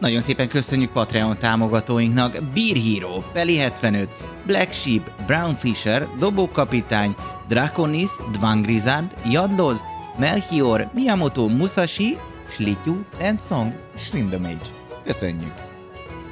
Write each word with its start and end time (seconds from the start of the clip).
Nagyon 0.00 0.20
szépen 0.20 0.48
köszönjük 0.48 0.92
Patreon 0.92 1.38
támogatóinknak 1.38 2.32
Beer 2.54 2.76
Hero, 2.76 3.22
Peli 3.32 3.56
75, 3.56 4.08
Black 4.46 4.72
Sheep, 4.72 5.10
Brown 5.26 5.54
Fisher, 5.54 6.08
Dobókapitány, 6.18 7.14
Draconis, 7.48 8.10
Dvangrizard, 8.32 9.14
Jadloz, 9.30 9.82
Melchior, 10.18 10.90
Miyamoto 10.92 11.48
Musashi, 11.48 12.18
Slityu, 12.48 12.96
Tensong, 13.18 13.72
Slindomage. 13.96 14.66
Köszönjük! 15.04 15.52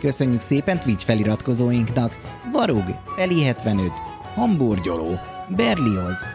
Köszönjük 0.00 0.40
szépen 0.40 0.80
Twitch 0.80 1.04
feliratkozóinknak 1.04 2.18
Varug, 2.52 2.84
Peli 3.16 3.42
75, 3.42 3.90
Hamburgyoló, 4.34 5.20
Berlioz, 5.48 6.26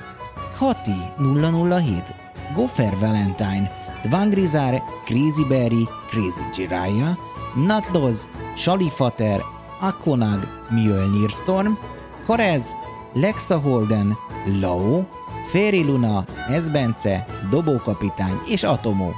Hati 0.57 0.99
007, 1.17 2.13
Goffer 2.53 2.97
Valentine, 2.99 3.78
Dvangrizar, 4.03 4.81
Crazy 5.05 5.43
Berry, 5.43 5.87
Crazy 6.09 6.41
Jiraiya, 6.55 7.17
Natloz, 7.55 8.27
Shalifater, 8.55 9.41
Akonag, 9.79 10.47
Mjölnir 10.69 11.31
Storm, 11.31 11.77
Korez, 12.25 12.75
Lexa 13.13 13.55
Holden, 13.55 14.17
Lao, 14.59 15.05
Féri 15.51 15.83
Luna, 15.83 16.25
Ezbence, 16.49 17.25
Dobókapitány 17.49 18.41
és 18.47 18.63
Atomó. 18.63 19.11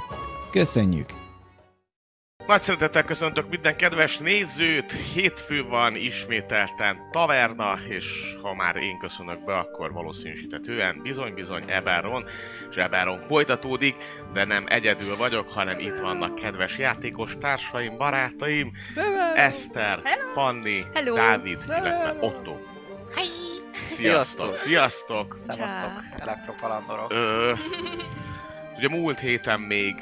Köszönjük! 0.50 1.21
Nagy 2.52 2.62
szeretettel 2.62 3.04
köszöntök 3.04 3.48
minden 3.48 3.76
kedves 3.76 4.18
nézőt! 4.18 4.92
Hétfő 4.92 5.64
van 5.64 5.96
ismételten 5.96 7.08
taverna, 7.10 7.78
és 7.88 8.06
ha 8.42 8.54
már 8.54 8.76
én 8.76 8.98
köszönök 8.98 9.44
be, 9.44 9.58
akkor 9.58 9.92
valószínűsítetően 9.92 11.00
bizony-bizony 11.02 11.64
Eberron, 11.66 12.24
és 12.70 12.76
Eberron 12.76 13.24
folytatódik, 13.28 13.94
de 14.32 14.44
nem 14.44 14.64
egyedül 14.68 15.16
vagyok, 15.16 15.52
hanem 15.52 15.78
itt 15.78 15.98
vannak 15.98 16.34
kedves 16.34 16.78
játékos 16.78 17.36
társaim, 17.40 17.96
barátaim, 17.96 18.72
Eszter, 19.34 20.00
Hello. 20.04 20.32
Panni, 20.34 20.84
Hello. 20.94 21.14
Dávid, 21.14 21.58
Hello. 21.62 21.86
illetve 21.86 22.26
Otto. 22.26 22.56
Sziasztok! 23.80 24.54
Sziasztok! 24.54 25.36
Szevasztok, 25.48 26.02
elektrokalandorok. 26.18 27.12
Ö, 27.12 27.52
ugye 28.76 28.88
múlt 28.88 29.18
héten 29.18 29.60
még 29.60 29.94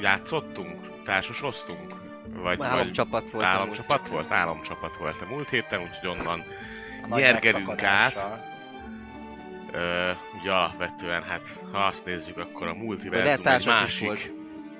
játszottunk, 0.00 1.02
társasoztunk? 1.04 1.94
Vagy, 2.34 2.58
Álomcsapat 2.62 3.30
volt. 3.30 3.44
Államcsapat 3.44 4.08
volt? 4.08 4.30
Államcsapat 4.32 4.96
volt 4.96 5.20
a 5.20 5.26
múlt 5.30 5.48
héten, 5.48 5.80
úgyhogy 5.80 6.08
onnan 6.18 6.44
nyergerünk 7.08 7.82
át. 7.82 8.28
Ö, 9.72 10.10
ugye 10.40 10.50
alapvetően, 10.50 11.22
hát 11.22 11.58
ha 11.72 11.78
azt 11.78 12.04
nézzük, 12.04 12.38
akkor 12.38 12.66
a 12.66 12.74
multiverzum 12.74 13.46
egy 13.46 13.66
másik. 13.66 14.06
volt. 14.06 14.32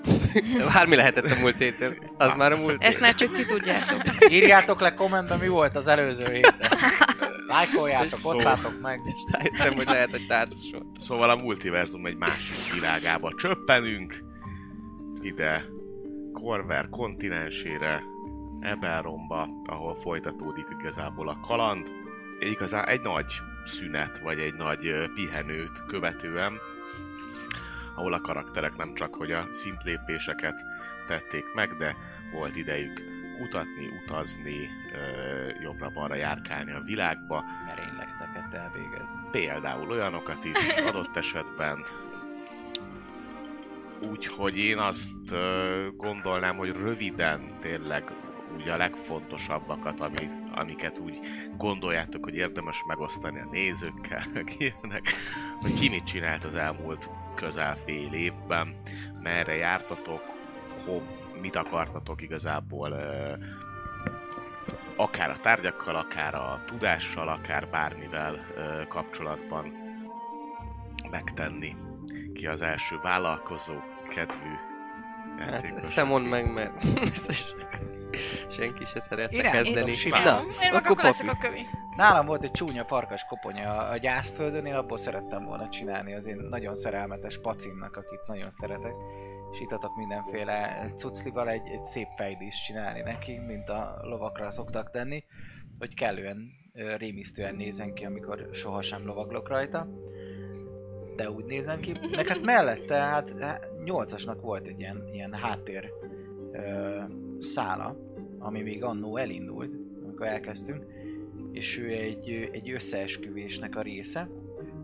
Bármi 0.75 0.97
lehetett 0.97 1.31
a 1.31 1.39
múlt 1.41 1.56
héten. 1.59 1.97
Az 2.17 2.34
már 2.34 2.53
a 2.53 2.56
múlt 2.56 2.83
Ezt 2.83 3.00
már 3.00 3.15
csak 3.15 3.33
ti 3.33 3.44
tudjátok. 3.44 4.03
Írjátok 4.28 4.81
le 4.81 4.94
kommentben, 4.94 5.39
mi 5.39 5.49
volt 5.49 5.77
az 5.77 5.87
előző 5.89 6.33
héten. 6.33 6.55
Lájkoljátok, 7.47 8.19
Szó- 8.19 8.37
osztátok 8.37 8.81
meg. 8.81 9.00
Rájöttem, 9.31 9.75
hogy 9.75 9.87
lehet, 9.87 10.11
hogy 10.11 10.27
társas 10.27 10.71
volt. 10.73 10.84
Szóval 10.99 11.31
a 11.31 11.37
multiverzum 11.37 12.06
egy 12.06 12.17
másik 12.17 12.73
világába 12.73 13.33
csöppenünk. 13.37 14.23
Ide 15.20 15.64
Korver 16.32 16.88
kontinensére, 16.88 18.03
Eberronba, 18.60 19.48
ahol 19.64 19.94
folytatódik 19.94 20.66
igazából 20.78 21.28
a 21.28 21.41
kaland. 21.41 21.91
Igazán 22.41 22.86
egy 22.86 23.00
nagy 23.00 23.32
szünet, 23.66 24.19
vagy 24.19 24.38
egy 24.38 24.54
nagy 24.54 25.12
pihenőt 25.14 25.84
követően, 25.86 26.53
ahol 27.94 28.12
a 28.12 28.20
karakterek 28.20 28.76
nem 28.76 28.94
csak 28.94 29.14
hogy 29.14 29.32
a 29.32 29.47
szintlépéseket 29.53 30.64
tették 31.06 31.44
meg, 31.54 31.76
de 31.76 31.97
volt 32.32 32.56
idejük 32.56 33.02
kutatni, 33.38 33.88
utazni, 34.04 34.69
jobbra-balra 35.62 36.14
járkálni 36.14 36.72
a 36.72 36.81
világba, 36.81 37.44
Merényleteket 37.66 38.54
elvégezni. 38.54 39.20
például 39.31 39.91
olyanokat 39.91 40.44
is 40.44 40.82
adott 40.87 41.16
esetben. 41.16 41.84
Úgyhogy 44.09 44.59
én 44.59 44.78
azt 44.78 45.11
gondolnám, 45.97 46.56
hogy 46.56 46.71
röviden 46.71 47.59
tényleg 47.61 48.12
úgy 48.56 48.69
a 48.69 48.77
legfontosabbakat, 48.77 50.00
ami, 50.00 50.31
amiket 50.55 50.99
úgy 50.99 51.19
gondoljátok, 51.56 52.25
hogy 52.25 52.34
érdemes 52.34 52.84
megosztani 52.87 53.41
a 53.41 53.49
nézőkkel, 53.50 54.25
ilyenek, 54.59 55.03
hogy 55.61 55.75
ki 55.75 55.88
mit 55.88 56.05
csinált 56.05 56.44
az 56.44 56.55
elmúlt 56.55 57.11
közel 57.34 57.77
fél 57.84 58.12
évben, 58.12 58.81
merre 59.22 59.55
jártatok, 59.55 60.22
hol, 60.84 61.03
mit 61.41 61.56
akartatok 61.56 62.22
igazából 62.22 62.93
akár 64.97 65.31
a 65.31 65.41
tárgyakkal, 65.41 65.97
akár 65.97 66.34
a 66.34 66.62
tudással, 66.67 67.28
akár 67.28 67.69
bármivel 67.69 68.47
kapcsolatban 68.88 69.72
megtenni. 71.11 71.77
Ki 72.34 72.47
az 72.47 72.62
első 72.62 72.99
vállalkozó, 73.03 73.75
kedvű 74.15 74.54
Hát 75.38 75.50
játékos? 75.50 75.94
nem 75.94 76.06
mondd 76.06 76.25
meg, 76.25 76.53
mert 76.53 76.72
senki 78.56 78.84
se 78.84 79.00
szeretne 79.00 79.37
Én 79.37 79.50
kezdeni. 79.50 79.91
én. 79.91 80.10
Na, 80.10 80.41
Én 80.62 80.71
meg 80.72 80.75
akkor 80.75 80.91
akkor 80.91 81.04
leszek 81.04 81.28
a 81.31 81.37
kövi. 81.41 81.66
Nálam 81.97 82.26
volt 82.26 82.43
egy 82.43 82.50
csúnya 82.50 82.84
farkas 82.84 83.25
koponya 83.25 83.88
a 83.88 83.97
gyászföldön, 83.97 84.66
én 84.66 84.75
abból 84.75 84.99
szerettem 84.99 85.44
volna 85.44 85.69
csinálni 85.69 86.15
az 86.15 86.26
én 86.26 86.37
nagyon 86.50 86.75
szerelmetes 86.75 87.38
pacimnak, 87.41 87.97
akit 87.97 88.20
nagyon 88.26 88.50
szeretek. 88.50 88.93
És 89.53 89.60
itt 89.60 89.72
adok 89.72 89.97
mindenféle 89.97 90.87
cuclival 90.97 91.49
egy, 91.49 91.66
egy 91.66 91.84
szép 91.84 92.09
fejdíszt 92.16 92.65
csinálni 92.65 93.00
neki, 93.00 93.38
mint 93.38 93.69
a 93.69 93.99
lovakra 94.03 94.50
szoktak 94.50 94.91
tenni, 94.91 95.25
hogy 95.78 95.94
kellően 95.94 96.50
rémisztően 96.97 97.54
nézen 97.54 97.94
ki, 97.94 98.04
amikor 98.04 98.49
sohasem 98.53 99.06
lovaglok 99.06 99.49
rajta. 99.49 99.87
De 101.20 101.31
úgy 101.31 101.44
nézen 101.44 101.81
ki. 101.81 101.92
Meg 102.16 102.28
hát 102.28 102.42
mellette, 102.42 102.94
hát 102.94 103.34
hát 103.41 103.69
nyolcasnak 103.84 104.41
volt 104.41 104.66
egy 104.66 104.78
ilyen, 104.81 105.08
ilyen 105.12 105.32
háttér 105.32 105.92
ö, 106.53 106.98
szála, 107.38 107.97
ami 108.38 108.62
még 108.62 108.84
annó 108.84 109.16
elindult, 109.16 109.75
amikor 110.04 110.26
elkezdtünk, 110.26 110.84
és 111.53 111.78
ő 111.78 111.88
egy, 111.88 112.48
egy 112.53 112.70
összeesküvésnek 112.70 113.76
a 113.76 113.82
része, 113.82 114.28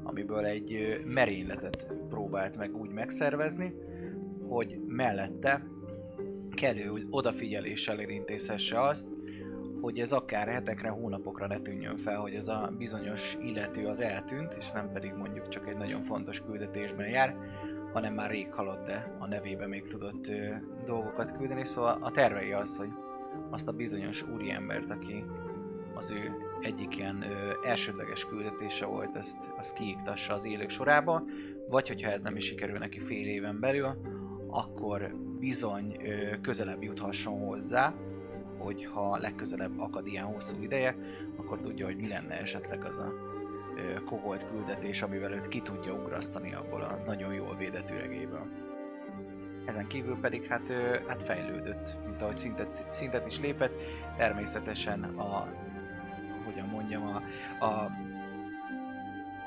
amiből 0.02 0.44
egy 0.44 1.00
merényletet 1.04 1.86
próbált 2.08 2.56
meg 2.56 2.76
úgy 2.76 2.90
megszervezni, 2.90 3.74
hogy 4.48 4.78
mellette 4.86 5.66
kellő 6.50 7.06
odafigyeléssel 7.10 8.00
érintészhesse 8.00 8.80
azt, 8.80 9.06
hogy 9.81 9.99
ez 9.99 10.12
akár 10.12 10.49
hetekre, 10.49 10.88
hónapokra 10.88 11.46
ne 11.46 11.58
tűnjön 11.58 11.96
fel, 11.96 12.20
hogy 12.20 12.34
ez 12.34 12.49
a 12.49 12.73
bizonyos 12.78 13.37
illető 13.43 13.87
az 13.87 14.00
eltűnt, 14.00 14.55
és 14.58 14.70
nem 14.70 14.93
pedig 14.93 15.12
mondjuk 15.12 15.49
csak 15.49 15.69
egy 15.69 15.76
nagyon 15.76 16.02
fontos 16.02 16.40
küldetésben 16.40 17.08
jár, 17.08 17.37
hanem 17.93 18.14
már 18.14 18.31
rég 18.31 18.52
halott, 18.52 18.87
de 18.87 19.17
a 19.19 19.26
nevébe 19.26 19.67
még 19.67 19.88
tudott 19.88 20.28
ö, 20.28 20.55
dolgokat 20.84 21.37
küldeni, 21.37 21.64
szóval 21.64 21.99
a 22.00 22.11
tervei 22.11 22.52
az, 22.52 22.76
hogy 22.76 22.88
azt 23.50 23.69
a 23.69 23.73
bizonyos 23.73 24.23
úriembert, 24.23 24.90
aki 24.90 25.25
az 25.94 26.11
ő 26.11 26.32
egyik 26.61 26.96
ilyen 26.96 27.23
ö, 27.23 27.52
elsődleges 27.64 28.25
küldetése 28.25 28.84
volt, 28.84 29.17
ezt, 29.17 29.37
azt 29.58 29.75
kiiktassa 29.75 30.34
az 30.34 30.44
élők 30.44 30.70
sorába, 30.70 31.25
vagy 31.69 31.88
hogyha 31.88 32.11
ez 32.11 32.23
nem 32.23 32.37
is 32.37 32.44
sikerül 32.44 32.78
neki 32.78 33.00
fél 33.00 33.26
éven 33.26 33.61
belül, 33.61 33.96
akkor 34.49 35.14
bizony 35.38 35.96
ö, 36.05 36.40
közelebb 36.40 36.82
juthasson 36.82 37.38
hozzá, 37.38 37.94
hogy 38.58 38.84
ha 38.84 39.16
legközelebb 39.16 39.80
akad 39.80 40.06
ilyen 40.06 40.24
hosszú 40.24 40.62
ideje, 40.62 40.96
akkor 41.36 41.60
tudja, 41.60 41.86
hogy 41.86 41.96
mi 41.96 42.08
lenne 42.08 42.40
esetleg 42.40 42.84
az 42.84 42.98
a 42.98 43.12
ö, 43.76 44.04
küldetés, 44.50 45.02
amivel 45.02 45.32
őt 45.32 45.48
ki 45.48 45.60
tudja 45.60 45.92
ugrasztani 45.92 46.54
abból 46.54 46.80
a 46.80 47.02
nagyon 47.06 47.34
jól 47.34 47.56
védett 47.56 47.90
üregéből. 47.90 48.46
Ezen 49.64 49.86
kívül 49.86 50.16
pedig 50.20 50.44
hát, 50.44 50.68
ö, 50.68 50.98
hát 51.06 51.22
fejlődött, 51.22 51.96
mint 52.06 52.22
ahogy 52.22 52.36
szintet, 52.36 52.84
szintet 52.90 53.26
is 53.26 53.40
lépett, 53.40 53.74
természetesen 54.16 55.02
a, 55.02 55.48
hogyan 56.44 56.68
mondjam, 56.68 57.02
a, 57.06 57.22
a 57.64 57.90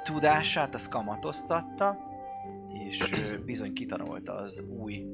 tudását 0.03 0.73
azt 0.73 0.89
kamatoztatta, 0.89 2.07
és 2.73 3.03
bizony 3.45 3.73
kitanulta 3.73 4.33
az 4.33 4.61
új 4.79 5.05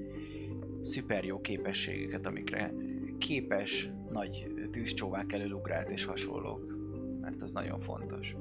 szuper 0.82 1.24
jó 1.24 1.42
képességeket, 1.42 2.26
amikre 2.26 2.74
képes 3.18 3.90
nagy 4.12 4.48
tűzcsóvák 4.72 5.34
elől 5.34 5.52
ugrált 5.52 5.90
és 5.90 6.06
hasonlók. 6.06 6.76
Mert 7.22 7.42
az 7.42 7.52
nagyon 7.52 7.82
fontos. 7.82 8.36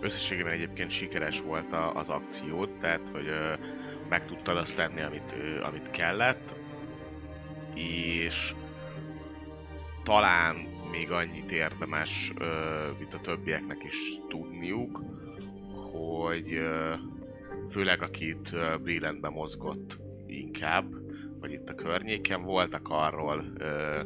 Összességében 0.00 0.52
egyébként 0.52 0.90
sikeres 0.90 1.40
volt 1.40 1.72
az 1.94 2.08
akciód, 2.08 2.68
tehát 2.80 3.08
hogy 3.12 3.26
meg 4.08 4.26
tudtad 4.26 4.56
azt 4.56 4.76
tenni, 4.76 5.00
amit, 5.00 5.34
amit 5.62 5.90
kellett, 5.90 6.54
és 7.74 8.54
talán 10.02 10.56
még 10.90 11.10
annyit 11.10 11.52
érdemes, 11.52 12.32
mint 12.98 13.14
a 13.14 13.20
többieknek 13.20 13.84
is 13.84 14.20
tudniuk, 14.28 15.02
hogy 15.92 16.60
főleg 17.70 18.02
akit 18.02 18.52
ö, 18.52 18.76
Brillandbe 18.82 19.28
mozgott 19.28 19.98
inkább, 20.26 21.05
vagy 21.46 21.54
itt 21.54 21.68
a 21.68 21.74
környéken 21.74 22.42
voltak 22.42 22.88
arról 22.88 23.44
ö, 23.58 24.00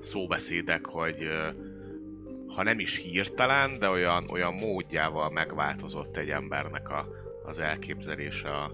szóbeszédek, 0.00 0.86
hogy 0.86 1.22
ö, 1.22 1.48
ha 2.46 2.62
nem 2.62 2.78
is 2.78 2.96
hirtelen, 2.96 3.78
de 3.78 3.88
olyan, 3.88 4.30
olyan 4.30 4.54
módjával 4.54 5.30
megváltozott 5.30 6.16
egy 6.16 6.28
embernek 6.28 6.88
a, 6.88 7.06
az 7.44 7.58
elképzelése 7.58 8.48
a, 8.48 8.72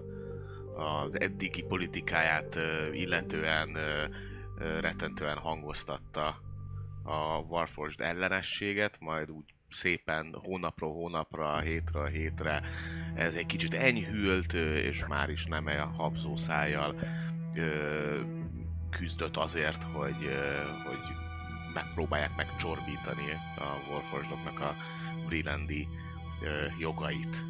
az 0.77 1.21
eddigi 1.21 1.63
politikáját 1.63 2.57
ö, 2.57 2.93
illetően 2.93 3.75
ö, 3.75 4.05
ö, 4.59 4.81
rettentően 4.81 5.37
hangoztatta 5.37 6.41
a 7.05 7.39
Warforged 7.49 8.01
ellenességet, 8.01 8.97
majd 8.99 9.31
úgy 9.31 9.55
szépen 9.71 10.37
hónapról 10.43 10.93
hónapra, 10.93 11.59
hétről 11.59 12.07
hétre 12.07 12.63
ez 13.15 13.35
egy 13.35 13.47
kicsit 13.47 13.75
enyhült, 13.75 14.55
és 14.55 15.05
már 15.07 15.31
is 15.31 15.45
nem 15.45 15.67
a 15.67 15.93
habzó 15.97 16.37
ö, 17.57 18.21
küzdött 18.91 19.37
azért, 19.37 19.83
hogy, 19.83 20.25
ö, 20.25 20.57
hogy 20.85 20.99
megpróbálják 21.75 22.37
megcsorbítani 22.37 23.31
a 23.57 23.91
Warforgedoknak 23.91 24.61
a 24.61 24.75
Brillandi 25.27 25.89
ö, 26.43 26.67
jogait. 26.79 27.45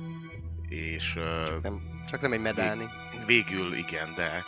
És 0.69 1.17
ö, 1.17 1.59
Nem, 1.63 2.03
csak 2.11 2.21
nem 2.21 2.33
egy 2.33 2.41
medálni. 2.41 2.85
végül 3.27 3.75
igen, 3.75 4.09
de 4.17 4.45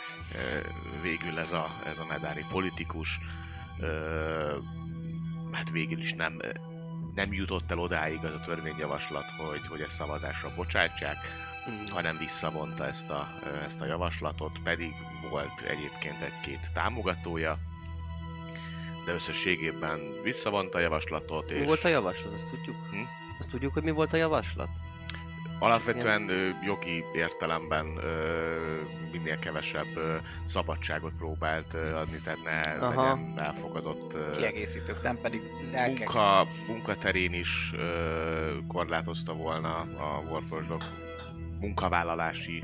végül 1.01 1.39
ez 1.39 1.53
a, 1.53 1.67
ez 1.85 1.99
a 1.99 2.05
medáni 2.09 2.45
politikus 2.49 3.19
hát 5.51 5.69
végül 5.69 5.99
is 5.99 6.13
nem, 6.13 6.39
nem 7.15 7.33
jutott 7.33 7.71
el 7.71 7.79
odáig 7.79 8.23
az 8.25 8.33
a 8.33 8.43
törvényjavaslat, 8.45 9.25
hogy, 9.37 9.67
hogy 9.67 9.81
ezt 9.81 9.95
szavazásra 9.95 10.51
bocsátsák. 10.55 11.17
Hanem 11.89 12.17
visszavonta 12.17 12.85
ezt 12.85 13.09
a, 13.09 13.29
ezt 13.65 13.81
a 13.81 13.85
javaslatot, 13.85 14.59
pedig 14.63 14.93
volt 15.29 15.61
egyébként 15.61 16.21
egy-két 16.21 16.71
támogatója, 16.73 17.57
de 19.05 19.13
összességében 19.13 19.99
visszavonta 20.23 20.77
a 20.77 20.81
javaslatot, 20.81 21.49
Mi 21.49 21.55
és 21.55 21.65
volt 21.65 21.83
a 21.83 21.87
javaslat? 21.87 22.33
Azt 22.33 22.49
tudjuk? 22.49 22.75
Hm? 22.91 23.03
Azt 23.39 23.49
tudjuk, 23.49 23.73
hogy 23.73 23.83
mi 23.83 23.91
volt 23.91 24.13
a 24.13 24.17
javaslat? 24.17 24.69
alapvetően 25.59 26.29
jogi 26.65 27.03
értelemben 27.13 27.97
ö, 27.97 28.55
minél 29.11 29.39
kevesebb 29.39 29.95
ö, 29.95 30.15
szabadságot 30.43 31.13
próbált 31.17 31.73
ö, 31.73 31.95
adni, 31.95 32.19
tehát 32.23 32.43
ne 32.43 32.85
Aha. 32.85 33.01
legyen 33.01 33.33
elfogadott 33.39 34.13
ö, 34.13 34.31
Kiegészítők, 34.35 35.01
nem 35.03 35.17
pedig 35.21 35.41
munka, 35.71 36.47
munkaterén 36.67 37.33
is 37.33 37.71
ö, 37.77 38.57
korlátozta 38.67 39.33
volna 39.33 39.79
a 39.79 40.23
Warforgedok 40.29 40.83
munkavállalási 41.59 42.63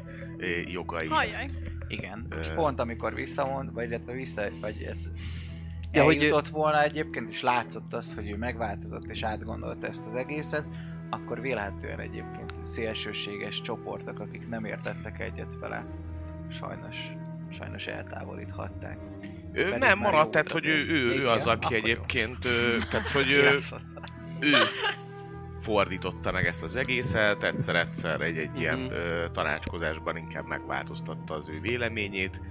jogait. 0.66 1.12
Hajjaj. 1.12 1.50
Igen, 1.88 2.26
Ö. 2.30 2.40
és 2.40 2.48
pont 2.56 2.80
amikor 2.80 3.14
visszamond, 3.14 3.74
vagy 3.74 3.88
illetve 3.88 4.14
vissza, 4.14 4.42
vagy 4.62 4.82
ez 4.82 5.00
Ja, 5.94 6.00
ja, 6.00 6.06
hogy 6.06 6.18
eljutott 6.18 6.48
volna 6.48 6.84
egyébként, 6.84 7.32
és 7.32 7.42
látszott 7.42 7.94
az, 7.94 8.16
hogy 8.16 8.30
ő 8.30 8.38
megváltozott 8.38 9.06
és 9.06 9.24
átgondolta 9.24 9.88
ezt 9.88 10.06
az 10.06 10.16
egészet, 10.16 10.66
akkor 11.10 11.42
vélhetően 11.42 12.00
egyébként 12.00 12.54
szélsőséges 12.64 13.62
csoportok, 13.62 14.20
akik 14.20 14.48
nem 14.50 14.66
értettek 14.66 15.20
egyet 15.20 15.60
vele, 15.60 15.86
sajnos, 16.52 16.96
sajnos 17.58 17.86
eltávolíthatták. 17.86 18.98
Ő 19.52 19.64
Pedig 19.64 19.80
nem 19.80 20.00
maradt, 20.00 20.32
tehát 20.32 20.52
hogy 20.52 20.66
ő, 20.66 20.88
ő, 20.88 21.20
ő 21.20 21.28
az, 21.28 21.46
aki 21.46 21.76
egyébként, 21.76 22.46
ö, 22.46 22.78
tehát 22.92 23.10
hogy 23.10 23.32
ő, 23.38 23.56
ő 24.40 24.62
fordította 25.64 26.32
meg 26.32 26.46
ezt 26.46 26.64
az 26.64 26.76
egészet, 26.76 27.44
egyszer-egyszer 27.44 28.22
egy-egy 28.22 28.50
Mhm. 28.50 28.60
ilyen 28.60 28.92
ö, 28.92 29.26
tanácskozásban 29.34 30.18
inkább 30.18 30.48
megváltoztatta 30.48 31.34
az 31.34 31.50
ő 31.50 31.60
véleményét, 31.62 32.42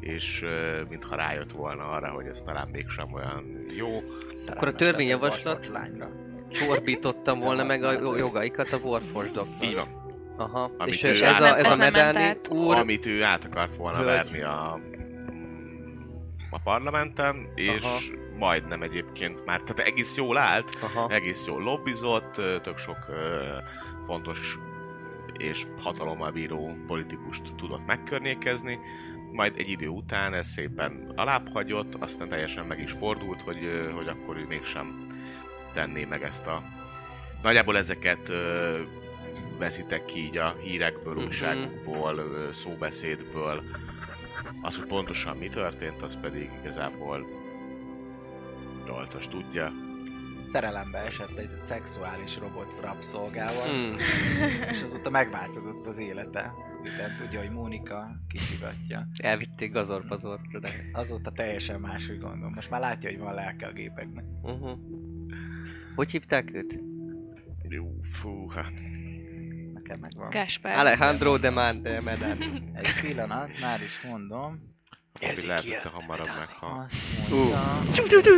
és 0.00 0.42
ö, 0.42 0.80
mintha 0.88 1.16
rájött 1.16 1.52
volna 1.52 1.90
arra, 1.90 2.08
hogy 2.10 2.26
ez 2.26 2.42
talán 2.42 2.68
mégsem 2.72 3.12
olyan 3.12 3.64
jó. 3.76 4.02
Akkor 4.46 4.68
a 4.68 4.72
törvényjavaslat-. 4.74 5.70
Csorbítottam 6.52 7.40
volna 7.40 7.64
meg 7.64 7.82
a 7.82 7.92
jo- 7.92 8.18
jogaikat 8.18 8.72
a 8.72 8.76
Warforgedoknak. 8.76 9.64
Így 9.64 9.74
van. 9.74 10.02
Aha. 10.36 10.70
Amit 10.78 10.94
és 10.94 11.02
ő 11.02 11.08
ez, 11.10 11.22
át- 11.22 11.40
a, 11.40 11.58
ez 11.58 11.74
a 11.74 11.76
medáni 11.76 12.36
úr... 12.50 12.74
Amit 12.76 13.06
ő 13.06 13.22
át 13.22 13.44
akart 13.44 13.76
volna 13.76 13.96
Hölgy. 13.98 14.06
verni 14.08 14.42
a, 14.42 14.80
a 16.54 16.60
parlamenten, 16.64 17.48
és 17.54 17.82
Aha. 17.82 17.98
majdnem 18.38 18.82
egyébként 18.82 19.44
már, 19.44 19.60
tehát 19.60 19.90
egész 19.90 20.16
jól 20.16 20.36
állt, 20.38 20.78
Aha. 20.82 21.08
egész 21.10 21.46
jól 21.46 21.62
lobbizott, 21.62 22.32
tök 22.62 22.78
sok 22.78 22.96
fontos 24.06 24.38
és 25.38 25.66
hatalommal 25.82 26.30
bíró 26.30 26.76
politikust 26.86 27.42
tudott 27.56 27.86
megkörnyékezni, 27.86 28.78
majd 29.32 29.58
egy 29.58 29.68
idő 29.68 29.88
után 29.88 30.34
ez 30.34 30.46
szépen 30.46 31.12
alább 31.16 31.48
hagyott, 31.52 31.94
aztán 31.94 32.28
teljesen 32.28 32.66
meg 32.66 32.80
is 32.80 32.92
fordult, 32.92 33.42
hogy, 33.42 33.88
hogy 33.94 34.08
akkor 34.08 34.36
ő 34.36 34.44
mégsem 34.48 35.06
tenné 35.72 36.04
meg 36.04 36.22
ezt 36.22 36.46
a... 36.46 36.62
Nagyjából 37.42 37.76
ezeket 37.76 38.28
ö, 38.28 38.78
veszitek 39.58 40.04
ki 40.04 40.18
így 40.18 40.36
a 40.36 40.54
hírekből, 40.62 41.14
Mhm. 41.14 41.24
újságokból, 41.24 42.24
szóbeszédből. 42.52 43.62
Az, 44.62 44.76
hogy 44.76 44.86
pontosan 44.86 45.36
mi 45.36 45.48
történt, 45.48 46.02
az 46.02 46.20
pedig 46.20 46.50
igazából 46.60 47.26
Dolcas 48.86 49.28
tudja. 49.28 49.72
Szerelembe 50.44 50.98
esett 50.98 51.36
egy 51.36 51.60
szexuális 51.60 52.38
robot 52.38 52.80
rabszolgával, 52.80 53.66
Hmm. 53.66 53.96
és 54.74 54.82
azóta 54.82 55.10
megváltozott 55.10 55.86
az 55.86 55.98
élete. 55.98 56.52
Miután 56.82 57.16
tudja, 57.20 57.40
hogy 57.40 57.50
Mónika 57.50 58.16
kisivatja. 58.28 59.08
Elvitték 59.16 59.72
gazorpazortra, 59.72 60.60
de... 60.60 60.70
Azóta 60.92 61.32
teljesen 61.32 61.80
máshogy 61.80 62.18
gondol. 62.18 62.50
Most 62.50 62.70
már 62.70 62.80
látja, 62.80 63.10
hogy 63.10 63.18
van 63.18 63.34
lelke 63.34 63.66
a 63.66 63.72
gépeknek. 63.72 64.24
Uh-huh. 64.42 64.78
Hogy 65.94 66.10
hívták 66.10 66.54
őt? 66.54 66.80
Jó, 67.68 68.00
fú, 68.10 68.48
hát 68.48 68.72
Nekem 69.84 70.00
megvan. 70.00 70.30
Gáspár. 70.30 70.78
Alejandro 70.78 71.38
de 71.38 71.50
Mande 71.50 72.00
Medan. 72.00 72.42
Egy 72.74 73.00
pillanat, 73.00 73.60
már 73.60 73.82
is 73.82 74.00
mondom. 74.08 74.72
Fabi 75.12 75.46
lehet, 75.46 75.62
hogy 75.62 75.80
te 75.82 75.88
hamarabb 75.88 76.26
meghal. 76.26 76.86
Azt 77.86 77.98
mondja... 77.98 78.32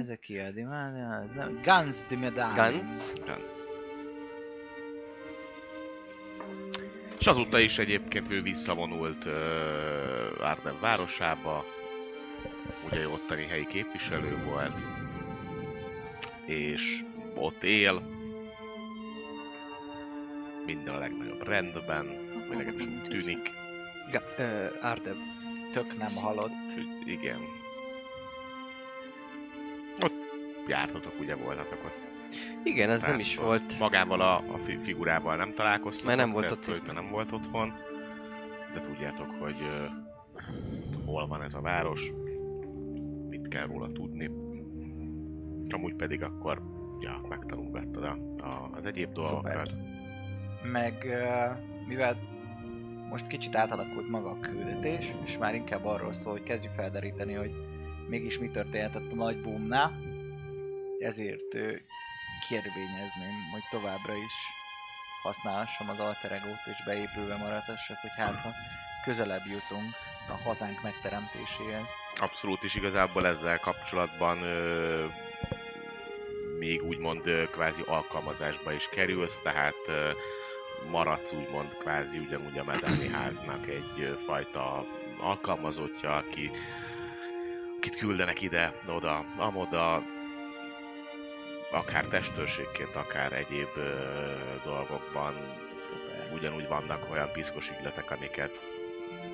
Ezek 0.00 0.18
ki 0.18 0.38
a 0.38 0.50
Dimán? 0.50 1.60
Guns 1.62 1.96
de 2.08 2.16
Medán. 2.16 2.54
Gantz? 2.54 3.12
Gantz. 3.24 3.68
És 7.18 7.26
azóta 7.26 7.58
is 7.58 7.78
egyébként 7.78 8.30
ő 8.30 8.42
visszavonult 8.42 9.24
uh, 9.24 9.32
Arden 10.40 10.80
városába, 10.80 11.64
ugye 12.90 13.08
ottani 13.08 13.46
helyi 13.46 13.66
képviselő 13.66 14.42
volt, 14.44 14.76
és 16.44 16.82
ott 17.34 17.62
él, 17.62 18.02
minden 20.66 20.94
a 20.94 20.98
legnagyobb 20.98 21.42
rendben, 21.42 22.06
vagy 22.48 22.56
legalábbis 22.56 22.86
úgy 22.86 23.02
tűnik. 23.02 23.50
Ardeb. 24.82 25.16
Tök 25.72 25.96
nem 25.98 26.10
halott. 26.14 26.50
Igen. 27.04 27.38
Ott 30.00 30.12
jártatok, 30.68 31.12
ugye 31.20 31.34
voltatok 31.34 31.78
ott. 31.84 32.08
Igen, 32.64 32.90
ez 32.90 33.02
nem 33.02 33.18
is 33.18 33.36
volt. 33.36 33.78
Magával 33.78 34.20
a, 34.20 34.36
a 34.36 34.58
fi- 34.64 34.82
figurával 34.82 35.36
nem 35.36 35.52
találkoztatok. 35.52 36.06
Mert 36.06 36.18
nem 36.18 36.30
volt 36.32 36.50
otthon. 36.50 36.74
hogy 36.74 36.82
mert 36.82 37.00
nem 37.00 37.10
volt 37.10 37.32
otthon. 37.32 37.72
De 38.74 38.80
tudjátok, 38.80 39.30
hogy 39.38 39.56
uh, 39.60 39.84
hol 41.04 41.26
van 41.26 41.42
ez 41.42 41.54
a 41.54 41.60
város, 41.60 42.12
mit 43.28 43.48
kell 43.48 43.66
róla 43.66 43.92
tudni. 43.92 44.30
Amúgy 45.68 45.94
pedig 45.94 46.22
akkor 46.22 46.62
ja, 47.00 47.20
megtanulgattad 47.28 48.04
a, 48.04 48.18
a, 48.46 48.70
az 48.72 48.84
egyéb 48.84 49.12
dolgokat. 49.12 49.72
Meg 50.62 51.06
mivel 51.86 52.16
most 53.08 53.26
kicsit 53.26 53.56
átalakult 53.56 54.08
maga 54.08 54.30
a 54.30 54.40
küldetés, 54.40 55.12
és 55.24 55.38
már 55.38 55.54
inkább 55.54 55.84
arról 55.84 56.12
szól, 56.12 56.32
hogy 56.32 56.42
kezdjük 56.42 56.72
felderíteni, 56.72 57.32
hogy 57.32 57.52
mégis 58.08 58.38
mi 58.38 58.50
történhetett 58.50 59.12
a 59.12 59.14
nagy 59.14 59.40
boomnál, 59.42 59.92
ezért 60.98 61.50
kérvényezném, 62.48 63.36
hogy 63.52 63.62
továbbra 63.70 64.14
is 64.14 64.32
használhassam 65.22 65.88
az 65.88 65.98
alter 66.00 66.32
egót, 66.32 66.66
és 66.66 66.84
beépülve 66.84 67.36
maradhassak, 67.36 67.96
hogy 68.00 68.10
hát 68.16 68.34
ha 68.34 68.50
közelebb 69.04 69.46
jutunk 69.46 69.90
a 70.28 70.48
hazánk 70.48 70.82
megteremtéséhez. 70.82 71.86
Abszolút 72.16 72.62
is 72.62 72.74
igazából 72.74 73.26
ezzel 73.26 73.58
kapcsolatban 73.58 74.42
ö, 74.42 75.04
még 76.58 76.82
úgymond 76.82 77.26
ö, 77.26 77.44
kvázi 77.50 77.82
alkalmazásba 77.86 78.72
is 78.72 78.88
kerülsz, 78.88 79.38
tehát 79.42 79.82
ö, 79.86 80.10
maradsz 80.90 81.32
úgymond 81.32 81.68
kvázi 81.78 82.18
ugyanúgy 82.18 82.58
a 82.58 82.64
Medáni 82.64 83.08
háznak 83.18 83.66
egy 83.66 84.18
fajta 84.26 84.84
alkalmazottja, 85.20 86.16
aki, 86.16 86.50
akit 87.76 87.96
küldenek 87.96 88.42
ide, 88.42 88.74
oda, 88.86 89.24
amoda, 89.36 90.02
akár 91.72 92.04
testőrségként, 92.04 92.94
akár 92.94 93.32
egyéb 93.32 93.68
ö, 93.76 93.90
dolgokban 94.64 95.34
ugyanúgy 96.34 96.68
vannak 96.68 97.06
olyan 97.10 97.32
piszkos 97.32 97.70
ügyletek, 97.78 98.10
amiket 98.10 98.62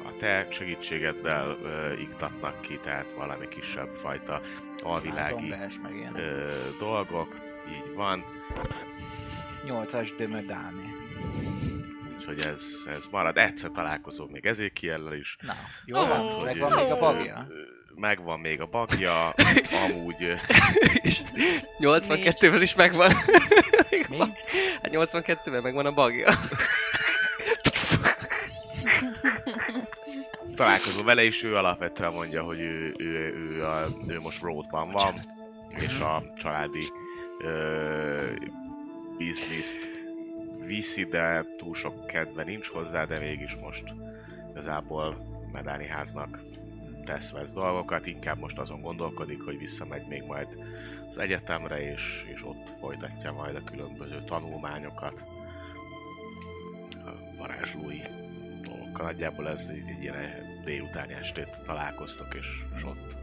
a 0.04 0.16
te 0.18 0.46
segítségeddel 0.50 1.56
ö, 1.62 1.92
iktatnak 1.92 2.60
ki, 2.60 2.78
tehát 2.82 3.06
valami 3.16 3.48
kisebb 3.48 3.94
fajta 3.94 4.40
alvilági 4.82 5.54
ö, 6.14 6.68
dolgok, 6.78 7.34
így 7.68 7.94
van, 7.94 8.24
8-as 9.66 10.12
Dömödáni. 10.16 11.05
Úgyhogy 12.28 12.40
ez, 12.52 12.86
ez 12.96 13.06
marad. 13.10 13.36
Egyszer 13.36 13.70
találkozom 13.70 14.28
még 14.30 14.46
Ezékiellel 14.46 15.14
is. 15.14 15.36
Na, 15.40 15.54
jó, 15.84 15.98
oh, 15.98 16.32
hogy, 16.32 16.44
megvan 16.44 16.72
még 16.72 16.90
a 16.90 16.98
bagja. 16.98 17.46
Megvan 17.94 18.40
még 18.40 18.60
a 18.60 18.66
bagja, 18.66 19.34
amúgy 19.84 20.34
És 21.02 21.22
82-vel 21.80 22.58
is 22.60 22.74
megvan. 22.74 23.12
Mi? 24.08 24.16
Hát 24.82 24.90
82-vel 24.90 25.62
megvan 25.62 25.86
a 25.86 25.92
bagja. 25.92 26.34
találkozom 30.56 31.04
vele, 31.04 31.24
és 31.24 31.42
ő 31.42 31.56
alapvetően 31.56 32.12
mondja, 32.12 32.42
hogy 32.42 32.60
ő, 32.60 32.94
ő, 32.98 33.34
ő, 33.34 33.64
a, 33.64 33.88
ő 34.06 34.20
most 34.20 34.42
roadban 34.42 34.90
van, 34.90 35.20
és 35.68 35.98
a 35.98 36.22
családi 36.36 36.92
ö, 37.38 38.32
bizniszt 39.18 39.95
viszi, 40.66 41.04
de 41.04 41.44
túl 41.56 41.74
sok 41.74 42.06
kedve 42.06 42.44
nincs 42.44 42.68
hozzá, 42.68 43.04
de 43.04 43.18
mégis 43.18 43.56
most 43.60 43.84
igazából 44.50 45.34
Medáni 45.52 45.86
háznak 45.86 46.40
tesz 47.04 47.30
vesz 47.30 47.52
dolgokat, 47.52 48.06
inkább 48.06 48.38
most 48.38 48.58
azon 48.58 48.80
gondolkodik, 48.80 49.42
hogy 49.42 49.58
visszamegy 49.58 50.06
még 50.06 50.22
majd 50.22 50.48
az 51.08 51.18
egyetemre, 51.18 51.92
és, 51.92 52.24
és 52.34 52.44
ott 52.44 52.72
folytatja 52.80 53.32
majd 53.32 53.54
a 53.54 53.64
különböző 53.64 54.22
tanulmányokat 54.24 55.24
a 57.04 57.36
varázslói 57.38 58.00
dolgokkal. 58.62 59.06
Nagyjából 59.06 59.48
ez 59.48 59.68
egy, 59.68 59.88
egy 59.88 60.02
ilyen 60.02 60.30
délutáni 60.64 61.12
estét 61.12 61.60
találkoztok, 61.66 62.34
és, 62.34 62.46
és 62.76 62.84
ott, 62.84 63.16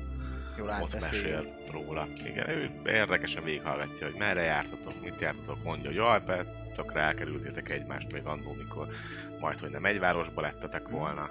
Jól 0.58 0.78
ott 0.82 1.00
mesél 1.00 1.46
róla. 1.72 2.08
Igen, 2.26 2.50
ő 2.50 2.72
érdekesen 2.86 3.44
végighallgatja, 3.44 4.08
hogy 4.08 4.18
merre 4.18 4.42
jártatok, 4.42 5.02
mit 5.02 5.20
jártatok, 5.20 5.64
mondja, 5.64 5.86
hogy 5.86 5.96
jaj, 5.96 6.22
be, 6.76 6.84
csak 6.84 6.98
elkerültétek 6.98 7.70
egymást 7.70 8.12
még 8.12 8.26
annól, 8.26 8.56
mikor 8.56 8.88
majd, 9.40 9.60
hogy 9.60 9.70
nem 9.70 9.86
egy 9.86 10.00
városba 10.00 10.42
lettetek 10.42 10.88
volna, 10.88 11.30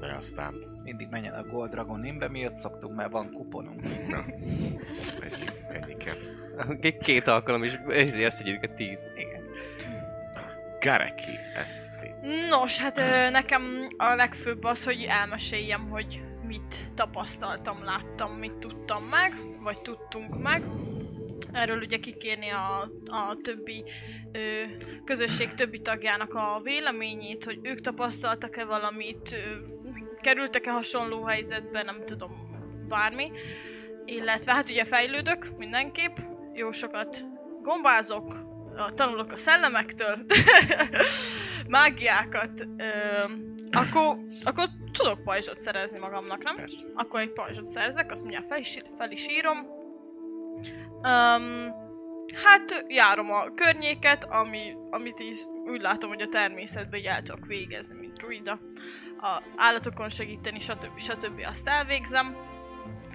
de 0.00 0.16
aztán 0.20 0.54
Mindig 0.82 1.08
menjen 1.10 1.34
a 1.34 1.42
Gold 1.42 1.70
Dragon 1.70 2.04
Innbe, 2.04 2.28
mi 2.28 2.46
ott 2.46 2.58
szoktunk, 2.58 2.96
mert 2.96 3.10
van 3.10 3.32
kuponunk. 3.32 3.82
na, 4.08 4.24
ennyi, 5.20 5.50
ennyi 5.72 5.96
kell. 5.96 6.16
Két 7.00 7.26
alkalom 7.26 7.64
is, 7.64 7.72
ezért 7.88 8.24
összegyűjtjük 8.24 8.72
a 8.72 8.74
10. 8.74 9.06
Igen. 9.16 9.42
Gareki, 10.80 11.38
ezt. 11.56 11.92
Nos, 12.48 12.78
hát 12.78 12.96
nekem 13.30 13.62
a 13.96 14.14
legfőbb 14.14 14.64
az, 14.64 14.84
hogy 14.84 15.06
elmeséljem, 15.08 15.88
hogy 15.88 16.22
mit 16.46 16.90
tapasztaltam, 16.94 17.84
láttam, 17.84 18.32
mit 18.32 18.52
tudtam 18.52 19.04
meg, 19.04 19.32
vagy 19.60 19.80
tudtunk 19.82 20.42
meg. 20.42 20.62
Erről 21.52 21.78
ugye 21.78 21.98
kikérni 21.98 22.48
a, 22.48 22.90
a 23.06 23.36
többi 23.42 23.84
ö, 24.32 24.38
közösség 25.04 25.54
többi 25.54 25.80
tagjának 25.80 26.34
a 26.34 26.60
véleményét, 26.62 27.44
hogy 27.44 27.58
ők 27.62 27.80
tapasztaltak-e 27.80 28.64
valamit, 28.64 29.32
ö, 29.32 29.56
kerültek-e 30.20 30.70
hasonló 30.70 31.24
helyzetbe, 31.24 31.82
nem 31.82 32.02
tudom, 32.06 32.50
bármi. 32.88 33.30
Illetve 34.04 34.52
hát 34.52 34.68
ugye 34.68 34.84
fejlődök 34.84 35.56
mindenképp, 35.56 36.16
jó 36.52 36.72
sokat 36.72 37.24
gombázok, 37.62 38.36
tanulok 38.94 39.32
a 39.32 39.36
szellemektől, 39.36 40.18
mágiákat, 41.68 42.66
ö, 42.76 42.84
akkor, 43.70 44.18
akkor 44.44 44.68
tudok 44.92 45.24
pajzsot 45.24 45.60
szerezni 45.60 45.98
magamnak, 45.98 46.42
nem? 46.42 46.56
Persze. 46.56 46.86
Akkor 46.94 47.20
egy 47.20 47.32
pajzsot 47.32 47.68
szerzek, 47.68 48.10
azt 48.10 48.20
mindjárt 48.20 48.46
fel 48.46 48.58
is, 48.58 48.78
fel 48.98 49.10
is 49.10 49.28
írom. 49.28 49.81
Um, 51.04 51.74
hát 52.44 52.84
járom 52.88 53.30
a 53.30 53.54
környéket, 53.54 54.24
ami, 54.24 54.76
amit 54.90 55.20
így 55.20 55.36
úgy 55.64 55.80
látom, 55.80 56.08
hogy 56.08 56.20
a 56.20 56.28
természetben 56.28 57.00
így 57.00 57.06
el 57.06 57.22
tudok 57.22 57.46
végezni, 57.46 57.94
mint 58.00 58.16
druida. 58.16 58.60
A 59.20 59.42
állatokon 59.56 60.08
segíteni, 60.08 60.60
stb. 60.60 60.98
stb. 60.98 61.42
azt 61.46 61.68
elvégzem. 61.68 62.36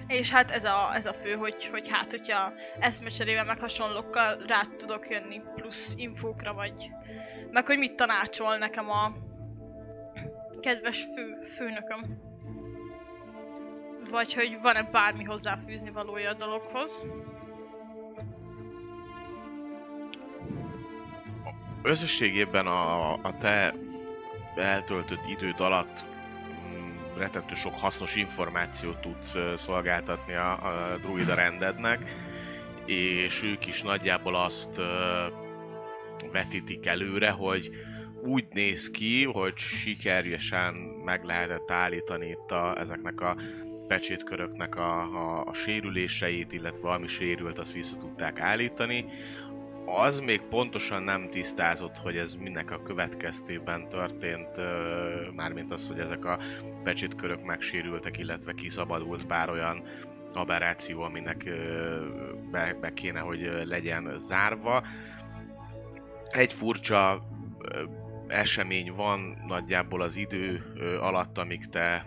És 0.07 0.31
hát 0.31 0.51
ez 0.51 0.63
a, 0.63 0.91
ez 0.93 1.05
a 1.05 1.13
fő, 1.13 1.33
hogy, 1.33 1.69
hogy 1.71 1.89
hát, 1.89 2.11
hogyha 2.11 2.53
eszmecserével 2.79 3.45
meg 3.45 3.59
hasonlókkal 3.59 4.37
rá 4.47 4.61
tudok 4.77 5.09
jönni 5.09 5.41
plusz 5.55 5.93
infókra, 5.95 6.53
vagy 6.53 6.89
meg 7.51 7.65
hogy 7.65 7.77
mit 7.77 7.95
tanácsol 7.95 8.57
nekem 8.57 8.89
a 8.89 9.11
kedves 10.59 11.07
fő, 11.15 11.37
főnököm. 11.55 12.01
Vagy 14.09 14.33
hogy 14.33 14.57
van-e 14.61 14.83
bármi 14.83 15.23
hozzáfűzni 15.23 15.91
valója 15.91 16.29
a 16.29 16.33
dologhoz. 16.33 16.99
Összességében 21.81 22.67
a, 22.67 23.13
a 23.13 23.37
te 23.39 23.73
eltöltött 24.55 25.29
időd 25.29 25.59
alatt 25.59 26.05
mm, 26.73 27.17
rettentő 27.17 27.53
sok 27.55 27.79
hasznos 27.79 28.15
információt 28.15 28.97
tudsz 28.97 29.35
szolgáltatni 29.57 30.33
a, 30.33 30.51
a 30.51 30.97
druida 30.97 31.33
rendednek, 31.33 32.15
és 32.85 33.43
ők 33.43 33.65
is 33.65 33.81
nagyjából 33.81 34.35
azt 34.35 34.81
vetítik 36.31 36.85
előre, 36.85 37.29
hogy 37.29 37.69
úgy 38.23 38.45
néz 38.51 38.89
ki, 38.89 39.23
hogy 39.23 39.57
sikeresen 39.57 40.73
meg 41.05 41.23
lehetett 41.23 41.71
állítani 41.71 42.27
itt 42.29 42.51
a, 42.51 42.79
ezeknek 42.79 43.21
a 43.21 43.35
pecsétköröknek 43.87 44.75
a, 44.75 45.01
a, 45.01 45.43
a 45.45 45.53
sérüléseit, 45.53 46.53
illetve 46.53 46.89
ami 46.89 47.07
sérült, 47.07 47.59
azt 47.59 47.73
vissza 47.73 47.97
tudták 47.97 48.39
állítani. 48.39 49.05
Az 49.89 50.19
még 50.19 50.41
pontosan 50.41 51.03
nem 51.03 51.29
tisztázott, 51.29 51.97
hogy 51.97 52.17
ez 52.17 52.35
minek 52.35 52.71
a 52.71 52.81
következtében 52.83 53.89
történt, 53.89 54.49
mármint 55.35 55.71
az, 55.71 55.87
hogy 55.87 55.99
ezek 55.99 56.25
a 56.25 56.39
pecsétkörök 56.83 57.45
megsérültek, 57.45 58.17
illetve 58.17 58.53
kiszabadult 58.53 59.25
pár 59.25 59.49
olyan 59.49 59.83
aberráció, 60.33 61.01
aminek 61.01 61.43
be, 62.51 62.77
be 62.81 62.93
kéne, 62.93 63.19
hogy 63.19 63.63
legyen 63.65 64.13
zárva. 64.17 64.83
Egy 66.29 66.53
furcsa 66.53 67.27
esemény 68.27 68.93
van 68.93 69.43
nagyjából 69.47 70.01
az 70.01 70.15
idő 70.15 70.63
alatt, 71.01 71.37
amíg 71.37 71.69
te 71.69 72.05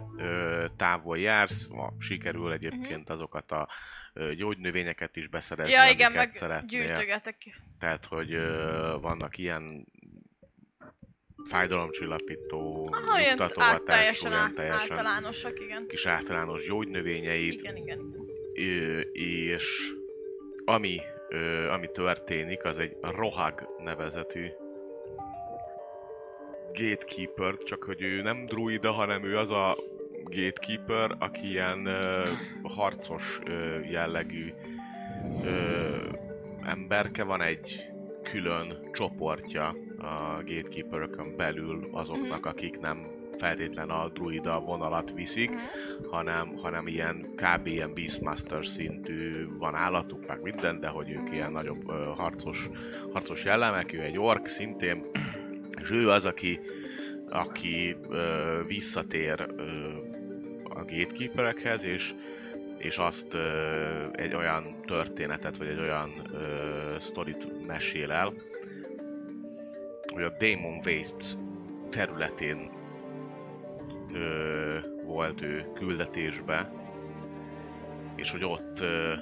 távol 0.77 1.19
jársz. 1.19 1.67
Ma 1.67 1.93
sikerül 1.99 2.53
egyébként 2.53 3.11
azokat 3.11 3.53
a 3.53 3.69
gyógynövényeket 4.37 5.17
is 5.17 5.29
beszerezni, 5.29 5.73
ja, 5.73 5.91
igen, 5.91 6.13
meg 6.13 6.33
szeretnél. 6.33 6.67
gyűjtögetek. 6.81 7.37
Tehát, 7.79 8.07
hogy 8.07 8.37
vannak 9.01 9.39
ilyen 9.39 9.87
fájdalomcsillapító, 11.49 12.89
Ah, 12.93 13.21
át, 13.21 13.39
hatású, 13.39 13.85
teljesen, 13.85 14.33
át, 14.33 14.55
teljesen 14.55 14.81
általánosak, 14.81 15.61
igen. 15.61 15.87
kis 15.89 16.07
általános 16.07 16.67
gyógynövényeit, 16.67 17.61
Igen, 17.61 17.77
igen. 17.77 18.15
Ö, 18.55 19.01
és 19.13 19.93
ami, 20.65 21.01
ami 21.71 21.91
történik, 21.93 22.65
az 22.65 22.79
egy 22.79 22.97
Rohag 23.01 23.75
nevezetű 23.79 24.47
gatekeeper, 26.73 27.57
csak 27.59 27.85
hogy 27.85 28.03
ő 28.03 28.23
nem 28.23 28.47
druida, 28.47 28.93
hanem 28.93 29.25
ő 29.25 29.39
az 29.39 29.51
a 29.51 29.77
gatekeeper, 30.25 31.17
aki 31.19 31.49
ilyen 31.49 31.87
ö, 31.87 32.23
harcos 32.63 33.39
ö, 33.47 33.81
jellegű 33.91 34.53
ö, 35.45 35.89
emberke, 36.63 37.23
van 37.25 37.43
egy 37.43 37.85
külön 38.23 38.89
csoportja 38.93 39.69
a 39.99 40.43
gatekeeper 40.47 41.09
belül 41.37 41.89
azoknak, 41.93 42.47
akik 42.47 42.79
nem 42.81 43.07
feltétlen 43.39 43.91
a 43.91 44.09
druida 44.09 44.61
vonalat 44.61 45.13
viszik, 45.15 45.51
Mhm. 45.51 45.59
hanem, 46.11 46.57
hanem 46.57 46.87
ilyen 46.87 47.27
kb. 47.37 47.67
ilyen 47.67 47.95
Beastmaster 47.95 48.67
szintű 48.67 49.47
van 49.59 49.75
állatuk, 49.75 50.27
meg 50.27 50.43
minden, 50.43 50.81
de 50.81 50.89
hogy 50.89 51.11
ők 51.11 51.33
ilyen 51.33 51.53
nagyobb 51.53 51.89
ö, 51.91 51.93
harcos, 52.17 52.69
harcos 53.13 53.45
jellemek, 53.45 53.93
ő 53.93 54.01
egy 54.01 54.19
ork 54.19 54.47
szintén, 54.47 55.05
és 55.83 55.91
ő 55.91 56.11
az, 56.11 56.25
aki, 56.25 56.61
aki 57.29 57.97
ö, 58.09 58.59
visszatér 58.67 59.47
ö, 59.57 59.89
a 60.81 60.85
gatekeeperekhez, 60.85 61.85
és, 61.85 62.15
és 62.79 62.97
azt 62.97 63.35
ö, 63.35 64.07
egy 64.13 64.35
olyan 64.35 64.77
történetet, 64.87 65.57
vagy 65.57 65.67
egy 65.67 65.79
olyan 65.79 66.23
ö, 66.33 66.97
sztorit 66.99 67.67
mesél 67.67 68.13
el, 68.13 68.33
hogy 70.13 70.23
a 70.23 70.37
Demon 70.39 70.81
Wastes 70.85 71.37
területén 71.91 72.71
ö, 74.13 74.79
volt 75.05 75.43
ő 75.43 75.67
küldetésbe, 75.75 76.73
és 78.17 78.31
hogy 78.31 78.45
ott 78.45 78.81
ö, 78.81 79.13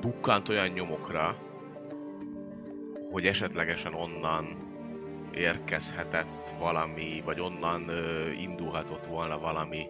bukkant 0.00 0.48
olyan 0.48 0.68
nyomokra, 0.68 1.36
hogy 3.10 3.26
esetlegesen 3.26 3.94
onnan 3.94 4.56
érkezhetett 5.34 6.41
valami, 6.62 7.22
vagy 7.24 7.40
onnan 7.40 7.88
ö, 7.88 8.30
indulhatott 8.30 9.06
volna 9.06 9.38
valami 9.38 9.86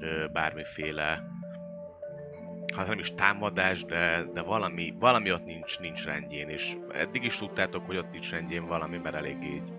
ö, 0.00 0.26
bármiféle 0.32 1.22
hát 2.76 2.86
nem 2.88 2.98
is 2.98 3.14
támadás, 3.14 3.84
de, 3.84 4.24
de 4.34 4.42
valami, 4.42 4.94
valami 4.98 5.32
ott 5.32 5.44
nincs, 5.44 5.78
nincs 5.78 6.04
rendjén, 6.04 6.48
és 6.48 6.76
eddig 6.92 7.24
is 7.24 7.36
tudtátok, 7.38 7.86
hogy 7.86 7.96
ott 7.96 8.10
nincs 8.12 8.30
rendjén 8.30 8.66
valami, 8.66 8.96
mert 8.96 9.14
eléggé 9.16 9.46
egy 9.54 9.72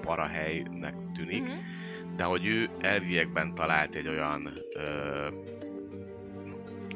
parahelynek 0.00 0.94
tűnik, 1.16 1.42
Mhm. 1.42 1.56
de 2.16 2.24
hogy 2.24 2.46
ő 2.46 2.68
elviekben 2.80 3.54
talált 3.54 3.94
egy 3.94 4.08
olyan 4.08 4.52
ö, 4.76 5.26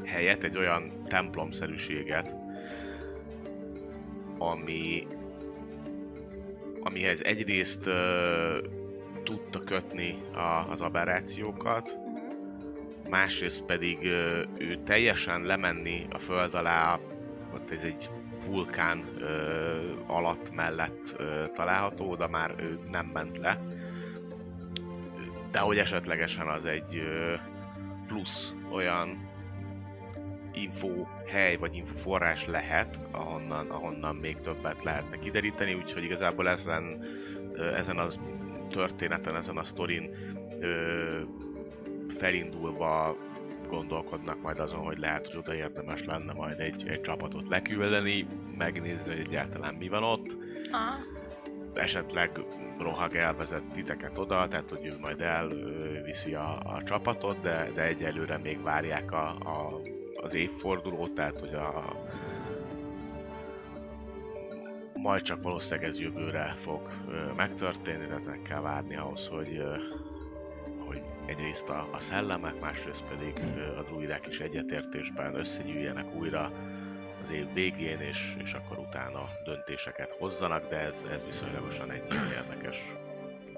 helyet, 0.06 0.44
egy 0.44 0.56
olyan 0.56 0.92
templomszerűséget, 1.08 2.34
ami 4.38 5.06
amihez 6.82 7.22
egyrészt 7.22 7.86
ö, 7.86 8.58
tudta 9.22 9.64
kötni 9.64 10.16
a, 10.34 10.70
az 10.70 10.80
aberrációkat, 10.80 11.98
másrészt 13.10 13.62
pedig 13.62 14.04
ö, 14.04 14.42
ő 14.58 14.78
teljesen 14.84 15.42
lemenni 15.42 16.06
a 16.10 16.18
föld 16.18 16.54
alá, 16.54 16.98
ott 17.54 17.70
ez 17.70 17.82
egy 17.82 18.10
vulkán 18.46 19.04
ö, 19.18 19.26
alatt 20.06 20.54
mellett 20.54 21.14
ö, 21.16 21.44
található, 21.54 22.14
de 22.14 22.26
már 22.26 22.54
ő 22.58 22.78
nem 22.90 23.06
ment 23.06 23.38
le. 23.38 23.60
De 25.50 25.58
hogy 25.58 25.78
esetlegesen 25.78 26.46
az 26.46 26.64
egy 26.66 26.96
ö, 26.96 27.34
plusz 28.06 28.54
olyan 28.70 29.30
info 30.52 31.06
hely 31.32 31.56
vagy 31.56 31.76
info 31.76 31.96
forrás 31.96 32.46
lehet, 32.46 33.00
ahonnan, 33.10 33.70
ahonnan 33.70 34.16
még 34.16 34.40
többet 34.40 34.84
lehetne 34.84 35.18
kideríteni, 35.18 35.74
úgyhogy 35.74 36.04
igazából 36.04 36.48
ezen, 36.48 37.04
ezen 37.76 37.98
a 37.98 38.08
történeten, 38.68 39.36
ezen 39.36 39.56
a 39.56 39.64
sztorin 39.64 40.10
felindulva 42.08 43.16
gondolkodnak 43.68 44.42
majd 44.42 44.58
azon, 44.58 44.80
hogy 44.80 44.98
lehet, 44.98 45.26
hogy 45.26 45.36
oda 45.36 45.54
érdemes 45.54 46.04
lenne 46.04 46.32
majd 46.32 46.60
egy, 46.60 46.88
egy 46.88 47.00
csapatot 47.00 47.48
leküldeni, 47.48 48.26
megnézni, 48.58 49.08
hogy 49.08 49.26
egyáltalán 49.26 49.74
mi 49.74 49.88
van 49.88 50.02
ott. 50.02 50.36
Aha. 50.72 50.98
Esetleg 51.74 52.30
Rohag 52.78 53.14
elvezet 53.14 53.64
titeket 53.74 54.18
oda, 54.18 54.48
tehát 54.48 54.70
hogy 54.70 54.86
ő 54.86 54.96
majd 55.00 55.20
elviszi 55.20 56.34
a, 56.34 56.58
a 56.64 56.82
csapatot, 56.84 57.40
de, 57.40 57.70
de 57.74 57.82
egyelőre 57.82 58.38
még 58.38 58.62
várják 58.62 59.12
a, 59.12 59.28
a, 59.28 59.80
az 60.22 60.34
évfordulót, 60.34 61.12
tehát 61.14 61.38
hogy 61.40 61.54
a 61.54 61.96
majd 65.02 65.22
csak 65.22 65.42
valószínűleg 65.42 65.88
ez 65.88 65.98
jövőre 65.98 66.56
fog 66.62 66.90
ö, 67.08 67.32
megtörténni, 67.32 68.06
tehát 68.06 68.24
meg 68.24 68.42
kell 68.42 68.60
várni 68.60 68.96
ahhoz, 68.96 69.26
hogy, 69.28 69.56
ö, 69.56 69.76
hogy 70.86 71.02
egyrészt 71.26 71.68
a, 71.68 71.88
a 71.92 72.00
szellemek, 72.00 72.60
másrészt 72.60 73.04
pedig 73.04 73.38
ö, 73.56 73.76
a 73.78 73.82
druidák 73.82 74.26
is 74.26 74.40
egyetértésben 74.40 75.34
összegyűjjenek 75.34 76.14
újra 76.14 76.52
az 77.22 77.30
év 77.30 77.52
végén, 77.52 78.00
és, 78.00 78.36
és 78.38 78.52
akkor 78.52 78.78
utána 78.78 79.28
döntéseket 79.44 80.10
hozzanak, 80.10 80.68
de 80.68 80.76
ez, 80.78 81.06
ez 81.10 81.24
viszonylagosan 81.24 81.90
egy 81.90 82.12
ilyen 82.12 82.32
érdekes 82.32 82.76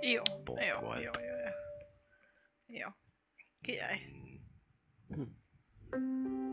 Jó, 0.00 0.22
pont 0.44 0.64
jó, 0.64 0.86
volt. 0.86 1.02
jó, 1.02 1.10
jó, 1.20 1.20
jó. 1.20 2.78
Jó. 2.78 2.88
Király. 3.60 4.00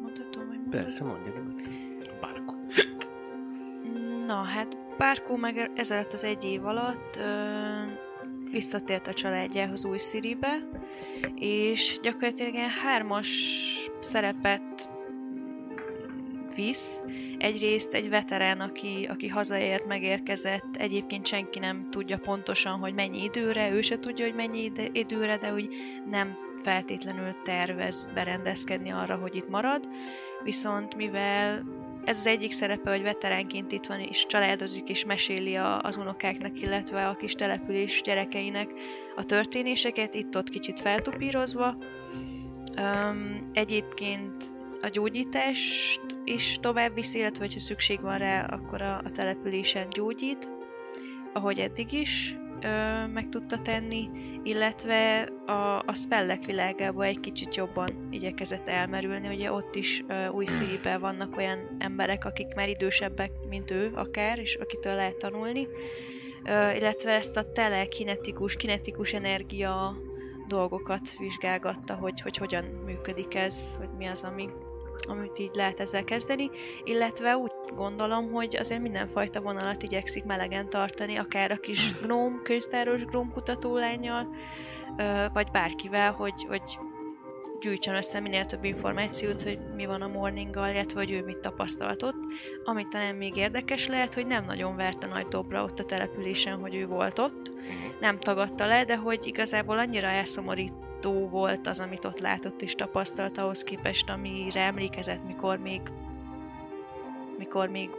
Mondhatom, 0.02 0.48
hogy 0.48 0.58
mondhatom? 0.58 0.70
Persze, 0.70 1.04
mondja 1.04 1.34
nyugodtan. 1.36 1.74
Bárko. 2.22 2.54
Na 4.26 4.44
hát, 4.44 4.78
Párkó 4.98 5.36
meg 5.36 5.72
ezelőtt 5.76 6.14
az 6.14 6.24
egy 6.24 6.44
év 6.44 6.66
alatt 6.66 7.16
ö, 7.16 7.30
visszatért 8.52 9.08
a 9.08 9.14
családjához 9.14 9.86
új 9.86 9.98
Sziribe, 9.98 10.68
és 11.36 12.00
gyakorlatilag 12.02 12.54
ilyen 12.54 12.70
hármas 12.70 13.30
szerepet 14.00 14.90
visz. 16.56 17.02
Egyrészt 17.38 17.94
egy 17.94 18.10
veterán, 18.10 18.60
aki, 18.60 19.08
aki 19.10 19.28
hazaért, 19.28 19.86
megérkezett, 19.86 20.76
egyébként 20.78 21.26
senki 21.26 21.60
nem 21.60 21.88
tudja 21.90 22.18
pontosan, 22.18 22.80
hogy 22.80 22.94
mennyi 22.94 23.24
időre, 23.24 23.72
ő 23.72 23.82
se 23.82 24.00
tudja, 24.00 24.26
hogy 24.26 24.36
mennyi 24.36 24.64
ide- 24.64 24.90
időre, 24.98 25.38
de 25.38 25.54
úgy 25.54 25.70
nem 26.10 26.38
feltétlenül 26.64 27.32
tervez 27.44 28.10
berendezkedni 28.14 28.90
arra, 28.90 29.16
hogy 29.16 29.36
itt 29.36 29.50
marad. 29.50 29.88
Viszont 30.44 30.96
mivel 30.96 31.64
ez 32.06 32.18
az 32.18 32.26
egyik 32.26 32.52
szerepe, 32.52 32.90
hogy 32.90 33.02
veteránként 33.02 33.72
itt 33.72 33.86
van, 33.86 34.00
és 34.00 34.26
családozik, 34.26 34.90
és 34.90 35.06
meséli 35.06 35.56
a, 35.56 35.82
az 35.82 35.98
unokáknak, 35.98 36.62
illetve 36.62 37.08
a 37.08 37.16
kis 37.16 37.34
település 37.34 38.02
gyerekeinek 38.02 38.70
a 39.16 39.26
történéseket, 39.26 40.14
itt-ott 40.16 40.50
kicsit 40.50 40.80
feltupírozva. 40.80 41.78
Um, 42.78 43.50
egyébként 43.54 44.44
a 44.82 44.88
gyógyítást 44.88 46.02
is 46.24 46.58
tovább 46.62 46.94
viszi, 46.94 47.18
illetve 47.18 47.48
ha 47.54 47.60
szükség 47.60 48.02
van 48.02 48.18
rá, 48.18 48.46
akkor 48.46 48.82
a, 48.82 48.98
a 48.98 49.12
településen 49.12 49.90
gyógyít, 49.90 50.50
ahogy 51.34 51.60
eddig 51.60 51.94
is 51.94 52.36
ö, 52.64 53.08
meg 53.08 53.30
tudta 53.30 53.62
tenni, 53.62 54.10
illetve 54.44 55.22
a, 55.46 55.80
a 55.86 55.94
spellek 55.94 56.46
világába 56.46 57.04
egy 57.04 57.20
kicsit 57.20 57.56
jobban 57.56 58.08
igyekezett 58.12 58.68
elmerülni, 58.68 59.28
ugye 59.28 59.52
ott 59.52 59.76
is 59.76 60.04
ö, 60.08 60.28
új 60.28 60.46
szívben 60.46 61.00
vannak 61.00 61.38
olyan 61.38 61.76
emberek, 61.80 62.26
akik 62.26 62.54
már 62.56 62.70
idősebbek, 62.70 63.32
mint 63.50 63.72
ő 63.72 63.92
akár, 63.96 64.40
és 64.40 64.56
akitől 64.56 64.96
lehet 64.96 65.18
tanulni, 65.18 65.68
ö, 66.46 66.72
illetve 66.72 67.12
ezt 67.12 67.38
a 67.38 67.52
telekinetikus, 67.52 68.56
kinetikus 68.56 69.14
energia 69.14 69.96
dolgokat 70.48 71.18
vizsgálgatta, 71.18 71.94
hogy, 71.94 72.22
hogy 72.22 72.38
hogyan 72.38 72.64
működik 72.86 73.36
ez, 73.36 73.76
hogy 73.78 73.90
mi 73.98 74.06
az, 74.06 74.24
ami, 74.24 74.50
amit 75.08 75.40
így 75.40 75.52
lehet 75.54 75.80
ezzel 75.80 76.04
kezdeni, 76.04 76.50
illetve 76.84 77.38
úgy 77.38 77.52
gondolom, 77.76 78.32
hogy 78.32 78.56
azért 78.56 78.82
mindenfajta 78.82 79.42
vonalat 79.42 79.84
igyekszik 79.84 80.24
melegen 80.24 80.70
tartani, 80.70 81.16
akár 81.16 81.52
a 81.52 81.58
kis 81.58 82.00
gnóm, 82.02 82.42
könyvtáros 82.44 83.06
gnóm 83.06 83.32
kutatólányjal, 83.32 84.36
vagy 85.34 85.52
bárkivel, 85.52 86.12
hogy, 86.12 86.46
hogy 86.48 86.80
gyűjtsön 87.62 87.96
össze 87.96 88.20
minél 88.20 88.46
több 88.46 88.64
információt, 88.64 89.42
hogy 89.42 89.60
mi 89.76 89.86
van 89.86 90.02
a 90.02 90.08
morninggal, 90.08 90.70
illetve 90.70 91.00
hogy 91.00 91.12
ő 91.12 91.24
mit 91.24 91.38
tapasztalt 91.38 92.04
ott. 92.04 92.24
Amit 92.64 92.88
talán 92.88 93.16
még 93.16 93.36
érdekes 93.36 93.88
lehet, 93.88 94.14
hogy 94.14 94.28
nem 94.28 94.46
nagyon 94.46 94.76
verte 94.76 95.08
nagy 95.08 95.28
dobra 95.28 95.64
ott 95.64 95.80
a 95.80 95.86
településen, 95.86 96.60
hogy 96.60 96.76
ő 96.76 96.88
volt 96.88 97.20
ott, 97.20 97.52
nem 98.00 98.20
tagadta 98.20 98.66
le, 98.66 98.86
de 98.86 98.96
hogy 98.96 99.28
igazából 99.28 99.78
annyira 99.78 100.08
elszomorító 101.02 101.30
volt 101.30 101.68
az, 101.68 101.80
amit 101.80 102.06
ott 102.06 102.20
látott 102.20 102.62
és 102.62 102.76
tapasztalt 102.76 103.38
ahhoz 103.38 103.64
képest, 103.64 104.10
amire 104.10 104.62
emlékezett, 104.62 105.26
mikor 105.26 105.58
még 105.58 105.82
mikor 107.38 107.70
még 107.70 107.90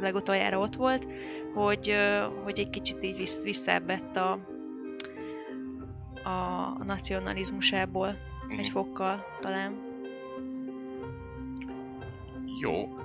legutoljára 0.00 0.58
ott 0.58 0.74
volt, 0.74 1.06
hogy, 1.54 1.94
hogy 2.42 2.58
egy 2.58 2.70
kicsit 2.70 3.02
így 3.02 3.16
vissz, 3.16 3.42
visszavett 3.42 4.16
a, 4.16 4.38
a, 6.24 6.84
nacionalizmusából 6.84 8.16
egy 8.48 8.68
fokkal 8.68 9.24
talán. 9.40 9.74
Jó. 12.60 12.96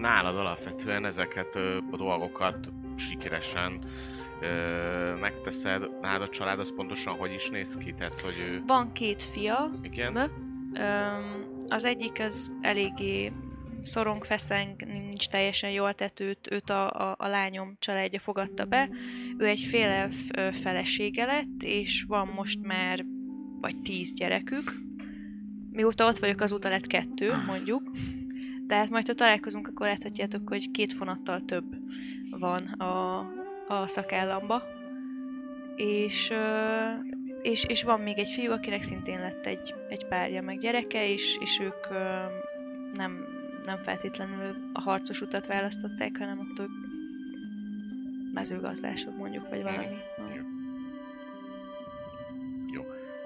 Nálad 0.00 0.36
alapvetően 0.36 1.04
ezeket 1.04 1.54
a 1.90 1.96
dolgokat 1.96 2.68
sikeresen 2.96 3.84
ö, 4.42 5.14
megteszed. 5.20 6.00
Nálad 6.00 6.22
a 6.22 6.28
család 6.28 6.58
az 6.58 6.74
pontosan 6.74 7.14
hogy 7.14 7.32
is 7.32 7.48
néz 7.48 7.76
ki? 7.76 7.94
Tehát, 7.98 8.20
hogy 8.20 8.38
ő... 8.38 8.62
Van 8.66 8.92
két 8.92 9.22
fia, 9.22 9.70
Igen? 9.82 10.16
Öm, 10.74 11.44
az 11.68 11.84
egyik 11.84 12.20
az 12.20 12.52
eléggé 12.60 13.32
szorong, 13.80 14.24
feszeng, 14.24 14.86
nincs 14.86 15.28
teljesen 15.28 15.70
jól, 15.70 15.94
tehát 15.94 16.20
őt, 16.20 16.70
a, 16.70 16.90
a, 16.90 17.14
a 17.18 17.26
lányom 17.26 17.76
családja 17.78 18.18
fogadta 18.18 18.64
be. 18.64 18.88
Ő 19.38 19.46
egy 19.46 19.60
fél 19.60 19.88
elf 19.88 20.16
ö, 20.36 20.48
felesége 20.52 21.24
lett, 21.24 21.62
és 21.62 22.04
van 22.08 22.28
most 22.28 22.62
már 22.62 23.04
vagy 23.60 23.80
tíz 23.82 24.12
gyerekük. 24.14 24.74
Mióta 25.70 26.06
ott 26.06 26.18
vagyok, 26.18 26.40
azóta 26.40 26.68
lett 26.68 26.86
kettő, 26.86 27.32
mondjuk. 27.46 27.90
Tehát 28.66 28.90
majd, 28.90 29.06
ha 29.06 29.14
találkozunk, 29.14 29.68
akkor 29.68 29.86
láthatjátok, 29.86 30.48
hogy 30.48 30.70
két 30.70 30.92
fonattal 30.92 31.42
több 31.44 31.64
van 32.30 32.62
a, 32.62 33.18
a 33.68 33.88
szakállamba. 33.88 34.62
És, 35.76 36.30
ö, 36.30 36.86
és, 37.42 37.64
és 37.64 37.82
van 37.82 38.00
még 38.00 38.18
egy 38.18 38.30
fiú, 38.30 38.52
akinek 38.52 38.82
szintén 38.82 39.20
lett 39.20 39.46
egy, 39.46 39.74
egy 39.88 40.06
párja 40.06 40.42
meg 40.42 40.58
gyereke, 40.58 41.08
és, 41.08 41.36
és 41.40 41.60
ők 41.60 41.90
ö, 41.90 42.24
nem, 42.94 43.26
nem 43.64 43.78
feltétlenül 43.82 44.56
a 44.72 44.80
harcos 44.80 45.20
utat 45.20 45.46
választották, 45.46 46.18
hanem 46.18 46.38
ott 46.38 46.58
ők 46.58 46.70
mezőgazdások 48.32 49.16
mondjuk, 49.16 49.48
vagy 49.48 49.62
valami. 49.62 49.86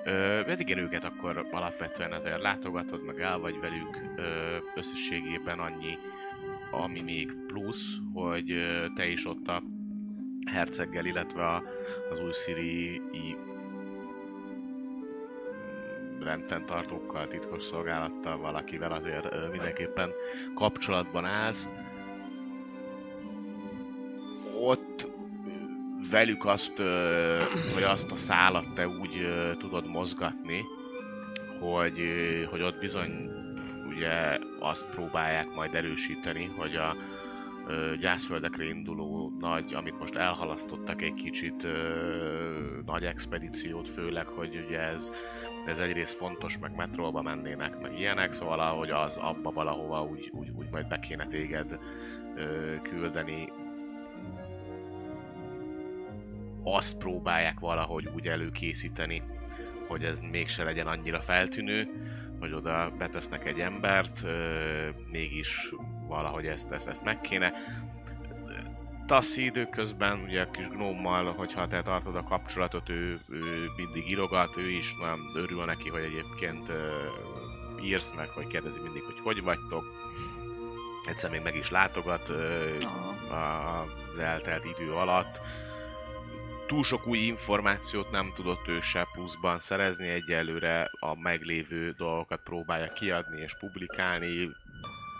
Ö, 0.06 0.50
eddig 0.50 0.76
őket 0.76 1.04
akkor 1.04 1.46
alapvetően 1.50 2.12
azért 2.12 2.40
látogatod, 2.40 3.04
meg 3.04 3.20
el 3.20 3.38
vagy 3.38 3.60
velük 3.60 4.14
ö, 4.16 4.56
összességében 4.74 5.58
annyi, 5.58 5.98
ami 6.70 7.00
még 7.00 7.32
plusz, 7.46 7.96
hogy 8.12 8.50
ö, 8.50 8.86
te 8.94 9.06
is 9.06 9.26
ott 9.26 9.48
a 9.48 9.62
herceggel, 10.46 11.04
illetve 11.04 11.46
a, 11.46 11.62
az 12.10 12.20
újszíri 12.20 13.00
rendfenntartókkal, 16.20 17.28
titkos 17.28 17.62
szolgálattal, 17.62 18.38
valakivel 18.38 18.92
azért 18.92 19.50
mindenképpen 19.50 20.10
kapcsolatban 20.54 21.24
állsz. 21.24 21.68
Ott 24.60 25.08
velük 26.10 26.44
azt, 26.44 26.76
hogy 27.74 27.82
azt 27.82 28.10
a 28.10 28.16
szálat 28.16 28.74
te 28.74 28.88
úgy 28.88 29.28
tudod 29.58 29.86
mozgatni, 29.86 30.64
hogy, 31.60 32.00
hogy 32.50 32.62
ott 32.62 32.78
bizony 32.78 33.30
ugye 33.88 34.38
azt 34.58 34.84
próbálják 34.84 35.54
majd 35.54 35.74
erősíteni, 35.74 36.52
hogy 36.56 36.76
a 36.76 36.96
gyászföldekre 38.00 38.64
induló 38.64 39.32
nagy, 39.38 39.74
amit 39.74 39.98
most 39.98 40.14
elhalasztottak 40.14 41.02
egy 41.02 41.14
kicsit 41.14 41.64
ö, 41.64 42.80
nagy 42.86 43.04
expedíciót, 43.04 43.88
főleg, 43.88 44.26
hogy 44.26 44.64
ugye 44.66 44.80
ez, 44.80 45.12
ez 45.66 45.78
egyrészt 45.78 46.16
fontos, 46.16 46.58
meg 46.58 46.74
metróba 46.76 47.22
mennének, 47.22 47.80
meg 47.80 47.98
ilyenek, 47.98 48.32
szóval 48.32 48.60
ahogy 48.60 48.90
az 48.90 49.16
abba 49.16 49.50
valahova 49.50 50.02
úgy, 50.02 50.30
úgy, 50.32 50.50
úgy 50.50 50.68
majd 50.70 50.88
be 50.88 50.98
kéne 50.98 51.26
téged 51.26 51.78
ö, 52.36 52.74
küldeni, 52.82 53.52
azt 56.62 56.96
próbálják 56.96 57.60
valahogy 57.60 58.08
úgy 58.14 58.28
előkészíteni, 58.28 59.22
hogy 59.88 60.04
ez 60.04 60.20
mégse 60.20 60.64
legyen 60.64 60.86
annyira 60.86 61.20
feltűnő, 61.20 61.88
hogy 62.40 62.52
oda 62.52 62.92
betesznek 62.98 63.46
egy 63.46 63.60
embert, 63.60 64.22
ö, 64.24 64.88
mégis 65.10 65.72
valahogy 66.06 66.46
ezt, 66.46 66.70
ezt, 66.70 66.88
ezt 66.88 67.04
meg 67.04 67.20
kéne. 67.20 67.52
Tassi 69.06 69.44
időközben, 69.44 70.20
ugye 70.20 70.40
a 70.42 70.50
kis 70.50 70.68
gnómmal, 70.68 71.32
hogyha 71.32 71.66
te 71.66 71.82
tartod 71.82 72.16
a 72.16 72.22
kapcsolatot, 72.22 72.88
ő, 72.88 73.20
ő 73.28 73.66
mindig 73.76 74.10
írogat, 74.10 74.56
ő 74.56 74.70
is 74.70 74.94
nagyon 75.00 75.20
örül 75.34 75.64
neki, 75.64 75.88
hogy 75.88 76.02
egyébként 76.02 76.68
ö, 76.68 76.88
írsz 77.82 78.12
meg, 78.16 78.28
hogy 78.28 78.46
kérdezi 78.46 78.80
mindig, 78.80 79.02
hogy 79.02 79.20
hogy 79.22 79.42
vagytok. 79.42 79.84
Egyszer 81.04 81.30
még 81.30 81.42
meg 81.42 81.56
is 81.56 81.70
látogat 81.70 82.28
ö, 82.28 82.74
az 83.30 84.18
eltelt 84.18 84.64
idő 84.64 84.92
alatt 84.92 85.40
túl 86.66 86.84
sok 86.84 87.06
új 87.06 87.18
információt 87.18 88.10
nem 88.10 88.32
tudott 88.34 88.68
ő 88.68 88.80
se 88.80 89.06
pluszban 89.12 89.58
szerezni, 89.58 90.08
egyelőre 90.08 90.90
a 91.00 91.20
meglévő 91.20 91.94
dolgokat 91.96 92.40
próbálja 92.44 92.92
kiadni 92.92 93.40
és 93.40 93.56
publikálni, 93.58 94.48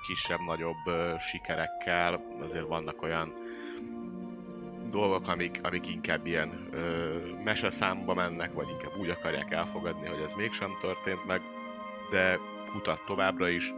kisebb-nagyobb 0.06 1.18
sikerekkel, 1.20 2.22
azért 2.42 2.66
vannak 2.66 3.02
olyan 3.02 3.34
dolgok, 4.90 5.28
amik, 5.28 5.60
amik 5.62 5.86
inkább 5.86 6.26
ilyen 6.26 6.68
ö, 6.72 7.16
meseszámba 7.44 8.14
mennek, 8.14 8.52
vagy 8.52 8.68
inkább 8.68 8.96
úgy 8.96 9.10
akarják 9.10 9.52
elfogadni, 9.52 10.08
hogy 10.08 10.22
ez 10.22 10.32
mégsem 10.32 10.70
történt 10.80 11.26
meg, 11.26 11.40
de 12.10 12.38
kutat 12.72 13.00
továbbra 13.06 13.48
is, 13.48 13.72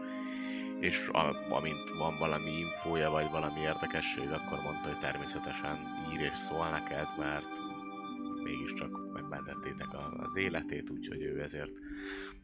és 0.80 1.08
a, 1.12 1.52
amint 1.54 1.90
van 1.98 2.18
valami 2.18 2.50
infója, 2.50 3.10
vagy 3.10 3.30
valami 3.30 3.60
érdekesség, 3.60 4.30
akkor 4.30 4.60
mondta, 4.62 4.88
hogy 4.88 4.98
természetesen 4.98 5.76
ír 6.12 6.20
és 6.20 6.38
szól 6.38 6.68
neked, 6.70 7.06
mert 7.18 7.46
mégiscsak 8.42 9.12
megmentettétek 9.12 9.88
az 10.16 10.36
életét, 10.36 10.90
úgyhogy 10.90 11.22
ő 11.22 11.42
ezért 11.42 11.70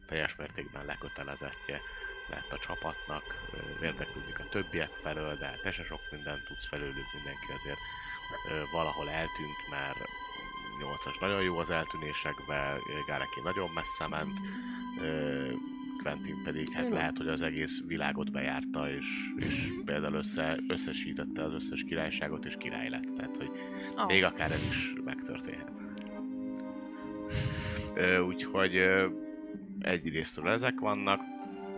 teljes 0.07 0.35
mértékben 0.35 0.85
lekötelezettje 0.85 1.81
lett 2.29 2.51
a 2.51 2.57
csapatnak, 2.57 3.23
érdeklődik 3.81 4.39
a 4.39 4.49
többiek 4.49 4.89
felől, 4.89 5.35
de 5.37 5.59
te 5.63 5.71
se 5.71 5.83
sok 5.83 6.01
mindent 6.11 6.43
tudsz 6.43 6.67
felőlük, 6.67 7.13
mindenki 7.13 7.51
azért 7.57 7.79
valahol 8.71 9.09
eltűnt, 9.09 9.61
mert 9.69 9.97
8-as 10.81 11.19
nagyon 11.21 11.43
jó 11.43 11.57
az 11.57 11.69
eltűnésekben, 11.69 12.77
Gáreki 13.07 13.39
nagyon 13.43 13.69
messze 13.73 14.07
ment, 14.07 14.39
Quentin 16.03 16.43
pedig 16.43 16.71
hát 16.71 16.89
lehet, 16.89 17.17
hogy 17.17 17.27
az 17.27 17.41
egész 17.41 17.81
világot 17.87 18.31
bejárta, 18.31 18.89
és, 18.89 19.05
és 19.35 19.73
például 19.85 20.13
össze, 20.13 20.57
összesítette 20.67 21.43
az 21.43 21.53
összes 21.53 21.83
királyságot, 21.87 22.45
és 22.45 22.55
király 22.59 22.89
lett. 22.89 23.15
Tehát, 23.15 23.37
hogy 23.37 23.49
Ah. 23.95 24.07
még 24.07 24.23
akár 24.23 24.51
ez 24.51 24.63
is 24.69 24.93
megtörténhet. 25.03 25.71
Úgyhogy 28.27 28.75
egy 29.79 30.09
részről 30.09 30.47
ezek 30.49 30.79
vannak, 30.79 31.21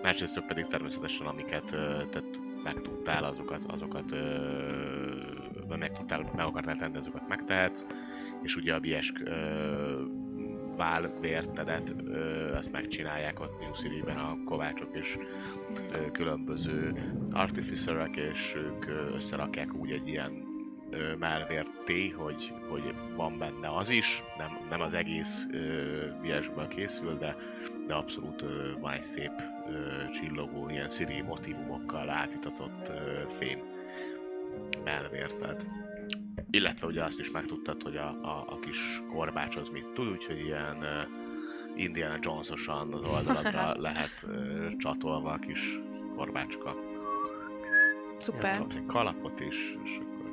másrészt 0.02 0.42
pedig 0.48 0.68
természetesen 0.68 1.26
amiket 1.26 1.66
te 2.10 2.22
megtudtál, 2.64 3.24
azokat, 3.24 3.62
azokat 3.68 4.16
meg, 5.78 5.92
tudtál, 5.92 6.30
meg 6.36 6.46
akartál 6.46 6.78
tenni, 6.78 6.98
azokat 6.98 7.28
megtehetsz, 7.28 7.86
és 8.42 8.56
ugye 8.56 8.74
a 8.74 8.80
biesk 8.80 9.22
ö, 9.26 10.04
válvértedet, 10.76 11.96
ezt 12.56 12.72
megcsinálják 12.72 13.40
ott 13.40 13.60
New 13.60 13.72
City-ben 13.72 14.18
a 14.18 14.38
kovácsok 14.46 14.90
és 14.96 15.18
ö, 15.92 16.12
különböző 16.12 16.94
artificerek, 17.32 18.16
és 18.16 18.56
ők 18.56 18.86
összerakják 19.16 19.74
úgy 19.74 19.92
egy 19.92 20.08
ilyen 20.08 20.44
ö, 20.90 21.16
melvérté, 21.16 22.10
hogy, 22.10 22.54
hogy 22.70 22.96
van 23.16 23.38
benne 23.38 23.76
az 23.78 23.90
is, 23.90 24.24
nem, 24.38 24.58
nem 24.70 24.82
az 24.82 24.94
egész 24.94 25.48
viesből 26.22 26.68
készül, 26.68 27.18
de, 27.18 27.36
de 27.88 27.94
abszolút 27.94 28.42
ö, 28.42 28.72
van 28.80 28.94
egy 28.94 29.04
szép 29.04 29.32
ö, 29.70 30.10
csillogó, 30.12 30.70
ilyen 30.70 30.90
szíri 30.90 31.22
motivumokkal 31.22 32.10
átitatott 32.10 32.90
ö, 32.90 33.22
fém 33.38 33.60
melvérted. 34.84 35.66
Illetve 36.52 36.88
ugye 36.88 37.04
azt 37.04 37.20
is 37.20 37.32
megtudtad, 37.32 37.82
hogy 37.82 37.98
a, 37.98 38.08
a, 38.08 38.46
a 38.50 38.60
kis 38.60 39.02
korbács 39.12 39.56
az 39.56 39.70
mit 39.70 39.88
tud, 39.94 40.08
úgyhogy 40.08 40.40
ilyen 40.40 40.82
ö, 40.82 41.02
Indiana 41.76 42.18
Jones-osan 42.22 42.94
az 42.94 43.04
oldalakra 43.04 43.76
lehet 43.88 44.26
ö, 44.28 44.68
csatolva 44.78 45.32
a 45.32 45.40
kis 45.40 45.80
korbácska. 46.16 46.76
Szuper. 48.18 48.58
Kapsz 48.58 48.76
egy 48.76 48.86
kalapot 48.86 49.40
is, 49.40 49.76
és 49.84 50.00
akkor 50.00 50.32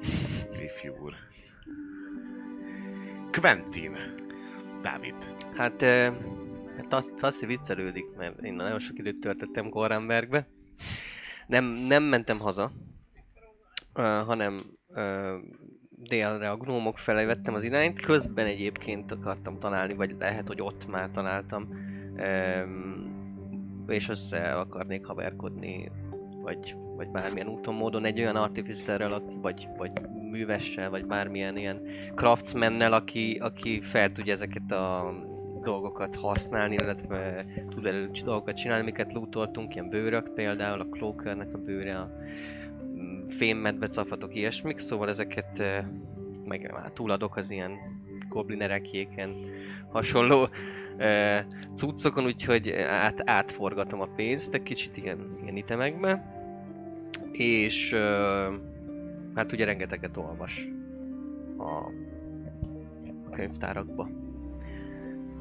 ifjú 0.62 0.94
úr. 1.02 1.14
Quentin. 3.30 3.96
Dávid. 4.82 5.14
Hát, 5.56 5.82
ö, 5.82 6.08
hát 6.76 6.92
azt, 6.92 7.22
azt 7.22 7.46
viccelődik, 7.46 8.04
mert 8.16 8.42
én 8.42 8.54
nagyon 8.54 8.78
sok 8.78 8.98
időt 8.98 9.20
töltöttem 9.20 9.68
Gorenbergbe. 9.68 10.46
Nem, 11.46 11.64
nem 11.64 12.02
mentem 12.02 12.38
haza, 12.38 12.72
ö, 13.94 14.02
hanem 14.02 14.58
ö, 14.88 15.36
délre 15.90 16.50
a 16.50 16.56
gnómok 16.56 16.98
felé 16.98 17.24
vettem 17.24 17.54
az 17.54 17.64
irányt. 17.64 18.00
Közben 18.00 18.46
egyébként 18.46 19.12
akartam 19.12 19.58
találni, 19.58 19.94
vagy 19.94 20.16
lehet, 20.18 20.46
hogy 20.46 20.60
ott 20.60 20.86
már 20.86 21.10
találtam. 21.10 21.68
Ö, 22.16 22.62
és 23.86 24.08
össze 24.08 24.52
akarnék 24.52 25.06
haverkodni, 25.06 25.90
vagy, 26.42 26.76
vagy 26.96 27.08
bármilyen 27.08 27.48
úton, 27.48 27.74
módon 27.74 28.04
egy 28.04 28.20
olyan 28.20 28.36
artificerrel, 28.36 29.22
vagy, 29.40 29.68
vagy 29.76 29.90
művessel, 30.30 30.90
vagy 30.90 31.06
bármilyen 31.06 31.56
ilyen 31.56 31.80
craftsmannel, 32.14 32.92
aki, 32.92 33.38
aki 33.42 33.80
fel 33.82 34.12
tudja 34.12 34.32
ezeket 34.32 34.70
a 34.70 35.14
dolgokat 35.64 36.16
használni, 36.16 36.74
illetve 36.74 37.46
tud 37.68 37.86
elő 37.86 38.10
dolgokat 38.24 38.56
csinálni, 38.56 38.82
amiket 38.82 39.12
lootoltunk, 39.12 39.74
ilyen 39.74 39.88
bőrök 39.88 40.28
például, 40.34 40.80
a 40.80 40.86
Cloakernek 40.86 41.54
a 41.54 41.58
bőre, 41.58 41.98
a 41.98 42.10
mm, 42.96 43.28
fémmedve 43.28 43.88
capatok, 43.88 44.34
ilyesmik, 44.34 44.78
szóval 44.78 45.08
ezeket 45.08 45.62
meg 46.44 46.70
már 46.72 46.90
túladok 46.90 47.36
az 47.36 47.50
ilyen 47.50 47.72
goblinerekjéken 48.28 49.34
hasonló 49.92 50.48
eh, 50.96 51.44
cuccokon, 51.74 52.24
úgyhogy 52.24 52.70
át, 52.88 53.22
átforgatom 53.24 54.00
a 54.00 54.08
pénzt 54.16 54.54
egy 54.54 54.62
kicsit 54.62 54.96
ilyen, 54.96 55.38
ilyen 55.42 55.56
itemekbe. 55.56 56.32
És 57.32 57.94
hát 59.34 59.52
ugye 59.52 59.64
rengeteget 59.64 60.16
olvas 60.16 60.68
a 61.58 61.90
könyvtárakba. 63.30 64.08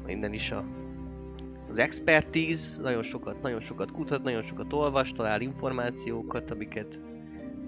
Minden 0.06 0.32
is 0.32 0.50
a 0.50 0.64
az 1.68 1.80
expertíz, 1.80 2.78
nagyon 2.82 3.02
sokat, 3.02 3.42
nagyon 3.42 3.60
sokat 3.60 3.90
kutat, 3.90 4.22
nagyon 4.22 4.42
sokat 4.42 4.72
olvas, 4.72 5.12
talál 5.12 5.40
információkat, 5.40 6.50
amiket 6.50 6.98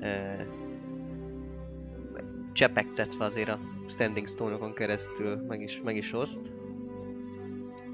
e, 0.01 0.47
csepegtetve 2.53 3.25
azért 3.25 3.49
a 3.49 3.59
Standing 3.89 4.29
Stone-okon 4.29 4.75
keresztül 4.75 5.37
meg 5.37 5.61
is, 5.63 5.81
meg 5.85 5.97
is 5.97 6.13
oszt. 6.13 6.39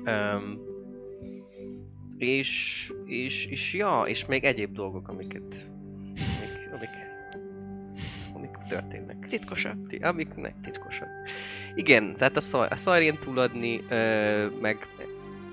Um, 0.06 0.60
és, 2.16 2.92
és, 3.04 3.46
és 3.46 3.74
ja, 3.74 4.02
és 4.06 4.26
még 4.26 4.44
egyéb 4.44 4.72
dolgok, 4.72 5.08
amiket, 5.08 5.70
amik, 6.06 6.72
amik, 6.72 7.11
amik 8.62 8.80
történnek. 8.80 9.26
Titkosak. 9.26 9.86
Ti- 9.88 9.96
amiknek 9.96 10.54
titkosak. 10.62 11.08
Igen, 11.74 12.16
tehát 12.16 12.36
a, 12.36 12.40
szaj, 12.40 12.68
a 12.70 12.76
szajrén 12.76 13.18
túladni, 13.18 13.80
ö, 13.88 14.46
meg, 14.60 14.86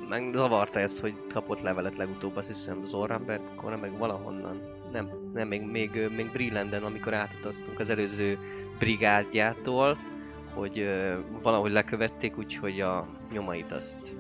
meg 0.10 0.34
zavarta 0.34 0.80
ezt, 0.80 1.00
hogy 1.00 1.14
kapott 1.34 1.62
levelet 1.62 1.98
legutóbb, 1.98 2.36
azt 2.36 2.48
hiszem 2.48 2.86
Zoramberg, 2.86 3.42
meg 3.82 3.98
valahonnan. 3.98 4.62
Nem, 4.92 5.10
nem, 5.34 5.48
még, 5.48 5.62
még, 5.62 6.10
még 6.16 6.32
Brillenden, 6.32 6.84
amikor 6.84 7.14
átutaztunk 7.14 7.80
az 7.80 7.90
előző 7.90 8.38
brigádjától, 8.80 9.98
hogy 10.54 10.80
ö, 10.80 11.20
valahogy 11.42 11.72
lekövették, 11.72 12.38
úgyhogy 12.38 12.82
a 12.82 13.08
nyomait 13.32 13.72
azt 13.72 14.16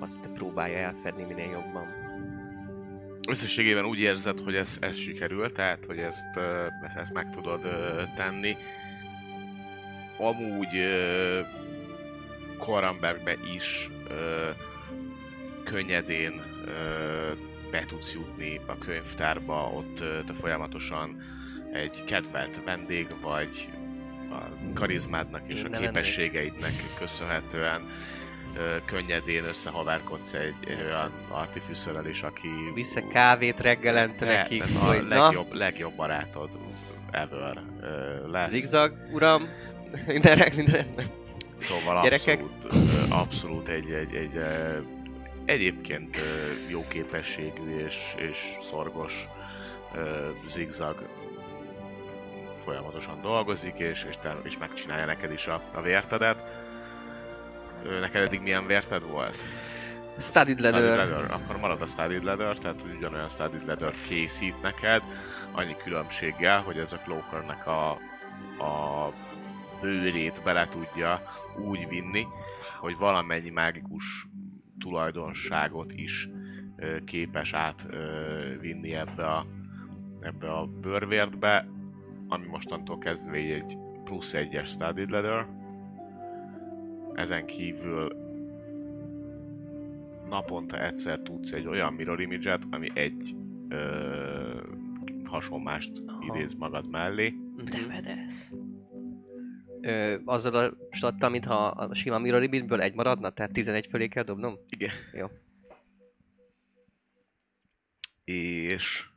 azt 0.00 0.28
próbálja 0.34 0.76
elfedni 0.76 1.24
minél 1.24 1.50
jobban. 1.50 2.07
Összességében 3.28 3.84
úgy 3.84 3.98
érzed, 3.98 4.40
hogy 4.44 4.54
ez, 4.54 4.76
ez 4.80 4.96
sikerül, 4.96 5.52
tehát 5.52 5.84
hogy 5.86 5.98
ezt, 5.98 6.36
ezt, 6.82 6.96
ezt 6.96 7.12
meg 7.12 7.30
tudod 7.30 7.60
tenni. 8.16 8.56
Amúgy 10.16 10.68
Korambergbe 12.58 13.36
is 13.54 13.90
könnyedén 15.64 16.42
be 17.70 17.84
tudsz 17.86 18.14
jutni 18.14 18.60
a 18.66 18.78
könyvtárba, 18.78 19.70
ott 19.74 19.96
te 19.96 20.32
folyamatosan 20.40 21.22
egy 21.72 22.04
kedvelt 22.04 22.60
vendég 22.64 23.06
vagy 23.20 23.68
a 24.30 24.72
karizmádnak 24.74 25.42
és 25.46 25.62
a 25.62 25.68
ne 25.68 25.78
képességeidnek 25.78 26.72
köszönhetően 26.98 27.82
könnyedén 28.84 29.44
összehavárkodsz 29.44 30.32
egy, 30.32 30.54
egy 30.66 30.82
olyan 30.86 31.10
artificerrel 31.28 32.06
is, 32.06 32.22
aki 32.22 32.48
Visze 32.74 33.02
kávét 33.02 33.60
reggelente 33.60 34.24
ne, 34.24 34.32
nekik, 34.32 34.64
tehát 34.64 34.76
hogy 34.76 34.96
a 34.96 35.02
na, 35.02 35.24
legjobb, 35.24 35.52
legjobb 35.52 35.94
barátod 35.94 36.50
ever 37.10 37.62
lesz. 38.30 38.50
zigzag, 38.50 38.92
uram, 39.12 39.48
mindenre, 40.06 40.52
mindenre. 40.56 41.06
Szóval 41.56 42.02
Gyerekek. 42.02 42.40
abszolút, 42.40 43.10
abszolút 43.10 43.68
egy, 43.68 43.90
egy, 43.90 44.14
egy 44.14 44.40
egyébként 45.44 46.16
jó 46.68 46.86
képességű 46.88 47.84
és, 47.86 47.94
és 48.16 48.38
szorgos 48.70 49.12
zigzag 50.54 51.08
folyamatosan 52.64 53.20
dolgozik, 53.20 53.74
és, 53.78 54.06
és, 54.10 54.16
és 54.42 54.58
megcsinálja 54.58 55.06
neked 55.06 55.32
is 55.32 55.46
a, 55.46 55.62
a 55.74 55.80
vértedet. 55.80 56.57
Neked 58.00 58.22
eddig 58.22 58.40
milyen 58.40 58.66
vérted 58.66 59.02
volt? 59.02 59.36
Studied 60.20 60.58
Studied 60.58 60.82
leather. 60.82 60.96
leather. 60.96 61.30
Akkor 61.30 61.56
marad 61.56 61.82
a 61.82 61.86
studied 61.86 62.24
leather, 62.24 62.58
tehát 62.58 62.82
ugyanolyan 62.96 63.28
studied 63.28 63.66
leather 63.66 63.94
készít 64.08 64.62
neked, 64.62 65.02
annyi 65.52 65.76
különbséggel, 65.76 66.60
hogy 66.60 66.78
ez 66.78 66.92
a 66.92 66.96
cloakernek 66.96 67.66
a, 67.66 67.90
a 68.64 69.12
bőrét 69.80 70.40
bele 70.44 70.68
tudja 70.68 71.22
úgy 71.56 71.88
vinni, 71.88 72.26
hogy 72.80 72.96
valamennyi 72.96 73.50
mágikus 73.50 74.26
tulajdonságot 74.80 75.92
is 75.92 76.28
ö, 76.76 77.04
képes 77.04 77.52
át 77.52 77.86
ö, 77.90 77.96
vinni 78.60 78.94
ebbe 78.94 79.26
a, 79.26 79.46
ebbe 80.20 80.52
a 80.52 80.66
bőrvértbe, 80.66 81.68
ami 82.28 82.46
mostantól 82.46 82.98
kezdve 82.98 83.36
egy 83.36 83.76
plusz 84.04 84.34
egyes 84.34 84.68
studied 84.68 85.10
leather. 85.10 85.46
Ezen 87.18 87.46
kívül 87.46 88.16
naponta 90.28 90.84
egyszer 90.84 91.20
tudsz 91.20 91.52
egy 91.52 91.66
olyan 91.66 91.92
mirror 91.92 92.20
image 92.20 92.58
ami 92.70 92.90
egy 92.94 93.36
ö, 93.68 94.60
hasonlást 95.24 95.92
Aha. 96.06 96.36
idéz 96.36 96.54
magad 96.54 96.88
mellé. 96.88 97.34
De 97.70 97.86
vedesz. 97.86 98.52
Ö, 99.80 100.16
azzal 100.24 100.54
a 100.54 100.76
stattal, 100.90 101.30
mintha 101.30 101.66
a 101.66 101.94
sima 101.94 102.18
Mirror 102.18 102.42
Image-ből 102.42 102.80
egy 102.80 102.94
maradna, 102.94 103.30
tehát 103.30 103.52
11 103.52 103.86
fölé 103.86 104.08
kell 104.08 104.24
dobnom? 104.24 104.58
Igen. 104.68 104.90
Jó. 105.12 105.26
És 108.24 109.08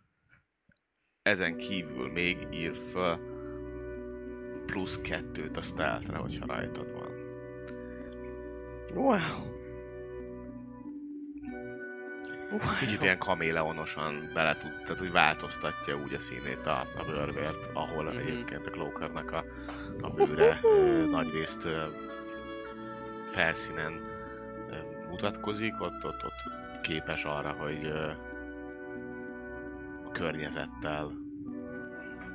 ezen 1.22 1.58
kívül 1.58 2.12
még 2.12 2.48
ír 2.52 2.76
föl 2.92 3.20
plusz 4.66 5.02
kettőt 5.02 5.58
a 5.58 5.62
stealth 5.62 6.16
hogyha 6.16 6.46
rajtad 6.46 6.92
van. 6.94 7.01
Wow. 8.93 9.17
wow. 12.51 12.60
Kicsit 12.80 13.01
ilyen 13.01 13.17
kaméleonosan 13.17 14.30
bele 14.34 14.56
tud, 14.58 14.71
tehát 14.86 15.01
úgy 15.01 15.12
változtatja 15.12 15.95
úgy 15.97 16.13
a 16.13 16.21
színét 16.21 16.65
a, 16.65 16.80
a 16.97 17.04
bőrvért, 17.06 17.69
ahol 17.73 18.04
Mhm. 18.04 18.17
egyébként 18.17 18.67
a 18.67 18.69
Cloakernak 18.69 19.32
a, 19.32 19.43
a 20.01 20.10
bőre 20.10 20.60
ö, 20.63 21.06
nagyrészt 21.06 21.65
ö, 21.65 21.84
felszínen 23.25 23.93
ö, 24.69 24.75
mutatkozik, 25.10 25.82
ott, 25.82 26.06
ott, 26.06 26.23
ott 26.25 26.82
képes 26.82 27.23
arra, 27.23 27.51
hogy 27.51 27.86
ö, 27.86 28.10
a 30.06 30.12
környezettel 30.12 31.12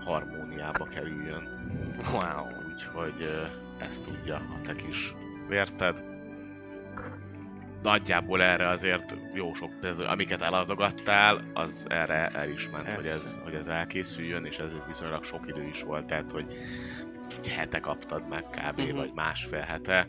harmóniába 0.05 0.85
kerüljön. 0.85 1.49
Wow. 2.13 2.47
Úgyhogy 2.73 3.47
ezt 3.79 4.05
tudja 4.05 4.37
a 4.37 4.61
te 4.67 4.75
kis 4.75 5.15
vérted. 5.49 6.15
Nagyjából 7.83 8.43
erre 8.43 8.69
azért 8.69 9.17
jó 9.35 9.55
sok, 9.55 9.71
amiket 10.07 10.43
eladogattál, 10.43 11.45
az 11.55 11.87
erre 11.89 12.29
el 12.29 12.49
is 12.51 12.69
ment, 12.71 12.93
hogy 12.93 13.07
ez, 13.07 13.41
hogy 13.45 13.55
ez 13.55 13.67
elkészüljön, 13.67 14.45
és 14.45 14.57
ez 14.59 14.73
viszonylag 14.87 15.25
sok 15.25 15.41
idő 15.47 15.63
is 15.63 15.83
volt, 15.83 16.07
tehát 16.07 16.31
hogy 16.33 16.47
egy 17.39 17.49
hete 17.49 17.81
kaptad 17.81 18.29
meg 18.29 18.45
kb. 18.51 18.81
Mhm. 18.81 18.97
vagy 18.97 19.13
másfél 19.15 19.61
hete, 19.61 20.07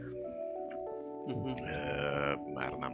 Uh-huh. 1.27 1.59
ö, 1.59 2.33
már 2.53 2.71
nem 2.71 2.91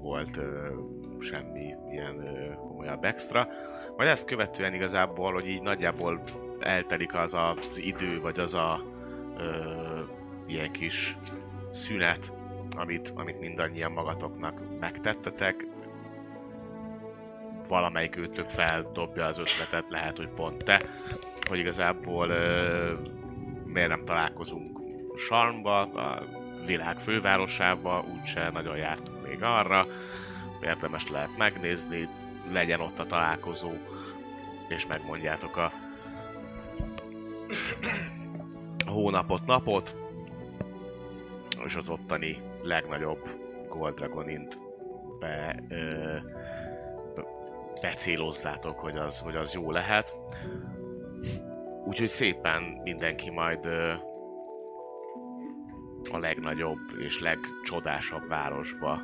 volt 0.00 0.36
ö, 0.36 0.72
semmi 1.20 1.74
ilyen 1.90 2.18
ö, 2.26 2.54
komolyabb 2.54 3.04
extra. 3.04 3.48
Majd 3.96 4.08
ezt 4.08 4.26
követően 4.26 4.74
igazából, 4.74 5.32
hogy 5.32 5.46
így 5.48 5.62
nagyjából 5.62 6.22
eltelik 6.58 7.14
az 7.14 7.34
az 7.34 7.70
idő, 7.76 8.20
vagy 8.20 8.38
az 8.38 8.54
a 8.54 8.80
ö, 9.36 10.00
ilyen 10.46 10.70
kis 10.72 11.16
szünet, 11.72 12.32
amit, 12.78 13.12
amit 13.14 13.40
mindannyian 13.40 13.92
magatoknak 13.92 14.78
megtettetek. 14.80 15.66
Valamelyik 17.68 18.16
őtök 18.16 18.48
feldobja 18.48 19.26
az 19.26 19.38
ötletet, 19.38 19.90
lehet, 19.90 20.16
hogy 20.16 20.28
pont 20.28 20.64
te, 20.64 20.82
hogy 21.48 21.58
igazából 21.58 22.28
ö, 22.28 22.92
miért 23.64 23.88
nem 23.88 24.04
találkozunk 24.04 24.80
Sarmba, 25.16 25.80
a 25.80 26.22
világ 26.66 26.96
fővárosába, 26.96 28.04
úgyse 28.12 28.50
nagyon 28.50 28.76
jártunk 28.76 29.28
még 29.28 29.42
arra, 29.42 29.86
érdemes 30.62 31.10
lehet 31.10 31.36
megnézni, 31.36 32.08
legyen 32.52 32.80
ott 32.80 32.98
a 32.98 33.06
találkozó, 33.06 33.70
és 34.68 34.86
megmondjátok 34.86 35.56
a 35.56 35.70
hónapot, 38.86 39.46
napot, 39.46 39.96
és 41.64 41.74
az 41.74 41.88
ottani 41.88 42.47
legnagyobb 42.62 43.28
Gold 43.68 43.94
Dragonint 43.94 44.58
be, 45.18 45.64
ö, 45.68 45.76
be, 47.14 47.24
becélozzátok, 47.80 48.78
hogy 48.78 48.96
az, 48.96 49.20
hogy 49.20 49.36
az 49.36 49.54
jó 49.54 49.70
lehet. 49.70 50.16
Úgyhogy 51.84 52.08
szépen 52.08 52.62
mindenki 52.62 53.30
majd 53.30 53.64
ö, 53.64 53.92
a 56.10 56.18
legnagyobb 56.18 56.80
és 56.98 57.20
legcsodásabb 57.20 58.28
városba 58.28 59.02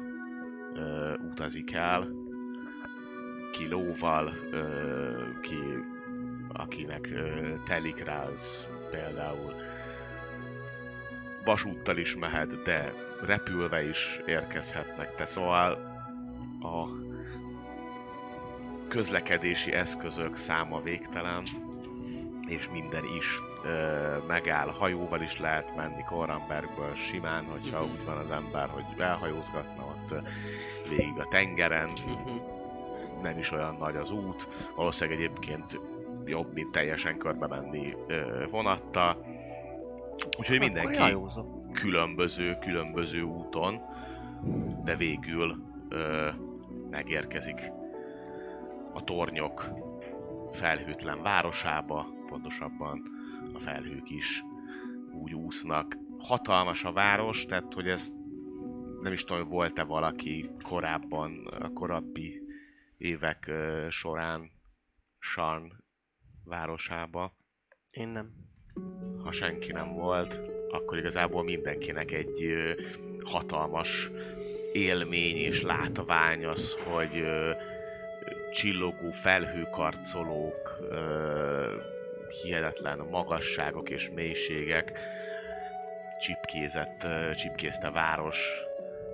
ö, 0.74 1.14
utazik 1.30 1.72
el. 1.72 2.08
Ki 3.52 3.68
lóval, 3.68 4.32
ö, 4.50 4.60
ki 5.40 5.56
akinek 6.52 7.08
ö, 7.12 7.52
telik 7.66 8.04
rá, 8.04 8.24
az 8.24 8.68
például 8.90 9.54
vasúttal 11.44 11.96
is 11.96 12.16
mehet, 12.16 12.62
de 12.62 12.92
repülve 13.26 13.88
is 13.88 14.20
érkezhetnek. 14.26 15.14
Te 15.14 15.24
szóval 15.24 15.72
a 16.61 16.88
közlekedési 18.88 19.72
eszközök 19.72 20.37
száma 20.37 20.80
végtelen, 20.80 21.42
és 22.46 22.68
minden 22.72 23.04
is 23.18 23.40
ö, 23.64 24.16
megáll. 24.26 24.68
Hajóval 24.68 25.20
is 25.22 25.38
lehet 25.38 25.76
menni 25.76 26.02
Korambergből 26.09 26.94
simán, 26.94 27.44
hogyha 27.44 27.80
Mhm. 27.80 27.90
úgy 27.90 28.04
van 28.04 28.16
az 28.16 28.30
ember, 28.30 28.68
hogy 28.68 28.85
elhajózgatna 28.98 29.83
ott 29.83 30.14
végig 30.88 31.18
a 31.18 31.28
tengeren, 31.28 31.88
Mhm. 32.07 32.37
nem 33.22 33.38
is 33.38 33.50
olyan 33.52 33.76
nagy 33.78 33.96
az 33.96 34.11
út, 34.11 34.48
valószínűleg 34.76 35.18
egyébként 35.20 35.80
jobb, 36.24 36.52
mint 36.52 36.70
teljesen 36.72 37.18
körbe 37.18 37.46
menni 37.46 37.96
ö, 38.07 38.44
vonattal. 38.50 39.33
Úgyhogy 40.38 40.59
mindenki 40.59 41.16
különböző, 41.72 42.59
különböző 42.61 43.22
úton, 43.22 43.81
de 44.85 44.96
végül 44.96 45.64
ö, 45.88 46.29
megérkezik 46.90 47.70
a 48.92 49.05
tornyok 49.05 49.70
felhőtlen 50.53 51.22
városába, 51.22 52.07
pontosabban 52.27 53.03
a 53.55 53.59
felhők 53.59 54.11
is 54.11 54.42
úgy 55.12 55.35
úsznak. 55.35 55.96
Hatalmas 56.18 56.85
a 56.85 56.92
város, 56.92 57.44
tehát 57.44 57.74
hogy 57.74 57.88
ez 57.88 58.12
nem 59.03 59.12
is 59.12 59.24
tudom, 59.24 59.48
volt-e 59.48 59.83
valaki 59.83 60.50
korábban, 60.62 61.46
a 61.46 61.72
korábbi 61.72 62.42
évek 62.96 63.50
során 63.88 64.50
Sarn 65.18 65.72
városába 66.44 67.35
Én 67.90 68.09
nem. 68.09 68.43
Ha 69.24 69.32
senki 69.32 69.72
nem 69.72 69.94
volt, 69.94 70.40
akkor 70.70 70.98
igazából 70.98 71.44
mindenkinek 71.44 72.12
egy 72.12 72.54
hatalmas 73.24 74.10
élmény 74.72 75.37
és 75.37 75.62
látvány 75.62 76.46
az, 76.46 76.76
hogy 76.84 77.24
csillogó 78.52 79.10
felhőkarcolók, 79.10 80.78
hihetetlen 82.42 82.98
magasságok 83.10 83.90
és 83.90 84.10
mélységek, 84.14 84.92
csipkézett, 86.20 87.06
csipkézte 87.34 87.90
város, 87.90 88.38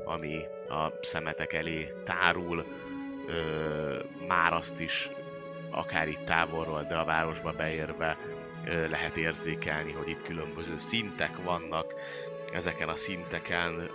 ami 0.04 0.38
a 0.68 0.92
szemetek 1.00 1.52
elé 1.52 1.92
tárul, 2.04 2.64
már 4.26 4.52
azt 4.52 4.80
is 4.80 5.10
akár 5.70 6.08
itt 6.08 6.24
távolról, 6.24 6.82
de 6.82 6.96
a 6.96 7.04
városba 7.04 7.52
beérve 7.52 8.18
lehet 8.64 9.16
érzékelni, 9.16 9.92
hogy 9.92 10.08
itt 10.08 10.22
különböző 10.22 10.76
szintek 10.76 11.36
vannak. 11.44 11.94
Ezeken 12.52 12.88
a 12.88 12.96
szinteken 12.96 13.90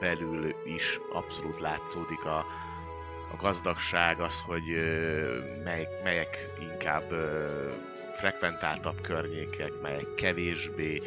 belül 0.00 0.54
is 0.64 1.00
abszolút 1.12 1.60
látszódik 1.60 2.24
a, 2.24 2.46
a 3.32 3.36
gazdagság, 3.36 4.20
az, 4.20 4.40
hogy 4.46 4.70
ö, 4.70 5.38
mely, 5.64 5.88
melyek 6.04 6.48
inkább 6.60 7.12
frekventáltabb 8.14 9.00
környékek, 9.00 9.72
melyek 9.82 10.14
kevésbé. 10.14 11.02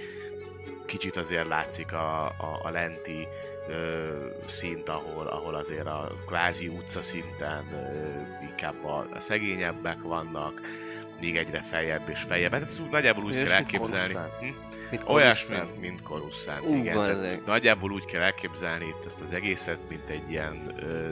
Kicsit 0.86 1.17
azért 1.17 1.47
látszik 1.47 1.93
a, 1.93 2.26
a, 2.26 2.60
a 2.63 2.69
lenti 2.69 3.28
ö, 3.67 4.12
szint, 4.45 4.89
ahol, 4.89 5.28
ahol 5.28 5.56
azért 5.56 5.88
a 5.88 6.12
kvázi 6.26 6.67
utca 6.67 7.02
szinten 7.02 7.65
ö, 7.74 8.45
inkább 8.50 8.86
a, 8.86 9.08
a 9.13 9.19
szegényebbek 9.19 10.02
vannak, 10.02 10.62
még 11.21 11.38
egyre 11.38 11.63
feljebb 11.69 12.10
és 12.10 12.19
feljebb. 12.27 12.51
Hát 12.51 12.62
ezt 12.62 12.79
úgy, 12.79 12.89
nagyjából 12.89 13.23
úgy 13.23 13.36
Olyas, 13.36 13.47
kell 13.47 13.55
elképzelni. 13.55 14.13
Hm? 14.39 14.45
Mint 14.89 15.49
mint, 15.49 15.79
mint 15.79 16.01
Coruscant, 16.01 16.62
Ú, 16.62 16.75
igen. 16.75 16.95
Tehát 16.95 17.45
nagyjából 17.45 17.91
úgy 17.91 18.05
kell 18.05 18.21
elképzelni 18.21 18.86
itt 18.86 19.05
ezt 19.05 19.21
az 19.21 19.34
egészet, 19.34 19.77
mint 19.89 20.10
egy 20.10 20.29
ilyen 20.29 20.73
ö, 20.79 21.10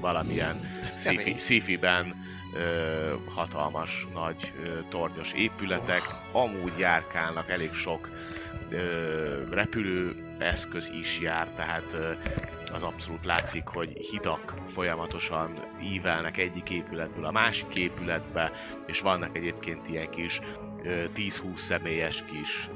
valamilyen 0.00 0.56
sci-fi-ben 1.38 2.14
ö, 2.54 3.14
hatalmas, 3.34 4.06
nagy 4.14 4.52
ö, 4.64 4.78
tornyos 4.88 5.32
épületek. 5.32 6.02
Amúgy 6.32 6.78
járkálnak 6.78 7.50
elég 7.50 7.72
sok 7.72 8.10
ö, 8.70 9.50
repülő 9.50 10.14
eszköz 10.38 10.90
is 11.00 11.18
jár, 11.20 11.48
tehát 11.48 11.92
ö, 11.92 12.10
az 12.72 12.82
abszolút 12.82 13.24
látszik, 13.24 13.66
hogy 13.66 13.92
hidak 14.10 14.54
folyamatosan 14.66 15.52
ívelnek 15.82 16.36
egyik 16.36 16.70
épületből 16.70 17.24
a 17.24 17.30
másik 17.30 17.74
épületbe, 17.74 18.52
és 18.86 19.00
vannak 19.00 19.36
egyébként 19.36 19.88
ilyen 19.88 20.10
kis 20.10 20.40
ö, 20.82 21.04
10-20 21.14 21.56
személyes 21.56 22.24
kis 22.30 22.68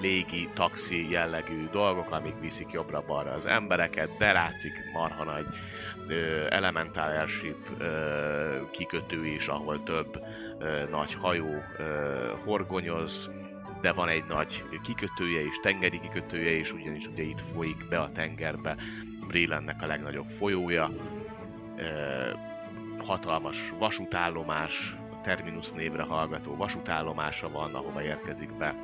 légi, 0.00 0.48
taxi 0.54 1.10
jellegű 1.10 1.68
dolgok, 1.72 2.10
amik 2.10 2.40
viszik 2.40 2.70
jobbra-balra 2.72 3.32
az 3.32 3.46
embereket, 3.46 4.16
de 4.18 4.32
látszik 4.32 4.72
marha 4.92 5.24
nagy 5.24 5.46
ö, 6.08 6.46
Elemental 6.48 7.08
Airship 7.08 7.82
kikötő 8.70 9.26
is, 9.26 9.46
ahol 9.46 9.82
több 9.82 10.20
nagy 10.90 11.14
hajó 11.14 11.62
ö, 11.78 11.82
horgonyoz, 12.44 13.30
de 13.80 13.92
van 13.92 14.08
egy 14.08 14.24
nagy 14.28 14.64
kikötője 14.82 15.40
is, 15.40 15.60
tengeri 15.62 16.00
kikötője 16.00 16.50
is, 16.50 16.72
ugyanis 16.72 17.06
ugye 17.06 17.22
itt 17.22 17.42
folyik 17.54 17.88
be 17.90 18.00
a 18.00 18.12
tengerbe 18.12 18.76
Brélennek 19.26 19.82
a 19.82 19.86
legnagyobb 19.86 20.26
folyója. 20.38 20.88
Hatalmas 22.98 23.56
vasútállomás, 23.78 24.96
Terminus 25.22 25.70
névre 25.70 26.02
hallgató 26.02 26.56
vasútállomása 26.56 27.50
van, 27.50 27.74
ahova 27.74 28.02
érkezik 28.02 28.52
be 28.52 28.74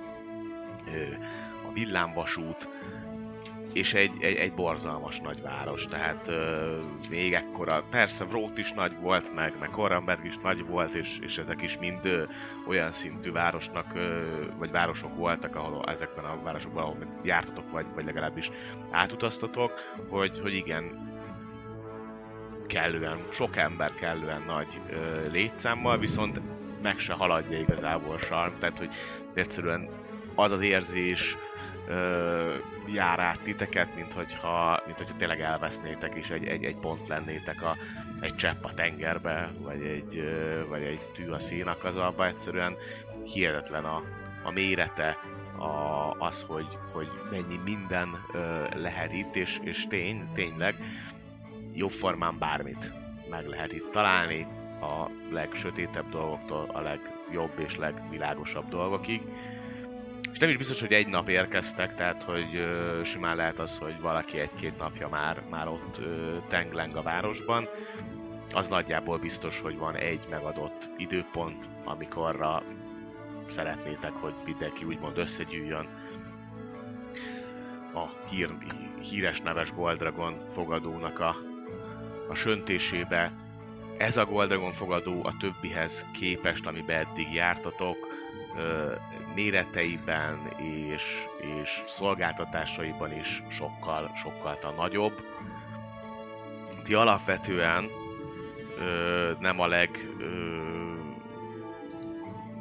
a 1.68 1.72
villámvasút, 1.72 2.68
és 3.72 3.94
egy, 3.94 4.12
egy, 4.20 4.36
egy 4.36 4.52
borzalmas 4.52 5.20
nagy 5.20 5.42
város, 5.42 5.86
tehát 5.86 6.24
ö, 6.26 6.76
még 7.08 7.34
ekkora, 7.34 7.84
persze 7.90 8.24
Vrót 8.24 8.58
is 8.58 8.72
nagy 8.72 8.96
volt, 9.00 9.34
meg, 9.34 9.52
meg 9.60 9.70
Korrenberg 9.70 10.24
is 10.24 10.38
nagy 10.42 10.66
volt, 10.66 10.94
és, 10.94 11.18
és 11.20 11.38
ezek 11.38 11.62
is 11.62 11.78
mind 11.78 12.04
ö, 12.04 12.22
olyan 12.68 12.92
szintű 12.92 13.32
városnak, 13.32 13.86
ö, 13.94 14.22
vagy 14.58 14.70
városok 14.70 15.16
voltak, 15.16 15.56
ahol 15.56 15.84
ezekben 15.84 16.24
a 16.24 16.42
városokban, 16.42 16.82
ahol 16.82 16.96
jártatok, 17.22 17.70
vagy, 17.70 17.86
vagy 17.94 18.04
legalábbis 18.04 18.50
átutaztatok, 18.90 19.72
hogy, 20.08 20.40
hogy 20.40 20.54
igen, 20.54 21.10
kellően, 22.66 23.26
sok 23.30 23.56
ember 23.56 23.94
kellően 23.94 24.42
nagy 24.46 24.80
ö, 24.90 25.28
létszámmal, 25.30 25.98
viszont 25.98 26.40
meg 26.82 26.98
se 26.98 27.12
haladja 27.12 27.58
igazából 27.58 28.18
Sarm, 28.18 28.52
tehát 28.58 28.78
hogy 28.78 28.90
egyszerűen 29.34 29.88
az 30.34 30.52
az 30.52 30.60
érzés 30.60 31.36
ö, 31.92 32.54
jár 32.86 33.20
át 33.20 33.40
titeket, 33.40 33.94
mint 33.94 34.12
hogyha, 34.12 34.82
mint 34.84 34.96
hogyha 34.96 35.16
tényleg 35.16 35.40
elvesznétek, 35.40 36.14
és 36.14 36.30
egy, 36.30 36.46
egy, 36.46 36.64
egy 36.64 36.76
pont 36.76 37.08
lennétek 37.08 37.62
a, 37.62 37.76
egy 38.20 38.34
csepp 38.34 38.64
a 38.64 38.74
tengerbe, 38.74 39.50
vagy 39.58 39.82
egy, 39.82 40.18
ö, 40.18 40.66
vagy 40.68 40.82
egy 40.82 41.00
tű 41.14 41.28
a 41.28 41.38
szénakazalba, 41.38 42.26
egyszerűen 42.26 42.76
hihetetlen 43.24 43.84
a, 43.84 44.02
a 44.42 44.50
mérete, 44.50 45.18
a, 45.58 46.10
az, 46.18 46.44
hogy, 46.46 46.66
hogy 46.92 47.08
mennyi 47.30 47.60
minden 47.64 48.24
ö, 48.32 48.64
lehet 48.74 49.12
itt, 49.12 49.36
és, 49.36 49.58
és 49.62 49.86
tény, 49.86 50.28
tényleg 50.34 50.74
jobb 51.72 51.90
formán 51.90 52.38
bármit 52.38 52.92
meg 53.30 53.46
lehet 53.46 53.72
itt 53.72 53.90
találni, 53.90 54.46
a 54.80 55.10
legsötétebb 55.30 56.10
dolgoktól 56.10 56.68
a 56.72 56.80
legjobb 56.80 57.52
és 57.56 57.76
legvilágosabb 57.76 58.68
dolgokig. 58.68 59.22
És 60.32 60.38
nem 60.38 60.48
is 60.48 60.56
biztos, 60.56 60.80
hogy 60.80 60.92
egy 60.92 61.06
nap 61.06 61.28
érkeztek, 61.28 61.94
tehát 61.94 62.22
hogy 62.22 62.56
ö, 62.56 63.00
simán 63.04 63.36
lehet 63.36 63.58
az, 63.58 63.78
hogy 63.78 64.00
valaki 64.00 64.38
egy-két 64.38 64.78
napja 64.78 65.08
már, 65.08 65.42
már 65.50 65.68
ott 65.68 65.98
ö, 65.98 66.36
tengleng 66.48 66.96
a 66.96 67.02
városban. 67.02 67.66
Az 68.52 68.68
nagyjából 68.68 69.18
biztos, 69.18 69.60
hogy 69.60 69.78
van 69.78 69.96
egy 69.96 70.26
megadott 70.30 70.88
időpont, 70.96 71.68
amikorra 71.84 72.62
szeretnétek, 73.48 74.12
hogy 74.12 74.34
mindenki 74.44 74.84
úgymond 74.84 75.18
összegyűjjön 75.18 75.88
a 77.94 78.28
hír, 78.28 78.50
híres 79.00 79.40
neves 79.40 79.72
Goldragon 79.72 80.40
fogadónak 80.52 81.20
a, 81.20 81.34
a 82.28 82.34
söntésébe. 82.34 83.32
Ez 83.98 84.16
a 84.16 84.24
Goldragon 84.24 84.72
fogadó 84.72 85.24
a 85.24 85.36
többihez 85.40 86.06
képest, 86.12 86.66
amiben 86.66 87.06
eddig 87.06 87.32
jártatok, 87.34 87.96
méreteiben 89.34 90.52
és, 90.56 91.02
és 91.60 91.82
szolgáltatásaiban 91.88 93.12
is 93.18 93.42
sokkal, 93.48 94.10
sokkal 94.22 94.74
nagyobb. 94.76 95.12
Ti 96.84 96.94
alapvetően 96.94 97.90
ö, 98.78 99.32
nem 99.40 99.60
a 99.60 99.66
leg 99.66 100.08
ö, 100.18 100.52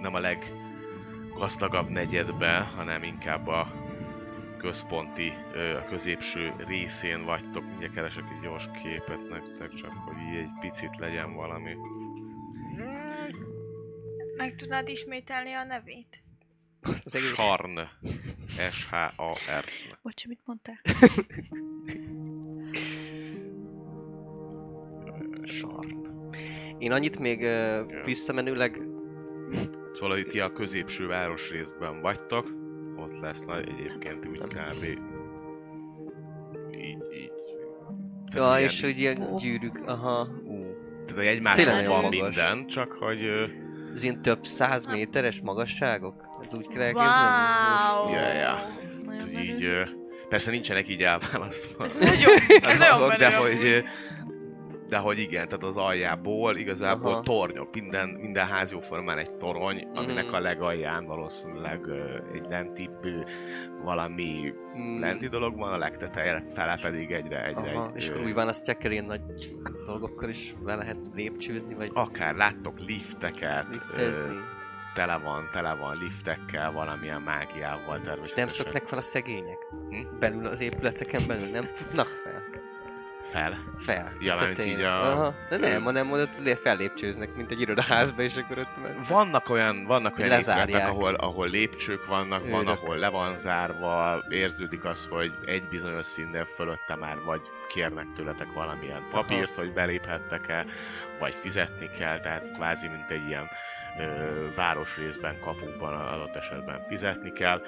nem 0.01 0.15
a 0.15 0.19
leggazdagabb 0.19 1.89
negyedbe, 1.89 2.57
hanem 2.75 3.03
inkább 3.03 3.47
a 3.47 3.71
központi, 4.57 5.33
ö, 5.53 5.77
a 5.77 5.85
középső 5.85 6.51
részén 6.67 7.25
vagytok. 7.25 7.63
Mindjárt 7.65 7.93
keresek 7.93 8.23
egy 8.35 8.41
gyors 8.41 8.69
képet 8.83 9.29
nektek, 9.29 9.69
csak 9.69 9.93
hogy 9.93 10.17
így 10.29 10.35
egy 10.35 10.49
picit 10.59 10.97
legyen 10.97 11.35
valami. 11.35 11.75
Meg 14.37 14.55
tudnád 14.55 14.87
ismételni 14.87 15.53
a 15.53 15.63
nevét? 15.63 16.21
Az 16.81 17.15
egész... 17.15 17.33
Sarn. 17.35 17.79
S-H-A-R. 18.71 19.65
Bocsi, 20.01 20.27
mit 20.27 20.39
mondtál? 20.45 20.79
Sarn. 25.59 26.07
Én 26.77 26.91
annyit 26.91 27.19
még 27.19 27.43
ö, 27.43 27.81
visszamenőleg... 28.05 28.81
Szóval 29.93 30.17
itt 30.17 30.27
ti 30.29 30.39
a 30.39 30.51
középső 30.51 31.07
városrészben 31.07 32.01
vagytok, 32.01 32.51
ott 32.97 33.19
lesz 33.19 33.45
nagy 33.45 33.69
egyébként 33.69 34.27
úgy 34.27 34.39
kb. 34.39 34.83
Így, 36.71 37.05
így. 37.13 37.31
Ja, 38.33 38.43
ilyen- 38.57 38.69
és 38.69 38.81
hogy 38.81 38.99
ilyen 38.99 39.35
gyűrűk, 39.37 39.81
aha, 39.85 40.27
ú. 40.43 40.65
Tehát 41.05 41.25
egymásban 41.31 41.85
van 41.87 42.01
magas. 42.01 42.19
minden, 42.21 42.67
csak 42.67 42.91
hogy... 42.91 43.19
Ez 43.93 44.03
ilyen 44.03 44.21
több 44.21 44.45
száz 44.45 44.85
méteres 44.85 45.39
magasságok? 45.43 46.29
Ez 46.43 46.53
úgy 46.53 46.67
kell? 46.67 46.91
Wow! 46.93 48.13
Ja, 48.13 48.33
ja. 48.33 48.67
Így, 49.41 49.63
ö, 49.63 49.81
persze 50.29 50.51
nincsenek 50.51 50.87
így 50.89 51.01
elválasztva. 51.03 51.85
Ez 51.85 51.97
nagyon, 51.97 52.31
ez 52.61 52.77
nagyon 52.89 53.17
de 53.17 53.35
hogy, 53.37 53.63
ö, 53.65 53.77
de 54.89 54.97
hogy 54.97 55.19
igen, 55.19 55.47
tehát 55.47 55.63
az 55.63 55.77
aljából 55.77 56.57
igazából 56.57 57.11
Aha. 57.11 57.21
Tornyok, 57.21 57.73
minden, 57.73 58.09
minden 58.09 58.47
ház 58.47 58.71
jóformán 58.71 59.17
egy 59.17 59.31
torony, 59.31 59.87
aminek 59.93 60.25
Mhm. 60.25 60.33
a 60.33 60.39
legalján 60.39 61.05
valószínűleg 61.05 61.85
ö, 61.87 62.15
egy 62.33 62.45
lentibb 62.49 63.05
ö, 63.05 63.19
valami 63.83 64.53
Hmm. 64.73 64.99
lenti 64.99 65.27
dolog 65.27 65.57
van, 65.57 65.73
a 65.73 65.77
legteteje 65.77 66.43
fele 66.53 66.79
pedig 66.81 67.11
egyre, 67.11 67.45
egyre 67.45 67.71
Aha, 67.71 67.89
egy, 67.89 67.95
és 67.95 68.09
ö, 68.09 68.11
akkor 68.13 68.25
úgy 68.25 68.33
választják 68.33 68.83
el 68.83 68.91
ilyen 68.91 69.05
nagy 69.05 69.21
dolgokkal 69.85 70.29
is 70.29 70.55
le 70.63 70.75
lehet 70.75 70.97
lépcsőzni, 71.13 71.73
vagy 71.73 71.89
akár 71.93 72.35
láttok 72.35 72.79
lifteket, 72.79 73.65
ö, 73.69 73.97
liftezni. 73.97 74.35
Tele 74.93 75.17
van, 75.17 75.49
tele 75.51 75.73
van 75.73 75.97
liftekkel, 75.97 76.71
valamilyen 76.71 77.21
mágiával 77.21 77.95
természetesen. 78.01 78.37
Nem 78.37 78.47
szoknak 78.47 78.87
fel 78.87 78.97
a 78.97 79.01
szegények? 79.01 79.57
Hm? 79.89 80.19
Belül 80.19 80.45
az 80.47 80.61
épületeken 80.61 81.27
belül 81.27 81.47
nem 81.49 81.65
futnak 81.65 82.07
fel? 82.07 82.39
fel. 83.31 83.57
Fel. 83.79 84.11
Ja, 84.19 84.37
tetején. 84.37 84.77
így 84.77 84.83
a- 84.83 85.11
Aha. 85.11 85.33
De 85.49 85.57
nem, 85.57 85.83
hanem 85.83 86.13
lé- 86.39 86.59
fellépcsőznek, 86.59 87.35
mint 87.35 87.51
egy 87.51 87.61
irodaházba, 87.61 88.21
és 88.21 88.35
akkor 88.35 88.57
ott 88.57 88.81
meg... 88.81 88.95
Vannak 89.07 89.49
olyan, 89.49 89.85
vannak 89.85 90.17
olyan 90.17 90.39
épületek, 90.39 90.87
ahol, 90.87 91.13
ahol 91.13 91.47
lépcsők 91.49 92.05
vannak, 92.05 92.49
van, 92.49 92.65
Őrök. 92.65 92.67
ahol 92.81 92.97
le 92.97 93.09
van 93.09 93.37
zárva, 93.37 94.23
érződik 94.29 94.85
az, 94.85 95.07
hogy 95.09 95.33
egy 95.45 95.63
bizonyos 95.63 96.05
szinten 96.05 96.45
fölötte 96.45 96.95
már 96.95 97.17
vagy 97.25 97.41
kérnek 97.69 98.05
tőletek 98.15 98.53
valamilyen 98.53 99.03
papírt, 99.11 99.55
hogy 99.55 99.73
beléphettek-e, 99.73 100.65
vagy 101.19 101.33
fizetni 101.41 101.89
kell, 101.97 102.19
tehát 102.19 102.51
kvázi 102.53 102.87
mint 102.87 103.09
egy 103.09 103.27
ilyen 103.27 103.47
városrészben, 104.55 105.39
kapukban 105.39 105.93
adott 105.93 106.35
esetben 106.35 106.85
fizetni 106.87 107.31
kell. 107.33 107.61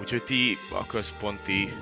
Úgyhogy 0.00 0.22
ti 0.22 0.56
a 0.72 0.86
központi 0.86 1.72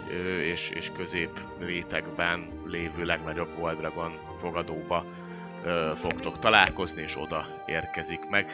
és, 0.43 0.71
és 0.71 0.91
közép 0.97 1.41
rétegben 1.59 2.63
lévő 2.67 3.05
legnagyobb 3.05 3.59
Gold 3.59 3.79
Dragon 3.79 4.19
fogadóba 4.41 5.05
fogtok 6.01 6.39
találkozni, 6.39 7.03
és 7.03 7.17
oda 7.17 7.63
érkezik 7.67 8.29
meg. 8.29 8.53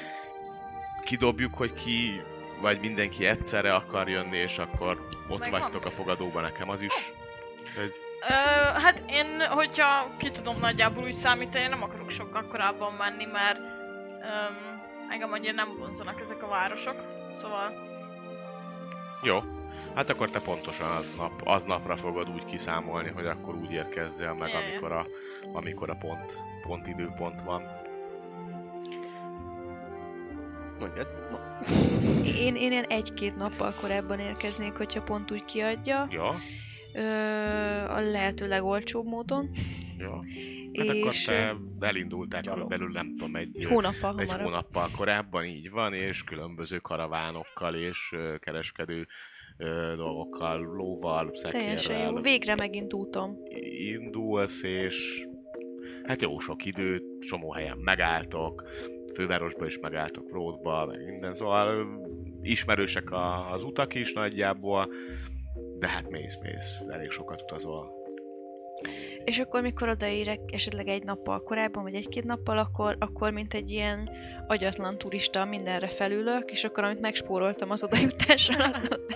Kidobjuk, 1.05 1.55
hogy 1.55 1.75
ki, 1.75 2.23
vagy 2.61 2.81
mindenki 2.81 3.27
egyszerre 3.27 3.75
akar 3.75 4.09
jönni, 4.09 4.37
és 4.37 4.59
akkor 4.59 5.07
ott 5.29 5.39
Megvan. 5.39 5.61
vagytok 5.61 5.85
a 5.85 5.91
fogadóban, 5.91 6.43
nekem 6.43 6.71
az 6.71 6.83
is. 6.83 6.93
Hogy 7.77 7.95
Ö, 8.29 8.33
hát 8.79 9.03
én, 9.07 9.41
hogyha 9.49 10.07
ki 10.17 10.31
tudom 10.31 10.59
nagyjából 10.59 11.05
úgy 11.05 11.15
számítani, 11.15 11.65
én 11.65 11.71
nem 11.71 11.83
akarok 11.83 12.11
sokkal 12.11 12.47
korábban 12.51 12.93
menni, 12.93 13.25
mert 13.25 13.59
öm, 13.59 14.70
engem 15.21 15.33
annyira 15.39 15.53
nem 15.53 15.77
vonzanak 15.79 16.21
ezek 16.21 16.43
a 16.43 16.49
városok. 16.49 16.97
Szóval 17.41 17.73
jó, 19.23 19.39
hát 19.95 20.11
akkor 20.11 20.31
te 20.31 20.41
pontosan 20.41 20.91
aznap, 20.91 21.41
aznapra 21.45 21.97
fogod 21.97 22.29
úgy 22.31 22.45
kiszámolni, 22.45 23.11
hogy 23.11 23.27
akkor 23.27 23.55
úgy 23.55 23.71
érkezzél 23.73 24.33
meg, 24.33 24.49
Jaj, 24.49 24.63
jaj. 24.63 24.71
amikor 24.71 24.93
a, 24.93 25.07
amikor 25.53 25.91
a 25.91 25.95
pont, 25.95 26.39
pont 26.63 26.87
időpont 26.87 27.43
van. 27.43 27.63
Mondjad. 30.79 31.07
Én, 32.47 32.55
én 32.57 32.71
ilyen 32.71 32.85
egy-két 32.85 33.37
nappal 33.37 33.75
korábban 33.81 34.19
érkeznék, 34.21 34.73
hogyha 34.73 35.03
pont 35.03 35.31
úgy 35.31 35.45
kiadja. 35.45 36.07
Ja, 36.11 36.35
Ö, 36.95 37.03
a 37.93 38.01
lehető 38.01 38.49
legolcsóbb 38.49 39.07
módon. 39.07 39.51
ja. 39.99 40.25
Hát 40.79 40.89
akkor 40.89 41.13
és 41.13 41.25
te 41.25 41.57
elindultál 41.81 42.41
Gyalog. 42.41 42.69
körülbelül 42.69 42.93
nem 42.93 43.17
tudom, 43.17 43.37
egy, 43.37 43.67
hónappal 43.69 44.21
egy 44.21 44.31
hamarabb. 44.31 44.47
hónappal 44.47 44.89
korábban 44.97 45.45
így 45.45 45.71
van, 45.71 45.95
és 45.95 46.23
különböző 46.23 46.79
karavánokkal 46.79 47.75
és 47.75 48.15
kereskedő 48.39 49.07
dolgokkal, 49.95 50.61
lóval, 50.61 51.31
Teljesen 51.31 51.79
szekérrel 51.79 52.11
jó. 52.11 52.21
Végre 52.21 52.55
megint 52.55 52.93
úton. 52.93 53.37
indulsz, 53.93 54.63
és 54.63 55.27
hát 56.03 56.23
jó 56.23 56.39
sok 56.39 56.65
időt, 56.65 57.03
csomó 57.21 57.53
helyen 57.53 57.79
megálltok, 57.79 58.69
fővárosba 59.15 59.67
is 59.67 59.79
megálltok, 59.79 60.33
Ródba, 60.33 60.87
meg 60.87 61.05
minden, 61.05 61.35
szóval 61.35 61.87
ismerősek 62.43 63.11
a, 63.11 63.53
az 63.53 63.63
utak 63.63 63.95
is 63.95 64.13
nagyjából, 64.13 64.93
de 65.79 65.89
hát 65.89 66.11
mész, 66.11 66.39
mész, 66.43 66.83
elég 66.89 67.11
sokat 67.11 67.43
utazol. 67.43 68.00
És 69.31 69.39
akkor, 69.39 69.63
mikor 69.63 69.89
odaérek 69.89 70.41
esetleg 70.47 70.89
egy 70.89 71.03
nappal 71.03 71.43
korábban, 71.43 71.83
vagy 71.83 71.95
egy-két 71.95 72.25
nappal, 72.25 72.59
akkor, 72.59 72.97
akkor 72.99 73.31
mint 73.31 73.55
egy 73.55 73.71
ilyen 73.71 74.11
agyatlan 74.47 74.99
turista 74.99 75.45
mindenre 75.45 75.87
felülök, 75.87 76.51
és 76.51 76.65
akkor 76.65 76.85
amit 76.85 77.01
megspóroltam 77.01 77.71
az 77.71 77.85
odajutással, 77.85 78.61
azt 78.61 78.91
ott 78.91 79.15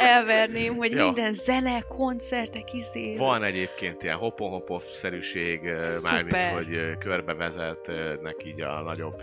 elverném, 0.00 0.76
hogy 0.76 0.92
Ja. 0.92 1.04
minden 1.04 1.34
zene, 1.34 1.80
koncertek, 1.80 2.72
izé. 2.72 3.16
Van 3.16 3.42
egyébként 3.42 4.02
ilyen 4.02 4.16
hopon 4.16 4.62
szerűség, 4.90 5.60
mármint, 6.02 6.46
hogy 6.46 6.74
ö, 6.74 6.92
körbevezetnek 6.98 8.36
így 8.46 8.60
a 8.60 8.80
nagyobb 8.82 9.22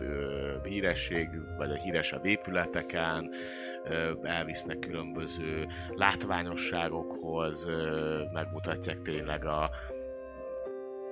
híresség, 0.63 1.27
vagy 1.57 1.71
a 1.71 1.81
híresebb 1.83 2.25
épületeken, 2.25 3.29
elvisznek 4.23 4.79
különböző 4.79 5.67
látványosságokhoz, 5.95 7.67
megmutatják 8.33 9.01
tényleg 9.01 9.45
a 9.45 9.69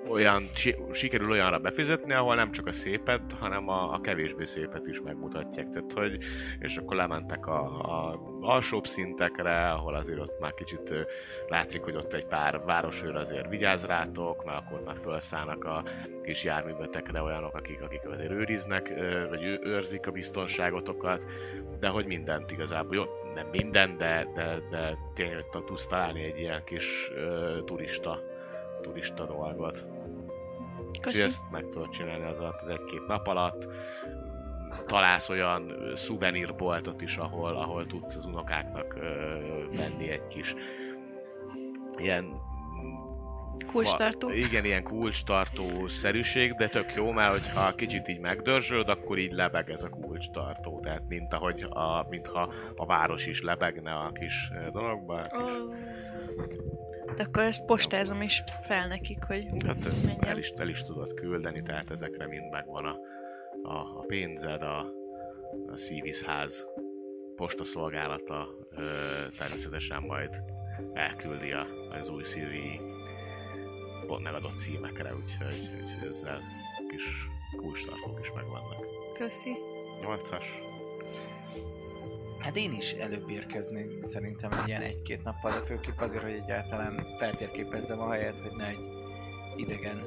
olyan, 0.10 0.50
si- 0.54 0.76
sikerül 0.92 1.32
olyanra 1.32 1.60
befizetni, 1.60 2.14
ahol 2.14 2.36
nem 2.36 2.52
csak 2.52 2.68
a 2.68 2.72
szépet, 2.72 3.22
hanem 3.40 3.70
a, 3.70 3.94
a 3.94 4.02
kevésbé 4.02 4.46
szépet 4.46 4.88
is 4.88 5.02
megmutatják. 5.02 5.70
Tehát, 5.70 5.94
hogy, 5.94 6.18
és 6.60 6.78
akkor 6.78 6.96
lementek 6.96 7.48
a, 7.48 7.62
a 7.82 8.20
alsóbb 8.42 8.86
szintekre, 8.86 9.70
ahol 9.72 9.96
azért 9.96 10.20
ott 10.20 10.40
már 10.40 10.54
kicsit 10.54 10.94
látszik, 11.48 11.82
hogy 11.82 11.96
ott 11.96 12.14
egy 12.14 12.26
pár 12.26 12.62
városőr 12.66 13.16
azért 13.16 13.50
vigyáz 13.50 13.86
rátok, 13.86 14.46
mert 14.46 14.58
akkor 14.58 14.82
már 14.86 14.98
felszállnak 15.04 15.64
a 15.64 15.84
kis 16.24 16.44
járművetekre 16.44 17.22
olyanok, 17.22 17.56
akik, 17.56 17.82
akik 17.82 18.10
azért 18.10 18.32
őriznek, 18.32 18.94
vagy 19.30 19.60
őrzik 19.64 20.08
a 20.08 20.12
biztonságotokat, 20.12 21.26
de 21.80 21.88
hogy 21.88 22.06
mindent 22.06 22.52
igazából, 22.52 22.96
jó, 22.96 23.04
nem 23.34 23.48
minden, 23.52 23.98
de, 23.98 24.28
de, 24.36 24.60
de 24.70 24.98
tényleg 25.16 25.46
tudsz 25.66 25.88
találni 25.88 26.24
egy 26.24 26.40
ilyen 26.40 26.64
kis 26.64 27.12
ö, 27.16 27.58
turista, 27.66 28.24
turista 28.82 29.26
dolgot. 29.26 29.97
Úgyhogy 30.98 31.14
Köszi. 31.14 31.26
ezt 31.26 31.52
meg 31.52 31.70
tudod 31.70 31.90
csinálni 31.90 32.26
az 32.26 32.40
alatt 32.40 32.62
az 32.62 32.68
egy-két 32.68 33.08
nap 33.08 33.28
alatt. 33.28 33.68
Találsz 34.88 35.30
olyan 35.30 35.74
szuvenírboltot 35.96 37.02
is, 37.02 37.18
ahol, 37.18 37.56
ahol 37.56 37.86
tudsz 37.86 38.16
az 38.16 38.26
unokáknak 38.26 38.96
ö, 39.00 39.08
venni 39.76 40.10
egy 40.10 40.28
kis 40.28 40.56
ilyen 41.98 42.46
Kulcstartó. 43.72 44.30
Igen, 44.30 44.66
ilyen 44.66 44.84
kulcstartó 44.84 45.88
szerűség, 45.88 46.54
de 46.54 46.68
tök 46.68 46.94
jó, 46.96 47.12
mert 47.12 47.32
hogyha 47.32 47.76
kicsit 47.76 48.08
így 48.08 48.20
megdörzsöd, 48.20 48.90
akkor 48.90 49.18
így 49.18 49.32
lebeg 49.32 49.70
ez 49.70 49.84
a 49.84 49.90
kulcstartó. 49.90 50.80
Tehát 50.80 51.04
mint 51.08 51.34
ahogy 51.34 51.66
a, 51.70 52.06
mintha 52.10 52.54
a 52.76 52.86
város 52.86 53.26
is 53.26 53.42
lebegne 53.42 53.94
a 53.94 54.12
kis 54.12 54.52
ö, 54.66 54.72
dologba. 54.72 55.16
Ó, 55.16 55.74
De 57.16 57.24
akkor 57.24 57.44
ezt 57.44 57.66
postázom 57.66 58.22
is 58.22 58.44
fel 58.62 58.88
nekik, 58.88 59.24
hogy 59.24 59.48
Hát 59.66 59.86
ezt 59.86 60.06
menjen. 60.06 60.28
el 60.28 60.38
is, 60.38 60.50
el 60.50 60.70
is 60.70 60.82
tudod 60.84 61.14
küldeni, 61.14 61.62
tehát 61.62 61.92
ezekre 61.92 62.28
mind 62.28 62.52
megvan 62.52 62.86
a, 62.86 62.96
a, 63.64 63.78
a 64.00 64.04
pénzed, 64.08 64.62
a, 64.62 64.80
a 65.72 65.78
szívízház 65.78 66.66
postaszolgálata 67.36 68.48
ö, 68.76 68.84
természetesen 69.38 70.04
majd 70.04 70.42
elküldi 70.94 71.52
a, 71.52 71.66
az 72.02 72.10
új 72.10 72.24
szívi 72.24 72.80
pont 74.08 74.24
megadott 74.24 74.58
címekre, 74.58 75.16
úgyhogy, 75.16 75.70
úgyhogy 75.84 76.10
ezzel 76.12 76.42
kis 76.90 77.04
kulcstartók 77.58 78.20
is 78.22 78.32
megvannak. 78.36 78.86
Köszi. 79.18 79.52
Nyolcas. 80.02 80.67
Hát 82.40 82.56
én 82.56 82.74
is 82.74 82.92
előbb 82.92 83.30
érkeznék 83.30 84.06
szerintem 84.06 84.52
egy 84.52 84.68
ilyen 84.68 84.82
egy-két 84.82 85.24
nappal, 85.24 85.52
de 85.52 85.66
főképp 85.66 86.00
azért, 86.00 86.24
hogy 86.24 86.32
egyáltalán 86.32 87.06
feltérképezzem 87.18 88.00
a 88.00 88.12
helyet, 88.12 88.42
hogy 88.42 88.58
ne 88.58 88.68
egy 88.68 88.92
idegen 89.56 90.02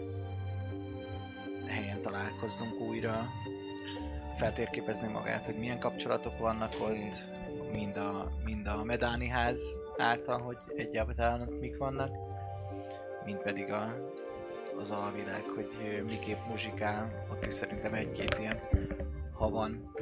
helyen 1.66 2.02
találkozzunk 2.02 2.80
újra. 2.80 3.26
Feltérképezni 4.38 5.08
magát, 5.12 5.44
hogy 5.44 5.54
milyen 5.54 5.78
kapcsolatok 5.78 6.38
vannak 6.38 6.74
ott, 6.80 7.28
mind 7.72 7.96
a, 7.96 8.30
mind 8.44 8.66
a 8.66 8.84
Medáni 8.84 9.28
ház 9.28 9.60
által, 9.98 10.38
hogy 10.38 10.56
egyáltalán 10.76 11.40
mik 11.40 11.76
vannak, 11.76 12.10
mind 13.24 13.38
pedig 13.38 13.72
a, 13.72 13.94
az 14.80 14.90
alvilág, 14.90 15.42
hogy 15.54 15.70
miképp 16.06 16.46
muzsikál, 16.48 17.26
ott 17.30 17.46
is 17.46 17.52
szerintem 17.52 17.94
egy-két 17.94 18.36
ilyen, 18.38 18.60
ha 19.32 19.48
van 19.50 19.92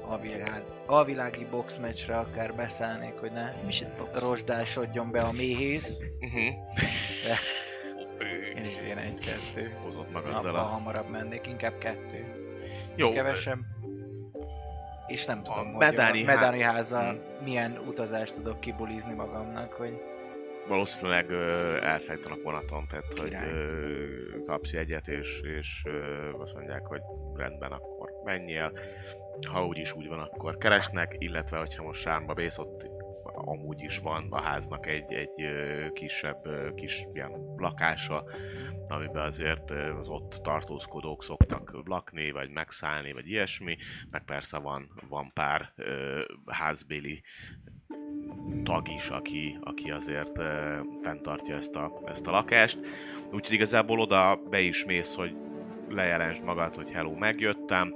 alvilág, 0.00 0.62
alvilági 0.86 1.44
boxmeccsre 1.50 2.16
akár 2.18 2.54
beszállnék, 2.54 3.14
hogy 3.14 3.32
ne 3.32 3.52
rozsdásodjon 4.12 5.10
be 5.10 5.20
a 5.20 5.32
méhész, 5.32 6.02
Uh-huh. 6.20 6.54
és 8.64 8.74
én 8.88 8.96
egy-kettő. 8.98 9.76
Hozott 9.82 10.12
magaddal 10.12 10.54
a... 10.54 10.58
hamarabb 10.58 11.10
mennék, 11.10 11.46
inkább 11.46 11.78
kettő. 11.78 12.24
Jó, 12.96 13.12
Kevesebb. 13.12 13.58
És 15.06 15.24
nem 15.24 15.42
tudom, 15.42 15.58
A 15.58 15.62
hogy 15.62 15.76
Medáni 15.78 16.22
a 16.22 16.26
há- 16.26 16.34
Medáni 16.34 16.62
házzal 16.62 17.22
milyen 17.44 17.78
utazást 17.86 18.34
tudok 18.34 18.60
kibulizni 18.60 19.14
magamnak, 19.14 19.72
hogy 19.72 20.02
valószínűleg 20.68 21.30
ö, 21.30 21.76
elszállítanak 21.82 22.42
vonaton, 22.42 22.86
tehát 22.90 23.18
hogy 23.20 23.34
ö, 23.34 24.44
kapsz 24.46 24.72
egyet, 24.72 25.08
és, 25.08 25.40
és 25.58 25.82
ö, 25.84 26.28
azt 26.38 26.54
mondják, 26.54 26.86
hogy 26.86 27.00
rendben, 27.36 27.72
akkor 27.72 28.10
menjél. 28.24 28.72
Ha 29.46 29.66
úgyis 29.66 29.92
úgy 29.92 30.08
van, 30.08 30.18
akkor 30.18 30.58
keresnek, 30.58 31.16
illetve 31.18 31.58
hogyha 31.58 31.82
most 31.82 32.00
sárba 32.00 32.34
bész, 32.34 32.58
ott 32.58 32.86
amúgy 33.34 33.82
is 33.82 33.98
van 33.98 34.26
a 34.30 34.40
háznak 34.40 34.86
egy, 34.86 35.12
egy 35.12 35.42
ö, 35.42 35.86
kisebb, 35.92 36.46
ö, 36.46 36.74
kis 36.74 37.06
ilyen 37.12 37.54
lakása, 37.56 38.24
amiben 38.88 39.26
azért 39.26 39.70
ö, 39.70 39.98
az 39.98 40.08
ott 40.08 40.40
tartózkodók 40.42 41.24
szoktak 41.24 41.80
lakni, 41.84 42.30
vagy 42.30 42.50
megszállni, 42.50 43.12
vagy 43.12 43.28
ilyesmi, 43.28 43.76
meg 44.10 44.24
persze 44.24 44.58
van, 44.58 44.88
van 45.08 45.30
pár 45.34 45.72
ö, 45.76 46.20
házbéli 46.46 47.22
tag 48.62 48.88
is, 48.88 49.08
aki, 49.08 49.58
aki 49.60 49.90
azért 49.90 50.38
uh, 50.38 50.44
fenntartja 51.02 51.56
ezt 51.56 51.74
a, 51.74 52.00
ezt 52.06 52.26
a 52.26 52.30
lakást. 52.30 52.78
Úgyhogy 53.32 53.52
igazából 53.52 54.00
oda 54.00 54.40
be 54.50 54.60
is 54.60 54.84
mész, 54.84 55.14
hogy 55.14 55.36
lejelentsd 55.88 56.42
magad, 56.42 56.74
hogy 56.74 56.90
hello, 56.90 57.14
megjöttem. 57.14 57.94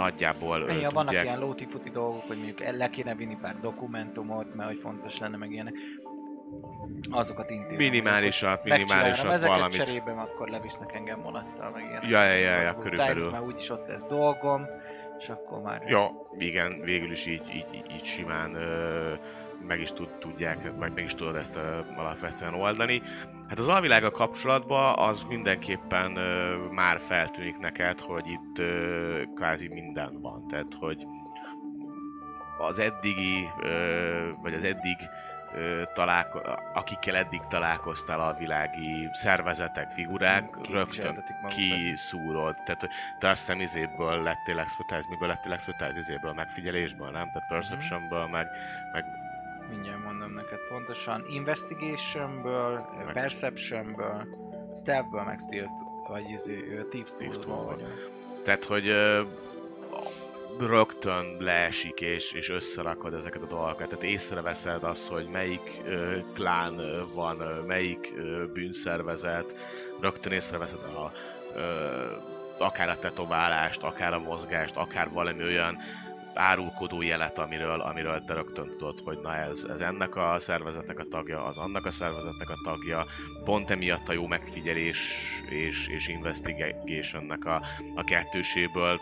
Nagyjából 0.00 0.60
ö, 0.60 0.72
Ja, 0.72 0.90
vannak 0.90 1.04
tudják- 1.06 1.24
ilyen 1.24 1.38
lóti-futi 1.38 1.90
dolgok, 1.90 2.22
hogy 2.26 2.36
mondjuk 2.36 2.58
le 2.76 2.88
kéne 2.90 3.14
vinni 3.14 3.36
pár 3.40 3.56
dokumentumot, 3.60 4.54
mert 4.54 4.68
hogy 4.68 4.78
fontos 4.82 5.18
lenne 5.18 5.36
meg 5.36 5.52
ilyenek. 5.52 5.74
Azokat 7.10 7.50
intézem. 7.50 7.76
minimálisat, 7.76 8.64
minimálisat 8.64 9.32
ezeket 9.32 9.56
valamit. 9.56 9.76
cserébe, 9.76 10.10
akkor 10.12 10.48
levisznek 10.48 10.94
engem 10.94 11.22
vonattal, 11.22 11.70
meg 11.70 11.82
ilyenek. 11.82 12.08
Ja, 12.10 12.24
ja, 12.24 12.34
ja, 12.34 12.60
ja, 12.60 12.74
körülbelül. 12.78 13.14
Times, 13.14 13.30
mert 13.32 13.44
úgyis 13.44 13.70
ott 13.70 13.86
lesz 13.86 14.04
dolgom, 14.06 14.66
és 15.18 15.28
akkor 15.28 15.60
már... 15.62 15.82
Ja, 15.86 16.10
igen, 16.38 16.80
végül 16.80 17.10
is 17.12 17.26
így, 17.26 17.42
így, 17.54 17.66
így, 17.74 17.90
így 17.90 18.04
simán 18.04 18.54
ö, 18.54 19.12
meg 19.66 19.80
is 19.80 19.92
tud, 19.92 20.08
tudják, 20.18 20.76
meg, 20.78 20.92
meg 20.94 21.04
is 21.04 21.14
tudod 21.14 21.36
ezt 21.36 21.56
ö, 21.56 21.78
alapvetően 21.96 22.54
oldani. 22.54 23.02
Hát 23.48 23.58
az 23.58 23.68
alvilága 23.68 24.10
kapcsolatban 24.10 24.98
az 24.98 25.22
mindenképpen 25.22 26.16
ö, 26.16 26.56
már 26.70 27.00
feltűnik 27.08 27.58
neked, 27.58 28.00
hogy 28.00 28.26
itt 28.26 28.58
ö, 28.58 29.22
kvázi 29.34 29.68
minden 29.68 30.20
van. 30.20 30.46
Tehát, 30.48 30.74
hogy 30.78 31.06
az 32.58 32.78
eddigi, 32.78 33.48
ö, 33.62 34.30
vagy 34.42 34.54
az 34.54 34.64
eddig 34.64 34.96
találko- 35.94 36.58
akikkel 36.74 37.16
eddig 37.16 37.40
találkoztál 37.48 38.20
a 38.20 38.36
világi 38.38 39.08
szervezetek, 39.12 39.90
figurák, 39.90 40.54
rögtön 40.54 40.84
Kikísértetik 40.84 41.36
magukat. 41.42 41.54
kiszúrod. 41.54 42.54
Tehát, 42.64 42.88
te 43.18 43.28
azt 43.28 43.40
hiszem 43.40 43.60
izéből 43.60 44.22
lettél 44.22 44.58
expertise, 44.58 45.04
miből 45.10 45.28
lettél 45.28 45.52
expertise, 45.52 45.98
izéből, 45.98 46.32
megfigyelésből, 46.32 47.10
nem? 47.10 47.30
Tehát 47.30 47.48
perceptionből, 47.48 48.26
meg, 48.26 48.46
meg 48.92 49.04
Mindjárt 49.68 50.04
mondom 50.04 50.32
neked 50.32 50.58
pontosan. 50.68 51.24
Investigationből, 51.28 52.86
Meg- 53.04 53.12
Perceptionből, 53.12 54.26
Stealthből, 54.80 55.22
meg 55.22 55.38
Stealth, 55.38 55.72
vagy 56.08 56.30
izé, 56.30 56.84
Thieves 56.90 57.10
Tool-ból. 57.12 57.80
Tehát, 58.44 58.64
hogy 58.64 58.88
ö, 58.88 59.22
rögtön 60.58 61.36
leesik 61.38 62.00
és, 62.00 62.32
és 62.32 62.48
összerakod 62.50 63.14
ezeket 63.14 63.42
a 63.42 63.46
dolgokat. 63.46 63.88
Tehát 63.88 64.02
észreveszed 64.04 64.82
azt, 64.82 65.08
hogy 65.08 65.26
melyik 65.26 65.80
ö, 65.84 66.16
klán 66.34 66.80
van, 67.14 67.40
ö, 67.40 67.60
melyik 67.66 68.12
ö, 68.16 68.44
bűnszervezet, 68.52 69.56
rögtön 70.00 70.32
észreveszed 70.32 70.78
a, 70.78 71.12
ö, 71.56 72.04
akár 72.58 72.88
a 72.88 72.98
tetoválást, 72.98 73.82
akár 73.82 74.12
a 74.12 74.18
mozgást, 74.18 74.76
akár 74.76 75.10
valami 75.10 75.42
olyan 75.42 75.76
árulkodó 76.34 77.02
jelet, 77.02 77.38
amiről, 77.38 77.80
amiről 77.80 78.24
te 78.24 78.34
rögtön 78.34 78.66
tudod, 78.78 79.00
hogy 79.04 79.18
na 79.22 79.36
ez, 79.36 79.66
ez 79.74 79.80
ennek 79.80 80.16
a 80.16 80.36
szervezetnek 80.38 80.98
a 80.98 81.06
tagja, 81.10 81.44
az 81.44 81.56
annak 81.56 81.86
a 81.86 81.90
szervezetnek 81.90 82.50
a 82.50 82.60
tagja, 82.64 83.04
pont 83.44 83.70
emiatt 83.70 84.08
a 84.08 84.12
jó 84.12 84.26
megfigyelés 84.26 84.98
és, 85.50 85.88
és 85.88 86.08
investigationnek 86.08 87.44
a, 87.44 87.62
a 87.94 88.04
kettőséből 88.04 88.98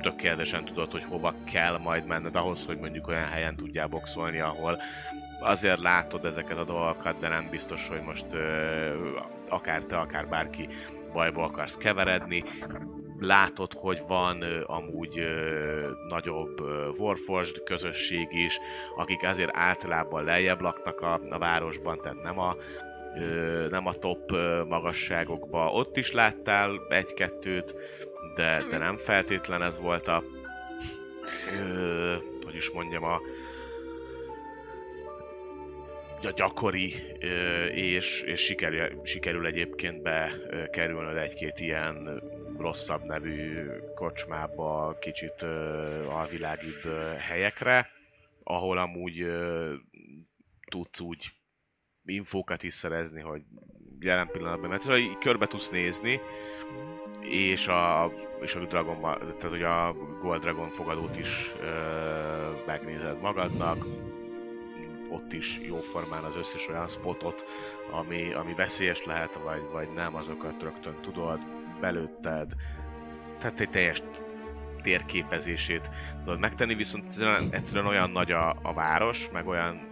tökéletesen 0.00 0.64
tudod, 0.64 0.90
hogy 0.90 1.04
hova 1.08 1.34
kell 1.52 1.78
majd 1.78 2.06
menned 2.06 2.36
ahhoz, 2.36 2.64
hogy 2.64 2.78
mondjuk 2.78 3.08
olyan 3.08 3.28
helyen 3.28 3.56
tudjál 3.56 3.86
boxolni, 3.86 4.38
ahol 4.38 4.78
azért 5.40 5.80
látod 5.80 6.24
ezeket 6.24 6.58
a 6.58 6.64
dolgokat, 6.64 7.18
de 7.18 7.28
nem 7.28 7.48
biztos, 7.50 7.88
hogy 7.88 8.00
most 8.00 8.26
ö, 8.32 9.18
akár 9.48 9.82
te, 9.82 9.96
akár 9.96 10.28
bárki 10.28 10.68
bajba 11.12 11.44
akarsz 11.44 11.76
keveredni. 11.76 12.44
Látod, 13.20 13.72
hogy 13.72 14.02
van 14.06 14.42
ö, 14.42 14.62
amúgy 14.66 15.18
ö, 15.18 15.90
nagyobb 16.08 16.60
ö, 16.60 16.88
Warforged 16.98 17.62
közösség 17.62 18.28
is, 18.30 18.58
akik 18.96 19.22
azért 19.22 19.56
általában 19.56 20.24
lejjebb 20.24 20.60
laknak 20.60 21.00
a, 21.00 21.20
a 21.30 21.38
városban, 21.38 22.00
tehát 22.02 22.22
nem 22.22 22.38
a, 22.38 22.56
ö, 23.18 23.66
nem 23.70 23.86
a 23.86 23.94
top 23.94 24.32
ö, 24.32 24.64
magasságokba. 24.68 25.72
Ott 25.72 25.96
is 25.96 26.12
láttál 26.12 26.86
egy-kettőt, 26.88 27.74
de, 28.34 28.64
de 28.70 28.78
nem 28.78 28.96
feltétlen 28.96 29.62
ez 29.62 29.78
volt 29.78 30.08
a 30.08 30.22
ö, 31.60 32.14
hogy 32.44 32.54
is 32.54 32.70
mondjam 32.70 33.04
a 33.04 33.20
a 36.22 36.32
gyakori, 36.36 36.94
és, 37.74 38.20
és 38.20 38.40
sikerül, 38.40 39.00
sikerül 39.04 39.46
egyébként 39.46 40.02
bekerülnöd 40.02 41.16
egy-két 41.16 41.60
ilyen 41.60 42.22
rosszabb 42.60 43.04
nevű 43.04 43.66
kocsmába, 43.94 44.96
kicsit 45.00 45.42
ö, 45.42 46.06
alvilágibb 46.06 46.84
ö, 46.84 47.14
helyekre, 47.18 47.88
ahol 48.42 48.78
amúgy 48.78 49.26
tudsz 50.70 51.00
úgy 51.00 51.30
infókat 52.04 52.62
is 52.62 52.74
szerezni, 52.74 53.20
hogy 53.20 53.42
jelen 54.00 54.28
pillanatban, 54.28 54.70
mert 54.70 54.82
szóval 54.82 54.98
így 54.98 55.18
körbe 55.18 55.46
tudsz 55.46 55.70
nézni, 55.70 56.20
és 57.20 57.66
a, 57.66 58.12
és 58.40 58.54
a 58.54 58.64
Dragon, 58.64 59.00
tehát 59.00 59.42
hogy 59.42 59.62
a 59.62 59.92
Gold 60.20 60.40
Dragon 60.40 60.68
fogadót 60.68 61.16
is 61.16 61.52
ö, 61.60 62.50
megnézed 62.66 63.20
magadnak, 63.20 63.86
ott 65.10 65.32
is 65.32 65.60
jóformán 65.62 66.24
az 66.24 66.36
összes 66.36 66.68
olyan 66.68 66.88
spotot, 66.88 67.46
ami, 67.90 68.32
ami 68.32 68.54
veszélyes 68.54 69.04
lehet, 69.04 69.34
vagy, 69.34 69.62
vagy 69.72 69.88
nem, 69.92 70.14
azokat 70.14 70.62
rögtön 70.62 70.96
tudod, 71.00 71.40
belőtted, 71.80 72.52
tehát 73.38 73.60
egy 73.60 73.70
teljes 73.70 74.02
térképezését 74.82 75.90
tudod 76.24 76.38
megtenni, 76.38 76.74
viszont 76.74 77.06
egyszerűen, 77.50 77.86
olyan 77.86 78.10
nagy 78.10 78.32
a, 78.32 78.56
a 78.62 78.72
város, 78.72 79.28
meg 79.32 79.46
olyan 79.46 79.88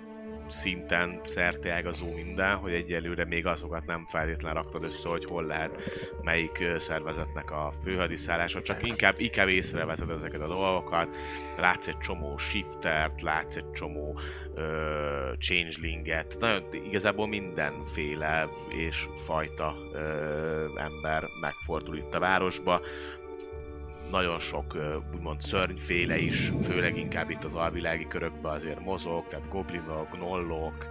szinten 0.51 1.21
szerteágazó 1.25 2.13
minden, 2.13 2.57
hogy 2.57 2.73
egyelőre 2.73 3.25
még 3.25 3.47
azokat 3.47 3.87
nem 3.87 4.07
feltétlenül 4.07 4.63
raktad 4.63 4.85
össze, 4.85 5.09
hogy 5.09 5.25
hol 5.25 5.45
lehet 5.45 5.71
melyik 6.23 6.65
szervezetnek 6.77 7.51
a 7.51 7.73
főhadiszállása, 7.85 8.63
csak 8.63 8.87
inkább, 8.87 9.15
inkább 9.19 9.49
észreveted 9.49 10.11
ezeket 10.11 10.41
a 10.41 10.47
dolgokat, 10.47 11.09
látsz 11.57 11.89
egy 11.89 11.99
csomó 11.99 12.37
shiftert, 12.37 13.23
látsz 13.23 13.57
egy 13.57 13.71
csomó 13.71 14.21
ö, 14.59 15.33
changelinget, 15.39 16.37
nagyon 16.39 16.63
igazából 16.73 17.27
mindenféle 17.27 18.49
és 18.69 19.09
fajta 19.25 19.77
ö, 19.93 19.99
ember 20.77 21.23
megfordul 21.41 21.97
itt 21.97 22.15
a 22.15 22.19
városba, 22.19 22.81
nagyon 24.11 24.41
sok 24.41 24.75
ö, 24.75 24.97
úgymond 25.15 25.41
szörnyféle 25.41 26.17
is, 26.19 26.53
főleg 26.63 26.97
inkább 26.97 27.31
itt 27.31 27.45
az 27.45 27.55
alvilági 27.55 28.07
körökben 28.07 28.55
azért 28.55 28.81
mozog, 28.81 29.29
tehát 29.29 29.49
goblinok, 29.49 30.17
gnollok, 30.17 30.87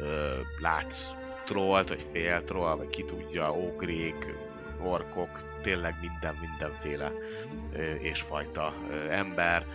ö, 0.00 0.40
látsz 0.60 1.06
trollt, 1.44 1.88
vagy 1.88 2.06
fél 2.12 2.44
troll, 2.44 2.76
vagy 2.76 2.88
ki 2.88 3.04
tudja, 3.04 3.52
ogrék, 3.52 4.34
orkok, 4.82 5.58
tényleg 5.62 5.94
minden, 6.00 6.34
mindenféle 6.40 7.12
és 7.98 8.20
fajta 8.20 8.74
ember, 9.10 9.66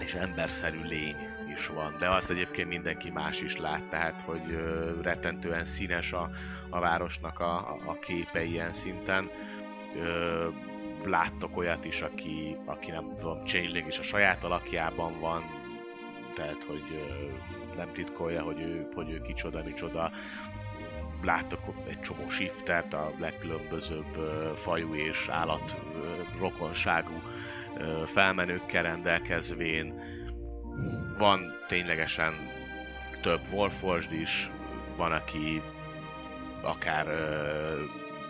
és 0.00 0.14
emberszerű 0.14 0.82
lény 0.82 1.35
is 1.56 1.66
van, 1.66 1.96
de 1.98 2.08
azt 2.08 2.30
egyébként 2.30 2.68
mindenki 2.68 3.10
más 3.10 3.40
is 3.40 3.56
lát, 3.56 3.82
tehát 3.82 4.22
hogy 4.24 4.58
rettentően 5.02 5.64
színes 5.64 6.12
a, 6.12 6.30
a 6.70 6.80
városnak 6.80 7.40
a, 7.40 7.56
a, 7.86 7.98
képe 8.00 8.44
ilyen 8.44 8.72
szinten. 8.72 9.30
Ö, 9.96 10.48
láttok 11.04 11.56
olyat 11.56 11.84
is, 11.84 12.00
aki, 12.00 12.56
aki 12.64 12.90
nem 12.90 13.12
tudom, 13.16 13.44
Changeling 13.44 13.86
is 13.86 13.98
a 13.98 14.02
saját 14.02 14.44
alakjában 14.44 15.20
van, 15.20 15.44
tehát 16.34 16.64
hogy 16.66 16.84
ö, 16.92 17.76
nem 17.76 17.92
titkolja, 17.92 18.42
hogy 18.42 18.60
ő, 18.60 18.88
hogy 18.94 19.10
ő 19.10 19.20
kicsoda, 19.20 19.62
micsoda. 19.64 20.10
láttok 21.22 21.60
egy 21.88 22.00
csomó 22.00 22.30
shiftert, 22.30 22.92
a 22.92 23.12
legkülönbözőbb 23.18 24.16
ö, 24.16 24.52
fajú 24.56 24.94
és 24.94 25.28
állat 25.28 25.76
ö, 25.94 26.38
rokonságú 26.38 27.22
ö, 27.78 28.02
felmenőkkel 28.06 28.82
rendelkezvén. 28.82 30.15
Van 31.18 31.58
ténylegesen 31.68 32.32
több 33.22 33.40
Warforged 33.52 34.12
is, 34.12 34.50
van, 34.96 35.12
aki 35.12 35.62
akár 36.62 37.06
ö, 37.06 37.82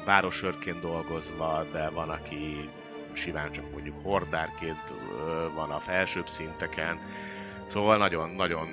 városőrként 0.05 0.80
dolgozva, 0.80 1.64
de 1.72 1.89
van, 1.89 2.09
aki 2.09 2.68
simán 3.12 3.53
csak 3.53 3.70
mondjuk 3.72 4.03
hordárként 4.03 4.91
ö, 4.91 5.49
van 5.55 5.70
a 5.70 5.78
felsőbb 5.78 6.28
szinteken. 6.28 6.99
Szóval 7.66 7.97
nagyon-nagyon 7.97 8.68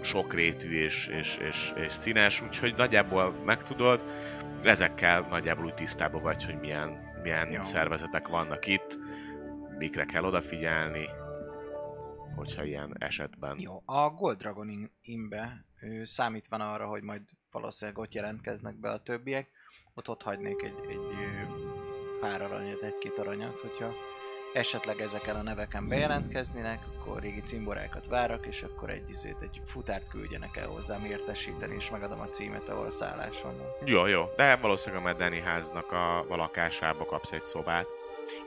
sokrétű 0.00 0.84
és, 0.84 1.06
és, 1.06 1.38
és, 1.48 1.72
és 1.74 1.92
színes, 1.92 2.42
úgyhogy 2.42 2.74
nagyjából 2.76 3.34
megtudod, 3.44 4.00
ezekkel 4.62 5.26
nagyjából 5.30 5.64
úgy 5.64 5.74
tisztában 5.74 6.22
vagy, 6.22 6.44
hogy 6.44 6.58
milyen, 6.60 7.12
milyen 7.22 7.62
szervezetek 7.62 8.28
vannak 8.28 8.66
itt, 8.66 8.98
mikre 9.78 10.04
kell 10.04 10.24
odafigyelni, 10.24 11.08
hogyha 12.36 12.64
ilyen 12.64 12.94
esetben. 12.98 13.58
Jó, 13.60 13.82
a 13.84 14.10
Gold 14.10 14.38
Dragon 14.38 14.90
ő 15.80 16.04
számítva 16.04 16.72
arra, 16.72 16.86
hogy 16.86 17.02
majd 17.02 17.22
valószínűleg 17.50 18.00
ott 18.00 18.14
jelentkeznek 18.14 18.74
be 18.74 18.90
a 18.90 19.02
többiek, 19.02 19.50
ott 19.94 20.08
ott 20.08 20.22
hagynék 20.22 20.62
egy, 20.62 20.78
egy 20.88 21.14
pár 22.20 22.42
aranyat, 22.42 22.82
egy-két 22.82 23.18
aranyat, 23.18 23.60
hogyha 23.60 23.92
esetleg 24.54 25.00
ezeken 25.00 25.36
a 25.36 25.42
neveken 25.42 25.88
bejelentkeznének, 25.88 26.80
akkor 26.98 27.20
régi 27.20 27.40
cimborákat 27.40 28.06
várak, 28.06 28.46
és 28.46 28.62
akkor 28.62 28.90
egy, 28.90 29.10
izét, 29.10 29.36
egy 29.40 29.60
futárt 29.66 30.08
küldjenek 30.08 30.56
el 30.56 30.68
hozzám 30.68 31.04
értesíteni, 31.04 31.74
és 31.74 31.90
megadom 31.90 32.20
a 32.20 32.28
címet, 32.28 32.68
ahol 32.68 32.90
szállás 32.90 33.42
van. 33.42 33.54
Jó, 33.84 34.06
jó, 34.06 34.24
de 34.36 34.56
valószínűleg 34.56 35.04
a 35.04 35.06
Medeni 35.06 35.40
háznak 35.40 35.92
a, 35.92 36.18
a 36.18 36.36
lakásába 36.36 37.04
kapsz 37.04 37.32
egy 37.32 37.44
szobát. 37.44 37.86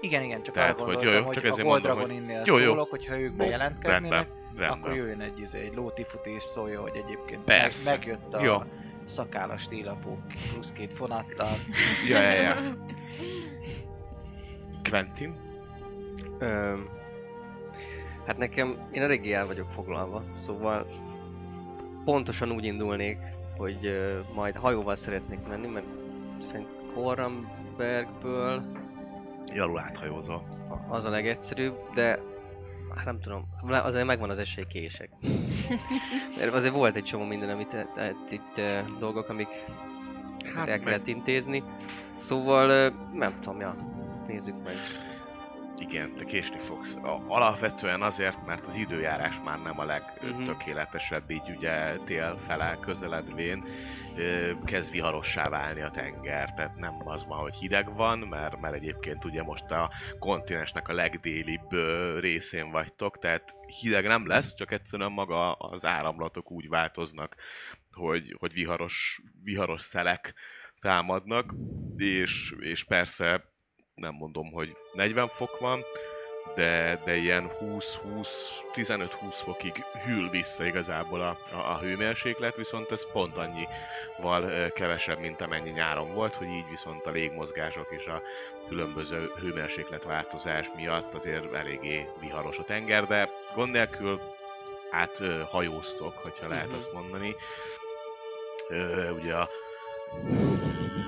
Igen, 0.01 0.23
igen, 0.23 0.43
csak 0.43 0.53
Tehát, 0.53 0.81
arra 0.81 0.85
hogy 0.85 0.93
jó, 0.93 0.99
gondoltam, 0.99 1.19
jó, 1.19 1.25
hogy 1.25 1.35
csak 1.35 1.43
a 1.43 1.47
ezért 1.47 1.67
Gold 1.67 1.83
mondom, 1.83 2.07
Dragon 2.07 2.23
innél 2.23 2.43
jó, 2.45 2.57
jó. 2.57 2.65
szólok, 2.71 2.89
hogyha 2.89 3.19
ők 3.19 3.33
bejelentkeznének, 3.33 4.11
rendben, 4.11 4.69
akkor 4.69 4.89
rendben. 4.89 4.93
jöjjön 4.95 5.21
egy, 5.21 5.39
izé, 5.39 5.59
egy 5.59 5.75
lótifuti 5.75 6.29
és 6.29 6.43
szólja, 6.43 6.81
hogy 6.81 6.95
egyébként 6.95 7.43
Persze. 7.43 7.89
Meg, 7.89 7.99
megjött 7.99 8.33
a 8.33 8.43
Jó. 8.43 8.57
szakállas 9.05 9.67
télapó 9.67 10.19
plusz 10.53 10.71
két 10.71 10.93
fonattal. 10.93 11.49
Ja, 12.09 12.21
ja, 12.21 12.41
ja. 12.41 12.77
Quentin? 14.89 15.35
Ö, 16.39 16.73
hát 18.25 18.38
nekem, 18.38 18.88
én 18.91 19.01
eléggé 19.01 19.33
el 19.33 19.45
vagyok 19.47 19.69
foglalva, 19.69 20.23
szóval 20.45 20.88
pontosan 22.05 22.51
úgy 22.51 22.65
indulnék, 22.65 23.17
hogy 23.57 23.85
ö, 23.85 24.19
majd 24.33 24.55
hajóval 24.55 24.95
szeretnék 24.95 25.47
menni, 25.47 25.67
mert 25.67 25.85
szerint 26.39 26.67
Korambergből 29.48 29.56
Jalul 29.56 29.80
áthajózol. 29.80 30.43
az 30.89 31.06
a 31.06 31.10
legegyszerűbb, 31.10 31.76
de 31.93 32.20
hát 32.95 33.06
nem 33.06 33.20
tudom, 33.20 33.43
azért 33.70 34.06
megvan 34.06 34.30
az 34.30 34.38
esély 34.38 34.66
kések. 34.70 35.10
Mert 36.38 36.54
azért 36.54 36.74
volt 36.74 36.95
egy 36.95 37.04
csomó 37.04 37.24
minden, 37.24 37.50
amit 37.50 37.74
e- 37.74 37.88
e- 37.95 38.16
itt 38.30 38.58
e, 38.58 38.84
dolgok, 39.00 39.30
amik 39.30 39.48
Hát 40.56 40.68
el 40.68 40.78
meg- 40.78 40.84
kellett 40.84 41.08
intézni. 41.08 41.64
Szóval 42.18 42.93
nem 43.14 43.39
tudom, 43.41 43.60
ja, 43.60 43.76
nézzük 44.28 44.64
meg. 44.64 44.76
Igen, 45.80 46.15
te 46.15 46.25
késni 46.25 46.59
fogsz. 46.59 46.95
A, 46.95 47.23
alapvetően 47.28 48.01
azért, 48.01 48.45
mert 48.45 48.65
az 48.65 48.75
időjárás 48.75 49.39
már 49.43 49.61
nem 49.61 49.80
a 49.80 49.86
legtökéletesebb, 49.86 51.30
így 51.30 51.49
ugye 51.57 51.97
tél 51.97 52.39
fele 52.47 52.78
közeledvén 52.82 53.65
ö, 54.15 54.51
kezd 54.65 54.91
viharossá 54.91 55.49
válni 55.49 55.82
a 55.82 55.91
tenger. 55.91 56.53
Tehát 56.53 56.75
nem 56.75 57.07
az 57.07 57.25
van, 57.25 57.39
hogy 57.39 57.55
hideg 57.55 57.95
van, 57.95 58.19
mert, 58.19 58.59
mert 58.59 58.75
egyébként 58.75 59.25
ugye 59.25 59.43
most 59.43 59.71
a 59.71 59.91
kontinensnek 60.19 60.88
a 60.88 60.93
legdélibb 60.93 61.73
ö, 61.73 62.19
részén 62.19 62.71
vagytok, 62.71 63.19
tehát 63.19 63.55
hideg 63.82 64.05
nem 64.05 64.28
lesz, 64.28 64.55
csak 64.55 64.71
egyszerűen 64.71 65.11
maga 65.11 65.53
az 65.53 65.86
áramlatok 65.86 66.51
úgy 66.51 66.69
változnak, 66.69 67.36
hogy, 67.91 68.36
hogy 68.39 68.53
viharos, 68.53 69.21
viharos 69.43 69.82
szelek 69.82 70.34
támadnak, 70.80 71.53
és, 71.97 72.55
és 72.59 72.84
persze 72.84 73.55
nem 73.98 74.14
mondom, 74.14 74.52
hogy 74.52 74.76
40 74.93 75.28
fok 75.28 75.60
van, 75.60 75.82
de, 76.56 77.00
de 77.06 77.16
ilyen 77.16 77.52
20-20, 77.62 78.30
15-20 78.74 79.08
fokig 79.32 79.84
hűl 80.06 80.30
vissza 80.30 80.66
igazából 80.66 81.22
a, 81.22 81.38
a, 81.56 81.58
a 81.72 81.78
hőmérséklet, 81.80 82.56
viszont 82.56 82.91
ez 82.91 83.12
pont 83.12 83.36
annyival 83.38 84.43
ö, 84.43 84.68
kevesebb, 84.70 85.20
mint 85.20 85.41
amennyi 85.41 85.70
nyáron 85.70 86.14
volt, 86.14 86.36
hogy 86.36 86.48
így 86.48 86.70
viszont 86.70 87.06
a 87.06 87.10
légmozgások 87.12 87.88
és 87.89 88.06
a 88.06 88.22
különböző 88.68 89.32
hőmérséklet 89.39 90.04
változás 90.04 90.66
miatt 90.76 91.14
azért 91.14 91.54
eléggé 91.54 92.06
viharos 92.20 92.58
a 92.58 92.64
tenger, 92.64 93.06
de 93.08 93.30
gond 93.56 93.72
nélkül 93.72 94.20
át 94.91 95.20
ö, 95.20 95.41
hajóztok, 95.50 96.18
hogyha 96.18 96.48
lehet 96.48 96.68
Mhm. 96.68 96.76
azt 96.78 96.93
mondani. 96.93 97.36
Ö, 98.70 99.10
ugye 99.10 99.34
a 99.36 99.50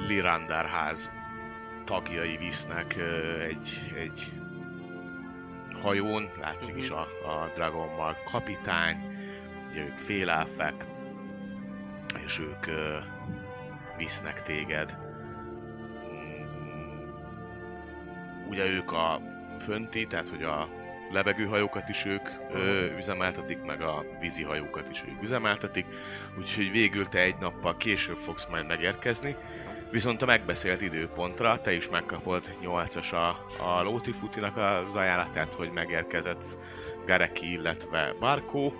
Lirandar 0.08 0.66
ház 0.66 1.10
tagjai 1.90 2.38
visznek 2.38 2.96
egy, 3.48 3.94
egy 3.96 4.32
hajón, 5.82 6.30
látszik 6.40 6.76
is 6.76 6.90
a, 6.90 7.02
a 7.02 7.52
Dragonmal 7.56 8.18
kapitány, 8.32 8.98
ugye 9.70 9.82
ők 9.82 9.98
félelfek, 9.98 10.86
és 12.26 12.40
ők 12.40 12.66
visznek 13.98 14.44
téged. 14.44 14.98
Ugye 18.50 18.66
ők 18.66 18.92
a 18.92 19.22
fönti, 19.60 20.06
tehát 20.06 20.30
hogy 20.30 20.44
a 20.44 20.70
levegőhajókat 21.12 21.90
is 21.90 22.06
ők 22.06 22.30
ö, 22.54 22.98
üzemeltetik, 22.98 23.62
meg 23.62 23.82
a 23.82 24.04
vízi 24.20 24.44
hajókat 24.44 24.90
is 24.90 25.04
ők 25.08 25.24
üzemeltetik, 25.24 25.86
úgyhogy 26.40 26.72
végül 26.72 27.08
te 27.08 27.20
egy 27.20 27.38
nappal 27.40 27.78
később 27.78 28.18
fogsz 28.18 28.48
majd 28.50 28.68
megérkezni, 28.68 29.36
Viszont 29.92 30.22
a 30.22 30.26
megbeszélt 30.26 30.82
időpontra 30.82 31.62
te 31.62 31.74
is 31.74 31.90
megkapod 31.90 32.56
8-as 32.64 33.12
a, 33.14 33.28
a 33.64 33.82
Lóti 33.82 34.12
Futinak 34.12 34.58
az 34.58 34.96
ajánlatát, 34.96 35.54
hogy 35.54 35.72
megérkezett 35.72 36.58
Gareki, 37.06 37.52
illetve 37.52 38.14
Barkó. 38.20 38.74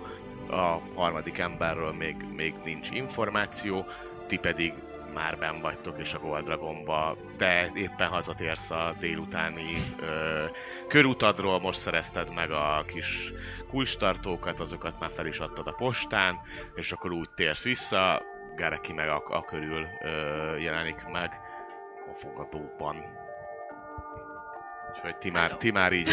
A 0.50 0.78
harmadik 0.94 1.38
emberről 1.38 1.92
még, 1.92 2.16
még 2.36 2.54
nincs 2.64 2.90
információ, 2.90 3.86
ti 4.26 4.36
pedig 4.36 4.72
már 5.14 5.38
ben 5.38 5.60
vagytok 5.60 5.98
és 5.98 6.14
a 6.14 6.18
Gold 6.18 6.44
Dragonba. 6.44 7.16
Te 7.36 7.70
éppen 7.74 8.08
hazatérsz 8.08 8.70
a 8.70 8.94
délutáni 9.00 9.72
ö, 10.00 10.44
körutadról, 10.88 11.60
most 11.60 11.78
szerezted 11.78 12.34
meg 12.34 12.50
a 12.50 12.84
kis 12.86 13.32
kulcstartókat, 13.70 14.60
azokat 14.60 15.00
már 15.00 15.10
fel 15.16 15.26
is 15.26 15.38
adtad 15.38 15.66
a 15.66 15.72
postán, 15.72 16.40
és 16.74 16.92
akkor 16.92 17.12
úgy 17.12 17.30
térsz 17.34 17.62
vissza, 17.62 18.22
Gareki 18.56 18.92
meg 18.92 19.08
a, 19.08 19.22
a 19.28 19.44
körül 19.44 19.86
ö, 20.02 20.56
jelenik 20.56 21.04
meg 21.06 21.40
a 22.10 22.14
fogadóban. 22.18 23.04
Úgyhogy 24.90 25.16
ti 25.16 25.30
már, 25.30 25.56
ti 25.56 25.70
már 25.70 25.92
így 25.92 26.10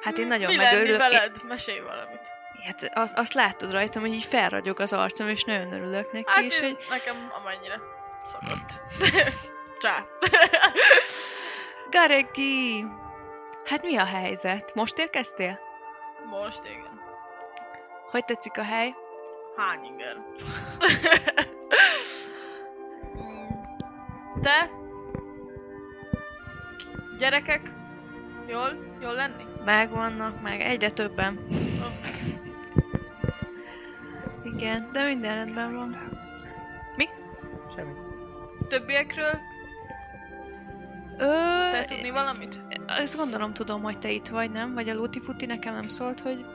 Hát 0.00 0.18
én 0.18 0.26
nagyon 0.26 0.46
Mi 0.50 0.56
megörülök. 0.56 0.98
veled? 0.98 1.32
Mesélj 1.48 1.80
valamit. 1.80 2.20
Hát 2.64 2.90
azt, 2.94 3.16
azt 3.16 3.32
látod 3.32 3.72
rajtam, 3.72 4.02
hogy 4.02 4.12
így 4.12 4.24
felragyog 4.24 4.80
az 4.80 4.92
arcom, 4.92 5.28
és 5.28 5.44
nagyon 5.44 5.72
örülök 5.72 6.12
neki, 6.12 6.24
Hát 6.30 6.42
és 6.42 6.60
én, 6.60 6.74
hogy 6.74 6.86
nekem 6.90 7.32
amennyire 7.42 7.80
szokott. 8.24 8.82
Csá. 9.82 10.04
Garegi! 11.90 12.84
Hát 13.64 13.82
mi 13.82 13.96
a 13.96 14.04
helyzet? 14.04 14.74
Most 14.74 14.98
érkeztél? 14.98 15.58
Most 16.30 16.64
igen. 16.64 17.01
Hogy 18.12 18.24
tetszik 18.24 18.58
a 18.58 18.62
hely? 18.62 18.94
Hány? 19.56 19.80
Mm. 19.80 20.22
Te? 24.42 24.70
Gyerekek? 27.18 27.70
Jól? 28.46 28.96
Jól 29.00 29.12
lenni? 29.14 29.44
Megvannak, 29.64 30.42
meg 30.42 30.60
egyre 30.60 30.90
többen. 30.90 31.40
Igen, 34.44 34.88
de 34.92 35.04
minden 35.04 35.34
rendben 35.34 35.74
van. 35.74 36.10
Semmi. 37.76 37.92
Többiekről? 38.68 39.38
Ö, 41.18 41.26
Te 41.72 41.84
tudni 41.84 42.10
valamit? 42.10 42.60
Ezt 42.86 43.16
gondolom 43.16 43.52
tudom, 43.54 43.82
hogy 43.82 43.98
te 43.98 44.10
itt 44.10 44.28
vagy, 44.28 44.50
nem? 44.50 44.74
Vagy 44.74 44.88
a 44.88 44.94
Luti 44.94 45.20
Futi 45.20 45.46
nekem 45.46 45.74
nem 45.74 45.88
szólt, 45.88 46.20
hogy 46.20 46.46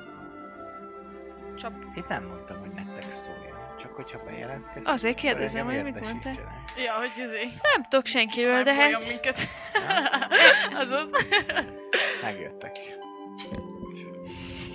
Csap. 1.57 1.73
Itt 1.95 2.07
nem 2.07 2.23
mondtam, 2.23 2.59
hogy 2.59 2.69
nektek 2.69 3.13
szóljon. 3.13 3.55
Csak 3.81 3.95
hogyha 3.95 4.19
bejelentkezik. 4.25 4.87
Azért 4.87 5.17
kérdezem, 5.17 5.65
hogy 5.65 5.83
mit 5.83 5.95
értesítsenek. 5.95 6.39
Ja, 6.85 6.93
hogy 6.93 7.23
izé. 7.23 7.43
nem 7.75 7.83
tudok 7.89 8.05
senkiről, 8.05 8.63
de 8.63 8.73
hát... 8.73 9.07
minket. 9.07 9.39
Nem? 9.73 10.77
Azaz. 10.79 11.09
Megjöttek. 12.21 12.77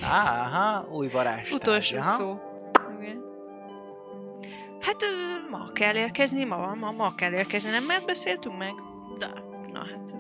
Aha, 0.03 0.89
új 0.91 1.09
varázs. 1.09 1.51
Utolsó 1.51 1.99
Aha. 1.99 2.05
szó. 2.05 2.41
Igen. 3.01 3.25
Hát 4.81 5.05
ma 5.51 5.73
kell 5.73 5.95
érkezni, 5.95 6.45
ma, 6.45 6.75
ma, 6.75 6.91
ma 6.91 7.15
kell 7.15 7.33
érkezni, 7.33 7.71
nem 7.71 7.85
mert 7.85 8.07
beszéltünk 8.07 8.59
meg? 8.59 8.73
De. 9.19 9.27
Na 9.73 9.79
hát. 9.79 10.15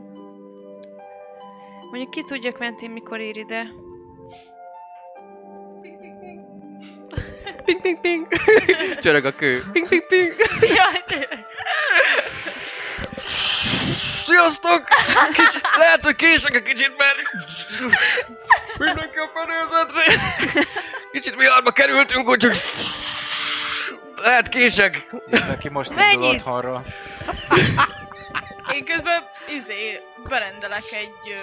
Mondjuk 1.90 2.10
ki 2.10 2.24
tudja 2.24 2.52
Quentin 2.52 2.90
mikor 2.90 3.20
ér 3.20 3.36
ide? 3.36 3.72
Ping, 7.64 7.80
ping, 7.80 8.00
ping. 8.00 8.26
Csörög 9.02 9.24
a 9.24 9.32
kő. 9.34 9.62
Ping, 9.72 9.88
ping, 9.88 10.06
ping. 10.06 10.34
Jaj, 10.60 11.02
tényleg. 11.06 11.46
Sziasztok! 14.24 14.84
Kicsit, 15.32 15.60
lehet, 15.78 16.04
hogy 16.04 16.16
kések 16.16 16.54
egy 16.54 16.62
kicsit, 16.62 16.92
mert... 16.96 17.16
Mindenki 18.78 19.16
a 19.18 19.30
fedélzetre. 19.34 20.22
Kicsit 21.12 21.34
viharba 21.34 21.70
kerültünk, 21.70 22.28
úgyhogy... 22.28 22.60
Lehet 24.22 24.48
kések. 24.48 25.06
Jön, 25.30 25.42
aki 25.50 25.68
most 25.68 25.90
Mennyit? 25.94 26.12
indul 26.14 26.28
otthonról. 26.28 26.84
Én 28.74 28.84
közben 28.84 29.22
izé, 29.48 30.00
berendelek 30.28 30.92
egy 30.92 31.12
ö, 31.30 31.40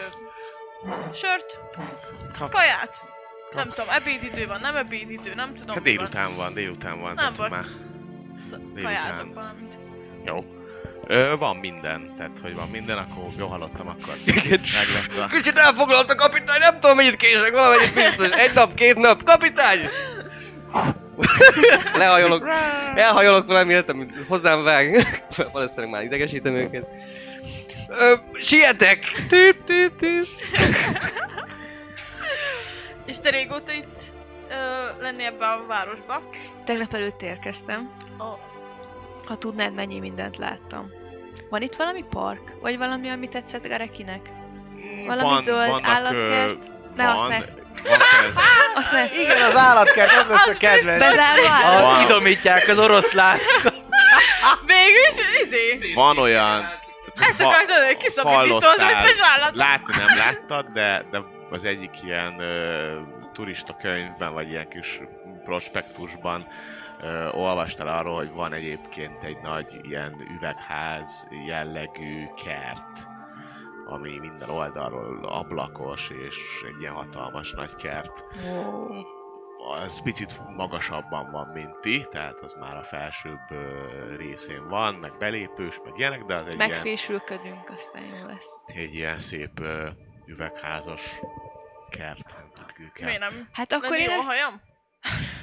sört, 1.14 1.58
Kap- 2.40 2.52
kaját. 2.52 3.02
Nem 3.56 3.70
tudom, 3.70 3.90
ebédidő 3.90 4.48
van, 4.48 4.60
nem 4.62 4.76
ebédidő, 4.76 5.34
nem 5.36 5.48
tudom 5.56 5.68
Hát 5.68 5.76
van. 5.76 5.84
délután 5.84 6.36
van, 6.36 6.54
délután 6.54 7.00
van. 7.00 7.14
Nem 7.14 7.34
baj. 7.38 7.50
már 7.50 7.66
Kajázok 8.84 9.16
délután. 9.16 9.34
valamit. 9.34 9.78
Jó. 10.26 10.46
Ö, 11.08 11.36
van 11.38 11.56
minden, 11.56 12.14
tehát 12.18 12.38
hogy 12.42 12.56
van 12.56 12.70
minden, 12.70 12.98
akkor 12.98 13.24
jó 13.38 13.48
hallottam, 13.48 13.88
akkor 13.88 14.14
meg 14.26 14.46
lett 14.94 15.18
a... 15.24 15.28
Kicsit 15.28 15.58
elfoglalt 15.68 16.12
a 16.12 16.16
kapitány, 16.16 16.60
nem 16.60 16.80
tudom, 16.80 16.96
mennyit 16.96 17.16
kések, 17.16 17.52
valamennyit 17.52 17.94
biztos. 17.94 18.30
Egy 18.32 18.54
nap, 18.54 18.74
két 18.74 18.96
nap, 18.96 19.24
kapitány! 19.24 19.80
Lehajolok, 21.94 22.48
elhajolok 22.96 23.48
valamiért, 23.48 23.90
amit 23.90 24.12
hozzám 24.28 24.64
vág. 24.64 25.08
Valószínűleg 25.52 25.90
már 25.90 26.04
idegesítem 26.04 26.56
őket. 26.56 26.88
Ö, 27.88 28.14
sietek! 28.40 29.00
Tip, 29.30 29.64
tip, 29.66 29.96
tip. 29.96 30.26
És 33.10 33.20
te 33.20 33.30
régóta 33.30 33.72
itt 33.72 34.02
ö, 34.50 34.54
lenni 35.02 35.24
ebbe 35.26 35.46
a 35.48 35.64
városba? 35.68 36.22
Tegnap 36.66 36.94
előtt 36.94 37.22
érkeztem. 37.22 37.92
Ó. 38.22 38.26
Ha 39.26 39.38
tudnád, 39.38 39.74
mennyi 39.74 40.00
mindent 40.00 40.38
láttam. 40.38 40.92
Van 41.50 41.62
itt 41.62 41.76
valami 41.76 42.06
park? 42.10 42.54
Vagy 42.62 42.78
valami, 42.78 43.10
ami 43.10 43.28
tetszett 43.28 43.68
Garekinek? 43.68 44.30
Valami 45.08 45.42
zöld 45.42 45.70
vannak, 45.70 45.86
állatkert? 45.86 46.66
ö, 46.66 46.72
Ne, 46.96 47.06
van, 47.06 47.16
azt 47.16 47.28
ne. 47.28 47.38
Van 47.84 48.00
ez, 48.00 48.36
Azt 48.80 48.92
ne. 48.92 49.06
Igen, 49.22 49.42
az 49.42 49.56
állatkert, 49.56 50.12
az 50.12 50.28
lesz 50.28 50.48
a 50.48 50.58
kedvenc. 50.58 51.04
Bezárva? 51.04 51.68
Ahol 51.68 51.82
Van. 51.92 52.02
idomítják 52.02 52.68
az 52.68 52.80
oroszlán. 52.80 53.38
Végülis, 54.66 55.16
izé! 55.42 55.94
van 55.94 56.18
olyan... 56.18 56.78
Ezt 57.30 57.42
va- 57.42 57.54
akartad, 57.54 57.86
hogy 57.86 57.98
kiszabadítom 57.98 58.58
az 58.58 58.80
összes 58.82 59.20
állat. 59.22 59.56
Látni 59.56 59.94
nem 59.98 60.18
láttad, 60.18 60.66
de, 60.74 61.06
de 61.12 61.20
az 61.52 61.64
egyik 61.64 62.04
ilyen 62.04 62.40
ö, 62.40 63.00
turista 63.34 63.76
könyvben, 63.76 64.34
vagy 64.34 64.50
ilyen 64.50 64.68
kis 64.70 65.02
prospektusban 65.44 66.48
ö, 67.02 67.30
olvastál 67.30 67.88
arról, 67.88 68.16
hogy 68.16 68.32
van 68.32 68.54
egyébként 68.54 69.24
egy 69.24 69.38
nagy 69.42 69.80
ilyen 69.82 70.16
üvegház 70.38 71.28
jellegű 71.48 72.26
kert, 72.44 73.08
ami 73.86 74.18
minden 74.20 74.50
oldalról 74.50 75.26
ablakos, 75.26 76.10
és 76.28 76.64
egy 76.68 76.82
ilyen 76.82 76.94
hatalmas 76.94 77.52
nagy 77.52 77.76
kert. 77.76 78.26
Az 79.84 80.02
picit 80.02 80.42
magasabban 80.56 81.32
van, 81.32 81.48
mint 81.48 81.80
ti, 81.82 82.06
tehát 82.12 82.40
az 82.42 82.56
már 82.60 82.78
a 82.78 82.84
felsőbb 82.84 83.48
részén 84.18 84.68
van, 84.68 84.96
meg 84.96 85.12
belépős, 85.20 85.80
meg 85.84 85.94
ilyenek, 85.98 86.24
de 86.24 86.34
az 86.36 86.42
egy 86.42 86.54
ilyen 86.54 86.70
Megfésülködünk, 86.70 87.70
aztán 87.70 88.04
jó 88.04 88.26
lesz. 88.26 88.64
egy 88.66 88.94
ilyen 88.94 89.20
szép 89.20 89.60
üvegházas 90.30 91.02
kert. 91.90 92.36
kert. 92.94 93.02
Miért 93.02 93.20
nem? 93.20 93.48
Hát 93.52 93.74
Akkor 93.74 93.86
akkor 93.86 94.00
én 94.00 94.10
ezt, 94.10 94.28
hajam? 94.28 94.62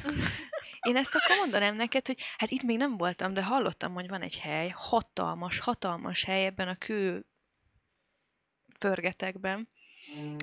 én 0.89 0.97
ezt 0.97 1.14
akkor 1.14 1.37
mondanám 1.37 1.76
neked, 1.76 2.07
hogy 2.07 2.18
hát 2.39 2.51
itt 2.51 2.62
még 2.62 2.76
nem 2.76 2.97
voltam, 2.97 3.34
de 3.34 3.45
hallottam, 3.45 3.95
hogy 3.95 4.09
van 4.09 4.22
egy 4.22 4.39
hely, 4.39 4.72
hatalmas, 4.74 5.59
hatalmas 5.59 6.24
hely 6.24 6.45
ebben 6.45 6.68
a 6.68 6.76
kő 6.76 7.26
förgetekben. 8.78 9.68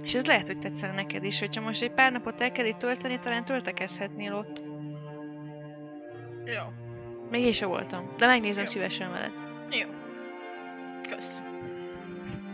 És 0.04 0.16
ez 0.16 0.26
lehet, 0.26 0.48
hogy 0.48 0.60
tetszene 0.60 0.94
neked 0.94 1.24
is, 1.24 1.40
hogyha 1.40 1.62
most 1.62 1.82
egy 1.82 1.92
pár 1.92 2.12
napot 2.12 2.42
el 2.42 2.52
kell 2.52 2.66
itt 2.66 2.78
tölteni, 2.78 3.20
talán 3.20 3.46
töltekezhetnél 3.46 4.34
ott. 4.34 4.62
Jó. 6.46 6.64
Még 7.30 7.44
én 7.44 7.52
sem 7.52 7.70
voltam, 7.70 8.14
de 8.18 8.26
megnézem 8.26 8.64
Jó. 8.64 8.70
szívesen 8.70 9.12
veled. 9.12 9.32
Jó. 9.70 9.90
Kösz. 11.10 11.38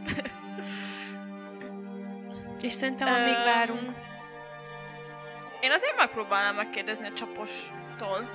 És 2.62 2.74
szerintem, 2.74 3.14
amíg 3.14 3.36
Öm, 3.36 3.43
várunk, 3.43 3.91
Én 5.62 5.72
azért 5.72 5.95
megpróbálnám 5.97 6.55
megkérdezni 6.55 7.07
a 7.07 7.14
csapostól, 7.14 8.30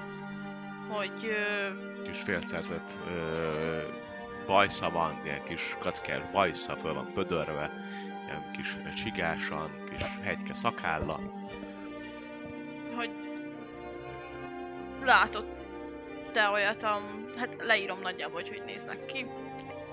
hogy 0.88 1.24
ö, 1.24 1.68
Kis 2.02 2.22
félszerzett 2.22 2.92
ö, 3.08 3.78
bajsza 4.46 4.90
van, 4.90 5.20
ilyen 5.24 5.44
kis 5.44 5.76
kackás 5.80 6.22
bajsza, 6.32 6.76
föl 6.76 6.94
van 6.94 7.12
pödörve, 7.12 7.70
ilyen 8.26 8.50
kis 8.56 8.76
csigásan, 9.02 9.84
kis 9.90 10.04
hegyke 10.22 10.54
szakálla. 10.54 11.20
hogy 12.96 13.10
látott 15.02 15.62
te 16.32 16.48
olyat, 16.48 16.82
am, 16.82 17.32
hát 17.36 17.56
leírom 17.58 18.00
nagyjából, 18.00 18.40
hogy 18.40 18.48
hogy 18.48 18.62
néznek 18.66 19.06
ki. 19.06 19.26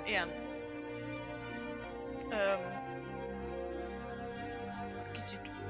Ilyen 0.06 0.28
öm, 2.30 2.81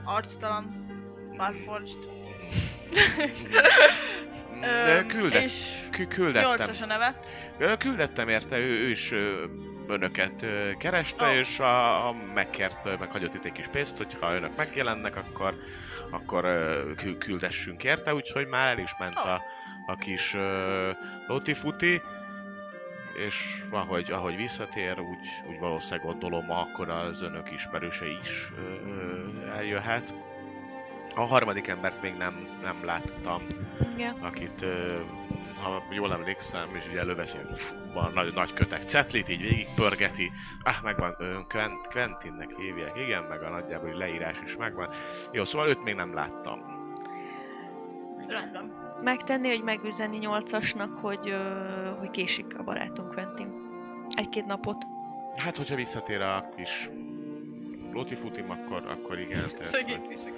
arctalan, 0.04 0.86
Farforged. 1.38 1.98
De 4.62 4.98
Öm, 4.98 5.08
küldet, 5.08 5.42
és 5.44 5.74
kü- 5.92 6.08
küldettem. 6.08 6.50
nyolcas 6.50 6.82
a 6.82 6.86
neve. 6.86 7.16
Küldettem 7.78 8.30
érte, 8.30 8.58
ő, 8.58 8.70
ő 8.86 8.90
is 8.90 9.14
önöket 9.88 10.46
kereste, 10.78 11.30
Ó. 11.30 11.32
és 11.34 11.60
a, 11.60 12.08
a 12.08 12.16
megkért, 12.34 12.86
ö, 12.86 12.94
meghagyott 13.00 13.34
itt 13.34 13.46
egy 13.46 13.52
kis 13.52 13.68
pénzt, 13.68 13.98
hogy 13.98 14.18
ha 14.20 14.34
önök 14.36 14.56
megjelennek, 14.56 15.16
akkor, 15.16 15.56
akkor 16.12 16.46
küldessünk 17.20 17.84
érte, 17.84 18.14
úgyhogy 18.14 18.48
már 18.48 18.72
el 18.72 18.84
is 18.84 18.92
ment 19.00 19.18
Ó. 19.18 19.22
a, 19.30 19.42
a 19.86 19.96
kis 19.96 20.34
ö, 20.34 20.90
lotifuti, 21.28 22.02
és 23.16 23.64
ahogy, 23.70 24.12
ahogy 24.12 24.36
visszatér, 24.36 25.00
úgy, 25.00 25.50
úgy 25.50 25.60
valószínűleg 25.60 26.06
gondolom, 26.06 26.52
akkor 26.52 26.90
az 26.90 27.22
önök 27.22 27.52
ismerőse 27.52 28.08
is 28.08 28.52
ö, 28.58 28.90
ö, 28.90 29.48
eljöhet. 29.56 30.14
A 31.16 31.22
harmadik 31.22 31.68
embert 31.68 32.02
még 32.02 32.14
nem, 32.14 32.48
nem 32.62 32.86
láttam, 32.86 33.42
igen. 33.94 34.16
akit, 34.22 34.62
ö, 34.62 35.00
ha 35.62 35.84
jól 35.90 36.14
emlékszem, 36.14 36.76
és 36.76 36.88
ugye 36.90 37.00
előveszi 37.00 37.38
van 37.94 38.12
nagy, 38.14 38.34
nagy 38.34 38.54
kötek 38.54 38.84
cetlit, 38.84 39.30
így 39.30 39.42
végig 39.42 39.68
pörgeti. 39.76 40.32
Ah, 40.64 40.82
megvan, 40.84 41.16
ö, 41.20 41.38
Quent, 41.48 41.88
Quentinnek 41.88 42.50
hívják, 42.58 42.98
igen, 42.98 43.24
meg 43.24 43.42
a 43.42 43.50
nagyjából 43.50 43.94
leírás 43.94 44.38
is 44.46 44.56
megvan. 44.56 44.90
Jó, 45.32 45.46
szóval 45.46 45.68
őt 45.68 45.84
még 45.84 45.96
nem 45.96 46.14
láttam. 46.14 46.80
Rendben. 48.28 48.80
Megtenni, 49.04 49.48
hogy 49.48 49.64
megüzenni 49.64 50.18
nyolcasnak, 50.18 50.98
hogy, 50.98 51.30
ö, 51.30 51.91
hogy 52.02 52.12
késik 52.12 52.58
a 52.58 52.64
barátunk 52.64 53.14
Quentin. 53.14 53.54
Egy-két 54.16 54.46
napot. 54.46 54.86
Hát, 55.36 55.58
hogyha 55.58 55.76
visszatér 55.76 56.22
a 56.22 56.50
kis 56.56 56.90
lotifutim, 57.94 58.50
akkor, 58.50 58.84
akkor 58.88 59.20
igen. 59.20 59.48
tehát, 59.48 59.64
Szegény 59.64 60.08
viszik 60.08 60.34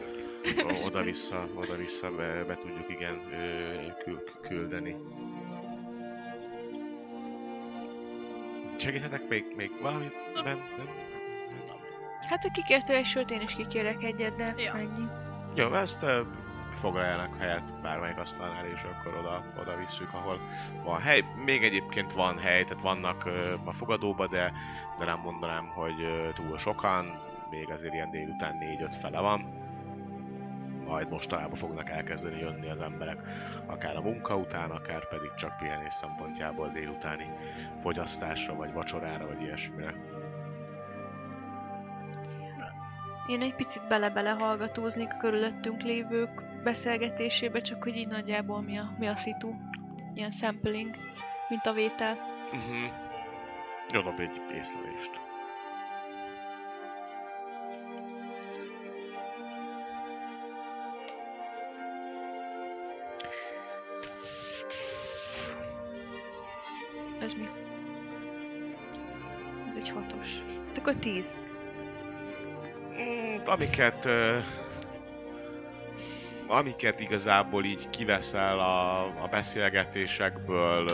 Oda-vissza, 0.86 1.47
oda-vissza 1.55 2.11
be, 2.11 2.43
be 2.47 2.55
tudjuk 2.55 2.89
igen 2.89 3.22
küldeni. 4.41 4.95
Segíthetek 8.76 9.28
még, 9.30 9.45
még 9.55 9.72
valamit? 9.82 10.14
Nem, 10.34 10.43
nem? 10.78 10.88
Hát, 12.30 12.41
hogy 12.41 12.51
kikértél 12.51 12.95
egy 12.95 13.05
sört, 13.05 13.32
én 13.32 13.41
is 13.41 13.53
kikérek 13.55 14.03
egyet, 14.03 14.36
de 14.36 14.53
Ja. 14.57 14.74
ennyi. 14.74 15.05
Jó, 15.55 15.74
ezt 15.74 16.05
foglaljanak 16.76 17.38
helyet 17.38 17.82
bármelyik 17.82 18.18
asztalnál, 18.18 18.66
és 18.66 18.82
akkor 18.84 19.18
oda, 19.20 19.44
oda 19.60 19.76
visszük, 19.76 20.14
ahol 20.14 20.40
van 20.84 21.02
hely. 21.02 21.24
Még 21.46 21.64
egyébként 21.64 22.14
van 22.14 22.38
hely, 22.40 22.64
tehát 22.64 22.84
vannak 22.84 23.26
uh, 23.26 23.68
a 23.68 23.74
fogadóba, 23.74 24.28
de, 24.28 24.54
de 25.00 25.06
nem 25.06 25.20
mondanám, 25.20 25.68
hogy 25.68 25.96
túl 26.36 26.58
sokan. 26.58 27.22
Még 27.50 27.72
azért 27.72 27.94
ilyen 27.94 28.12
délután 28.12 28.58
4-5 28.92 28.96
fele 29.02 29.20
van. 29.20 29.62
Majd 30.88 31.10
mostanában 31.10 31.56
fognak 31.56 31.90
elkezdeni 31.90 32.40
jönni 32.40 32.70
az 32.70 32.82
emberek, 32.82 33.20
akár 33.66 33.96
a 33.96 34.02
munka 34.02 34.36
után, 34.38 34.70
akár 34.70 35.08
pedig 35.08 35.34
csak 35.34 35.58
pihenés 35.58 35.94
szempontjából 35.94 36.70
délutáni 36.70 37.30
fogyasztásra, 37.82 38.56
vagy 38.56 38.74
vacsorára, 38.74 39.28
vagy 39.28 39.42
ilyesmire. 39.42 39.94
Én 43.28 43.42
egy 43.42 43.56
picit 43.56 43.88
bele-bele 43.88 44.36
hallgatóznék 44.40 45.14
a 45.14 45.18
körülöttünk 45.18 45.82
lévők 45.82 46.53
beszélgetésébe, 46.64 47.61
csak 47.61 47.84
hogy 47.84 47.97
így 47.97 48.07
nagyjából 48.07 48.61
mi 48.61 48.78
a, 48.78 48.95
mi 48.99 49.07
a 49.07 49.16
szitu. 49.16 49.53
Ilyen 50.14 50.32
sampling, 50.32 50.95
mint 51.49 51.66
a 51.66 51.74
vétel. 51.74 52.18
Uh-huh. 52.45 52.91
Jó, 53.93 54.01
dob 54.01 54.20
egy 54.20 54.41
észlelést. 54.51 55.22
Ez 67.22 67.34
mi? 67.34 67.49
Ez 69.68 69.76
egy 69.76 69.89
hatos. 69.89 70.43
Hát 70.68 70.78
akkor 70.78 70.93
tíz. 70.93 71.36
Mm, 72.93 73.38
amiket 73.45 74.05
ö, 74.05 74.39
amiket 76.48 77.00
igazából 77.00 77.64
így 77.64 77.89
kiveszel 77.89 78.60
a, 78.60 79.04
a 79.24 79.28
beszélgetésekből 79.32 80.91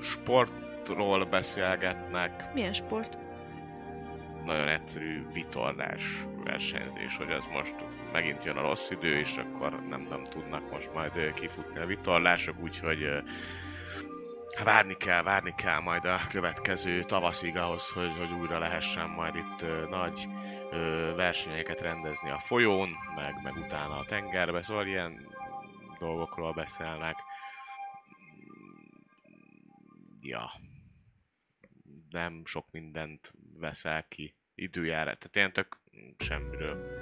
sportról 0.00 1.24
beszélgetnek, 1.24 2.54
Milyen 2.54 2.72
sport? 2.72 3.20
nagyon 4.44 4.68
egyszerű 4.68 5.26
vitorlás 5.32 6.02
versenyzés, 6.44 7.16
hogy 7.16 7.30
ez 7.30 7.44
most 7.52 7.74
megint 8.12 8.44
jön 8.44 8.56
a 8.56 8.60
rossz 8.60 8.90
idő, 8.90 9.18
és 9.18 9.36
akkor 9.36 9.70
nem, 9.88 10.06
nem 10.10 10.24
tudnak 10.24 10.70
most 10.70 10.90
majd 10.94 11.34
kifutni 11.34 11.78
a 11.78 11.86
vitorlások, 11.86 12.54
úgyhogy 12.62 13.02
ö, 13.02 13.18
hát 14.56 14.64
várni 14.64 14.96
kell, 14.96 15.22
várni 15.22 15.54
kell 15.56 15.80
majd 15.80 16.04
a 16.04 16.20
következő 16.30 17.02
tavaszig 17.02 17.56
ahhoz, 17.56 17.88
hogy, 17.88 18.12
hogy 18.18 18.32
újra 18.40 18.58
lehessen 18.58 19.08
majd 19.08 19.34
itt 19.34 19.88
nagy 19.90 20.28
versenyeket 21.16 21.80
rendezni 21.80 22.30
a 22.30 22.38
folyón, 22.38 22.88
meg, 23.14 23.42
meg 23.42 23.56
utána 23.56 23.98
a 23.98 24.04
tengerbe, 24.04 24.62
szóval 24.62 24.86
ilyen 24.86 25.28
dolgokról 25.98 26.52
beszélnek. 26.52 27.16
Ja. 30.20 30.50
Nem 32.10 32.42
sok 32.44 32.66
mindent 32.70 33.32
veszel 33.58 34.08
ki. 34.08 34.36
Időjára, 34.54 35.14
tehát 35.14 35.36
ilyen 35.36 35.52
tök 35.52 35.80
semmiről. 36.18 37.00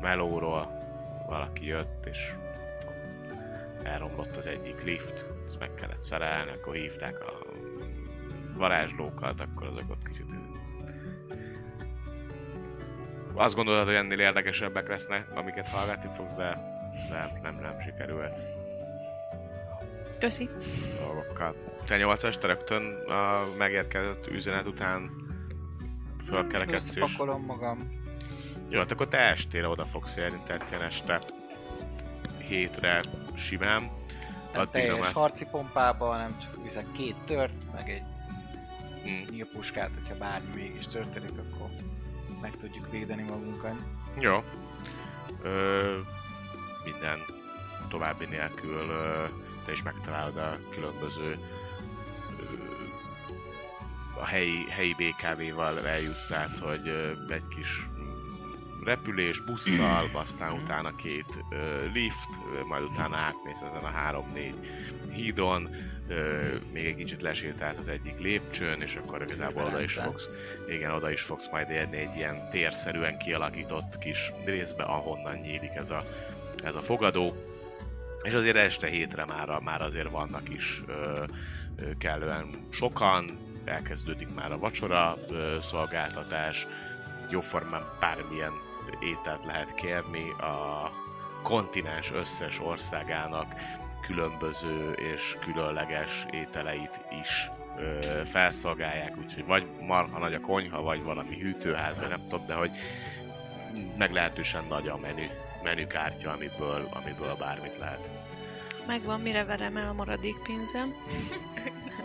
Melóról 0.00 0.78
valaki 1.26 1.66
jött, 1.66 2.06
és 2.06 2.34
elromlott 3.82 4.36
az 4.36 4.46
egyik 4.46 4.82
lift, 4.82 5.26
ezt 5.44 5.58
meg 5.58 5.74
kellett 5.74 6.04
szerelni, 6.04 6.50
akkor 6.50 6.74
hívták 6.74 7.20
a 7.20 7.38
varázslókat, 8.56 9.40
akkor 9.40 9.66
azok 9.66 9.90
ott 9.90 10.02
kicsit 10.02 10.29
azt 13.34 13.54
gondolod, 13.54 13.86
hogy 13.86 13.94
ennél 13.94 14.18
érdekesebbek 14.20 14.88
lesznek, 14.88 15.26
amiket 15.34 15.68
hallgatni 15.68 16.10
fogsz, 16.16 16.34
de 16.36 16.44
nem, 17.10 17.28
nem, 17.42 17.54
nem 17.60 17.80
sikerült 17.80 18.32
Köszi. 20.18 20.48
dolgokkal. 20.98 21.54
Te 21.86 21.96
8-as, 21.98 22.38
te 22.38 22.46
rögtön 22.46 22.94
a 23.08 23.44
megérkezett 23.58 24.26
üzenet 24.26 24.66
után 24.66 25.10
fölkerekedsz 26.28 26.88
és... 26.88 26.96
Összepakolom 26.96 27.42
magam. 27.44 27.78
Jó, 28.68 28.78
hát 28.78 28.90
akkor 28.90 29.08
te 29.08 29.18
estére 29.18 29.68
oda 29.68 29.84
fogsz 29.84 30.16
érni, 30.16 30.38
tehát 30.46 30.64
ilyen 30.70 30.82
este 30.82 31.20
hétre 32.38 33.00
simán. 33.36 33.90
Nem 34.52 34.68
teljes 34.70 34.98
már- 34.98 35.12
harci 35.12 35.44
pompába, 35.44 36.06
hanem 36.06 36.36
csak 36.40 36.62
viszek 36.62 36.92
két 36.92 37.16
tört, 37.26 37.54
meg 37.72 37.90
egy 37.90 38.02
Hm. 39.04 39.30
nyílpuskát, 39.32 39.90
hogyha 39.94 40.16
bármi 40.18 40.48
mégis 40.54 40.86
történik, 40.86 41.30
akkor 41.30 41.68
meg 42.40 42.56
tudjuk 42.56 42.90
védeni 42.90 43.22
magunkat. 43.22 43.84
Jó. 44.18 44.44
Ö, 45.42 45.98
minden 46.84 47.18
további 47.88 48.24
nélkül 48.24 48.88
ö, 48.88 49.24
te 49.64 49.72
is 49.72 49.82
megtalálod 49.82 50.36
a 50.36 50.58
különböző 50.70 51.38
a 54.20 54.24
helyi, 54.24 54.68
helyi 54.68 54.94
BKV-val 54.94 55.86
eljutsz, 55.86 56.26
tehát 56.26 56.58
hogy 56.58 56.88
ö, 56.88 57.12
egy 57.28 57.48
kis 57.48 57.86
repülés 58.84 59.40
busszal, 59.40 60.10
aztán 60.12 60.52
utána 60.52 60.96
két 60.96 61.44
ö, 61.50 61.86
lift, 61.92 62.28
majd 62.68 62.82
utána 62.82 63.16
átmész 63.16 63.60
ezen 63.60 63.88
a 63.88 63.90
három-négy 63.90 64.54
hídon, 65.12 65.68
ö, 66.08 66.54
még 66.72 66.86
egy 66.86 66.96
kicsit 66.96 67.22
lesétált 67.22 67.78
az 67.78 67.88
egyik 67.88 68.18
lépcsőn, 68.18 68.80
és 68.80 68.96
akkor 68.96 69.22
igazából 69.22 69.64
oda 69.64 69.82
is 69.82 69.94
fogsz 69.94 70.28
igen, 70.68 70.90
oda 70.90 71.10
is 71.10 71.22
fogsz 71.22 71.48
majd 71.50 71.70
érni 71.70 71.96
egy 71.96 72.16
ilyen 72.16 72.50
térszerűen 72.50 73.18
kialakított 73.18 73.98
kis 73.98 74.30
részbe, 74.44 74.82
ahonnan 74.82 75.36
nyílik 75.36 75.74
ez 75.74 75.90
a, 75.90 76.04
ez 76.64 76.74
a 76.74 76.80
fogadó. 76.80 77.34
És 78.22 78.32
azért 78.32 78.56
este 78.56 78.86
hétre 78.86 79.24
már, 79.24 79.60
már 79.60 79.82
azért 79.82 80.10
vannak 80.10 80.48
is 80.48 80.80
ö, 80.86 81.24
kellően 81.98 82.50
sokan, 82.70 83.38
elkezdődik 83.64 84.34
már 84.34 84.52
a 84.52 84.58
vacsora 84.58 85.16
ö, 85.30 85.56
szolgáltatás, 85.62 86.66
jóformán 87.30 87.84
bármilyen 88.00 88.52
ételt 89.00 89.44
lehet 89.44 89.74
kérni 89.74 90.30
a 90.30 90.90
kontinens 91.42 92.12
összes 92.12 92.60
országának 92.60 93.54
különböző 94.00 94.92
és 94.92 95.36
különleges 95.40 96.26
ételeit 96.30 97.00
is 97.20 97.50
ö, 97.76 97.98
felszolgálják, 98.30 99.16
úgyhogy 99.18 99.46
vagy 99.46 99.66
marha 99.80 100.18
nagy 100.18 100.34
a 100.34 100.40
konyha, 100.40 100.82
vagy 100.82 101.02
valami 101.02 101.38
hűtőház, 101.38 101.98
vagy 101.98 102.08
nem 102.08 102.28
tudom, 102.28 102.46
de 102.46 102.54
hogy 102.54 102.70
meglehetősen 103.98 104.64
nagy 104.68 104.88
a 104.88 104.96
menü, 104.96 105.26
menükártya, 105.62 106.30
amiből, 106.30 106.88
amiből 106.90 107.36
bármit 107.38 107.78
lehet. 107.78 108.10
Megvan, 108.86 109.20
mire 109.20 109.44
verem 109.44 109.76
el 109.76 109.88
a 109.88 109.92
maradék 109.92 110.36
pénzem. 110.42 110.94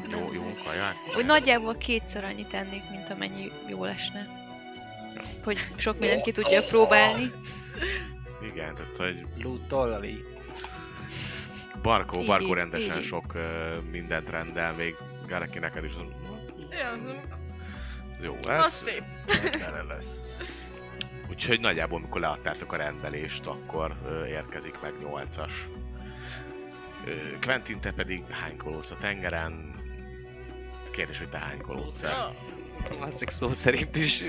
Jó, 0.09 0.33
jó 0.33 0.43
kaját. 0.63 0.95
Hogy 1.13 1.25
nagyjából 1.25 1.75
kétszer 1.75 2.23
annyit 2.23 2.53
ennék, 2.53 2.89
mint 2.89 3.09
amennyi 3.09 3.51
jól 3.67 3.89
esne. 3.89 4.44
Hogy 5.43 5.57
sok 5.75 5.99
mindent 5.99 6.21
ki 6.21 6.31
tudjak 6.31 6.65
próbálni. 6.67 7.31
Igen, 8.53 8.75
tehát 8.75 8.97
hogy 8.97 9.25
Loot 9.43 9.67
dollari. 9.67 10.23
Barkó, 11.81 12.19
Így, 12.19 12.25
Barkó 12.25 12.45
így, 12.47 12.53
rendesen 12.53 12.97
így. 12.97 13.03
sok 13.03 13.33
ö, 13.33 13.75
mindent 13.91 14.29
rendel, 14.29 14.73
még 14.73 14.95
Gareki 15.27 15.59
neked 15.59 15.83
is 15.83 15.91
Ja, 16.69 16.89
az- 16.89 17.19
jó 18.21 18.35
az 18.41 18.45
lesz. 18.45 18.83
szép. 18.83 19.03
Tele 19.51 19.83
lesz. 19.83 20.37
Úgyhogy 21.29 21.59
nagyjából, 21.59 21.97
amikor 21.97 22.21
leadtátok 22.21 22.73
a 22.73 22.75
rendelést, 22.75 23.45
akkor 23.45 23.95
érkezik 24.27 24.79
meg 24.81 24.93
8-as. 25.03 25.51
Ö, 27.05 27.11
Quentin, 27.41 27.79
te 27.79 27.91
pedig 27.91 28.23
hánykolódsz 28.29 28.91
a 28.91 28.97
tengeren? 29.01 29.75
Kérdés, 30.91 31.17
hogy 31.17 31.29
te 31.29 31.37
hánykolódsz 31.37 32.03
el? 32.03 32.35
Klasszik 32.89 33.29
szó 33.29 33.53
szerint 33.53 33.95
is. 33.95 34.21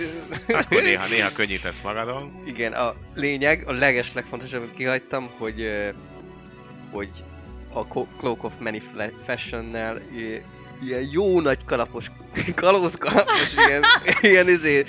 Akkor 0.49 0.83
néha, 0.83 1.07
néha 1.07 1.33
könnyítesz 1.33 1.81
magadon. 1.81 2.37
Igen, 2.45 2.73
a 2.73 2.95
lényeg, 3.15 3.63
a 3.67 3.73
leges 3.73 4.13
legfontosabb, 4.13 4.63
amit 4.63 4.75
kihagytam, 4.75 5.31
hogy, 5.39 5.71
hogy 6.91 7.11
a 7.73 7.85
Cloak 8.19 8.45
of 8.45 8.53
Many 8.59 8.83
ö, 8.95 10.41
ilyen 10.85 11.09
jó 11.13 11.41
nagy 11.41 11.65
kalapos, 11.65 12.11
kalózkalapos, 12.55 13.55
ilyen, 13.67 13.83
ilyen 14.21 14.49
izé, 14.49 14.85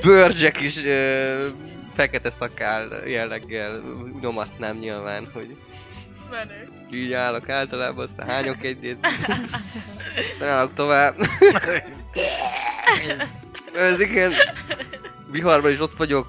bőrcsek 0.00 0.60
is 0.60 0.84
ö, 0.84 1.46
fekete 1.94 2.30
szakál 2.30 3.08
jelleggel 3.08 3.82
nyomatnám 4.20 4.78
nyilván, 4.78 5.30
hogy 5.32 5.56
Menő. 6.30 6.68
Így 6.96 7.12
állok 7.12 7.48
általában, 7.48 8.04
aztán 8.04 8.26
hányok 8.26 8.64
egyet, 8.64 8.98
aztán 10.20 10.48
állok 10.56 10.74
tovább. 10.74 11.16
Ez 13.74 14.00
igen, 14.00 14.32
viharban 15.30 15.70
is 15.70 15.80
ott 15.80 15.96
vagyok. 15.96 16.26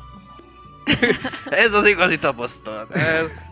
Ez 1.49 1.74
az 1.74 1.88
igazi 1.88 2.18
tapasztalat, 2.18 2.95
ez... 2.95 3.43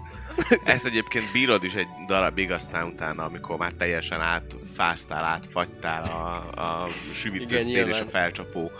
Ezt 0.63 0.85
egyébként 0.85 1.31
bírod 1.31 1.63
is 1.63 1.73
egy 1.73 1.87
darabig, 2.07 2.51
aztán 2.51 2.85
utána, 2.85 3.23
amikor 3.23 3.57
már 3.57 3.71
teljesen 3.71 4.21
átfáztál, 4.21 5.23
átfagytál 5.23 6.03
a, 6.03 6.61
a 6.61 6.89
süvítő 7.13 7.43
Igen, 7.43 7.63
szél 7.63 7.87
és 7.87 7.99
a 7.99 8.05
felcsapó 8.05 8.71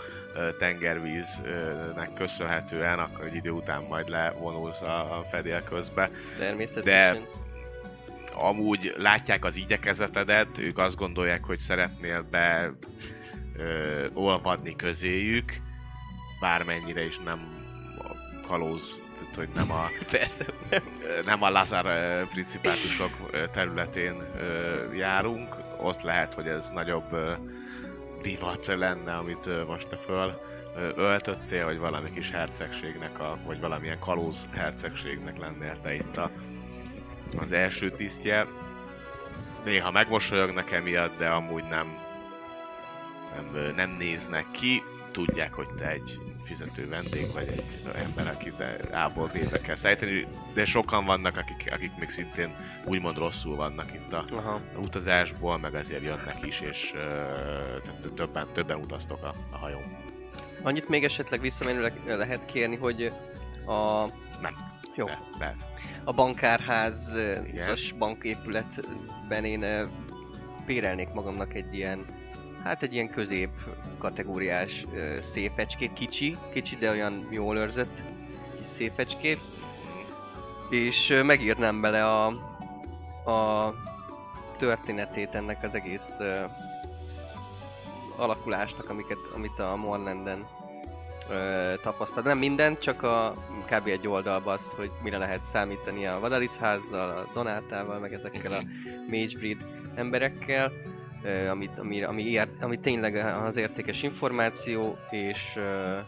tengervíznek 0.58 2.14
köszönhetően, 2.14 2.98
akkor 2.98 3.24
egy 3.24 3.34
idő 3.34 3.50
után 3.50 3.84
majd 3.88 4.08
levonulsz 4.08 4.80
a 4.80 5.18
a 5.18 5.26
fedél 5.30 5.62
közbe. 5.62 6.10
Természetesen. 6.38 7.26
Amúgy 8.34 8.94
látják 8.96 9.44
az 9.44 9.56
igyekezetedet, 9.56 10.58
ők 10.58 10.78
azt 10.78 10.96
gondolják, 10.96 11.44
hogy 11.44 11.58
szeretnél 11.58 12.22
be 12.30 12.72
ö, 13.56 14.06
olvadni 14.12 14.76
közéjük, 14.76 15.60
bármennyire 16.40 17.04
is 17.04 17.18
nem 17.24 17.38
a 17.98 18.46
kalóz, 18.46 18.98
tehát 19.18 19.34
hogy 19.34 19.48
nem 19.54 19.70
a, 19.70 19.90
Persze. 20.10 20.44
nem 21.24 21.42
a 21.42 21.50
Lazar 21.50 21.86
principátusok 22.28 23.30
területén 23.52 24.22
ö, 24.38 24.94
járunk, 24.94 25.56
ott 25.80 26.02
lehet, 26.02 26.34
hogy 26.34 26.46
ez 26.46 26.68
nagyobb 26.68 27.12
ö, 27.12 27.32
divat 28.22 28.66
lenne, 28.66 29.16
amit 29.16 29.46
ö, 29.46 29.64
most 29.64 29.88
te 29.88 29.96
föl 29.96 30.40
öltöttél, 30.96 31.64
vagy 31.64 31.78
valami 31.78 32.10
kis 32.10 32.30
hercegségnek, 32.30 33.20
a, 33.20 33.38
vagy 33.46 33.60
valamilyen 33.60 33.98
kalóz 33.98 34.48
hercegségnek 34.52 35.38
lennél 35.38 35.78
te 35.82 35.94
itt 35.94 36.16
a, 36.16 36.30
az 37.36 37.52
első 37.52 37.90
tisztje. 37.90 38.46
Néha 39.64 39.90
megmosolyognak 39.90 40.70
emiatt, 40.70 41.18
de 41.18 41.28
amúgy 41.28 41.64
nem, 41.64 41.98
nem, 43.34 43.74
nem 43.74 43.90
néznek 43.90 44.46
ki. 44.50 44.82
Tudják, 45.10 45.54
hogy 45.54 45.68
te 45.78 45.88
egy 45.88 46.20
fizető 46.44 46.88
vendég 46.88 47.26
vagy 47.34 47.48
egy 47.48 47.64
ember, 47.94 48.26
akit 48.26 48.64
A-ból 48.92 49.26
B-be 49.26 49.60
kell 49.60 49.76
szállítani, 49.76 50.26
de 50.54 50.64
sokan 50.64 51.04
vannak, 51.04 51.36
akik, 51.36 51.72
akik 51.72 51.90
még 51.98 52.08
szintén 52.08 52.54
úgymond 52.84 53.16
rosszul 53.16 53.56
vannak 53.56 53.92
itt 53.94 54.12
a, 54.12 54.24
Aha. 54.36 54.60
a 54.74 54.78
utazásból, 54.78 55.58
meg 55.58 55.74
azért 55.74 56.02
jönnek 56.02 56.46
is, 56.46 56.60
és 56.60 56.92
uh, 56.94 58.14
többen, 58.14 58.46
többen 58.52 58.76
utaztok 58.76 59.22
a, 59.22 59.32
a 59.50 59.56
hajón. 59.56 59.82
Annyit 60.62 60.88
még 60.88 61.04
esetleg 61.04 61.40
visszamenőleg 61.40 61.92
lehet 62.06 62.46
kérni, 62.46 62.76
hogy 62.76 63.12
a... 63.66 64.04
Nem. 64.40 64.54
Jó. 64.94 65.06
Le, 65.06 65.18
lehet. 65.38 65.73
A 66.04 66.12
bankárház 66.12 67.14
Igen. 67.46 67.70
az 67.70 67.90
banképületben 67.98 69.44
én 69.44 69.90
bérelnék 70.66 71.12
magamnak 71.12 71.54
egy 71.54 71.74
ilyen, 71.74 72.04
hát 72.62 72.82
egy 72.82 72.92
ilyen 72.92 73.10
közép 73.10 73.50
kategóriás 73.98 74.84
ö, 74.94 75.18
széfecskét, 75.22 75.92
kicsi, 75.92 76.36
kicsi, 76.52 76.76
de 76.76 76.90
olyan 76.90 77.28
jól 77.30 77.56
őrzött 77.56 78.02
kis 78.58 78.66
széfecskét, 78.66 79.40
és 80.70 81.20
megírnám 81.24 81.80
bele 81.80 82.06
a, 82.06 82.26
a 83.30 83.74
történetét 84.58 85.34
ennek 85.34 85.62
az 85.62 85.74
egész 85.74 86.18
alakulásnak, 88.16 88.90
amiket, 88.90 89.18
amit 89.34 89.58
a 89.58 89.76
Morlanden 89.76 90.46
ö, 91.30 91.72
tapasztalt. 91.82 92.26
Nem 92.26 92.38
mindent, 92.38 92.78
csak 92.78 93.02
a 93.02 93.32
kb. 93.70 93.86
egy 93.86 94.08
oldalba 94.08 94.52
azt, 94.52 94.72
hogy 94.72 94.90
mire 95.02 95.18
lehet 95.18 95.44
számítani 95.44 96.06
a 96.06 96.20
Vadaliszházzal, 96.20 97.18
a 97.18 97.30
Donátával, 97.34 97.98
meg 97.98 98.12
ezekkel 98.12 98.52
a 98.52 98.62
Magebreed 99.08 99.64
emberekkel, 99.94 100.72
ö, 101.22 101.48
amit, 101.48 101.78
ami, 101.78 102.02
ami, 102.02 102.22
ér, 102.22 102.48
ami 102.60 102.78
tényleg 102.78 103.14
az 103.46 103.56
értékes 103.56 104.02
információ, 104.02 104.96
és 105.10 105.52
ö, 105.56 105.98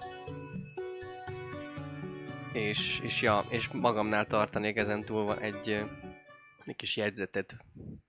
és, 2.53 3.01
és, 3.03 3.23
ja, 3.23 3.45
és 3.49 3.69
magamnál 3.69 4.27
tartanék 4.27 4.77
ezen 4.77 5.05
túl 5.05 5.39
egy, 5.39 5.85
egy 6.65 6.77
kis 6.77 6.97
jegyzetet 6.97 7.57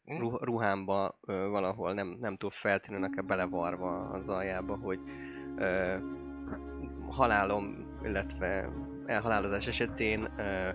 ruh- 0.05 0.43
ruhámba 0.43 1.19
ö, 1.25 1.47
valahol, 1.47 1.93
nem, 1.93 2.17
nem 2.19 2.37
túl 2.37 2.49
feltűnőnek 2.49 3.25
belevarva 3.25 4.09
az 4.09 4.29
aljába, 4.29 4.75
hogy 4.75 4.99
ö, 5.57 5.95
halálom, 7.17 7.85
illetve 8.03 8.69
elhalálozás 9.05 9.67
esetén 9.67 10.27
ö, 10.37 10.69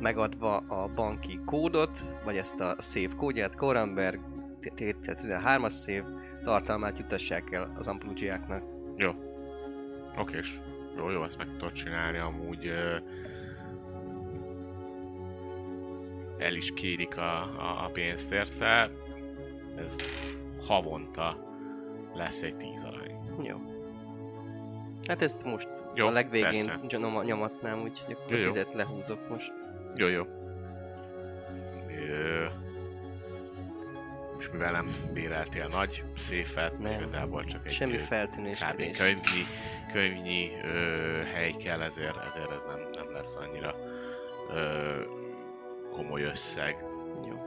megadva 0.00 0.56
a 0.56 0.88
banki 0.94 1.40
kódot, 1.44 2.04
vagy 2.24 2.36
ezt 2.36 2.60
a 2.60 2.76
szév 2.78 3.14
kódját, 3.14 3.54
Korenberg 3.54 4.20
13-as 4.60 5.70
szév 5.70 6.02
tartalmát 6.44 6.98
jutassák 6.98 7.52
el 7.52 7.74
az 7.78 7.88
amplugiáknak. 7.88 8.62
Oké, 10.18 10.36
és 10.36 10.58
jó, 10.96 11.10
jó, 11.10 11.24
ezt 11.24 11.38
meg 11.38 11.46
tudod 11.46 11.72
csinálni, 11.72 12.18
amúgy 12.18 12.66
ö, 12.66 12.96
el 16.38 16.54
is 16.54 16.72
kérik 16.74 17.16
a, 17.16 17.42
a, 17.42 17.84
a 17.84 17.90
pénzt 17.92 18.32
érte. 18.32 18.90
Ez 19.76 19.96
havonta 20.66 21.36
lesz 22.14 22.42
egy 22.42 22.56
tíz 22.56 22.82
arany. 22.82 23.16
Jó. 23.42 23.56
Hát 25.06 25.22
ezt 25.22 25.44
most 25.44 25.68
Jó, 25.94 26.06
a 26.06 26.10
legvégén 26.10 26.80
nyom- 26.88 27.24
nyomatnám, 27.24 27.80
úgyhogy 27.82 28.16
akkor 28.20 28.36
Jó, 28.38 28.46
tizet 28.46 28.74
lehúzok 28.74 29.28
most. 29.28 29.52
Jó, 29.94 30.06
jó. 30.08 30.22
Ö, 32.10 32.44
most 34.34 34.52
mivel 34.52 34.72
nem 34.72 34.94
béreltél 35.12 35.66
nagy 35.68 36.04
széfet, 36.16 36.78
Nem. 36.78 37.00
igazából 37.00 37.44
csak 37.44 37.66
egy 37.66 37.72
Semmi 37.72 37.96
ö, 37.96 38.02
kb. 38.02 38.96
könyvnyi, 38.96 39.44
könyvnyi 39.92 40.50
ö, 40.64 40.68
hely 41.32 41.50
kell, 41.52 41.82
ezért, 41.82 42.16
ezért 42.16 42.50
ez 42.50 42.60
nem, 42.68 42.88
nem 43.04 43.12
lesz 43.12 43.34
annyira 43.36 43.74
ö, 44.54 45.00
komoly 45.90 46.22
összeg. 46.22 46.84
Jó. 47.28 47.44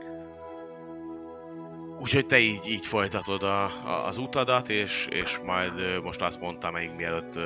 Úgyhogy 2.00 2.26
te 2.26 2.38
így, 2.38 2.66
így 2.66 2.86
folytatod 2.86 3.42
a, 3.42 3.64
a, 3.64 4.06
az 4.06 4.18
utadat, 4.18 4.68
és, 4.68 5.06
és 5.10 5.38
majd 5.44 6.02
most 6.02 6.22
azt 6.22 6.40
mondtam 6.40 6.72
még 6.72 6.90
mielőtt, 6.90 7.38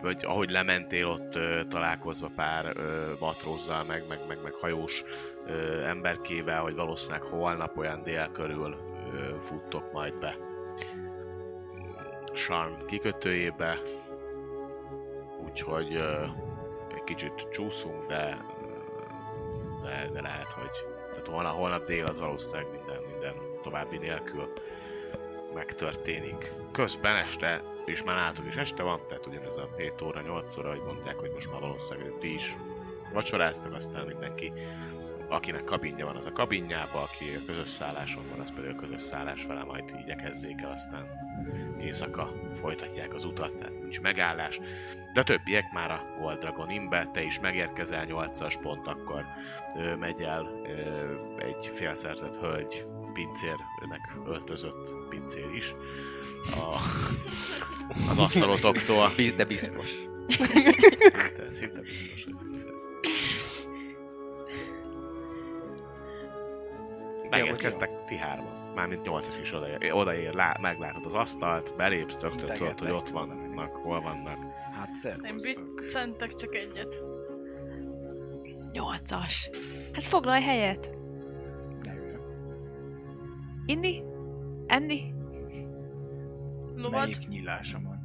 hogy 0.00 0.24
ahogy 0.24 0.50
lementél 0.50 1.06
ott 1.06 1.38
találkozva 1.68 2.30
pár 2.36 2.76
matrózzal, 3.20 3.84
meg, 3.88 4.02
meg, 4.08 4.18
meg, 4.28 4.38
meg 4.42 4.52
hajós 4.52 5.02
emberkével, 5.86 6.62
hogy 6.62 6.74
valószínűleg 6.74 7.22
holnap 7.22 7.78
olyan 7.78 8.02
dél 8.02 8.30
körül 8.32 8.76
futtok 9.42 9.92
majd 9.92 10.18
be. 10.18 10.36
Sarn 12.32 12.86
kikötőjébe, 12.86 13.78
úgyhogy 15.44 15.94
egy 16.94 17.04
kicsit 17.04 17.48
csúszunk, 17.50 18.06
de, 18.06 18.44
de, 19.82 20.08
de 20.12 20.20
lehet, 20.20 20.50
hogy 20.52 20.70
tehát 21.10 21.26
holnap, 21.26 21.54
holnap 21.54 21.86
dél 21.86 22.04
az 22.04 22.18
valószínűleg 22.18 22.70
minden 22.70 22.89
további 23.70 23.98
nélkül 23.98 24.52
megtörténik. 25.54 26.52
Közben 26.72 27.16
este, 27.16 27.62
és 27.84 28.02
már 28.02 28.16
nálatok 28.16 28.46
is 28.46 28.56
este 28.56 28.82
van, 28.82 29.00
tehát 29.08 29.26
ugyanez 29.26 29.56
a 29.56 29.68
7 29.76 30.02
óra, 30.02 30.20
8 30.20 30.56
óra, 30.56 30.70
hogy 30.70 30.82
mondták, 30.86 31.14
hogy 31.14 31.30
most 31.34 31.50
már 31.50 31.60
valószínűleg 31.60 32.12
ti 32.18 32.34
is 32.34 32.56
vacsoráztak, 33.12 33.74
aztán 33.74 34.06
mindenki, 34.06 34.52
akinek 35.28 35.64
kabinja 35.64 36.06
van, 36.06 36.16
az 36.16 36.26
a 36.26 36.32
kabinjába, 36.32 37.02
aki 37.02 37.24
a 37.24 37.46
közös 37.46 37.68
szálláson 37.68 38.22
van, 38.30 38.40
az 38.40 38.52
pedig 38.54 38.70
a 38.70 38.74
közös 38.74 39.02
szállás 39.02 39.44
vele 39.46 39.64
majd 39.64 39.84
igyekezzék 40.02 40.60
el, 40.62 40.72
aztán 40.72 41.06
éjszaka 41.80 42.32
folytatják 42.60 43.14
az 43.14 43.24
utat, 43.24 43.52
tehát 43.52 43.80
nincs 43.80 44.00
megállás. 44.00 44.60
De 45.12 45.20
a 45.20 45.24
többiek 45.24 45.72
már 45.72 45.90
a 45.90 46.04
Gold 46.20 46.38
Dragon 46.38 46.70
Innbe, 46.70 47.08
te 47.12 47.22
is 47.22 47.40
megérkezel 47.40 48.06
8-as 48.08 48.54
pont, 48.62 48.86
akkor 48.86 49.24
megy 49.98 50.22
el 50.22 50.50
egy 51.38 51.70
félszerzett 51.74 52.36
hölgy, 52.36 52.86
pincérnek 53.12 54.16
öltözött 54.26 54.94
pincér 55.08 55.54
is, 55.54 55.74
a, 56.44 56.76
az 58.10 58.18
asztalotoktól. 58.18 59.10
De 59.36 59.44
biztos. 59.44 59.90
Szinte, 60.28 61.50
szinte 61.50 61.80
biztos, 61.80 62.24
hogy 62.24 62.34
pincér. 62.34 62.72
Megérkeztek 67.30 68.04
ti 68.04 68.16
hárman. 68.16 68.72
Mármint 68.74 69.02
nyolcas 69.02 69.38
is 69.42 69.52
odaér, 69.52 69.92
odaér 69.92 70.34
lá, 70.34 70.56
meglátod 70.60 71.06
az 71.06 71.14
asztalt, 71.14 71.76
belépsz, 71.76 72.18
rögtön 72.20 72.52
tudod, 72.54 72.78
hogy 72.78 72.90
ott 72.90 73.08
vannak, 73.08 73.76
hol 73.76 74.00
vannak. 74.00 74.38
Hát 74.72 74.96
szervusztok. 74.96 75.74
biccentek 75.74 76.34
csak 76.34 76.54
egyet. 76.54 77.02
Nyolcas. 78.72 79.50
Hát 79.92 80.02
foglalj 80.02 80.42
helyet. 80.42 80.99
Inni? 83.70 84.02
Enni? 84.66 85.12
Lovad? 86.74 87.08
Melyik 87.08 87.28
nyílása 87.28 87.80
van? 87.80 87.98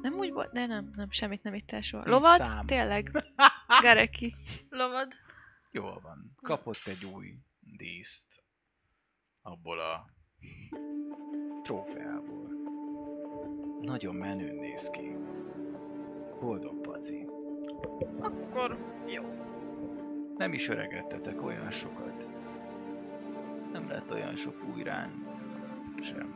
Nem 0.00 0.14
úgy 0.14 0.32
volt? 0.32 0.52
De 0.52 0.66
nem, 0.66 0.88
nem, 0.96 1.10
semmit 1.10 1.42
nem 1.42 1.54
ittál 1.54 1.80
soha. 1.80 2.08
Lovad? 2.08 2.38
szám. 2.38 2.66
Tényleg? 2.66 3.10
Gareki. 3.82 4.34
Lovad? 4.68 5.12
Jól 5.70 6.00
van. 6.02 6.36
Kapott 6.42 6.80
egy 6.84 7.04
új 7.04 7.38
díszt 7.60 8.44
abból 9.42 9.80
a 9.80 10.06
trófeából. 11.62 12.48
Nagyon 13.80 14.14
menőn 14.14 14.54
néz 14.54 14.90
ki. 14.90 15.16
Boldog 16.40 16.80
paci. 16.80 17.26
Akkor 18.20 18.78
jó. 19.06 19.22
Nem 20.36 20.52
is 20.52 20.68
öregedtetek 20.68 21.42
olyan 21.42 21.70
sokat. 21.70 22.41
Nem 23.72 23.88
lett 23.88 24.12
olyan 24.12 24.36
sok 24.36 24.54
új 24.74 24.82
ránc. 24.82 25.30
Sem. 26.02 26.34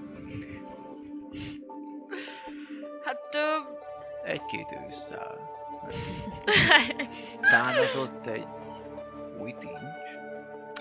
Hát... 3.05 3.20
Ö... 3.32 3.74
Egy-két 4.24 4.76
ősszel. 4.89 5.55
Tánozott 7.51 8.26
egy 8.26 8.47
új 9.41 9.55
tincs. 9.59 9.80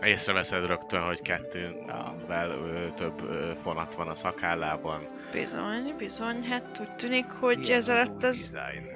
Észreveszed 0.01 0.66
rögtön, 0.66 1.01
hogy 1.01 1.22
kettővel 1.22 2.49
ö, 2.49 2.88
több 2.95 3.24
ö, 3.24 3.51
fonat 3.62 3.95
van 3.95 4.08
a 4.08 4.16
szakállában. 4.16 5.08
Bizony, 5.32 5.95
bizony, 5.97 6.43
hát 6.43 6.80
úgy 6.80 6.95
tűnik, 6.95 7.26
hogy 7.26 7.70
ez 7.70 7.89
alatt 7.89 8.24
az, 8.24 8.49
design? 8.49 8.95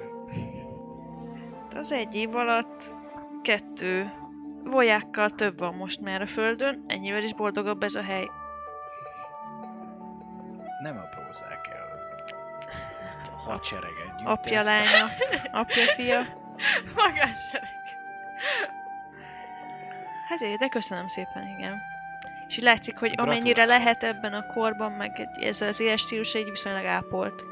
az 1.74 1.92
egy 1.92 2.16
év 2.16 2.36
alatt 2.36 2.94
kettő 3.42 4.12
vojákkal 4.64 5.30
több 5.30 5.58
van 5.58 5.74
most 5.74 6.00
már 6.00 6.20
a 6.20 6.26
földön, 6.26 6.84
ennyivel 6.86 7.22
is 7.22 7.34
boldogabb 7.34 7.82
ez 7.82 7.94
a 7.94 8.02
hely. 8.02 8.30
Nem 10.82 10.96
a 10.96 11.08
prózák 11.08 11.68
el. 11.72 11.88
hadsereget 13.44 14.16
gyűjtesz. 14.16 14.24
Apja, 14.24 14.62
lánya, 14.62 15.08
apja, 15.52 15.84
fia. 15.84 16.26
Magássereg. 16.96 17.68
Hát 20.28 20.40
é, 20.40 20.54
de 20.54 20.68
köszönöm 20.68 21.08
szépen, 21.08 21.46
igen. 21.58 21.80
És 22.48 22.56
így 22.56 22.64
látszik, 22.64 22.98
hogy 22.98 23.10
Gratulálok. 23.10 23.40
amennyire 23.40 23.64
lehet 23.64 24.02
ebben 24.02 24.32
a 24.32 24.46
korban, 24.46 24.92
meg 24.92 25.28
ez 25.40 25.60
az 25.60 25.80
éles 25.80 26.00
stílus 26.00 26.34
egy 26.34 26.48
viszonylag 26.48 26.84
ápolt, 26.84 27.44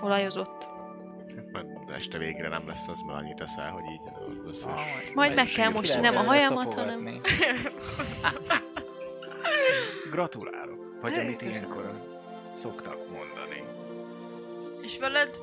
olajozott. 0.00 0.68
Este 1.94 2.18
végre 2.18 2.48
nem 2.48 2.68
lesz 2.68 2.88
az, 2.88 3.00
mert 3.00 3.18
annyit 3.18 3.40
eszel, 3.40 3.70
hogy 3.70 3.84
így 3.92 4.00
az 4.04 4.54
összes... 4.54 4.64
Ah, 4.64 5.14
Majd 5.14 5.34
meg 5.34 5.46
kell 5.46 5.72
lehet 5.72 6.00
nem 6.00 6.16
a 6.16 6.22
hajamat, 6.22 6.72
szapogatni. 6.72 7.20
Gratulálok. 10.10 10.98
Vagy 11.00 11.18
amit 11.18 11.42
ilyenkor 11.42 12.00
szoktak 12.54 12.96
mondani. 13.10 13.64
És 14.80 14.98
veled? 14.98 15.38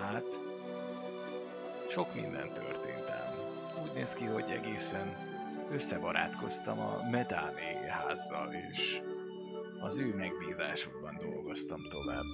Hát, 0.00 0.24
sok 1.90 2.14
minden 2.14 2.52
történt 2.52 3.08
ám. 3.08 3.34
Úgy 3.82 3.92
néz 3.94 4.12
ki, 4.12 4.24
hogy 4.24 4.44
egészen 4.50 5.16
összebarátkoztam 5.70 6.78
a 6.78 7.08
Medáné 7.10 7.76
házzal, 7.88 8.52
és 8.72 9.00
az 9.82 9.98
ő 9.98 10.14
megbízásukban 10.16 11.18
dolgoztam 11.22 11.80
tovább. 11.90 12.24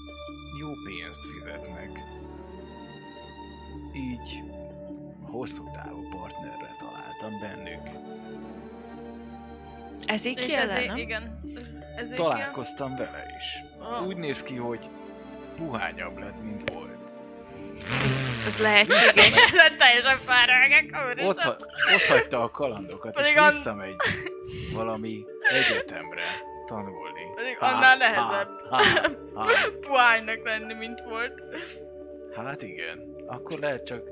Jó 0.61 0.69
pénzt 0.85 1.21
fizetnek. 1.35 1.91
Így 3.95 4.43
hosszú 5.23 5.65
távú 5.73 6.09
partnerre 6.09 6.71
találtam 6.81 7.41
bennük. 7.41 7.89
Ez 10.07 10.25
így 10.25 10.39
És 10.39 10.55
ezért, 10.55 10.87
nem? 10.87 10.97
igen. 10.97 11.41
Ezért 11.97 12.17
Találkoztam 12.17 12.97
vele 12.97 13.23
is. 13.39 13.79
Ah. 13.79 14.07
Úgy 14.07 14.17
néz 14.17 14.43
ki, 14.43 14.57
hogy 14.57 14.89
puhányabb 15.57 16.19
lett, 16.19 16.43
mint 16.43 16.71
volt. 16.71 16.97
Ez 18.47 18.61
lehetséges. 18.61 19.17
Ez 19.17 19.73
teljesen 19.79 20.19
fáradgák, 20.19 20.97
Ott, 21.23 21.39
ha- 21.39 21.57
ott 21.95 22.03
hagyta 22.09 22.43
a 22.43 22.51
kalandokat, 22.51 23.15
Pedig 23.15 23.33
és 23.37 23.41
visszamegy 23.53 23.95
valami 24.75 25.25
egyetemre 25.51 26.25
tanulni. 26.67 27.08
Annál 27.59 27.81
há, 27.81 27.97
nehezebb. 27.97 28.49
há, 28.71 28.83
há. 29.35 29.69
Puhánynak 29.89 30.45
lenni, 30.45 30.75
mint 30.75 31.01
volt. 31.01 31.43
Hát 32.35 32.63
igen, 32.63 33.15
akkor 33.27 33.59
lehet 33.59 33.87
csak 33.87 34.03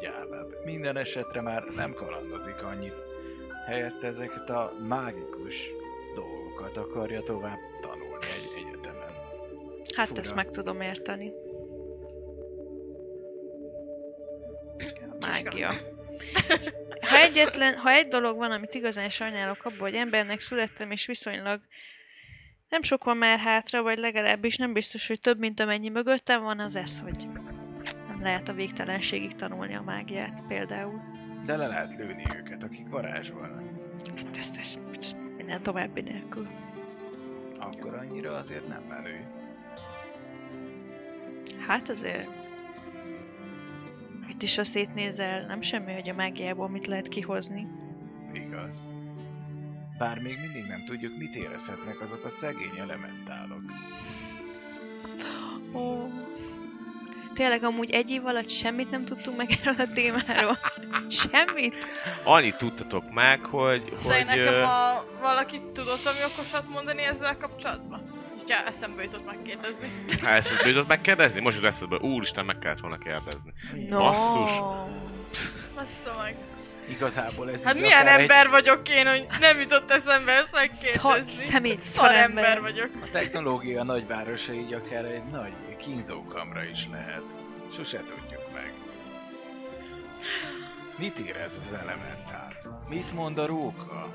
gyávább. 0.00 0.64
Minden 0.64 0.96
esetre 0.96 1.40
már 1.40 1.62
nem 1.62 1.92
kalandozik 1.92 2.62
annyit. 2.62 2.94
Helyette 3.66 4.06
ezeket 4.06 4.50
a 4.50 4.72
mágikus 4.88 5.70
dolgokat 6.14 6.76
akarja 6.76 7.22
tovább 7.22 7.58
tanulni 7.80 8.26
egy 8.26 8.64
egyetemen. 8.64 9.10
Hát 9.96 10.08
Fura. 10.08 10.20
ezt 10.20 10.34
meg 10.34 10.50
tudom 10.50 10.80
érteni. 10.80 11.32
Mágia. 15.20 15.72
Ha 17.00 17.16
egyetlen, 17.16 17.74
ha 17.74 17.90
egy 17.90 18.08
dolog 18.08 18.36
van, 18.36 18.50
amit 18.50 18.74
igazán 18.74 19.08
sajnálok 19.08 19.64
abból, 19.64 19.78
hogy 19.78 19.94
embernek 19.94 20.40
születtem, 20.40 20.90
és 20.90 21.06
viszonylag 21.06 21.60
nem 22.68 22.82
sok 22.82 23.04
van 23.04 23.16
már 23.16 23.38
hátra, 23.38 23.82
vagy 23.82 23.98
legalábbis 23.98 24.56
nem 24.56 24.72
biztos, 24.72 25.08
hogy 25.08 25.20
több, 25.20 25.38
mint 25.38 25.60
amennyi 25.60 25.88
mögöttem 25.88 26.42
van, 26.42 26.58
az 26.58 26.76
ez, 26.76 27.00
hogy 27.00 27.26
nem 28.08 28.22
lehet 28.22 28.48
a 28.48 28.52
végtelenségig 28.52 29.34
tanulni 29.34 29.74
a 29.74 29.82
mágiát 29.82 30.42
például. 30.48 31.00
De 31.46 31.56
le 31.56 31.66
lehet 31.66 31.96
lőni 31.96 32.24
őket, 32.36 32.62
akik 32.62 32.88
varázsolnak. 32.88 33.62
Hát 34.16 34.36
ezt, 34.36 34.56
ezt, 34.58 34.78
ezt 34.98 35.16
minden 35.36 35.62
további 35.62 36.00
nélkül. 36.00 36.46
Akkor 37.58 37.94
annyira 37.94 38.36
azért 38.36 38.68
nem 38.68 38.82
menő. 38.82 39.26
Hát 41.66 41.88
azért 41.88 42.28
itt 44.28 44.42
is 44.42 44.56
ha 44.56 44.64
szétnézel, 44.64 45.46
nem 45.46 45.60
semmi, 45.60 45.92
hogy 45.92 46.08
a 46.08 46.14
mágiából 46.14 46.68
mit 46.68 46.86
lehet 46.86 47.08
kihozni. 47.08 47.66
Igaz. 48.32 48.88
Bár 49.98 50.18
még 50.22 50.38
mindig 50.40 50.64
nem 50.68 50.84
tudjuk, 50.86 51.18
mit 51.18 51.34
érezhetnek 51.34 52.00
azok 52.00 52.24
a 52.24 52.30
szegény 52.30 52.78
elementálok. 52.78 53.62
Ó. 55.72 56.08
Tényleg 57.34 57.64
amúgy 57.64 57.90
egy 57.90 58.10
év 58.10 58.26
alatt 58.26 58.48
semmit 58.48 58.90
nem 58.90 59.04
tudtunk 59.04 59.36
meg 59.36 59.50
erről 59.50 59.74
a 59.78 59.92
témáról. 59.92 60.58
Semmit? 61.08 61.74
Annyit 62.24 62.56
tudtatok 62.56 63.10
meg, 63.10 63.44
hogy... 63.44 63.84
De 63.84 64.14
hogy 64.14 64.26
nekem 64.26 64.54
ö, 64.54 64.62
a, 64.62 65.04
valaki 65.20 65.62
tudott 65.72 66.06
ami 66.06 66.18
okosat 66.32 66.68
mondani 66.68 67.02
ezzel 67.02 67.36
kapcsolatban? 67.36 68.02
Ja, 68.46 68.56
eszembe 68.66 69.02
jutott 69.02 69.24
megkérdezni. 69.24 70.04
Ha 70.20 70.28
eszedbe 70.28 70.68
jutott 70.68 70.88
megkérdezni? 70.88 71.40
Most 71.40 71.56
jut 71.56 71.66
eszedbe. 71.66 71.96
Úristen, 71.96 72.44
meg 72.44 72.58
kellett 72.58 72.80
volna 72.80 72.98
kérdezni. 72.98 73.52
No. 73.88 73.98
Basszus. 73.98 74.50
Bassza 75.74 76.14
meg. 76.22 76.36
Igazából 76.88 77.50
ez 77.50 77.62
Hát 77.64 77.74
így 77.74 77.80
milyen 77.80 78.06
ember 78.06 78.48
vagyok 78.48 78.88
én, 78.88 79.06
hogy 79.06 79.26
nem 79.40 79.60
jutott 79.60 79.90
eszembe 79.90 80.32
ezt 80.32 80.48
Szar, 80.50 80.60
megkérdezni. 81.12 81.44
szemét, 81.50 81.80
Szar 81.82 82.14
ember 82.14 82.60
vagyok. 82.60 82.88
Egy, 82.94 83.02
a 83.02 83.10
technológia 83.12 83.82
nagyvárosa 83.82 84.52
így 84.52 84.72
akár 84.72 85.04
egy 85.04 85.24
nagy 85.24 85.52
kínzókamra 85.76 86.64
is 86.64 86.88
lehet. 86.90 87.22
Sose 87.76 87.98
tudjuk 87.98 88.52
meg. 88.54 88.72
Mit 90.96 91.18
érez 91.18 91.60
az 91.66 91.72
elementál? 91.72 92.56
Mit 92.88 93.12
mond 93.12 93.38
a 93.38 93.46
róka? 93.46 94.14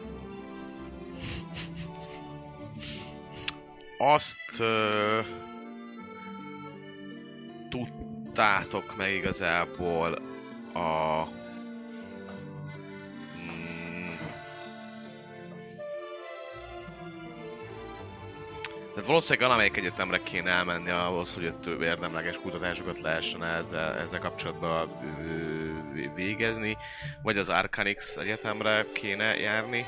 Azt 3.98 4.60
ö, 4.60 5.20
tudtátok 7.70 8.96
meg 8.98 9.14
igazából 9.14 10.22
a... 10.74 11.24
tehát 18.94 19.08
valószínűleg 19.08 19.48
valamelyik 19.48 19.78
egyetemre 19.78 20.24
kéne 20.24 20.52
elmenni 20.52 20.90
ahhoz, 20.90 21.34
hogy 21.34 21.54
több 21.54 21.82
érdemleges 21.82 22.36
kutatásokat 22.36 23.02
lehessen 23.02 23.44
ezzel, 23.44 23.94
ezzel 23.98 24.20
kapcsolatban 24.20 24.90
végezni, 26.16 26.78
vagy 27.22 27.38
az 27.38 27.50
Arcanix 27.50 28.18
egyetemre 28.18 28.86
kéne 28.94 29.38
járni, 29.38 29.86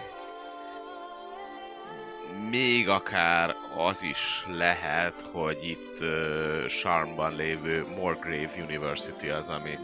még 2.50 2.90
akár 2.90 3.56
az 3.78 4.04
is 4.04 4.46
lehet, 4.48 5.14
hogy 5.32 5.58
itt 5.70 6.02
uh, 6.02 6.66
Charmban 6.66 7.36
lévő 7.36 7.86
Morgrave 7.98 8.52
University 8.64 9.30
az, 9.30 9.48
ami 9.48 9.78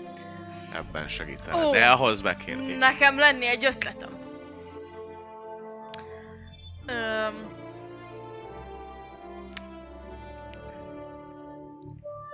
ebben 0.74 1.08
segítene. 1.08 1.66
Ó. 1.66 1.72
De 1.72 1.86
ahhoz 1.86 2.22
be 2.22 2.36
kéne. 2.46 2.78
Nekem 2.78 3.20
lenni 3.20 3.46
egy 3.46 3.66
ötletem. 3.66 4.10
Öm... 6.86 7.61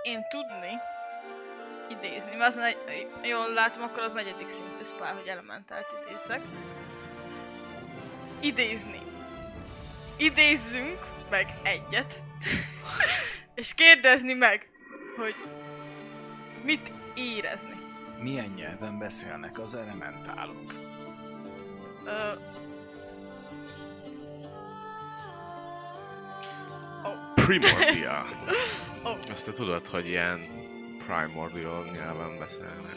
Én 0.02 0.26
tudni 0.28 0.72
idézni, 1.90 2.36
mert 2.36 2.48
az 2.48 2.54
negy... 2.54 2.76
jól 3.22 3.52
látom, 3.52 3.82
akkor 3.82 4.02
az 4.02 4.12
negyedik 4.12 4.48
szintű 4.48 4.84
spál, 4.96 5.14
hogy 5.14 5.26
elementált 5.26 5.86
idézzek. 6.02 6.40
Idézni. 8.40 9.00
Idézzünk 10.16 10.98
meg 11.30 11.58
egyet. 11.62 12.20
És 13.54 13.74
kérdezni 13.74 14.32
meg, 14.32 14.68
hogy 15.16 15.34
mit 16.62 16.90
érezni. 17.14 17.76
Milyen 18.20 18.52
nyelven 18.56 18.98
beszélnek 18.98 19.58
az 19.58 19.74
elementálok? 19.74 20.72
Ö, 22.04 22.32
Primordial. 27.48 28.26
Ó. 29.06 29.10
Azt 29.32 29.44
te 29.44 29.52
tudod, 29.52 29.86
hogy 29.86 30.08
ilyen 30.08 30.38
primordial 31.06 31.84
nyelven 31.92 32.38
beszélnek. 32.38 32.96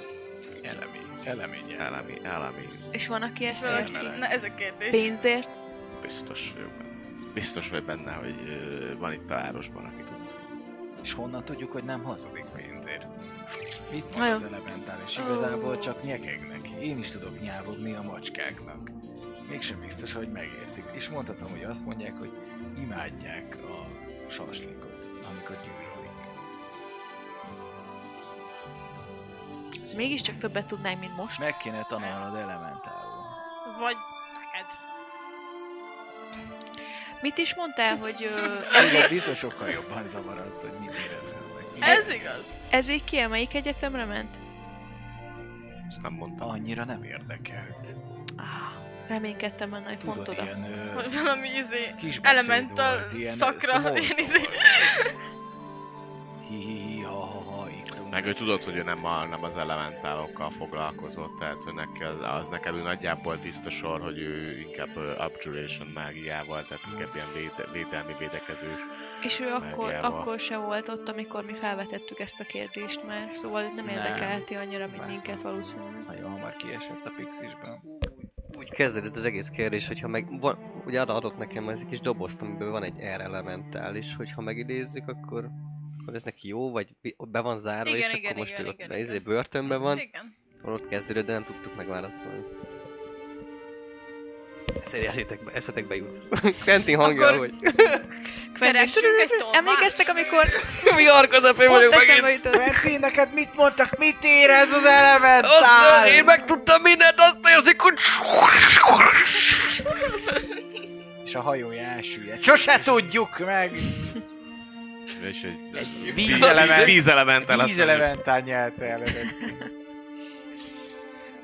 Elemi. 0.62 0.98
Elemi 1.24 1.58
nyelv. 1.68 1.82
Elemi, 1.82 2.14
elemi. 2.24 2.68
És 2.90 3.08
van, 3.08 3.22
aki 3.22 3.46
ezt 3.46 3.64
érti? 3.64 3.92
na 3.92 4.28
ez 4.28 4.44
a 4.44 4.56
kérdés. 4.56 4.90
Pénzért? 4.90 5.50
Biztos 6.02 6.52
vagyok 6.56 6.72
benne. 6.72 6.90
Biztos 7.34 7.70
vagy 7.70 7.84
benne, 7.84 8.12
hogy 8.12 8.36
van 8.98 9.14
itt 9.14 9.30
a 9.30 9.34
városban, 9.34 9.86
aki 9.86 10.02
tud. 10.02 10.34
És 11.04 11.14
honnan 11.14 11.44
tudjuk, 11.44 11.72
hogy 11.72 11.84
nem 11.84 12.04
hazudik 12.04 12.46
pénzért? 12.56 13.06
Na 13.92 14.18
van 14.18 14.28
jó. 14.28 14.34
az 14.34 14.44
elementál, 14.44 15.00
és 15.08 15.18
igazából 15.18 15.80
csak 15.80 16.04
nyekegnek. 16.04 16.70
Én 16.82 16.98
is 16.98 17.12
tudok 17.12 17.42
nyávogni 17.42 17.94
a 17.94 18.02
macskáknak. 18.02 18.92
Mégsem 19.50 19.80
biztos, 19.80 20.14
hogy 20.14 20.28
megértik. 20.28 20.84
És 20.92 21.10
mondhatom, 21.10 21.50
hogy 21.50 21.64
azt 21.64 21.86
mondják, 21.86 22.18
hogy 22.18 22.32
imádják 22.82 23.58
a 23.70 23.88
saslikot, 24.32 25.10
amikor 25.30 25.56
gyűlölik. 25.64 26.10
Ez 29.84 29.94
mégiscsak 29.94 30.38
többet 30.38 30.66
tudnánk, 30.68 31.00
mint 31.00 31.16
most. 31.16 31.40
Meg 31.40 31.58
kéne 31.58 31.86
tanulnod 31.90 32.36
elementálul. 32.36 33.24
Vagy 33.80 33.96
neked. 34.34 34.68
Mit 37.22 37.38
is 37.38 37.56
mondtál, 37.56 37.98
hogy 37.98 38.24
ö, 38.24 38.60
Ez 38.80 39.10
biztos 39.10 39.38
sokkal 39.38 39.70
jobban 39.70 40.08
zavar 40.08 40.38
az, 40.38 40.62
hogy 40.62 40.72
mit 40.80 40.90
érezel 40.94 41.40
meg. 41.56 41.90
Ez 41.90 42.10
igaz. 42.10 42.44
ezért 42.70 43.04
ki, 43.04 43.26
melyik 43.26 43.54
egyetemre 43.54 44.06
ment? 44.06 44.36
Ezt 45.90 46.02
nem 46.02 46.14
mondtam. 46.14 46.50
Annyira 46.50 46.84
nem 46.86 47.04
érdekelt. 47.04 47.96
Ah, 48.38 48.71
reménykedtem 49.12 49.70
benne, 49.70 49.88
hogy 49.88 49.98
pont 50.06 50.18
Tudod, 50.18 50.30
oda. 50.30 50.44
ilyen 50.44 50.64
ö, 50.90 50.94
Hogy 50.94 51.14
valami 51.14 51.48
izé, 51.48 51.94
elemental 52.22 52.98
volt, 53.00 53.14
ilyen 53.14 53.36
szakra, 53.36 53.80
small 53.80 53.96
én 53.98 54.16
izé... 54.18 54.40
Meg 58.10 58.26
ő 58.26 58.32
tudod, 58.34 58.64
hogy 58.64 58.76
ő 58.76 58.84
nem, 58.84 59.06
a, 59.06 59.26
nem 59.26 59.44
az 59.44 59.58
elementálokkal 59.58 60.50
foglalkozott, 60.50 61.40
tehát 61.40 61.64
hogy 61.64 61.74
neki 61.74 62.04
az, 62.04 62.16
az 62.40 62.48
neked 62.48 62.74
úgy 62.76 62.82
nagyjából 62.82 63.40
tiszta 63.40 63.70
sor, 63.70 64.02
hogy 64.02 64.18
ő 64.18 64.60
inkább 64.60 64.96
ö, 64.96 65.12
abjuration 65.18 65.88
mágiával, 65.88 66.64
tehát 66.68 66.84
inkább 66.92 67.10
ilyen 67.16 67.28
véde, 67.34 67.70
védelmi 67.74 68.16
védekezős. 68.20 68.80
És 69.22 69.40
ő 69.40 69.48
akkor, 69.48 69.86
Mágiával. 69.86 70.20
akkor 70.20 70.40
se 70.40 70.58
volt 70.58 70.90
ott, 70.90 71.10
amikor 71.10 71.46
mi 71.46 71.54
felvetettük 71.54 72.20
ezt 72.20 72.40
a 72.40 72.44
kérdést 72.44 73.06
már, 73.08 73.30
szóval 73.34 73.62
nem 73.62 73.86
Nem. 73.86 73.88
érdekelti 73.88 74.56
annyira, 74.56 74.88
mint 74.92 75.08
minket 75.08 75.42
valószínűleg. 75.42 76.06
Nagyon 76.08 76.32
hamar 76.32 76.56
kiesett 76.56 77.06
a 77.06 77.12
pixisből. 77.18 77.82
Úgy 78.62 78.72
kezdődött 78.72 79.16
az 79.16 79.26
egész 79.26 79.50
kérdés, 79.50 79.88
hogyha 79.88 80.08
meg... 80.08 80.40
Van, 80.40 80.58
ugye 80.86 81.02
arra 81.02 81.14
adott 81.14 81.38
nekem 81.38 81.70
ez 81.70 81.80
egy 81.80 81.88
kis 81.88 82.00
dobozt, 82.00 82.42
amiből 82.42 82.72
van 82.72 82.84
egy 82.84 82.98
R 82.98 83.22
elementális, 83.22 84.16
hogyha 84.16 84.42
megidézzük, 84.42 85.08
akkor, 85.08 85.50
akkor 86.02 86.16
ez 86.16 86.24
neki 86.24 86.48
jó, 86.48 86.72
vagy 86.72 86.96
be 87.30 87.40
van 87.40 87.60
zárva, 87.60 87.96
Igen, 87.96 88.10
és 88.10 88.18
igen, 88.18 88.32
akkor 88.32 88.42
most 88.42 88.52
igen, 88.54 88.66
ő 88.66 88.68
ott 88.68 88.74
igen, 88.74 88.90
igen. 88.90 89.02
izé 89.02 89.20
börtönben 89.20 89.82
van, 89.82 89.98
Igen. 89.98 90.36
ott 90.64 90.88
kezdődött, 90.88 91.26
de 91.26 91.34
nem 91.34 91.44
tudtuk 91.44 91.76
megválaszolni. 91.76 92.44
Eszetek 94.92 95.44
be, 95.44 95.52
eszetek 95.54 95.88
be 95.88 95.96
jut. 95.96 96.18
Quentin 96.66 96.98
hangja, 96.98 97.28
Akkor- 97.28 97.38
hogy... 97.38 97.54
Keressünk 98.60 99.06
egy 99.22 99.28
tolmást. 99.30 99.56
Emlékeztek, 99.58 100.10
amikor 100.10 100.48
Mi 100.96 101.08
arkozapé 101.08 101.68
vagyok 101.68 101.96
megint! 101.96 102.50
Quentin, 102.50 103.00
neked 103.00 103.34
mit 103.34 103.56
mondtak? 103.56 103.98
Mit 103.98 104.18
érez 104.22 104.72
az 104.72 104.86
elementál? 104.86 105.52
Azt 105.52 106.08
én 106.08 106.24
megtudtam 106.24 106.82
mindent, 106.82 107.16
azt 107.18 107.38
érzik, 107.56 107.80
hogy... 107.82 107.94
És 111.26 111.36
a 111.36 111.42
hajója 111.42 111.82
elsüllyedt. 111.82 112.44
Sose 112.44 112.80
tudjuk 112.80 113.40
meg! 113.40 113.72
És 115.22 115.42
egy, 115.44 115.60
Egy 115.74 116.14
víz- 116.14 116.28
vízelement- 116.28 117.48
mondja, 117.48 117.66
Vízelementál 117.66 118.40
nyelte 118.40 118.86
el. 118.86 119.00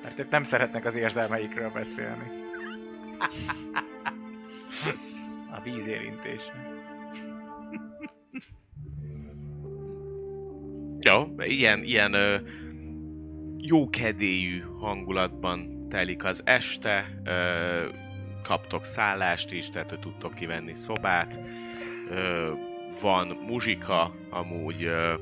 Mert 0.03 0.19
ők 0.19 0.29
nem 0.29 0.43
szeretnek 0.43 0.85
az 0.85 0.95
érzelmeikről 0.95 1.69
beszélni. 1.69 2.45
A 5.51 5.61
vízérintés. 5.63 6.41
Jó, 10.99 11.35
ilyen, 11.37 11.83
ilyen 11.83 12.13
ö, 12.13 12.35
jó 13.57 13.89
kedélyű 13.89 14.61
hangulatban 14.79 15.87
telik 15.89 16.23
az 16.23 16.41
este, 16.45 17.21
ö, 17.23 17.89
kaptok 18.43 18.85
szállást 18.85 19.51
is, 19.51 19.69
tehát 19.69 19.89
hogy 19.89 19.99
tudtok 19.99 20.33
kivenni 20.33 20.75
szobát, 20.75 21.39
ö, 22.09 22.51
van 23.01 23.27
muzsika, 23.27 24.15
amúgy 24.29 24.83
ö, 24.83 25.13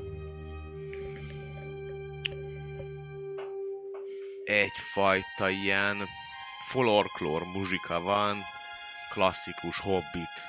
egyfajta 4.44 5.48
ilyen 5.48 5.96
folklór 6.66 7.42
muzsika 7.52 8.00
van, 8.00 8.44
klasszikus 9.12 9.78
hobbit 9.80 10.46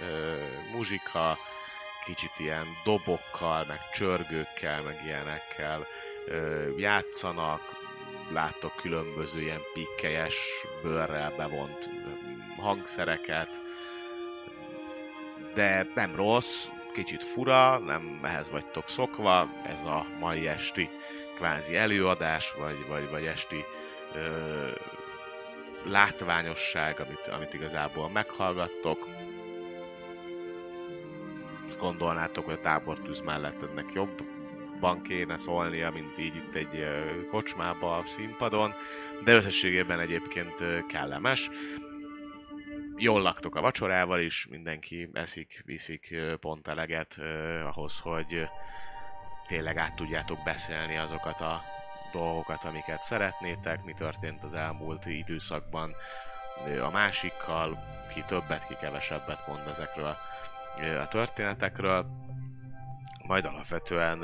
ö, 0.00 0.36
muzsika, 0.72 1.38
kicsit 2.04 2.32
ilyen 2.36 2.66
dobokkal, 2.84 3.64
meg 3.68 3.78
csörgőkkel, 3.94 4.82
meg 4.82 5.00
ilyenekkel 5.04 5.86
játszanak, 6.76 7.60
láttok 8.32 8.76
különböző 8.76 9.40
ilyen 9.40 9.60
pikkelyes 9.72 10.34
bőrrel 10.82 11.32
bevont 11.36 11.88
hangszereket, 12.58 13.60
de 15.54 15.86
nem 15.94 16.16
rossz, 16.16 16.66
kicsit 16.92 17.24
fura, 17.24 17.78
nem 17.78 18.20
ehhez 18.22 18.50
vagytok 18.50 18.88
szokva, 18.88 19.48
ez 19.66 19.84
a 19.84 20.06
mai 20.18 20.48
esti 20.48 20.90
kvázi 21.36 21.76
előadás, 21.76 22.52
vagy, 22.58 22.86
vagy, 22.88 23.10
vagy 23.10 23.26
esti 23.26 23.64
ö, 24.16 24.70
látványosság, 25.84 27.00
amit, 27.00 27.26
amit 27.26 27.54
igazából 27.54 28.10
meghallgattok. 28.10 29.08
Azt 31.66 31.78
gondolnátok, 31.78 32.44
hogy 32.44 32.54
a 32.54 32.60
tábortűz 32.60 33.20
mellett 33.20 33.62
ennek 33.62 33.92
jobban 33.94 35.02
kéne 35.02 35.38
szólnia, 35.38 35.90
mint 35.90 36.18
így 36.18 36.36
itt 36.36 36.54
egy 36.54 36.84
kocsmába, 37.30 37.96
a 37.96 38.06
színpadon, 38.06 38.74
de 39.24 39.34
összességében 39.34 40.00
egyébként 40.00 40.86
kellemes. 40.88 41.50
Jól 42.96 43.22
laktok 43.22 43.54
a 43.54 43.60
vacsorával 43.60 44.20
is, 44.20 44.46
mindenki 44.50 45.08
eszik, 45.12 45.62
viszik 45.64 46.14
pont 46.40 46.68
eleget 46.68 47.14
ö, 47.18 47.60
ahhoz, 47.60 48.00
hogy 48.00 48.48
tényleg 49.46 49.76
át 49.76 49.94
tudjátok 49.94 50.38
beszélni 50.44 50.96
azokat 50.96 51.40
a 51.40 51.62
dolgokat, 52.18 52.64
amiket 52.64 53.02
szeretnétek, 53.02 53.84
mi 53.84 53.92
történt 53.92 54.42
az 54.42 54.54
elmúlt 54.54 55.06
időszakban 55.06 55.94
a 56.82 56.90
másikkal, 56.90 57.78
ki 58.14 58.24
többet, 58.26 58.66
ki 58.66 58.74
kevesebbet 58.80 59.46
mond 59.46 59.60
ezekről 59.68 60.16
a 61.00 61.08
történetekről. 61.08 62.06
Majd 63.26 63.44
alapvetően, 63.44 64.18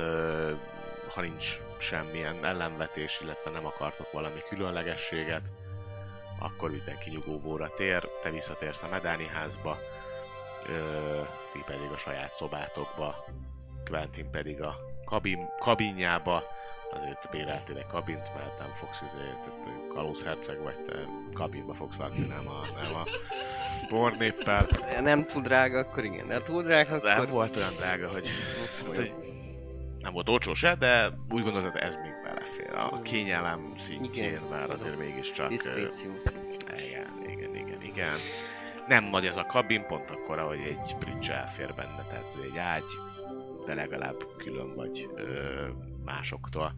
ha 1.15 1.21
nincs 1.21 1.61
semmilyen 1.79 2.45
ellenvetés, 2.45 3.21
illetve 3.21 3.51
nem 3.51 3.67
akartok 3.67 4.13
valami 4.13 4.41
különlegességet, 4.49 5.43
akkor 6.39 6.71
mindenki 6.71 7.11
nyugovóra 7.11 7.71
tér, 7.77 8.09
te 8.23 8.31
visszatérsz 8.31 8.83
a 8.83 8.89
Medáni 8.91 9.27
házba, 9.27 9.79
ti 11.53 11.63
pedig 11.67 11.91
a 11.95 11.97
saját 11.97 12.33
szobátokba, 12.33 13.25
Quentin 13.85 14.31
pedig 14.31 14.63
a 14.63 14.77
kabin, 15.05 15.49
kabinjába, 15.59 16.43
azért 16.93 17.31
béreltél 17.31 17.77
egy 17.77 17.87
kabint, 17.87 18.35
mert 18.35 18.59
nem 18.59 18.69
fogsz 18.79 19.01
izé, 19.01 19.53
kalózherceg 19.95 20.63
vagy, 20.63 20.85
te 20.87 20.95
kabinba 21.35 21.75
fogsz 21.75 21.97
lakni, 21.97 22.27
nem 22.27 22.49
a, 22.49 22.81
nem 22.83 22.95
a 22.95 23.07
pornéppel. 23.89 24.69
Nem 25.03 25.27
túl 25.27 25.43
drága, 25.43 25.79
akkor 25.79 26.05
igen, 26.05 26.27
de 26.27 26.43
túl 26.43 26.63
drága, 26.63 26.95
akkor... 26.95 27.29
volt 27.29 27.57
olyan 27.57 27.75
drága, 27.75 28.09
hogy 28.09 28.29
Hát, 28.87 28.97
hogy 28.97 29.13
nem 30.01 30.13
volt 30.13 30.29
olcsó 30.29 30.55
se, 30.55 30.75
de 30.75 31.11
úgy 31.31 31.43
gondolod, 31.43 31.71
hogy 31.71 31.81
ez 31.81 31.95
még 31.95 32.13
belefér. 32.25 32.75
A 32.75 33.03
kényelem 33.03 33.73
szintjén, 33.77 34.29
Igen, 34.29 34.43
mert 34.51 34.73
azért 34.73 34.99
mégiscsak... 34.99 35.49
Diszkréció. 35.49 36.11
Igen, 36.77 37.25
igen, 37.29 37.57
igen, 37.57 37.83
igen. 37.83 38.17
Nem 38.87 39.05
nagy 39.05 39.27
ez 39.27 39.37
a 39.37 39.47
kabin, 39.47 39.87
pont 39.87 40.11
akkor, 40.11 40.39
ahogy 40.39 40.61
egy 40.61 40.97
bridge 40.99 41.35
elfér 41.35 41.75
benne, 41.77 42.03
tehát 42.09 42.37
egy 42.51 42.59
ágy, 42.59 42.85
de 43.67 43.75
legalább 43.75 44.25
külön 44.37 44.75
vagy 44.75 45.09
ö, 45.15 45.67
másoktól. 46.05 46.75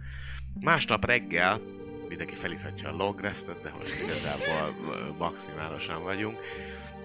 Másnap 0.61 1.05
reggel 1.05 1.61
mindenki 2.09 2.35
felíthatja 2.35 2.89
a 2.89 2.97
long 2.97 3.21
restet, 3.21 3.63
de 3.63 3.73
most 3.79 4.01
igazából 4.03 4.75
maximálisan 5.19 6.03
vagyunk. 6.03 6.39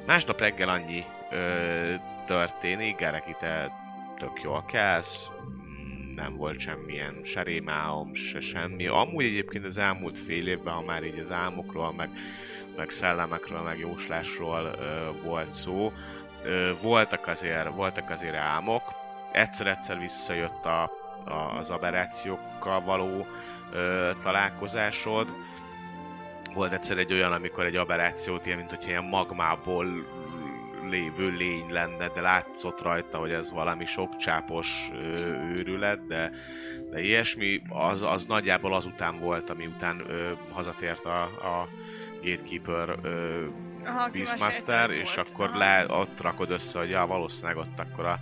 Másnap 0.05 0.39
reggel 0.39 0.69
annyi 0.69 1.03
ö, 1.31 1.93
történik, 2.25 2.97
Gereki, 2.97 3.35
te 3.39 3.71
tök 4.17 4.41
jól 4.43 4.65
kelsz, 4.65 5.27
nem 6.15 6.35
volt 6.35 6.59
semmilyen 6.59 7.21
se 7.23 7.43
rémálom, 7.43 8.13
se 8.13 8.39
semmi. 8.39 8.87
Amúgy 8.87 9.25
egyébként 9.25 9.65
az 9.65 9.77
elmúlt 9.77 10.17
fél 10.17 10.47
évben, 10.47 10.73
ha 10.73 10.81
már 10.81 11.03
így 11.03 11.19
az 11.19 11.31
álmokról, 11.31 11.93
meg, 11.93 12.09
meg 12.75 12.89
szellemekről, 12.89 13.61
meg 13.61 13.77
jóslásról 13.79 14.71
ö, 14.79 15.09
volt 15.23 15.53
szó, 15.53 15.93
ö, 16.43 16.71
voltak, 16.81 17.27
azért, 17.27 17.73
voltak 17.73 18.09
azért 18.09 18.35
álmok. 18.35 18.83
Egyszer-egyszer 19.31 19.99
visszajött 19.99 20.65
a, 20.65 20.91
az 21.59 21.69
aberrációkkal 21.69 22.81
való 22.81 23.25
ö, 23.73 24.09
találkozásod. 24.21 25.27
Volt 26.53 26.71
egyszer 26.71 26.97
egy 26.97 27.13
olyan, 27.13 27.31
amikor 27.31 27.65
egy 27.65 27.75
aberrációt, 27.75 28.45
ilyen, 28.45 28.57
mint 28.57 28.69
hogyha 28.69 28.89
ilyen 28.89 29.03
magmából 29.03 29.85
lévő 30.89 31.29
lény 31.29 31.65
lenne, 31.69 32.07
de 32.07 32.21
látszott 32.21 32.81
rajta, 32.81 33.17
hogy 33.17 33.31
ez 33.31 33.51
valami 33.51 33.85
sokcsápos 33.85 34.67
őrület, 35.55 36.07
de, 36.07 36.31
de 36.89 37.01
ilyesmi, 37.01 37.61
az, 37.69 38.01
az 38.01 38.25
nagyjából 38.25 38.73
azután 38.73 39.19
volt, 39.19 39.49
ami 39.49 39.65
után 39.65 40.03
ö, 40.07 40.31
hazatért 40.51 41.05
a, 41.05 41.21
a 41.23 41.67
Gatekeeper 42.23 42.95
ö, 43.01 43.45
Aha, 43.85 44.09
Beastmaster, 44.09 44.89
és 44.89 45.15
volt. 45.15 45.29
akkor 45.29 45.49
le, 45.53 45.85
ott 45.87 46.21
rakod 46.21 46.51
össze, 46.51 46.79
hogy 46.79 46.89
ja, 46.89 47.05
valószínűleg 47.05 47.57
ott 47.57 47.79
akkor 47.79 48.05
a 48.05 48.19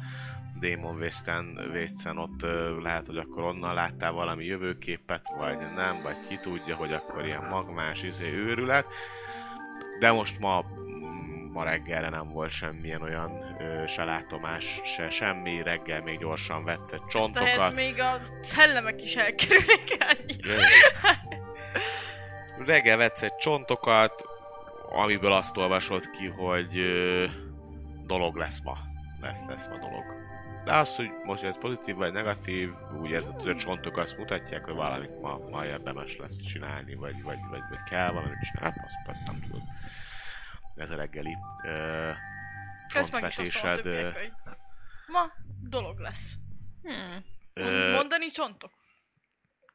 Demon 0.60 0.96
Waste-en, 0.98 1.60
Waste-en 1.74 2.18
ott 2.18 2.42
lehet, 2.82 3.06
hogy 3.06 3.18
akkor 3.18 3.44
onnan 3.44 3.74
láttál 3.74 4.12
valami 4.12 4.46
jövőképet, 4.46 5.34
vagy 5.38 5.58
nem, 5.76 6.02
vagy 6.02 6.28
ki 6.28 6.38
tudja, 6.42 6.76
hogy 6.76 6.94
akkor 6.94 7.26
ilyen 7.26 7.44
magmás 7.50 8.04
izé 8.04 8.32
őrület. 8.34 8.86
De 10.00 10.12
most 10.12 10.40
ma, 10.40 10.66
ma 11.52 11.64
reggelre 11.64 12.10
nem 12.10 12.30
volt 12.32 12.52
semmilyen 12.52 13.02
olyan 13.02 13.56
ö, 13.60 13.88
se 13.88 14.04
látomás, 14.04 14.82
se 14.84 15.10
semmi, 15.10 15.62
reggel 15.64 16.02
még 16.02 16.20
gyorsan 16.20 16.64
vetsz 16.64 16.92
egy 16.92 17.00
Ezt 17.02 17.10
csontokat. 17.10 17.56
lehet 17.56 17.76
még 17.76 18.00
a 18.00 18.22
szellemek 18.42 19.02
is 19.04 19.16
elkerülik 19.16 19.96
ennyi. 20.00 20.36
Reggel 22.66 22.98
vetsz 22.98 23.22
egy 23.24 23.36
csontokat, 23.36 24.24
amiből 24.90 25.32
azt 25.32 25.58
olvasod 25.58 26.10
ki, 26.10 26.28
hogy 26.28 26.78
ö, 26.78 27.26
dolog 28.06 28.36
lesz 28.36 28.62
ma. 28.64 28.78
Lesz, 29.22 29.42
lesz 29.48 29.68
ma 29.68 29.78
dolog. 29.78 30.17
De 30.68 30.76
az, 30.76 30.96
hogy 30.96 31.12
most 31.24 31.44
ez 31.44 31.58
pozitív 31.58 31.96
vagy 31.96 32.12
negatív, 32.12 32.74
úgy 33.02 33.10
érzed, 33.10 33.40
hogy 33.40 33.50
a 33.50 33.56
csontok 33.56 33.98
azt 33.98 34.18
mutatják, 34.18 34.66
hogy 34.66 34.74
valamit 34.74 35.22
ma, 35.22 35.38
ma 35.38 35.66
érdemes 35.66 36.18
lesz 36.18 36.36
csinálni, 36.42 36.96
vagy, 36.96 37.22
vagy, 37.22 37.38
vagy, 37.50 37.62
vagy 37.70 37.84
kell 37.90 38.12
valamit 38.12 38.38
csinálni, 38.42 38.76
hát 38.80 38.90
azt 39.06 39.26
nem 39.26 39.40
tudod. 39.42 39.62
Ez 40.76 40.90
a 40.90 40.96
reggeli 40.96 41.38
ö, 41.64 42.12
csontvetésed. 42.88 43.86
ö, 43.86 44.10
ma 45.08 45.32
dolog 45.70 46.00
lesz. 46.00 46.34
Hmm. 46.84 47.24
ö, 47.54 47.92
Mondani 47.94 48.30
csontok. 48.30 48.72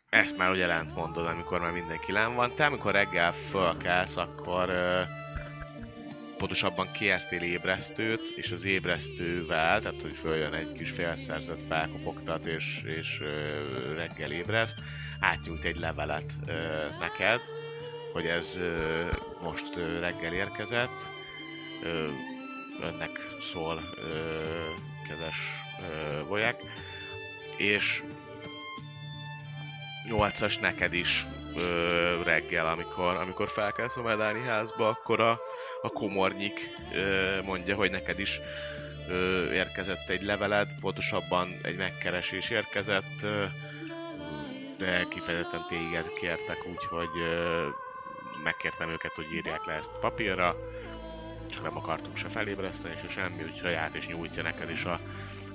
Ezt 0.09 0.37
már 0.37 0.51
ugye 0.51 0.67
lent 0.67 0.95
mondod, 0.95 1.27
amikor 1.27 1.61
már 1.61 1.73
mindenki 1.73 2.13
len 2.13 2.35
van. 2.35 2.55
Te, 2.55 2.67
amikor 2.67 2.93
reggel 2.93 3.33
fölkelsz, 3.33 4.17
akkor 4.17 4.69
ö, 4.69 5.03
pontosabban 6.43 6.93
kértél 6.93 7.43
ébresztőt, 7.43 8.33
és 8.37 8.51
az 8.51 8.65
ébresztővel, 8.65 9.81
tehát 9.81 10.01
hogy 10.03 10.17
följön 10.21 10.53
egy 10.53 10.73
kis 10.73 10.91
félszerzet, 10.91 11.61
felkopogtat, 11.69 12.47
és, 12.47 12.83
és 12.85 13.21
ö, 13.21 13.95
reggel 13.95 14.31
ébreszt, 14.31 14.79
átnyújt 15.21 15.65
egy 15.65 15.79
levelet 15.79 16.33
ö, 16.47 16.53
neked, 17.01 17.41
hogy 18.13 18.27
ez 18.27 18.57
ö, 18.57 19.05
most 19.43 19.77
ö, 19.77 20.01
reggel 20.01 20.33
érkezett. 20.33 20.91
Ö, 21.85 22.09
önnek 22.81 23.11
szól 23.53 23.81
ö, 23.97 24.21
kedves 25.09 25.37
ö, 25.81 26.25
Voják, 26.27 26.63
és 27.57 28.03
8-as 30.09 30.61
neked 30.61 30.95
is 30.95 31.27
ö, 31.57 32.23
reggel, 32.25 32.67
amikor, 32.67 33.17
amikor 33.17 33.49
felkelsz 33.49 33.97
a 33.97 34.03
Medáni 34.03 34.41
házba, 34.47 34.89
akkor 34.89 35.21
a, 35.21 35.41
a 35.83 35.89
komornyik 35.89 36.71
mondja, 37.45 37.77
hogy 37.77 37.91
neked 37.91 38.19
is 38.19 38.41
érkezett 39.53 40.09
egy 40.09 40.23
leveled, 40.23 40.69
pontosabban 40.81 41.57
egy 41.63 41.77
megkeresés 41.77 42.51
érkezett, 42.51 43.21
de 44.79 45.07
kifejezetten 45.11 45.67
téged 45.69 46.13
kértek, 46.21 46.67
úgyhogy 46.67 47.09
megkértem 48.45 48.89
őket, 48.89 49.13
hogy 49.13 49.25
írják 49.35 49.65
le 49.65 49.73
ezt 49.73 49.91
papírra, 50.01 50.57
csak 51.51 51.63
nem 51.63 51.77
akartunk 51.77 52.17
se 52.17 52.29
felébreszteni, 52.29 52.95
se 53.03 53.11
semmi, 53.11 53.43
úgyhogy 53.43 53.73
át 53.73 53.95
és 53.95 54.07
nyújtja 54.07 54.43
neked 54.43 54.71
is 54.71 54.85
a 54.85 55.01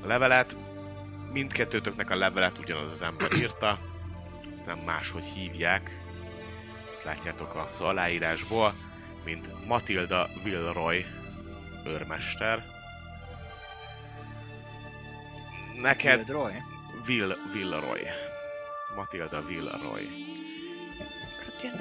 levelet. 0.03 0.55
Mindkettőtöknek 1.31 2.09
a 2.09 2.15
levelet 2.15 2.57
ugyanaz 2.57 2.91
az 2.91 3.01
ember 3.01 3.31
írta, 3.31 3.79
nem 4.65 4.77
máshogy 4.77 5.23
hívják. 5.23 5.97
Ezt 6.93 7.03
látjátok 7.03 7.67
az 7.71 7.81
aláírásból, 7.81 8.73
mint 9.27 9.65
Matilda 9.65 10.29
Wilroy 10.43 11.05
őrmester. 11.85 12.63
Neked 15.81 16.27
Roy? 16.27 16.51
Will 17.07 17.35
Wilroy. 17.53 18.07
Matilda 18.95 19.41
Wilroy. 19.41 20.07
Hát. 21.61 21.71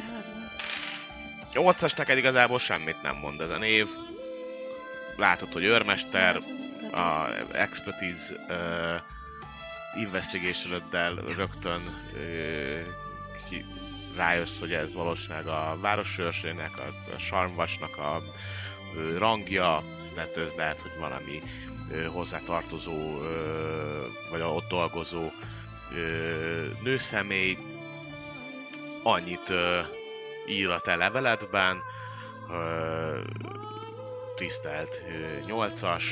8-as 1.52 1.97
neked 1.97 2.16
igazából 2.16 2.59
semmit 2.59 3.02
nem 3.02 3.16
mond 3.16 3.40
ez 3.40 3.51
a 3.51 3.59
név. 3.59 3.86
Látod, 5.16 5.52
hogy 5.52 5.64
őrmester, 5.64 6.36
a 6.93 7.28
expertise 7.52 8.35
uh, 8.48 9.01
investigation 10.01 10.82
rögtön 11.36 11.81
uh, 12.12 12.81
ki, 13.48 13.64
rájössz, 14.16 14.59
hogy 14.59 14.72
ez 14.72 14.94
valószínűleg 14.94 15.47
a 15.47 15.76
városőrségnek, 15.80 16.78
a, 16.78 17.12
a 17.14 17.18
sarmvasnak 17.18 17.97
a 17.97 18.22
uh, 18.94 19.18
rangja, 19.18 19.82
tehát 20.14 20.36
ez 20.36 20.52
lehet, 20.56 20.80
hogy 20.80 20.93
valami 20.98 21.40
uh, 21.90 22.06
hozzátartozó, 22.06 22.93
uh, 22.93 23.26
vagy 24.30 24.40
ott 24.40 24.68
dolgozó 24.68 25.22
uh, 25.22 25.30
nőszemély. 26.82 27.56
Annyit 29.02 29.48
uh, 29.48 29.78
ír 30.48 30.68
a 30.68 30.80
te 30.80 30.94
leveledben, 30.97 31.78
uh, 32.48 33.18
tisztelt 34.36 35.02
uh, 35.48 35.68
8-as, 35.68 36.02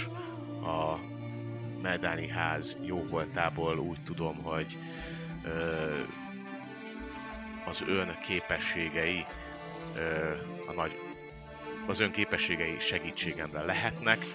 a 0.65 0.99
Medáni 1.83 2.29
ház 2.29 2.77
jó 2.83 3.07
voltából 3.09 3.79
úgy 3.79 3.99
tudom, 4.05 4.43
hogy 4.43 4.67
ö, 5.45 6.01
az 7.65 7.83
ön 7.87 8.19
képességei 8.27 9.25
ö, 9.97 10.31
a 10.67 10.73
nagy 10.73 10.93
az 11.87 12.01
ön 12.01 12.11
képességei 12.11 12.81
segítségemre 12.81 13.63
lehetnek, 13.63 14.27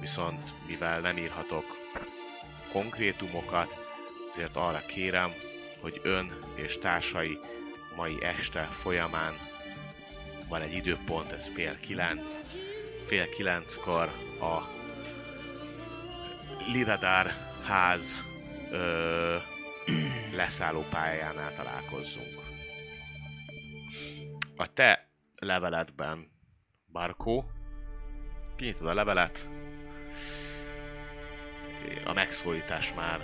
viszont 0.00 0.40
mivel 0.66 1.00
nem 1.00 1.16
írhatok 1.16 1.64
konkrétumokat, 2.72 3.74
ezért 4.32 4.56
arra 4.56 4.82
kérem, 4.86 5.32
hogy 5.80 6.00
ön 6.02 6.36
és 6.54 6.78
társai 6.78 7.38
mai 7.96 8.22
este 8.22 8.62
folyamán 8.62 9.34
van 10.48 10.62
egy 10.62 10.74
időpont, 10.74 11.32
ez 11.32 11.50
fél 11.54 11.80
kilenc, 11.80 12.22
fél 13.06 13.28
kilenckor 13.28 14.12
a 14.40 14.68
Liradár 16.72 17.36
ház 17.64 18.22
ö, 18.70 19.36
leszálló 20.36 20.84
pályánál 20.90 21.54
találkozzunk. 21.56 22.55
A 24.56 24.72
te 24.72 25.08
leveledben, 25.34 26.30
Barkó, 26.92 27.50
kinyitod 28.56 28.86
a 28.88 28.94
levelet, 28.94 29.48
a 32.04 32.12
megszólítás 32.12 32.94
már 32.94 33.20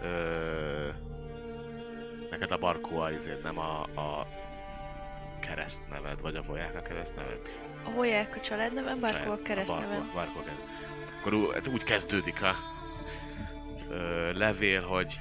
ö, 0.00 0.88
neked 2.30 2.50
a 2.50 2.58
Barkó 2.58 2.98
azért 2.98 3.42
nem 3.42 3.58
a, 3.58 3.82
a 3.82 4.26
keresztneved, 5.40 6.20
vagy 6.20 6.36
a 6.36 6.42
Voják 6.42 6.74
a 6.74 6.82
keresztneved? 6.82 7.40
A 7.84 7.90
Hoják 7.90 8.36
a 8.36 8.40
családnevem, 8.40 9.00
Barkó 9.00 9.30
a 9.30 9.42
keresztnevem. 9.42 10.10
Barkó, 10.14 10.40
Barkó 10.40 10.50
Akkor 11.20 11.54
hát 11.54 11.66
úgy 11.66 11.82
kezdődik 11.82 12.42
a 12.42 12.54
ö, 13.88 14.32
levél, 14.32 14.82
hogy 14.82 15.20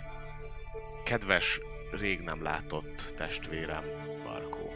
kedves, 1.03 1.59
rég 1.99 2.19
nem 2.19 2.43
látott 2.43 3.13
testvérem, 3.17 3.83
Barkó. 4.23 4.73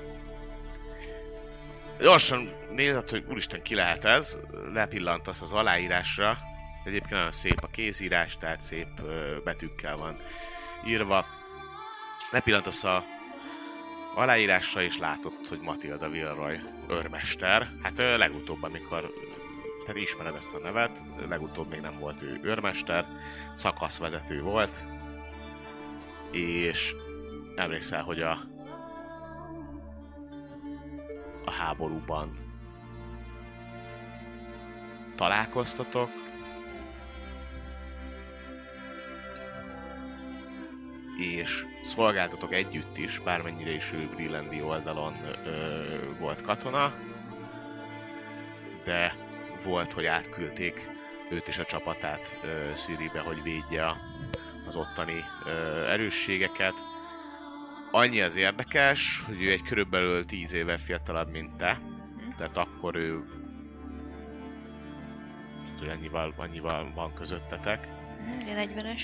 Gyorsan 1.99 2.52
nézed, 2.72 3.10
hogy 3.10 3.23
úristen 3.30 3.61
ki 3.61 3.76
lehet 3.76 4.06
ez, 4.06 4.38
lepillantasz 4.73 5.41
az 5.41 5.52
aláírásra, 5.52 6.38
egyébként 6.84 7.11
nagyon 7.11 7.31
szép 7.31 7.60
a 7.61 7.68
kézírás, 7.68 8.38
tehát 8.38 8.61
szép 8.61 9.02
betűkkel 9.44 9.95
van 9.95 10.18
írva. 10.85 11.26
Lepillantasz 12.31 12.84
a 12.84 13.03
aláírásra, 14.15 14.81
és 14.81 14.98
látod, 14.98 15.34
hogy 15.49 15.60
Matilda 15.60 16.10
Vilroy 16.10 16.60
őrmester. 16.89 17.69
Hát 17.81 17.98
legutóbb, 17.98 18.64
amikor 18.64 19.11
te 19.85 19.99
ismered 19.99 20.35
ezt 20.35 20.53
a 20.53 20.60
nevet, 20.60 21.02
legutóbb 21.30 21.69
még 21.69 21.81
nem 21.81 21.99
volt 21.99 22.22
ő 22.22 22.39
őrmester, 22.44 23.06
szakaszvezető 23.56 24.41
volt, 24.41 24.84
és 26.31 26.95
emlékszel, 27.58 28.04
hogy 28.04 28.22
a 28.22 28.56
a 31.48 31.52
háborúban 31.52 32.38
találkoztatok, 35.16 36.10
és 41.18 41.66
szolgáltatok 41.84 42.54
együtt 42.54 42.98
is, 42.98 43.20
bármennyire 43.20 43.72
is 43.72 43.92
ő 43.94 44.10
Greenlandi 44.16 44.62
oldalon 44.62 45.16
ö, 45.46 45.84
volt 46.20 46.42
katona, 46.42 46.94
de 48.84 49.16
volt, 49.64 49.94
hogy 49.94 50.06
átküldték 50.06 50.90
őt 51.30 51.48
és 51.48 51.58
a 51.58 51.66
csapatát 51.66 52.40
Szíribe, 52.76 53.20
hogy 53.20 53.44
védje 53.44 53.96
az 54.68 54.76
ottani 54.76 55.24
ö, 55.46 55.50
erősségeket. 55.88 56.74
Annyi 57.91 58.22
az 58.22 58.35
érdekes, 58.35 59.23
hogy 59.26 59.43
ő 59.43 59.51
egy 59.51 59.61
körülbelül 59.61 60.26
10 60.26 60.53
éve 60.53 60.77
fiatalabb, 60.77 61.31
mint 61.31 61.57
te, 61.57 61.80
tehát 62.38 62.57
akkor 62.57 62.95
ő 62.95 63.23
hogy 65.80 65.89
annyival, 65.89 66.34
annyival 66.38 66.91
van 66.95 67.14
közöttetek. 67.14 67.88
Hm, 68.26 68.47
Ilyen 68.47 68.69
40-es. 68.69 69.01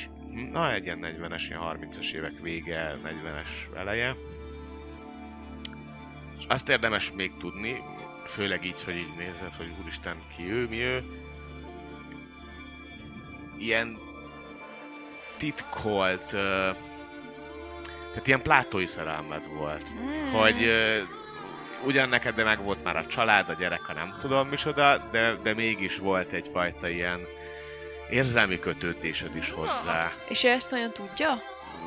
Na, 0.52 0.74
egy 0.74 0.84
ilyen 0.84 1.00
40-es, 1.02 1.44
ilyen 1.48 1.62
30-as 1.64 2.12
évek 2.12 2.40
vége, 2.42 2.96
40-es 3.04 3.78
eleje. 3.78 4.16
Azt 6.48 6.70
érdemes 6.70 7.12
még 7.12 7.32
tudni, 7.40 7.82
főleg 8.26 8.66
így, 8.66 8.84
hogy 8.84 8.96
így 8.96 9.14
nézed, 9.18 9.54
hogy 9.58 9.72
úristen, 9.82 10.16
ki 10.36 10.52
ő, 10.52 10.68
mi 10.68 10.80
ő. 10.80 11.04
Ilyen 13.58 13.98
titkolt, 15.38 16.34
ö, 16.34 16.70
tehát 18.14 18.28
ilyen 18.28 18.42
plátói 18.42 18.88
szerelmed 18.88 19.42
volt. 19.54 19.88
Hogy 20.32 20.64
ö, 20.64 21.02
ugyan 21.86 22.10
neked 22.10 22.36
de 22.36 22.44
meg 22.44 22.64
volt 22.64 22.84
már 22.84 22.96
a 22.98 23.08
család, 23.08 23.50
a 23.50 23.54
gyerek, 23.54 23.90
a 23.90 23.94
nem 23.94 24.16
tudom 24.20 24.48
micsoda, 24.48 24.98
de, 25.12 25.36
de 25.44 25.54
mégis 25.54 25.98
volt 25.98 26.32
egyfajta 26.32 26.88
ilyen 26.88 27.20
érzelmi 28.10 28.60
kötődésed 28.60 29.36
is 29.36 29.52
hozzá. 29.52 30.12
És 30.28 30.44
ő 30.44 30.50
ezt 30.50 30.72
olyan 30.72 30.92
tudja? 30.92 31.34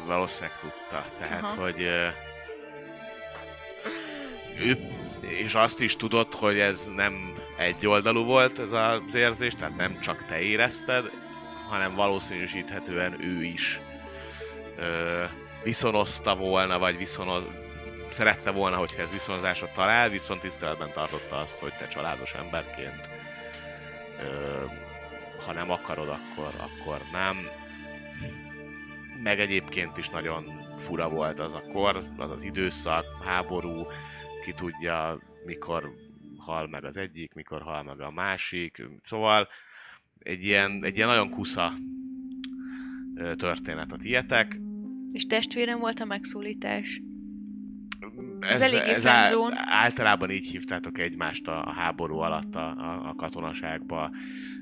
Valószínűleg 0.07 0.59
tudta. 0.61 1.05
Tehát, 1.19 1.43
Aha. 1.43 1.63
hogy 1.63 1.81
ő, 4.61 4.77
és 5.21 5.55
azt 5.55 5.81
is 5.81 5.97
tudod, 5.97 6.35
hogy 6.35 6.59
ez 6.59 6.91
nem 6.95 7.35
egyoldalú 7.59 8.25
volt 8.25 8.59
ez 8.59 8.73
az 8.73 9.15
érzés, 9.15 9.55
tehát 9.55 9.77
nem 9.77 10.01
csak 10.01 10.25
te 10.29 10.41
érezted, 10.41 11.11
hanem 11.69 11.95
valószínűsíthetően 11.95 13.21
ő 13.21 13.43
is 13.43 13.81
ö, 14.79 15.25
viszonozta 15.67 16.37
volna, 16.37 16.79
vagy 16.79 16.97
viszonoz, 16.97 17.43
szerette 18.11 18.51
volna, 18.51 18.77
hogyha 18.77 19.03
ez 19.03 19.11
viszonozásra 19.11 19.69
talál, 19.75 20.09
viszont 20.09 20.41
tiszteletben 20.41 20.91
tartotta 20.95 21.37
azt, 21.37 21.59
hogy 21.59 21.73
te 21.79 21.89
családos 21.89 22.33
emberként 22.33 23.09
ö, 24.23 24.65
ha 25.45 25.53
nem 25.53 25.71
akarod, 25.71 26.09
akkor, 26.09 26.53
akkor 26.59 27.01
nem. 27.13 27.37
Meg 29.23 29.41
egyébként 29.41 29.97
is 29.97 30.09
nagyon 30.09 30.45
fura 30.79 31.09
volt 31.09 31.39
az 31.39 31.55
a 31.55 31.63
kor, 31.73 32.05
az 32.17 32.31
az 32.31 32.43
időszak, 32.43 33.05
háború, 33.25 33.87
ki 34.45 34.53
tudja, 34.53 35.19
mikor 35.45 35.95
hal 36.39 36.67
meg 36.67 36.85
az 36.85 36.97
egyik, 36.97 37.35
mikor 37.35 37.63
hal 37.63 37.83
meg 37.83 38.01
a 38.01 38.11
másik. 38.11 38.83
Szóval 39.03 39.49
egy 40.19 40.45
ilyen, 40.45 40.85
egy 40.85 40.97
ilyen 40.97 41.09
nagyon 41.09 41.31
kusza 41.31 41.73
történet 43.37 43.93
a 43.93 43.97
tietek. 43.97 44.57
És 45.17 45.27
testvérem 45.27 45.79
volt 45.79 46.01
a 46.01 46.05
megszólítás. 46.05 47.03
Ez, 48.41 48.61
eléggé 48.61 48.91
ez 48.91 49.07
á, 49.07 49.31
általában 49.55 50.31
így 50.31 50.47
hívtátok 50.47 50.99
egymást 50.99 51.49
a, 51.49 51.67
a 51.67 51.71
háború 51.71 52.19
alatt 52.19 52.55
a, 52.55 52.69
a, 52.69 53.09
a 53.09 53.15
katonaságba. 53.15 54.11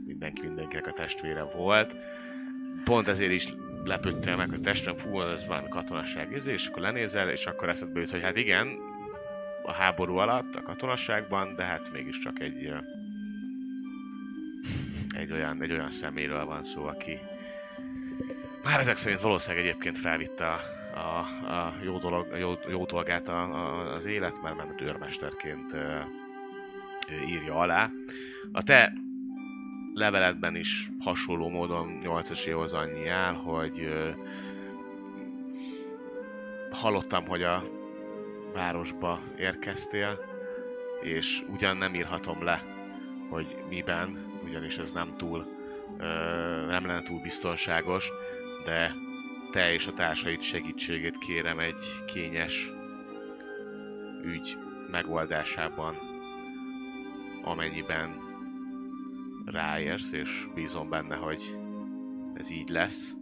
Mindenki 0.07 0.47
mindenkinek 0.47 0.87
a 0.87 0.93
testvére 0.93 1.43
volt. 1.43 1.95
Pont 2.85 3.09
ezért 3.09 3.33
is 3.33 3.55
lepődtél 3.85 4.37
meg, 4.37 4.49
hogy 4.49 4.61
testvérem, 4.61 4.97
fú, 4.97 5.21
ez 5.21 5.47
van 5.47 5.69
katonaság 5.69 6.33
izé, 6.33 6.53
és 6.53 6.67
akkor 6.67 6.83
lenézel, 6.83 7.31
és 7.31 7.47
akkor 7.47 7.69
eszedbe 7.69 8.01
jut, 8.01 8.11
hogy 8.11 8.23
hát 8.23 8.37
igen, 8.37 8.69
a 9.63 9.73
háború 9.73 10.17
alatt, 10.17 10.55
a 10.55 10.63
katonasságban, 10.63 11.55
de 11.57 11.63
hát 11.63 11.93
mégiscsak 11.93 12.41
egy, 12.41 12.73
egy 15.17 15.33
olyan, 15.33 15.63
egy 15.63 15.73
olyan 15.73 15.91
szeméről 15.91 16.45
van 16.45 16.65
szó, 16.65 16.85
aki 16.85 17.19
már 18.65 18.81
ezek 18.81 18.97
szerint 18.97 19.21
valószínűleg 19.21 19.67
egyébként 19.67 19.99
felvitte 19.99 20.47
a, 20.47 20.61
a, 20.99 21.19
a 21.53 21.75
jó, 21.83 21.99
dolog, 21.99 22.33
a 22.33 22.37
jó, 22.37 22.55
jó 22.69 22.85
dolgát 22.85 23.29
a, 23.29 23.43
a, 23.43 23.95
az 23.95 24.05
élet, 24.05 24.43
mert 24.43 24.57
nem 24.57 24.75
őrmesterként 24.81 25.73
ö, 25.73 25.99
írja 27.27 27.55
alá. 27.55 27.91
A 28.53 28.63
te 28.63 28.93
leveledben 29.95 30.57
is 30.57 30.91
hasonló 31.01 31.49
módon 31.49 31.99
8 32.03 32.31
esélyhoz 32.31 32.73
annyi 32.73 33.09
áll, 33.09 33.35
hogy 33.35 33.81
ö, 33.81 34.11
hallottam, 36.71 37.27
hogy 37.27 37.43
a 37.43 37.65
városba 38.53 39.21
érkeztél, 39.39 40.19
és 41.03 41.43
ugyan 41.49 41.77
nem 41.77 41.95
írhatom 41.95 42.45
le, 42.45 42.63
hogy 43.29 43.57
miben, 43.69 44.39
ugyanis 44.45 44.77
ez 44.77 44.93
nem 44.93 45.15
túl, 45.17 45.47
ö, 45.99 46.05
nem 46.67 46.87
lenne 46.87 47.03
túl 47.03 47.21
biztonságos, 47.21 48.11
de 48.65 48.95
te 49.51 49.73
és 49.73 49.87
a 49.87 49.93
társaid 49.93 50.41
segítségét 50.41 51.19
kérem 51.19 51.59
egy 51.59 52.05
kényes 52.07 52.71
ügy 54.25 54.57
megoldásában, 54.91 55.97
amennyiben 57.43 58.19
ráérsz, 59.45 60.13
és 60.13 60.47
bízom 60.55 60.89
benne, 60.89 61.17
hogy 61.17 61.57
ez 62.35 62.51
így 62.51 62.69
lesz, 62.69 63.15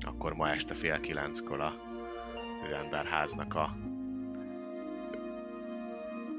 akkor 0.00 0.34
ma 0.34 0.48
este 0.48 0.74
fél 0.74 1.00
kilenckor 1.00 1.60
a 1.60 1.74
rendárháznak 2.70 3.54
a 3.54 3.76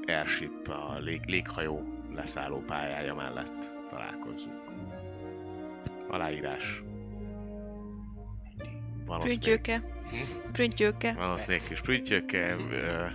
airship, 0.06 0.68
a 0.68 0.98
lég, 0.98 1.20
léghajó 1.26 1.98
leszálló 2.14 2.62
pályája 2.66 3.14
mellett 3.14 3.70
találkozzunk. 3.90 4.62
Aláírás. 6.08 6.82
Van 9.08 9.20
Prüntjőke. 9.20 9.82
Hm? 10.10 10.50
Prüntjőke. 10.52 11.12
van 11.12 11.30
ott 11.30 11.46
még 11.46 11.62
kis 11.68 11.80
prüntjöke, 11.80 12.56
ö, 12.70 13.06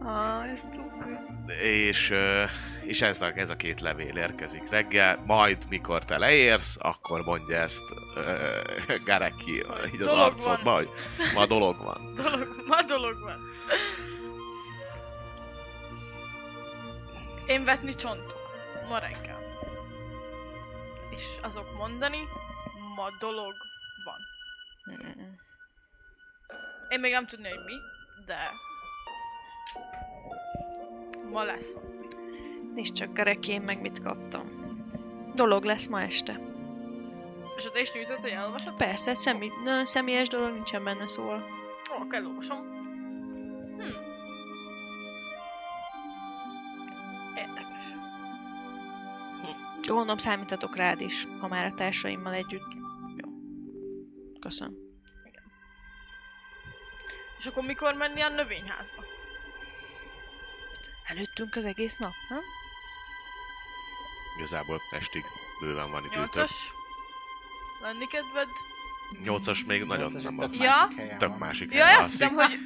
Ah, 0.08 0.50
ez 0.52 0.60
túl. 0.72 0.92
és, 1.62 2.14
és 2.84 3.02
ez 3.02 3.20
a, 3.22 3.32
ez 3.34 3.50
a 3.50 3.56
két 3.56 3.80
levél 3.80 4.16
érkezik 4.16 4.70
reggel, 4.70 5.22
majd 5.26 5.58
mikor 5.68 6.04
te 6.04 6.18
leérsz, 6.18 6.76
akkor 6.78 7.24
mondja 7.24 7.56
ezt 7.56 7.82
ö, 8.16 8.60
Gareki 9.04 9.52
így 9.94 10.00
az 10.00 10.06
Dolog 10.06 10.20
arcodba, 10.20 10.74
hogy 10.74 10.88
ma 11.34 11.46
dolog 11.46 11.76
van. 11.84 12.12
Dolog, 12.22 12.48
ma 12.68 12.82
dolog 12.82 13.20
van. 13.20 13.38
Én 17.46 17.64
vetni 17.64 17.94
csontok. 17.96 18.34
Ma 18.88 18.98
reggel. 18.98 19.38
És 21.16 21.24
azok 21.42 21.76
mondani, 21.76 22.28
ma 22.96 23.08
dolog 23.20 23.52
van. 24.04 24.20
Mm-mm. 24.94 25.34
Én 26.88 27.00
még 27.00 27.12
nem 27.12 27.26
tudni, 27.26 27.48
hogy 27.48 27.64
mi, 27.64 27.74
de... 28.26 28.36
Ma 31.30 31.42
lesz. 31.42 31.72
Nézd 32.74 32.94
csak, 32.94 33.12
Gareki, 33.12 33.52
én 33.52 33.62
meg 33.62 33.80
mit 33.80 34.02
kaptam. 34.02 34.64
Dolog 35.34 35.64
lesz 35.64 35.86
ma 35.86 36.02
este. 36.02 36.40
És 37.56 37.68
te 37.72 37.80
is 37.80 37.92
nyújtod, 37.92 38.20
hogy 38.20 38.30
elolvasod? 38.30 38.76
Persze, 38.76 39.14
személy, 39.14 39.50
nagyon 39.64 39.86
személyes 39.86 40.28
dolog 40.28 40.52
nincsen 40.52 40.84
benne, 40.84 41.06
szóval. 41.06 41.44
Ó, 41.92 42.00
akkor 42.00 42.14
elolvasom. 42.14 42.58
Hm. 43.78 44.14
Gondolom 49.86 50.18
számítatok 50.18 50.76
rád 50.76 51.00
is, 51.00 51.26
ha 51.40 51.48
már 51.48 51.64
a 51.64 51.74
társaimmal 51.74 52.32
együtt. 52.32 52.72
Jó. 53.16 53.30
Köszönöm. 54.40 54.74
És 57.38 57.46
akkor 57.46 57.64
mikor 57.64 57.94
menni 57.94 58.20
a 58.20 58.28
növényházba? 58.28 59.04
Előttünk 61.06 61.56
az 61.56 61.64
egész 61.64 61.96
nap, 61.96 62.12
nem? 62.28 62.40
Igazából 64.38 64.80
estig 64.90 65.22
bőven 65.60 65.90
van 65.90 66.04
időtök. 66.04 66.34
Nyolcas? 66.34 66.52
Lenni 67.82 68.06
kedved? 68.06 68.48
Nyolcas 69.24 69.64
még 69.64 69.84
nagyon 69.84 69.98
Nyolcas, 69.98 70.22
nem 70.22 70.36
van. 70.36 70.50
Ja. 70.52 70.60
másik 70.60 70.96
helyen 70.96 71.18
Tök 71.18 71.38
másik 71.38 71.74
Ja, 71.74 71.84
helyen 71.84 71.98
azt 72.00 72.10
hiszem, 72.10 72.34
hogy 72.34 72.58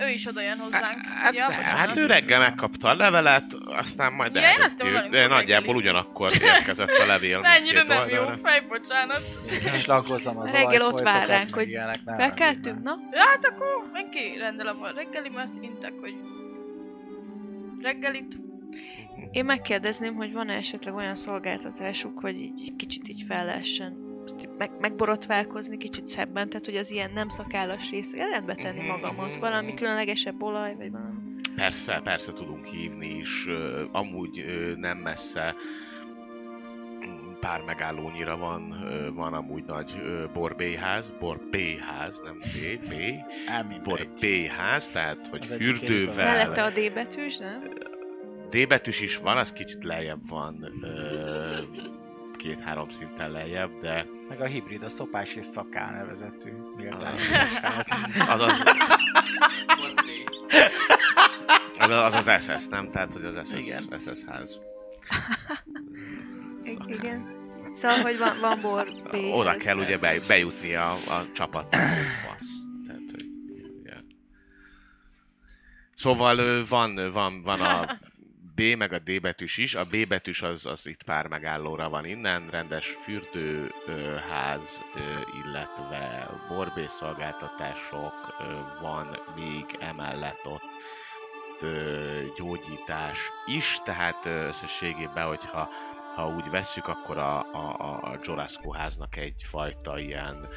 ő, 0.00 0.04
ő 0.04 0.08
is 0.08 0.26
oda 0.26 0.40
jön 0.40 0.58
hozzánk. 0.58 1.06
Hát, 1.06 1.34
ja, 1.34 1.48
ne, 1.48 1.54
hát 1.54 1.96
ő 1.96 2.06
reggel 2.06 2.38
megkapta 2.38 2.88
a 2.88 2.94
levelet, 2.94 3.54
aztán 3.64 4.12
majd 4.12 4.34
Ja, 4.34 4.40
én 4.40 4.62
azt 4.62 4.82
mondom, 4.82 5.10
de 5.10 5.26
nagyjából 5.26 5.76
ugyanakkor 5.76 6.32
érkezett 6.40 6.98
a 7.02 7.06
levél. 7.06 7.40
Mindkét 7.62 7.86
nem 7.86 8.08
jó 8.08 8.24
fej, 8.42 8.60
bocsánat. 8.60 9.20
Én 9.66 9.74
is 9.74 9.86
laggozom 9.86 10.38
az 10.38 10.50
Reggel 10.50 10.82
ott 10.82 11.00
vár 11.00 11.28
ránk, 11.28 11.54
hogy 11.54 11.76
Felkeltünk, 12.16 12.82
na? 12.82 12.98
Ja, 13.10 13.20
hát 13.20 13.44
akkor 13.44 13.90
én 13.94 14.10
kirendelem 14.10 14.82
a 14.82 14.90
reggelimet, 14.94 15.50
intek, 15.60 15.92
hogy 16.00 16.14
reggelit. 17.80 18.36
Én 19.30 19.44
megkérdezném, 19.44 20.14
hogy 20.14 20.32
van-e 20.32 20.54
esetleg 20.54 20.94
olyan 20.94 21.16
szolgáltatásuk, 21.16 22.20
hogy 22.20 22.40
így 22.40 22.60
egy 22.66 22.76
kicsit 22.76 23.08
így 23.08 23.22
fel 23.28 23.44
lehessen 23.44 24.11
meg, 24.58 24.70
megborotválkozni 24.80 25.76
kicsit 25.76 26.06
szebben, 26.06 26.48
tehát 26.48 26.64
hogy 26.66 26.76
az 26.76 26.90
ilyen 26.90 27.10
nem 27.14 27.28
szakállas 27.28 27.90
részre 27.90 28.28
rendbe 28.28 28.54
tenni 28.54 28.78
Mhm, 28.78 28.88
magamat, 28.88 29.30
mhm, 29.30 29.40
valami 29.40 29.66
mhm. 29.66 29.76
különlegesebb 29.76 30.42
olaj, 30.42 30.74
vagy 30.74 30.90
valami. 30.90 31.20
Persze, 31.56 32.00
persze 32.04 32.32
tudunk 32.32 32.66
hívni 32.66 33.16
is, 33.18 33.46
amúgy 33.92 34.44
nem 34.76 34.98
messze 34.98 35.54
pár 37.40 37.62
megállónyira 37.66 38.36
van, 38.36 38.84
van 39.14 39.34
amúgy 39.34 39.64
nagy 39.64 40.00
ö, 40.04 40.24
borbélyház, 40.32 41.12
borbélyház, 41.20 42.20
nem 42.24 42.38
B, 42.38 42.88
B, 42.88 42.94
borbélyház, 43.88 44.88
tehát 44.88 45.26
hogy 45.26 45.46
Az 45.50 45.56
fürdővel, 45.56 46.26
Mellette 46.26 46.62
a 46.62 46.70
D 46.70 46.92
betűs, 46.94 47.36
nem? 47.36 47.62
D 48.50 48.66
betűs 48.68 49.00
is 49.00 49.16
van, 49.16 49.36
az 49.36 49.52
kicsit 49.52 49.84
lejjebb 49.84 50.28
van, 50.28 50.72
két-három 52.42 52.88
szinten 52.88 53.30
lejjebb, 53.30 53.80
de 53.80 54.06
Meg 54.28 54.40
a 54.40 54.44
hibrid, 54.44 54.82
a 54.82 54.88
szopás 54.88 55.34
és 55.34 55.46
szaká 55.46 55.90
nevezetű 55.90 56.50
Ah. 56.50 56.76
méltányos. 56.76 57.28
az 58.28 58.40
az, 58.40 58.60
az, 61.78 62.14
az 62.14 62.26
az 62.26 62.42
SS, 62.42 62.66
nem? 62.66 62.90
Tehát, 62.90 63.12
hogy 63.12 63.24
az 63.24 63.48
SS, 63.48 63.58
Igen. 63.58 63.98
SS 63.98 64.24
ház. 64.26 64.58
Igen. 66.86 67.40
Szóval, 67.74 68.00
hogy 68.00 68.18
van, 68.18 68.40
van 68.40 68.60
bor 68.60 68.86
B. 69.10 69.14
Oda 69.14 69.56
kell 69.56 69.76
ugye 69.78 69.98
be, 69.98 70.20
bejutni 70.28 70.74
a, 70.74 70.92
a 70.92 71.26
csapat. 71.32 71.76
Fasz. 71.76 72.50
Tehát, 72.86 73.02
hogy, 73.10 73.26
igen. 73.80 74.04
Szóval 75.94 76.64
van, 76.68 77.12
van, 77.12 77.42
van 77.42 77.60
a 77.60 77.84
B 78.54 78.60
meg 78.76 78.92
a 78.92 78.98
D 78.98 79.20
betűs 79.20 79.56
is. 79.56 79.74
A 79.74 79.84
B 79.84 80.06
betűs 80.08 80.42
az, 80.42 80.66
az 80.66 80.86
itt 80.86 81.02
pár 81.02 81.26
megállóra 81.26 81.88
van 81.88 82.04
innen, 82.04 82.48
rendes 82.50 82.96
fürdőház, 83.04 84.80
illetve 85.44 86.30
borbészszolgáltatások 86.48 88.36
van 88.80 89.18
még 89.36 89.76
emellett 89.80 90.44
ott 90.44 90.70
gyógyítás 92.36 93.18
is, 93.46 93.80
tehát 93.84 94.26
összességében, 94.26 95.26
hogyha 95.26 95.68
ha 96.14 96.28
úgy 96.28 96.50
vesszük, 96.50 96.88
akkor 96.88 97.18
a, 97.18 97.38
a, 97.38 97.98
a, 98.02 98.18
Jorasco 98.22 98.70
háznak 98.70 99.16
egyfajta 99.16 99.98
ilyen, 99.98 100.48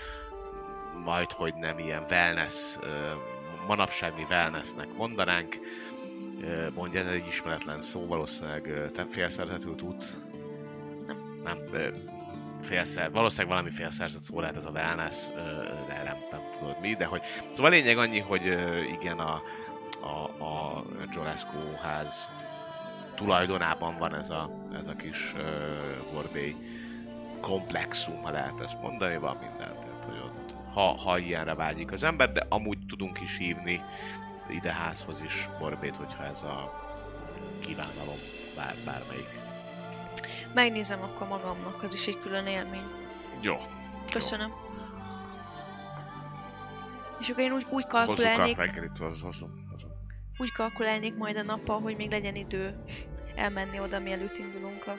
majd 1.03 1.31
hogy 1.31 1.53
nem 1.53 1.79
ilyen 1.79 2.05
wellness, 2.09 2.75
mi 4.15 4.25
wellnessnek 4.29 4.93
mondanánk, 4.93 5.57
mondja, 6.73 6.99
ez 6.99 7.07
egy 7.07 7.27
ismeretlen 7.27 7.81
szó, 7.81 8.05
valószínűleg 8.05 8.91
te 8.93 9.05
félszerzetül 9.11 9.75
tudsz. 9.75 10.17
Nem. 11.07 11.17
Nem, 11.43 11.57
félszer, 12.61 13.11
valószínűleg 13.11 13.51
valami 13.51 13.69
félszerzett 13.69 14.21
szó 14.21 14.39
lehet 14.39 14.55
ez 14.55 14.65
a 14.65 14.69
wellness, 14.69 15.15
de 15.87 16.03
nem, 16.03 16.17
nem 16.31 16.41
tudod 16.59 16.79
mi, 16.81 16.95
de 16.95 17.05
hogy... 17.05 17.21
Szóval 17.49 17.65
a 17.71 17.75
lényeg 17.75 17.97
annyi, 17.97 18.19
hogy 18.19 18.45
igen, 19.01 19.19
a, 19.19 19.41
a, 20.01 20.43
a 20.43 20.83
Jorasco 21.13 21.57
ház 21.81 22.27
tulajdonában 23.15 23.97
van 23.97 24.15
ez 24.15 24.29
a, 24.29 24.49
ez 24.79 24.87
a 24.87 24.95
kis 24.95 25.33
uh, 25.33 26.53
komplexum, 27.41 28.21
ha 28.21 28.31
lehet 28.31 28.61
ezt 28.63 28.81
mondani, 28.81 29.17
van 29.17 29.37
minden. 29.41 29.73
Tehát, 29.73 30.03
hogy 30.05 30.17
ott, 30.25 30.53
ha, 30.73 30.81
ha 30.81 31.17
ilyenre 31.17 31.53
vágyik 31.53 31.91
az 31.91 32.03
ember, 32.03 32.31
de 32.31 32.45
amúgy 32.49 32.77
tudunk 32.87 33.21
is 33.21 33.37
hívni 33.37 33.81
ide 34.49 34.71
házhoz 34.71 35.21
is 35.21 35.47
Gorbét, 35.59 35.95
hogyha 35.95 36.23
ez 36.23 36.41
a 36.41 36.83
kívánalom 37.59 38.17
bár, 38.55 38.75
bármelyik. 38.85 39.29
Megnézem 40.53 41.03
akkor 41.03 41.27
magamnak, 41.27 41.83
az 41.83 41.93
is 41.93 42.07
egy 42.07 42.19
külön 42.19 42.45
élmény. 42.45 42.87
Jó. 43.41 43.55
Köszönöm. 44.11 44.53
És 47.19 47.29
akkor 47.29 47.43
én 47.43 47.51
úgy, 47.51 47.65
úgy 47.69 47.87
kalkulálnék, 47.87 48.57
hozom. 49.21 49.65
úgy 50.37 50.51
kalkulálnék 50.51 51.15
majd 51.15 51.37
a 51.37 51.43
nappal, 51.43 51.81
hogy 51.81 51.95
még 51.95 52.09
legyen 52.09 52.35
idő 52.35 52.83
elmenni 53.35 53.79
oda, 53.79 53.99
mielőtt 53.99 54.37
indulunk 54.37 54.87
a 54.87 54.93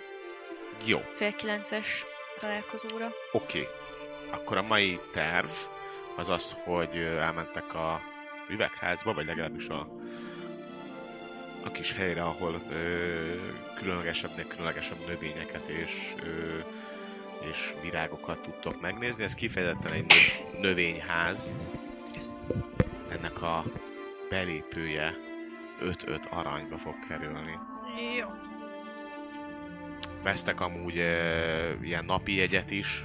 Jó, 0.85 0.99
fél 0.99 1.37
kilences 1.37 2.05
találkozóra. 2.41 3.07
oké. 3.33 3.59
Okay. 3.61 3.73
Akkor 4.31 4.57
a 4.57 4.63
mai 4.63 4.99
terv 5.13 5.49
az 6.17 6.29
az, 6.29 6.57
hogy 6.65 6.97
elmentek 6.97 7.75
a 7.75 8.01
üvegházba, 8.51 9.15
vagy 9.15 9.27
legalábbis 9.27 9.69
a, 9.69 9.89
a 11.65 11.71
kis 11.71 11.93
helyre, 11.93 12.23
ahol 12.23 12.63
ö, 12.71 13.35
különlegesebbnek 13.75 14.47
különlegesebb 14.47 15.07
növényeket 15.07 15.69
és, 15.69 15.93
ö, 16.23 16.59
és 17.51 17.75
virágokat 17.83 18.43
tudtok 18.43 18.81
megnézni. 18.81 19.23
Ez 19.23 19.35
kifejezetten 19.35 19.93
egy 19.93 20.07
nö- 20.07 20.61
növényház. 20.61 21.51
Ennek 23.09 23.43
a 23.43 23.65
belépője 24.31 25.15
5-5 25.81 26.29
aranyba 26.31 26.79
fog 26.79 26.95
kerülni. 27.09 27.59
Jó. 28.19 28.29
Vesztek 30.23 30.61
amúgy 30.61 30.99
e, 30.99 31.77
ilyen 31.83 32.05
napi 32.05 32.35
jegyet 32.35 32.71
is, 32.71 33.05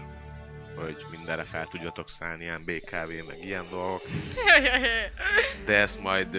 hogy 0.81 1.05
mindenre 1.11 1.43
fel 1.43 1.67
tudjatok 1.67 2.09
szállni, 2.09 2.43
ilyen 2.43 2.61
BKV, 2.65 3.27
meg 3.27 3.37
ilyen 3.43 3.63
dolgok. 3.69 4.01
De 5.65 5.75
ezt 5.77 6.01
majd 6.01 6.35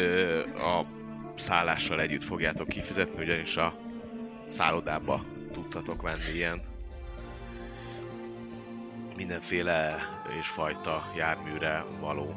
a 0.56 0.86
szállással 1.36 2.00
együtt 2.00 2.24
fogjátok 2.24 2.68
kifizetni, 2.68 3.22
ugyanis 3.22 3.56
a 3.56 3.74
szállodába 4.50 5.20
tudtatok 5.52 6.02
venni 6.02 6.30
ilyen 6.34 6.62
mindenféle 9.16 9.98
és 10.40 10.48
fajta 10.48 11.12
járműre 11.16 11.84
való 12.00 12.34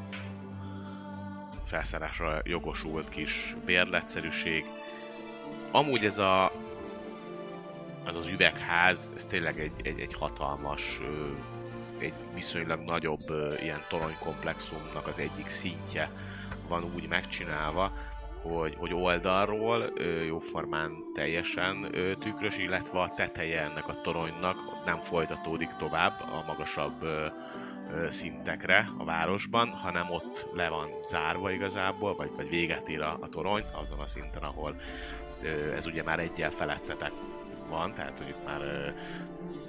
felszárásra 1.68 2.42
jogosult 2.44 3.10
kis 3.10 3.56
bérletszerűség. 3.66 4.66
Amúgy 5.72 6.06
ez 6.06 6.18
a 6.18 6.52
az 8.06 8.16
az 8.16 8.28
üvegház, 8.28 9.14
ez 9.16 9.26
tényleg 9.26 9.60
egy, 9.60 9.72
egy, 9.84 10.00
egy 10.00 10.14
hatalmas, 10.14 11.00
ö, 11.02 11.30
egy 11.98 12.14
viszonylag 12.34 12.80
nagyobb 12.80 13.24
ilyen 13.62 13.82
toronykomplexumnak 13.90 15.08
az 15.08 15.20
egyik 15.20 15.50
szintje 15.50 16.10
van 16.68 16.84
úgy 16.96 17.08
megcsinálva, 17.08 17.92
hogy, 18.42 18.76
hogy 18.78 18.94
oldalról 18.94 19.92
jóformán 20.26 20.92
teljesen 21.14 21.88
tükrös, 22.20 22.58
illetve 22.58 23.02
a 23.02 23.14
teteje 23.16 23.62
ennek 23.62 23.88
a 23.88 24.02
toronynak 24.02 24.86
nem 24.86 24.98
folytatódik 24.98 25.70
tovább 25.78 26.22
a 26.22 26.44
magasabb 26.48 27.06
szintekre 28.10 28.90
a 28.98 29.04
városban, 29.04 29.70
hanem 29.70 30.12
ott 30.12 30.46
le 30.54 30.70
van 30.70 30.90
zárva 31.06 31.52
igazából, 31.52 32.16
vagy, 32.16 32.32
vagy 32.36 32.50
véget 32.50 32.88
ér 32.88 33.02
a, 33.02 33.18
a 33.22 33.30
torony 33.30 33.64
azon 33.72 34.00
a 34.00 34.08
szinten, 34.08 34.44
ahol 34.44 34.76
ez 35.76 35.86
ugye 35.86 36.04
már 36.04 36.20
egyel 36.20 36.52
felettetek 36.52 37.12
van, 37.70 37.94
tehát 37.94 38.18
hogy 38.18 38.28
itt 38.28 38.46
már 38.46 38.94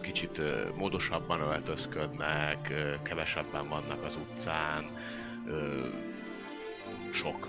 kicsit 0.07 0.41
módosabban 0.77 1.41
öltözködnek, 1.41 2.73
kevesebben 3.03 3.69
vannak 3.69 4.05
az 4.05 4.17
utcán, 4.17 4.85
sok 7.13 7.49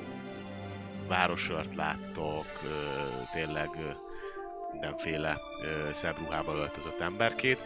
városört 1.07 1.75
láttok, 1.75 2.45
tényleg 3.34 3.69
mindenféle 4.71 5.38
szebb 5.95 6.15
ruhába 6.17 6.55
öltözött 6.55 6.99
emberkét. 6.99 7.59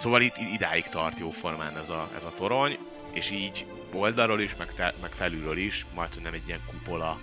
Szóval 0.00 0.20
itt 0.20 0.36
idáig 0.54 0.84
tart 0.84 1.18
jóformán 1.18 1.76
ez 1.76 1.88
a, 1.88 2.08
ez 2.16 2.24
a 2.24 2.32
torony, 2.36 2.78
és 3.12 3.30
így 3.30 3.66
oldalról 3.94 4.40
is, 4.40 4.56
meg, 4.56 4.74
te, 4.74 4.94
meg 5.00 5.10
felülről 5.10 5.56
is, 5.56 5.86
majd 5.94 6.22
nem 6.22 6.32
egy 6.32 6.46
ilyen 6.46 6.62
kupola 6.66 7.18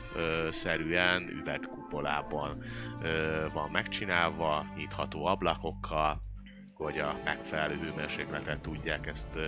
szerűen, 0.52 1.30
üvegkupolában 1.30 2.64
van 3.54 3.70
megcsinálva, 3.72 4.66
nyitható 4.76 5.26
ablakokkal, 5.26 6.28
hogy 6.84 7.00
a 7.00 7.20
megfelelő 7.24 7.76
hőmérsékletet 7.76 8.60
tudják 8.60 9.08
ezt, 9.08 9.40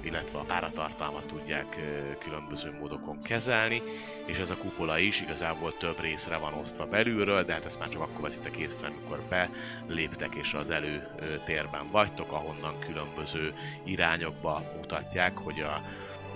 illetve 0.00 0.38
a 0.38 0.42
páratartalmat 0.42 1.26
tudják 1.26 1.76
különböző 2.18 2.72
módokon 2.80 3.22
kezelni, 3.22 3.82
és 4.26 4.38
ez 4.38 4.50
a 4.50 4.56
kupola 4.56 4.98
is 4.98 5.20
igazából 5.20 5.76
több 5.78 6.00
részre 6.00 6.36
van 6.36 6.54
osztva 6.54 6.86
belülről, 6.86 7.44
de 7.44 7.52
hát 7.52 7.64
ezt 7.64 7.78
már 7.78 7.88
csak 7.88 8.02
akkor 8.02 8.20
veszitek 8.20 8.56
észre, 8.56 8.86
amikor 8.86 9.20
beléptek 9.28 10.34
és 10.34 10.52
az 10.52 10.70
előtérben 10.70 11.86
vagytok, 11.90 12.32
ahonnan 12.32 12.78
különböző 12.78 13.54
irányokba 13.84 14.62
mutatják, 14.76 15.36
hogy 15.36 15.60
a, 15.60 15.80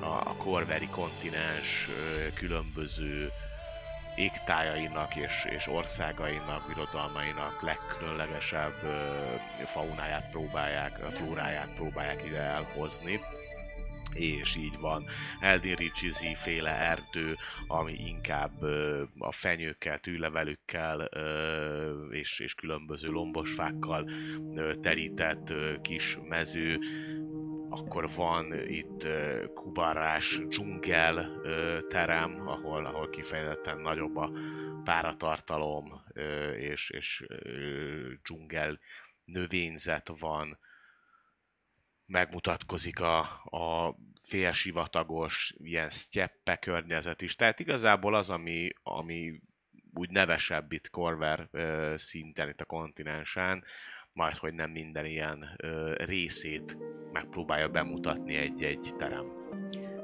a, 0.06 0.34
Korveri 0.36 0.88
kontinens 0.88 1.88
különböző 2.34 3.30
égtájainak 4.16 5.16
és, 5.16 5.46
és 5.50 5.68
országainak, 5.68 6.66
birodalmainak 6.66 7.62
legkülönlegesebb 7.62 8.74
faunáját 9.64 10.30
próbálják, 10.30 10.92
flóráját 10.92 11.74
próbálják 11.74 12.24
ide 12.26 12.40
elhozni. 12.40 13.20
És 14.12 14.56
így 14.56 14.78
van. 14.78 15.04
Eldin 15.40 15.74
Richizi 15.74 16.34
féle 16.34 16.70
erdő, 16.70 17.36
ami 17.66 17.92
inkább 18.06 18.62
a 19.18 19.32
fenyőkkel, 19.32 19.98
tűlevelükkel 19.98 21.00
és, 22.10 22.40
és 22.40 22.54
különböző 22.54 23.08
lombosfákkal 23.08 24.10
ö, 24.54 24.74
terített 24.80 25.52
kis 25.82 26.18
mező, 26.28 26.78
akkor 27.74 28.08
van 28.16 28.68
itt 28.68 29.06
kubarás 29.54 30.40
dzsungel 30.48 31.40
terem, 31.88 32.48
ahol, 32.48 32.86
ahol 32.86 33.10
kifejezetten 33.10 33.78
nagyobb 33.78 34.16
a 34.16 34.30
páratartalom 34.84 36.04
és, 36.56 36.90
és 36.90 37.26
dzsungel 38.22 38.78
növényzet 39.24 40.10
van. 40.18 40.58
Megmutatkozik 42.06 43.00
a, 43.00 43.18
a 43.44 43.96
félsivatagos, 44.22 45.54
ilyen 45.58 45.90
sztyeppe 45.90 46.56
környezet 46.56 47.22
is. 47.22 47.34
Tehát 47.34 47.60
igazából 47.60 48.14
az, 48.14 48.30
ami, 48.30 48.70
ami 48.82 49.40
úgy 49.94 50.10
nevesebb 50.10 50.72
itt 50.72 50.90
Corver 50.90 51.48
szinten, 51.96 52.48
itt 52.48 52.60
a 52.60 52.64
kontinensen, 52.64 53.64
majd 54.14 54.36
hogy 54.36 54.54
nem 54.54 54.70
minden 54.70 55.06
ilyen 55.06 55.54
ö, 55.56 55.92
részét 55.96 56.76
megpróbálja 57.12 57.68
bemutatni 57.68 58.34
egy-egy 58.34 58.92
terem. 58.98 59.24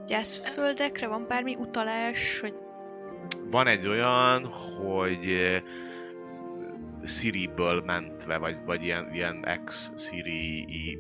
Gyászföldekre 0.07 1.07
van 1.07 1.27
bármi 1.29 1.55
utalás, 1.55 2.41
hogy 2.41 2.55
Van 3.51 3.67
egy 3.67 3.87
olyan, 3.87 4.45
hogy 4.45 5.37
Siri-ből 7.05 7.83
mentve, 7.83 8.37
vagy, 8.37 8.57
vagy 8.65 8.85
ilyen, 8.85 9.15
ilyen 9.15 9.47
ex-Siri 9.47 10.99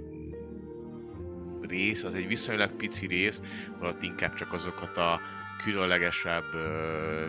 rész, 1.60 2.04
az 2.04 2.14
egy 2.14 2.26
viszonylag 2.26 2.72
pici 2.72 3.06
rész, 3.06 3.42
ott 3.80 4.02
inkább 4.02 4.34
csak 4.34 4.52
azokat 4.52 4.96
a 4.96 5.20
különlegesebb 5.62 6.44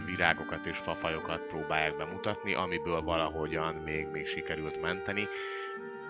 virágokat 0.06 0.66
és 0.66 0.78
fafajokat 0.78 1.42
próbálják 1.42 1.98
bemutatni, 1.98 2.54
amiből 2.54 3.02
valahogyan 3.02 3.76
még, 3.76 4.08
még 4.08 4.28
sikerült 4.28 4.82
menteni. 4.82 5.28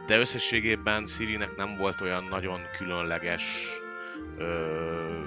De 0.05 0.17
összességében 0.17 1.05
Sirinek 1.05 1.55
nem 1.55 1.77
volt 1.77 2.01
olyan 2.01 2.23
nagyon 2.23 2.61
különleges 2.77 3.43
ö, 4.37 5.19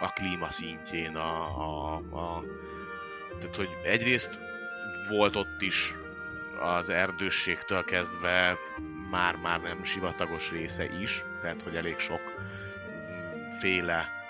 a 0.00 0.08
klíma 0.08 0.50
szintjén 0.50 1.16
a, 1.16 1.42
a, 1.42 1.94
a 1.96 2.44
tehát, 3.38 3.56
hogy 3.56 3.76
egyrészt 3.84 4.38
volt 5.08 5.36
ott 5.36 5.60
is 5.60 5.94
az 6.60 6.88
erdősségtől 6.88 7.84
kezdve 7.84 8.56
már-már 9.10 9.60
nem 9.60 9.84
sivatagos 9.84 10.50
része 10.50 10.84
is, 11.00 11.24
tehát 11.40 11.62
hogy 11.62 11.76
elég 11.76 11.98
sok 11.98 12.20
féle 13.58 14.21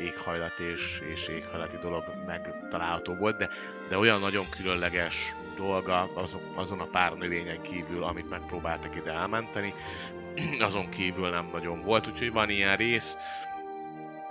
éghajlat 0.00 0.58
és, 0.58 1.02
és 1.12 1.28
éghajlati 1.28 1.76
dolog 1.82 2.04
megtalálható 2.26 3.14
volt, 3.14 3.36
de, 3.36 3.48
de 3.88 3.98
olyan 3.98 4.20
nagyon 4.20 4.44
különleges 4.50 5.34
dolga 5.56 6.08
azon, 6.14 6.40
azon 6.54 6.80
a 6.80 6.84
pár 6.84 7.12
növényen 7.12 7.62
kívül, 7.62 8.04
amit 8.04 8.28
megpróbáltak 8.28 8.96
ide 8.96 9.12
elmenteni, 9.12 9.74
azon 10.68 10.88
kívül 10.88 11.30
nem 11.30 11.48
nagyon 11.52 11.82
volt, 11.82 12.06
úgyhogy 12.06 12.32
van 12.32 12.50
ilyen 12.50 12.76
rész, 12.76 13.16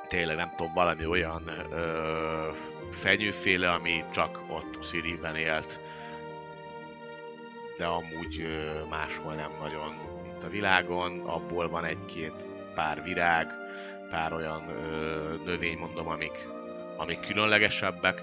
tényleg 0.07 0.35
nem 0.35 0.53
tudom, 0.57 0.73
valami 0.73 1.05
olyan 1.05 1.51
ö, 1.71 2.49
fenyőféle, 2.91 3.71
ami 3.71 4.03
csak 4.11 4.41
ott 4.47 4.83
Sziriben 4.83 5.35
élt, 5.35 5.79
de 7.77 7.85
amúgy 7.85 8.41
ö, 8.41 8.85
máshol 8.89 9.33
nem 9.33 9.51
nagyon 9.59 9.95
itt 10.25 10.43
a 10.43 10.49
világon, 10.49 11.19
abból 11.19 11.69
van 11.69 11.85
egy-két 11.85 12.47
pár 12.75 13.03
virág, 13.03 13.60
pár 14.11 14.33
olyan 14.33 14.69
ö, 14.69 15.33
növény, 15.45 15.77
mondom, 15.77 16.07
amik, 16.07 16.47
amik 16.97 17.19
különlegesebbek, 17.19 18.21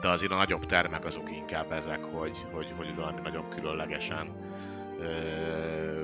de 0.00 0.08
azért 0.08 0.32
a 0.32 0.36
nagyobb 0.36 0.66
termek 0.66 1.04
azok 1.04 1.30
inkább 1.30 1.72
ezek, 1.72 2.04
hogy, 2.04 2.36
hogy, 2.50 2.72
hogy 2.76 2.94
valami 2.94 3.20
nagyon 3.20 3.48
különlegesen 3.48 4.34
ö, 5.00 6.02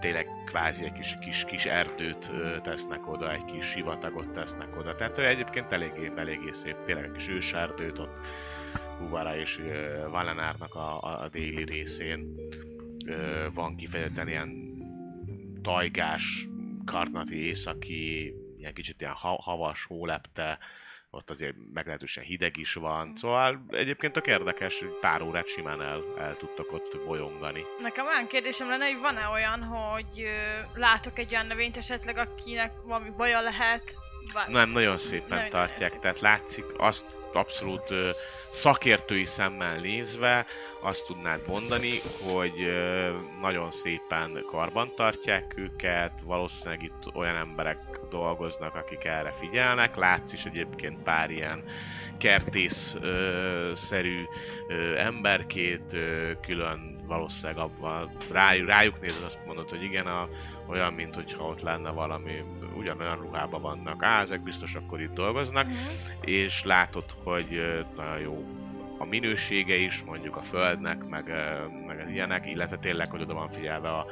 tényleg 0.00 0.26
kvázi 0.46 0.84
egy 0.84 0.92
kis, 0.92 1.18
kis, 1.20 1.44
kis 1.44 1.64
erdőt 1.64 2.30
ö, 2.32 2.56
tesznek 2.62 3.08
oda, 3.08 3.32
egy 3.32 3.44
kis 3.44 3.64
sivatagot 3.64 4.32
tesznek 4.32 4.76
oda. 4.76 4.94
Tehát 4.94 5.18
egyébként 5.18 5.72
eléggé, 5.72 6.12
eléggé 6.16 6.50
szép, 6.52 6.76
tényleg 6.84 7.04
egy 7.04 7.12
kis 7.12 7.28
őserdőt 7.28 7.98
ott 7.98 8.14
Huvara 8.98 9.36
és 9.36 9.58
ö, 9.58 10.08
Valenárnak 10.10 10.74
a, 10.74 11.02
a, 11.02 11.22
a 11.22 11.28
déli 11.28 11.64
részén 11.64 12.34
ö, 13.06 13.46
van 13.54 13.76
kifejezetten 13.76 14.28
ilyen 14.28 14.70
tajgás, 15.62 16.48
karnati 16.84 17.46
északi, 17.46 18.34
ilyen 18.58 18.74
kicsit 18.74 19.00
ilyen 19.00 19.12
ha, 19.12 19.42
havas, 19.42 19.84
hólepte, 19.84 20.58
ott 21.14 21.30
azért 21.30 21.54
meglehetősen 21.72 22.24
hideg 22.24 22.56
is 22.56 22.74
van, 22.74 23.16
szóval 23.16 23.64
egyébként 23.70 24.12
tök 24.12 24.26
érdekes, 24.26 24.78
hogy 24.78 24.98
pár 25.00 25.22
órát 25.22 25.48
simán 25.48 25.82
el, 25.82 26.02
el 26.18 26.36
tudtak 26.36 26.72
ott 26.72 26.98
bolyongani. 27.06 27.64
Nekem 27.82 28.06
olyan 28.06 28.26
kérdésem 28.26 28.68
lenne, 28.68 28.86
hogy 28.90 29.00
van-e 29.00 29.26
olyan, 29.28 29.62
hogy 29.62 30.28
látok 30.74 31.18
egy 31.18 31.32
olyan 31.32 31.46
növényt 31.46 31.76
esetleg, 31.76 32.16
akinek 32.16 32.72
valami 32.84 33.10
baja 33.16 33.40
lehet? 33.40 33.94
Bár... 34.34 34.48
Nem, 34.48 34.70
nagyon 34.70 34.98
szépen 34.98 35.28
Nagyon 35.28 35.50
tartják, 35.50 35.90
szépen. 35.90 36.00
tehát 36.00 36.20
látszik 36.20 36.64
azt 36.76 37.06
abszolút 37.32 37.94
szakértői 38.50 39.24
szemmel 39.24 39.76
nézve 39.76 40.46
azt 40.82 41.06
tudnád 41.06 41.40
mondani, 41.46 41.90
hogy 42.32 42.52
nagyon 43.40 43.70
szépen 43.70 44.44
karban 44.50 44.90
tartják 44.96 45.54
őket, 45.56 46.12
valószínűleg 46.24 46.82
itt 46.82 47.14
olyan 47.14 47.36
emberek 47.36 47.78
dolgoznak, 48.10 48.74
akik 48.74 49.04
erre 49.04 49.32
figyelnek, 49.32 49.96
látsz 49.96 50.32
is 50.32 50.44
egyébként 50.44 51.02
pár 51.02 51.30
ilyen 51.30 51.64
kertész-szerű 52.18 54.22
emberkét, 54.96 55.96
külön 56.40 57.00
valószínűleg 57.06 57.58
abban 57.62 58.16
rájuk, 58.30 58.66
rájuk 58.66 59.00
nézve 59.00 59.24
azt 59.26 59.38
mondod, 59.46 59.70
hogy 59.70 59.82
igen, 59.82 60.06
a, 60.06 60.28
olyan, 60.66 60.92
mint 60.92 61.14
hogyha 61.14 61.44
ott 61.44 61.60
lenne 61.60 61.90
valami, 61.90 62.44
ugyanolyan 62.76 63.16
ruhában 63.16 63.62
vannak, 63.62 64.02
á, 64.02 64.20
ezek 64.20 64.42
biztos 64.42 64.74
akkor 64.74 65.00
itt 65.00 65.12
dolgoznak, 65.14 65.66
Mhm. 65.66 65.76
és 66.20 66.64
látod, 66.64 67.04
hogy 67.24 67.62
nagyon 67.96 68.18
jó 68.18 68.44
a 69.02 69.04
minősége 69.04 69.74
is, 69.74 70.02
mondjuk 70.02 70.36
a 70.36 70.42
földnek, 70.42 71.04
meg, 71.04 71.24
meg 71.86 72.00
az 72.00 72.10
ilyenek, 72.10 72.46
illetve 72.46 72.78
tényleg, 72.78 73.10
hogy 73.10 73.20
oda 73.20 73.34
van 73.34 73.48
figyelve 73.48 73.88
a, 73.88 74.06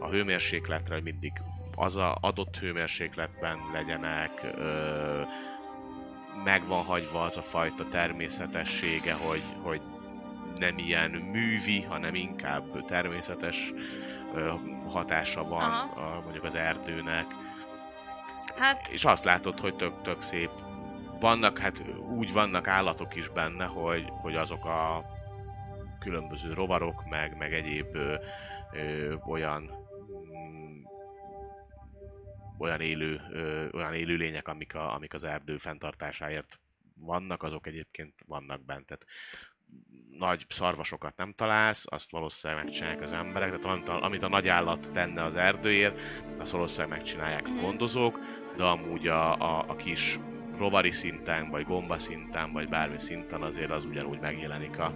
a 0.00 0.08
hőmérsékletre, 0.08 0.94
hogy 0.94 1.02
mindig 1.02 1.32
az 1.74 1.96
a 1.96 2.18
adott 2.20 2.56
hőmérsékletben 2.56 3.58
legyenek, 3.72 4.30
ö, 4.56 5.20
meg 6.44 6.66
van 6.66 6.84
hagyva 6.84 7.22
az 7.22 7.36
a 7.36 7.42
fajta 7.42 7.88
természetessége, 7.88 9.12
hogy, 9.12 9.42
hogy 9.62 9.80
nem 10.58 10.78
ilyen 10.78 11.10
művi, 11.10 11.82
hanem 11.82 12.14
inkább 12.14 12.86
természetes 12.86 13.72
ö, 14.34 14.52
hatása 14.86 15.48
van 15.48 15.70
Aha. 15.70 16.00
a, 16.00 16.20
mondjuk 16.20 16.44
az 16.44 16.54
erdőnek 16.54 17.26
Hát, 18.56 18.88
és 18.88 19.04
azt 19.04 19.24
látod, 19.24 19.60
hogy 19.60 19.74
tök, 19.74 20.02
tök 20.02 20.22
szép. 20.22 20.50
Vannak, 21.20 21.58
hát 21.58 21.84
úgy 22.16 22.32
vannak 22.32 22.68
állatok 22.68 23.16
is 23.16 23.28
benne, 23.28 23.64
hogy, 23.64 24.04
hogy 24.08 24.34
azok 24.34 24.64
a 24.64 25.04
különböző 25.98 26.52
rovarok, 26.52 27.08
meg, 27.08 27.36
meg 27.36 27.52
egyéb 27.52 27.94
ö, 27.94 28.14
ö, 28.72 29.14
olyan 29.26 29.70
mm, 30.36 30.82
olyan 32.58 32.80
élő, 32.80 33.20
ö, 33.30 33.68
olyan 33.72 33.94
élőlények, 33.94 34.48
amik, 34.48 34.74
a, 34.74 34.94
amik 34.94 35.14
az 35.14 35.24
erdő 35.24 35.56
fenntartásáért 35.56 36.58
vannak, 36.94 37.42
azok 37.42 37.66
egyébként 37.66 38.14
vannak 38.26 38.64
bent. 38.64 38.86
Tehát 38.86 39.04
nagy 40.18 40.46
szarvasokat 40.48 41.16
nem 41.16 41.32
találsz, 41.32 41.84
azt 41.88 42.10
valószínűleg 42.10 42.64
megcsinálják 42.64 43.02
az 43.02 43.12
emberek, 43.12 43.48
tehát 43.48 43.64
amit 43.64 43.88
a, 43.88 44.02
amit 44.02 44.22
a 44.22 44.28
nagy 44.28 44.48
állat 44.48 44.92
tenne 44.92 45.22
az 45.22 45.36
erdőért, 45.36 45.98
azt 46.38 46.52
valószínűleg 46.52 46.98
megcsinálják 46.98 47.46
a 47.46 47.60
gondozók, 47.60 48.18
de 48.56 48.64
amúgy 48.64 49.06
a, 49.06 49.34
a, 49.34 49.64
a 49.68 49.76
kis 49.76 50.18
rovari 50.58 50.90
szinten, 50.90 51.50
vagy 51.50 51.66
gomba 51.66 51.98
szinten, 51.98 52.52
vagy 52.52 52.68
bármi 52.68 52.98
szinten 52.98 53.42
azért 53.42 53.70
az 53.70 53.84
ugyanúgy 53.84 54.20
megjelenik 54.20 54.78
a... 54.78 54.92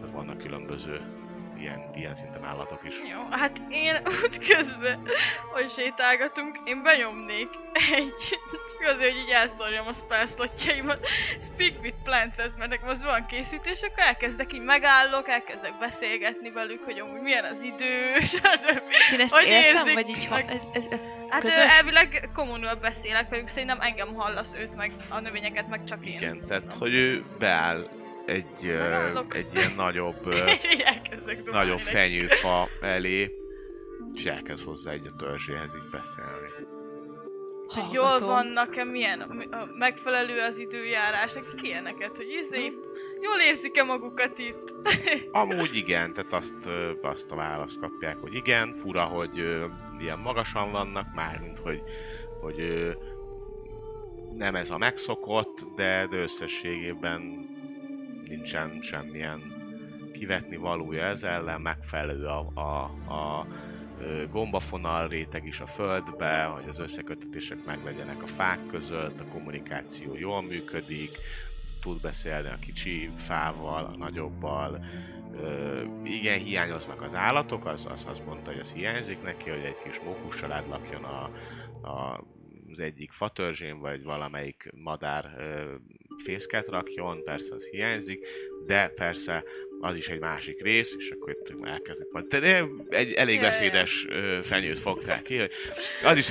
Tehát 0.00 0.14
vannak 0.14 0.38
különböző 0.38 1.00
ilyen, 1.64 1.90
ilyen 1.94 2.14
szinten 2.16 2.44
állatok 2.44 2.80
is. 2.88 2.94
jó, 3.12 3.20
hát 3.30 3.60
én 3.68 3.94
útközben, 4.24 5.08
hogy 5.52 5.70
sétálgatunk, 5.70 6.58
én 6.64 6.82
benyomnék 6.82 7.48
egy, 7.96 8.14
csak 8.70 8.94
azért, 8.94 9.10
hogy 9.12 9.20
így 9.20 9.30
elszórjam 9.30 9.86
a 9.86 9.92
spellslotjaimat, 9.92 11.08
Speak 11.40 11.82
with 11.82 11.96
Plants-et, 12.04 12.56
mert 12.58 12.70
nekem 12.70 12.88
az 12.88 13.02
van 13.02 13.26
készítés, 13.26 13.82
akkor 13.82 14.02
elkezdek 14.02 14.52
így 14.52 14.62
megállok, 14.62 15.28
elkezdek 15.28 15.78
beszélgetni 15.78 16.50
velük, 16.50 16.84
hogy 16.84 16.98
amúgy 16.98 17.20
milyen 17.20 17.44
az 17.44 17.62
idő, 17.62 18.14
stb. 18.32 18.82
és 18.88 19.12
én 19.12 19.20
ezt 19.20 19.34
Hogy 19.34 19.46
értem, 19.46 19.86
érzik 19.86 19.94
vagy 19.94 20.08
így 20.08 20.26
ha, 20.26 20.34
meg? 20.34 20.50
ez, 20.50 20.62
ez, 20.72 20.84
ez 20.90 21.00
Hát 21.28 21.42
Közös? 21.42 21.64
elvileg 21.78 22.28
kommunul 22.34 22.74
beszélek 22.74 23.28
velük, 23.28 23.46
szerintem 23.46 23.80
engem 23.80 24.14
hallasz 24.14 24.54
őt, 24.54 24.74
meg 24.76 24.92
a 25.08 25.20
növényeket, 25.20 25.68
meg 25.68 25.84
csak 25.84 26.06
én. 26.06 26.14
Igen, 26.14 26.46
tehát 26.46 26.74
hogy 26.78 26.94
ő 26.94 27.24
beáll 27.38 27.88
egy, 28.26 28.46
ö, 28.66 28.78
Megállok. 28.78 29.34
egy 29.34 29.46
ilyen 29.54 29.72
nagyobb, 29.76 30.34
nagyobb 31.50 31.80
fenyőfa 31.80 32.68
elé, 32.80 33.30
és 34.14 34.24
elkezd 34.24 34.64
hozzá 34.64 34.92
egy 34.92 35.06
a 35.06 35.16
törzséhez 35.16 35.74
így 35.76 35.90
beszélni. 35.90 36.48
Hogy 37.66 37.92
jól 37.92 38.04
hallgatom. 38.04 38.28
vannak-e, 38.28 38.84
milyen 38.84 39.18
mi- 39.28 39.48
a 39.50 39.68
megfelelő 39.78 40.40
az 40.40 40.58
időjárás, 40.58 41.32
nekik 41.32 41.62
ilyeneket, 41.62 42.16
hogy 42.16 42.26
izé, 42.40 42.72
jól 43.20 43.40
érzik-e 43.48 43.82
magukat 43.84 44.38
itt? 44.38 44.74
Amúgy 45.32 45.74
igen, 45.76 46.14
tehát 46.14 46.32
azt, 46.32 46.68
azt 47.02 47.30
a 47.30 47.34
választ 47.34 47.78
kapják, 47.80 48.16
hogy 48.20 48.34
igen, 48.34 48.72
fura, 48.72 49.04
hogy 49.04 49.36
ilyen 49.98 50.18
magasan 50.18 50.70
vannak, 50.70 51.06
mármint, 51.14 51.58
hogy, 51.58 51.82
hogy 52.40 52.90
nem 54.34 54.54
ez 54.54 54.70
a 54.70 54.78
megszokott, 54.78 55.66
de, 55.76 56.06
de 56.10 56.16
összességében 56.16 57.46
nincsen 58.28 58.78
semmilyen 58.82 59.62
kivetni 60.12 60.56
valója 60.56 61.04
ez 61.04 61.22
ellen, 61.22 61.60
megfelelő 61.60 62.26
a, 62.26 62.50
a, 62.54 62.82
a 63.14 63.46
gombafonal 64.30 65.08
réteg 65.08 65.46
is 65.46 65.60
a 65.60 65.66
földbe, 65.66 66.44
hogy 66.44 66.68
az 66.68 66.78
összekötetések 66.78 67.64
meglegyenek 67.64 68.22
a 68.22 68.26
fák 68.26 68.66
között, 68.66 69.20
a 69.20 69.24
kommunikáció 69.24 70.16
jól 70.16 70.42
működik, 70.42 71.18
tud 71.80 72.00
beszélni 72.00 72.48
a 72.48 72.58
kicsi 72.60 73.10
fával, 73.16 73.84
a 73.84 73.96
nagyobbal. 73.96 74.84
Ö, 75.36 75.82
igen, 76.04 76.38
hiányoznak 76.38 77.02
az 77.02 77.14
állatok, 77.14 77.66
az, 77.66 77.86
az, 77.90 78.06
az 78.10 78.20
mondta, 78.26 78.50
hogy 78.50 78.60
az 78.60 78.72
hiányzik 78.72 79.22
neki, 79.22 79.50
hogy 79.50 79.64
egy 79.64 79.82
kis 79.84 80.00
mókus 80.00 80.36
család 80.36 80.64
a, 81.02 81.30
a, 81.88 82.24
az 82.72 82.78
egyik 82.78 83.12
fatörzsén, 83.12 83.78
vagy 83.78 84.02
valamelyik 84.02 84.70
madár 84.74 85.34
ö, 85.38 85.74
fészket 86.24 86.68
rakjon, 86.68 87.22
persze 87.24 87.54
az 87.54 87.64
hiányzik, 87.64 88.26
de 88.66 88.88
persze 88.88 89.44
az 89.80 89.96
is 89.96 90.08
egy 90.08 90.20
másik 90.20 90.62
rész, 90.62 90.94
és 90.98 91.10
akkor 91.10 91.30
itt 91.30 91.52
elkezdik 91.62 92.08
majd. 92.10 92.26
De, 92.26 92.64
egy 92.88 93.12
elég 93.12 93.40
beszédes 93.40 94.06
fenyőt 94.42 94.78
fogták 94.78 95.22
ki, 95.22 95.38
hogy 95.38 95.50
az 96.04 96.16
is... 96.16 96.30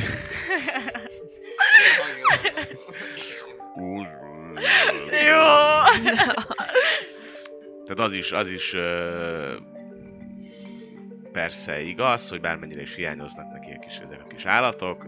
Jó! 5.11 5.81
Tehát 7.85 7.99
az 7.99 8.13
is, 8.13 8.31
az 8.31 8.49
is 8.49 8.75
persze 11.31 11.81
igaz, 11.81 12.29
hogy 12.29 12.41
bármennyire 12.41 12.81
is 12.81 12.95
hiányoznak 12.95 13.51
neki 13.51 13.71
a 13.71 13.79
kis, 13.79 13.97
ezek 13.97 14.21
a 14.23 14.27
kis 14.27 14.45
állatok, 14.45 15.05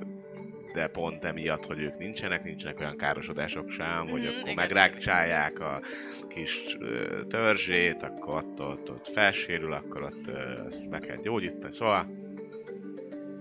de 0.75 0.87
pont 0.87 1.23
emiatt, 1.23 1.65
hogy 1.65 1.79
ők 1.79 1.97
nincsenek, 1.97 2.43
nincsenek 2.43 2.79
olyan 2.79 2.97
károsodások 2.97 3.69
sem, 3.69 4.07
hogy 4.07 4.21
Mhm, 4.21 4.39
akkor 4.39 4.53
megrákcsálják 4.53 5.59
a 5.59 5.81
kis 6.27 6.77
ö, 6.79 7.21
törzsét, 7.29 8.03
akkor 8.03 8.35
ott, 8.35 8.59
ott, 8.59 8.89
ott 8.89 9.07
felsérül, 9.13 9.73
akkor 9.73 10.03
ott 10.03 10.27
ö, 10.27 10.65
ezt 10.67 10.89
meg 10.89 10.99
kell 11.01 11.17
gyógyítani, 11.23 11.73
szóval 11.73 12.07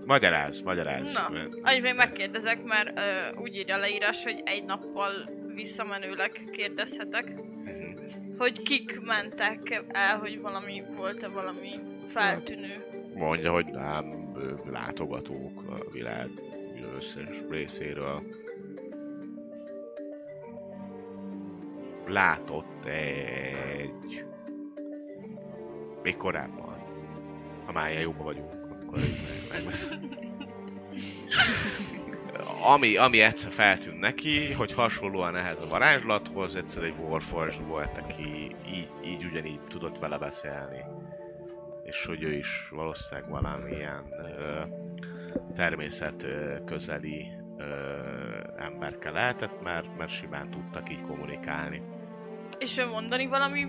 magyaráz, 0.05 0.61
magyaráz. 0.61 1.13
Na. 1.13 1.27
Annyit 1.61 1.81
még 1.81 1.95
megkérdezek, 1.95 2.63
mert 2.63 2.97
ö, 2.99 3.39
úgy 3.41 3.55
írja 3.55 3.75
a 3.75 3.79
leírás, 3.79 4.23
hogy 4.23 4.41
egy 4.45 4.63
nappal 4.65 5.11
visszamenőleg 5.55 6.31
kérdezhetek, 6.51 7.33
Mhm. 7.65 8.37
hogy 8.37 8.61
kik 8.61 8.99
mentek 9.01 9.83
el, 9.87 10.17
hogy 10.17 10.41
valami 10.41 10.83
volt-e 10.95 11.27
valami 11.27 11.69
feltűnő. 12.07 12.83
Mondja, 13.13 13.51
hogy 13.51 13.65
nem 13.65 14.33
látogatók 14.71 15.63
a 15.69 15.91
világ 15.91 16.27
összes 16.95 17.43
részéről. 17.49 18.21
Látott 22.07 22.85
egy... 22.85 24.25
Még 26.03 26.17
korábban. 26.17 26.83
Ha 27.65 27.71
már 27.71 27.89
ilyen 27.89 28.01
jóban 28.01 28.23
vagyunk, 28.23 28.53
akkor 28.53 28.99
meg, 29.51 29.63
meg... 29.65 29.73
Ami, 32.75 32.97
ami 32.97 33.19
egyszer 33.19 33.51
feltűnt 33.51 33.99
neki, 33.99 34.53
hogy 34.53 34.73
hasonlóan 34.73 35.35
ehhez 35.35 35.61
a 35.61 35.67
varázslathoz, 35.67 36.55
egyszer 36.55 36.83
egy 36.83 36.95
Warforged 36.99 37.67
volt, 37.67 37.97
aki 37.97 38.55
így, 38.67 38.89
így 39.05 39.25
ugyanígy 39.25 39.59
tudott 39.67 39.99
vele 39.99 40.17
beszélni 40.17 40.83
és 41.85 42.05
hogy 42.05 42.23
ő 42.23 42.33
is 42.33 42.67
valószínűleg 42.69 43.29
valamilyen 43.29 44.03
ö, 44.11 44.61
természet 45.55 46.25
közeli 46.65 47.27
emberke 48.57 49.11
lehetett, 49.11 49.61
mert, 49.61 49.97
mert 49.97 50.11
simán 50.11 50.49
tudtak 50.49 50.91
így 50.91 51.01
kommunikálni. 51.01 51.81
És 52.59 52.77
ő 52.77 52.85
mondani 52.85 53.27
valami 53.27 53.67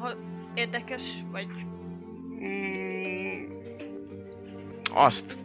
ha 0.00 0.14
érdekes, 0.54 1.24
vagy 1.30 1.46
Mm, 2.44 3.44
azt, 4.92 5.38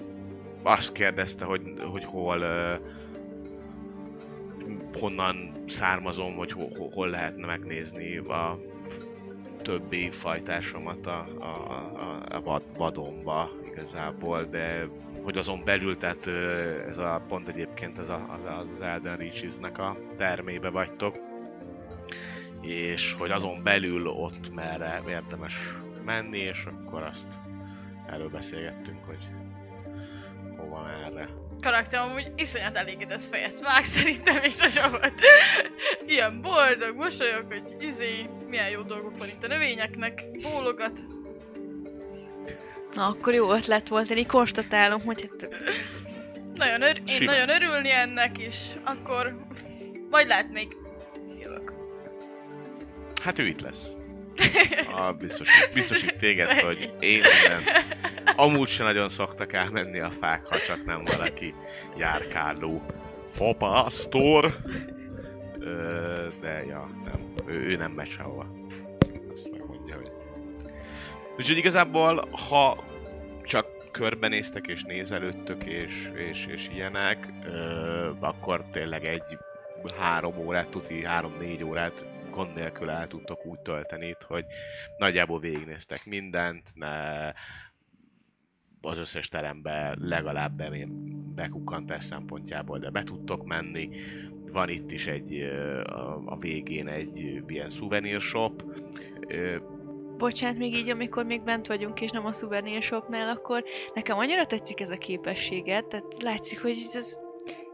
azt 0.63 0.91
kérdezte, 0.91 1.45
hogy, 1.45 1.61
hogy 1.91 2.03
hol 2.03 2.39
honnan 4.99 5.51
származom, 5.67 6.35
hogy 6.35 6.51
hol, 6.51 6.89
hol- 6.93 7.09
lehetne 7.09 7.45
megnézni 7.45 8.17
a 8.17 8.59
többi 9.61 10.09
fajtásomat 10.11 11.07
a, 11.07 11.27
a, 11.39 11.45
a, 11.45 12.35
a 12.35 12.41
vad, 12.41 12.63
vadomba 12.77 13.49
igazából, 13.71 14.43
de 14.43 14.87
hogy 15.23 15.37
azon 15.37 15.63
belül, 15.63 15.97
tehát 15.97 16.27
ez 16.89 16.97
a 16.97 17.21
pont 17.27 17.47
egyébként 17.47 17.97
ez 17.97 18.09
a, 18.09 18.25
az, 18.29 18.67
az 18.73 18.81
Elden 18.81 19.17
Reaches-nek 19.17 19.77
a 19.77 19.97
termébe 20.17 20.69
vagytok, 20.69 21.15
és 22.61 23.15
hogy 23.17 23.31
azon 23.31 23.63
belül 23.63 24.07
ott 24.07 24.53
merre 24.53 25.01
érdemes 25.07 25.55
menni, 26.05 26.37
és 26.37 26.65
akkor 26.65 27.03
azt 27.03 27.27
erről 28.09 28.29
beszélgettünk, 28.29 29.05
hogy 29.05 29.27
hova 30.57 30.81
merre. 30.81 31.29
karakterem 31.61 32.09
amúgy 32.09 32.31
iszonyat 32.35 32.75
elégedett 32.75 33.23
fejet 33.23 33.59
vág 33.59 33.83
szerintem, 33.85 34.43
és 34.43 34.55
sose 34.55 34.89
volt 34.89 35.21
ilyen 36.07 36.41
boldog, 36.41 36.95
mosolyog, 36.95 37.45
hogy 37.47 37.75
izé, 37.79 38.29
milyen 38.47 38.69
jó 38.69 38.81
dolgok 38.81 39.17
van 39.17 39.27
itt 39.27 39.43
a 39.43 39.47
növényeknek, 39.47 40.23
bólogat. 40.41 40.99
Na, 42.93 43.05
akkor 43.07 43.33
jó 43.33 43.53
ötlet 43.53 43.87
volt, 43.87 44.09
én 44.09 44.17
így 44.17 44.25
konstatálom, 44.27 45.01
hogy 45.01 45.29
hát 45.39 45.49
Nagyon 46.53 46.81
ör- 46.81 46.97
én 47.05 47.15
Simán. 47.15 47.35
nagyon 47.35 47.61
örülni 47.61 47.91
ennek 47.91 48.37
is, 48.47 48.57
akkor 48.83 49.35
majd 50.09 50.27
lehet 50.27 50.51
még 50.51 50.75
jövök. 51.39 51.73
Hát 53.23 53.39
ő 53.39 53.47
itt 53.47 53.61
lesz. 53.61 53.91
A, 54.95 55.11
biztos, 55.23 55.47
biztosít 55.73 56.17
téged, 56.17 56.51
hogy 56.51 56.93
én 56.99 57.21
nem. 57.47 57.63
Amúgy 58.35 58.67
se 58.67 58.83
nagyon 58.83 59.09
szoktak 59.09 59.53
elmenni 59.53 59.99
a 59.99 60.11
fák, 60.19 60.45
ha 60.47 60.59
csak 60.59 60.85
nem 60.85 61.03
valaki 61.03 61.53
járkáló 61.97 62.81
fapasztor. 63.33 64.57
Ö, 65.59 66.27
De 66.41 66.63
ja, 66.65 66.89
nem. 67.05 67.33
Ő, 67.47 67.53
ő 67.53 67.75
nem 67.75 67.91
megy 67.91 68.09
sehova. 68.11 68.45
Úgyhogy 71.37 71.57
igazából, 71.57 72.29
ha 72.49 72.83
csak 73.43 73.91
körbenéztek 73.91 74.67
és 74.67 74.83
nézelődtök 74.83 75.63
és, 75.63 76.11
és, 76.15 76.45
és 76.45 76.69
ilyenek, 76.73 77.27
ö, 77.45 78.11
akkor 78.19 78.65
tényleg 78.71 79.05
egy 79.05 79.37
három 79.97 80.37
órát, 80.37 80.69
tuti 80.69 81.05
három-négy 81.05 81.63
órát 81.63 82.05
gond 82.31 82.53
nélkül 82.53 82.89
el 82.89 83.07
tudtok 83.07 83.45
úgy 83.45 83.59
tölteni 83.59 84.07
itt, 84.07 84.21
hogy 84.21 84.45
nagyjából 84.97 85.39
végignéztek 85.39 86.05
mindent, 86.05 86.71
ne 86.75 86.89
az 88.81 88.97
összes 88.97 89.27
terembe 89.27 89.95
legalább 89.99 90.55
be, 90.55 90.87
bekukkantás 91.35 92.03
szempontjából, 92.03 92.79
de 92.79 92.89
be 92.89 93.03
tudtok 93.03 93.45
menni. 93.45 93.89
Van 94.51 94.69
itt 94.69 94.91
is 94.91 95.07
egy, 95.07 95.41
a, 95.85 96.21
a 96.25 96.37
végén 96.37 96.87
egy 96.87 97.43
ilyen 97.47 97.69
souvenir 97.69 98.21
shop. 98.21 98.63
Bocsánat, 100.17 100.57
még 100.57 100.73
így, 100.73 100.89
amikor 100.89 101.25
még 101.25 101.43
bent 101.43 101.67
vagyunk, 101.67 102.01
és 102.01 102.11
nem 102.11 102.25
a 102.25 102.33
souvenir 102.33 102.81
shopnál, 102.81 103.29
akkor 103.29 103.63
nekem 103.93 104.17
annyira 104.17 104.45
tetszik 104.45 104.79
ez 104.79 104.89
a 104.89 104.97
képességet, 104.97 105.85
tehát 105.85 106.21
látszik, 106.21 106.61
hogy 106.61 106.71
ez, 106.71 106.95
ez 106.95 107.17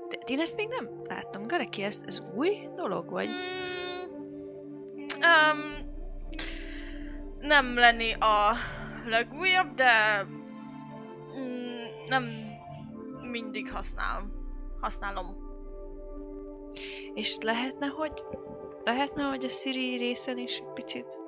de 0.10 0.18
én 0.26 0.40
ezt 0.40 0.56
még 0.56 0.68
nem 0.68 0.90
láttam. 1.04 1.44
Gareki, 1.44 1.84
ez, 1.84 2.02
ez 2.06 2.24
új 2.36 2.70
dolog, 2.76 3.10
vagy? 3.10 3.28
Mm, 3.28 4.20
um, 5.16 5.88
nem 7.40 7.76
lenni 7.76 8.14
a 8.14 8.56
legújabb, 9.06 9.74
de 9.74 10.24
mm, 11.38 12.08
nem 12.08 12.24
mindig 13.22 13.72
használom. 13.72 14.32
Használom. 14.82 15.48
És 17.14 17.38
lehetne, 17.42 17.88
hogy 17.88 18.24
lehetne, 18.84 19.24
hogy 19.24 19.46
a 19.46 19.50
Siri 19.50 19.98
részen 19.98 20.38
is 20.38 20.64
picit 20.74 21.20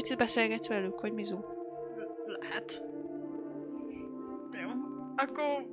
picit 0.00 0.16
beszélgetsz 0.16 0.68
velük, 0.68 0.98
hogy 0.98 1.12
mizu. 1.12 1.38
Lehet. 2.40 2.82
Jó. 4.62 4.68
Akkor... 5.16 5.66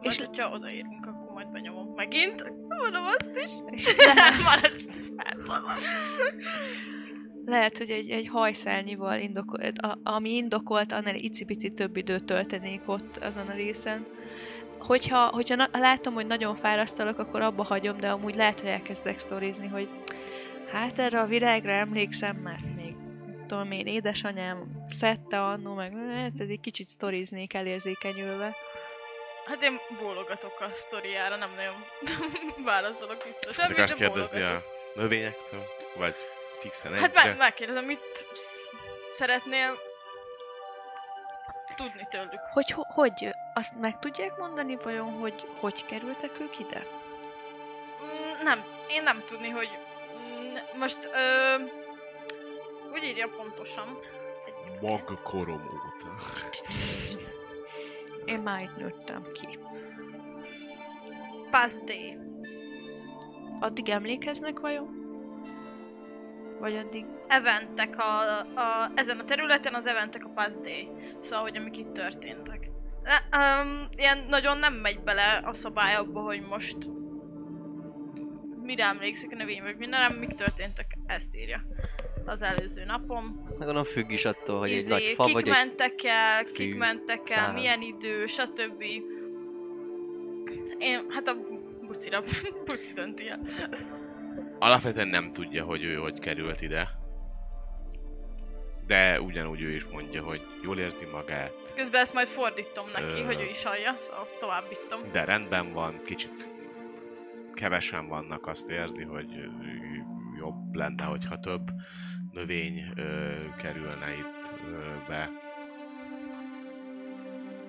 És 0.00 0.18
És- 0.18 0.24
hogyha 0.24 0.50
odaérünk, 0.50 1.06
akkor 1.06 1.32
majd 1.32 1.48
benyomom 1.50 1.92
megint. 1.94 2.52
Mondom 2.68 3.04
azt 3.04 3.30
is. 3.44 3.52
Maradj, 4.44 4.88
lehet, 7.44 7.78
hogy 7.78 7.90
egy, 7.90 8.10
egy 8.10 8.28
hajszálnyival 8.28 9.18
indokolt, 9.18 9.78
a, 9.78 9.98
ami 10.02 10.30
indokolt, 10.30 10.92
annál 10.92 11.14
icipici 11.14 11.68
több 11.68 11.96
időt 11.96 12.24
töltenék 12.24 12.80
ott 12.86 13.16
azon 13.16 13.46
a 13.46 13.54
részen. 13.54 14.06
Hogyha, 14.78 15.26
hogyha 15.26 15.54
na, 15.54 15.68
látom, 15.72 16.14
hogy 16.14 16.26
nagyon 16.26 16.54
fárasztalok, 16.54 17.18
akkor 17.18 17.40
abba 17.40 17.64
hagyom, 17.64 17.96
de 17.96 18.10
amúgy 18.10 18.34
lehet, 18.34 18.60
hogy 18.60 18.70
elkezdek 18.70 19.18
sztorizni, 19.18 19.66
hogy 19.66 19.88
hát 20.72 20.98
erre 20.98 21.20
a 21.20 21.26
virágra 21.26 21.72
emlékszem, 21.72 22.36
mert 22.36 22.73
tudom 23.46 23.70
én, 23.72 23.86
édesanyám 23.86 24.84
szedte 24.90 25.42
annó, 25.42 25.74
meg 25.74 25.92
hát 26.14 26.30
ez 26.38 26.48
egy 26.48 26.60
kicsit 26.60 26.88
sztoriznék 26.88 27.54
elérzékenyülve. 27.54 28.54
Hát 29.46 29.62
én 29.62 29.78
bólogatok 30.00 30.60
a 30.60 30.68
sztoriára, 30.74 31.36
nem 31.36 31.50
nagyon 31.56 31.74
válaszolok 32.64 33.24
vissza 33.24 33.38
Mit 33.46 33.54
semmit, 33.54 33.76
de 33.76 33.94
kérdezni 33.94 34.38
bólogatok. 34.40 34.64
a 34.94 35.00
növényektől? 35.00 35.64
Vagy 35.96 36.14
fixen 36.60 36.94
Hát 36.98 37.14
meg, 37.24 37.36
megkérdezem, 37.36 37.84
mit 37.84 38.26
szeretnél 39.16 39.78
tudni 41.76 42.06
tőlük. 42.10 42.40
Hogy, 42.52 42.70
ho- 42.70 42.86
hogy 42.90 43.30
azt 43.54 43.80
meg 43.80 43.98
tudják 43.98 44.36
mondani 44.36 44.76
vajon, 44.82 45.10
hogy 45.12 45.34
hogy 45.60 45.84
kerültek 45.86 46.40
ők 46.40 46.58
ide? 46.58 46.82
Mm, 48.04 48.42
Nem, 48.44 48.64
én 48.90 49.02
nem 49.02 49.22
tudni, 49.26 49.48
hogy 49.48 49.68
Mm, 50.18 50.56
Most, 50.78 50.98
ö, 51.12 51.54
úgy 52.94 53.02
írja 53.02 53.28
pontosan. 53.28 53.98
Mag 54.80 55.22
koromóta. 55.22 56.14
Én 58.24 58.40
már 58.40 58.62
itt 58.62 58.76
nőttem 58.76 59.22
ki. 59.32 59.58
Past 61.50 61.84
day. 61.84 62.18
Addig 63.60 63.88
emlékeznek 63.88 64.60
vajon? 64.60 65.02
Vagy 66.58 66.76
addig... 66.76 67.04
Eventek 67.26 67.98
a, 67.98 68.38
a, 68.40 68.90
ezen 68.94 69.18
a 69.18 69.24
területen 69.24 69.74
az 69.74 69.86
eventek 69.86 70.24
a 70.24 70.28
past 70.28 70.60
day. 70.60 70.90
Szóval, 71.22 71.40
hogy 71.40 71.56
amik 71.56 71.76
itt 71.76 71.92
történtek. 71.92 72.70
Ne, 73.02 73.38
um, 73.38 73.88
ilyen 73.96 74.24
nagyon 74.28 74.58
nem 74.58 74.74
megy 74.74 75.00
bele 75.00 75.42
a 75.44 75.54
szabály 75.54 75.94
abba, 75.94 76.20
hogy 76.20 76.40
most 76.40 76.76
mire 78.62 78.84
emlékszik 78.84 79.32
a 79.32 79.36
növény, 79.36 79.62
vagy 79.62 79.76
minden, 79.76 80.00
nem 80.00 80.18
mik 80.18 80.34
történtek, 80.34 80.98
ezt 81.06 81.36
írja 81.36 81.64
az 82.26 82.42
előző 82.42 82.84
napon. 82.84 83.24
Meg 83.48 83.58
gondolom 83.58 83.84
függ 83.84 84.10
is 84.10 84.24
attól, 84.24 84.58
hogy 84.58 84.70
egy 84.70 84.76
Izé, 84.76 84.88
nagy 84.88 85.12
fa 85.14 85.24
kik 85.24 85.34
vagy 85.34 85.48
egy... 85.48 85.54
mentek 85.54 86.04
el, 86.04 86.44
fű, 86.44 86.52
kik 86.52 86.76
mentek 86.76 87.30
el, 87.30 87.36
száraz. 87.36 87.54
milyen 87.54 87.82
idő, 87.82 88.26
stb. 88.26 88.82
Én, 90.78 91.04
hát 91.08 91.28
a 91.28 91.36
bucira, 91.86 92.20
buci 92.66 92.92
dönti 92.94 93.28
el. 93.28 93.40
Alapvetően 94.58 95.08
nem 95.08 95.32
tudja, 95.32 95.64
hogy 95.64 95.82
ő 95.82 95.94
hogy 95.94 96.18
került 96.18 96.60
ide. 96.60 96.88
De 98.86 99.20
ugyanúgy 99.20 99.60
ő 99.62 99.74
is 99.74 99.84
mondja, 99.84 100.22
hogy 100.22 100.40
jól 100.62 100.78
érzi 100.78 101.04
magát, 101.12 101.52
Közben 101.74 102.00
ezt 102.00 102.14
majd 102.14 102.28
fordítom 102.28 102.86
neki, 102.92 103.20
Ö. 103.20 103.24
hogy 103.24 103.40
ő 103.40 103.48
is 103.50 103.62
hallja, 103.64 103.96
szóval 103.98 104.26
továbbítom. 104.40 105.00
de 105.12 105.24
rendben 105.24 105.72
van, 105.72 106.00
kicsit 106.04 106.48
kevesen 107.54 108.08
vannak, 108.08 108.46
azt 108.46 108.68
érzi, 108.68 109.02
hogy 109.02 109.26
jobb 110.38 110.74
lenne, 110.74 111.04
hogyha 111.04 111.40
több 111.40 111.70
növény 112.34 112.84
ö, 112.96 113.32
kerülne 113.56 114.12
itt 114.12 114.50
ö, 114.70 114.78
be. 115.08 115.30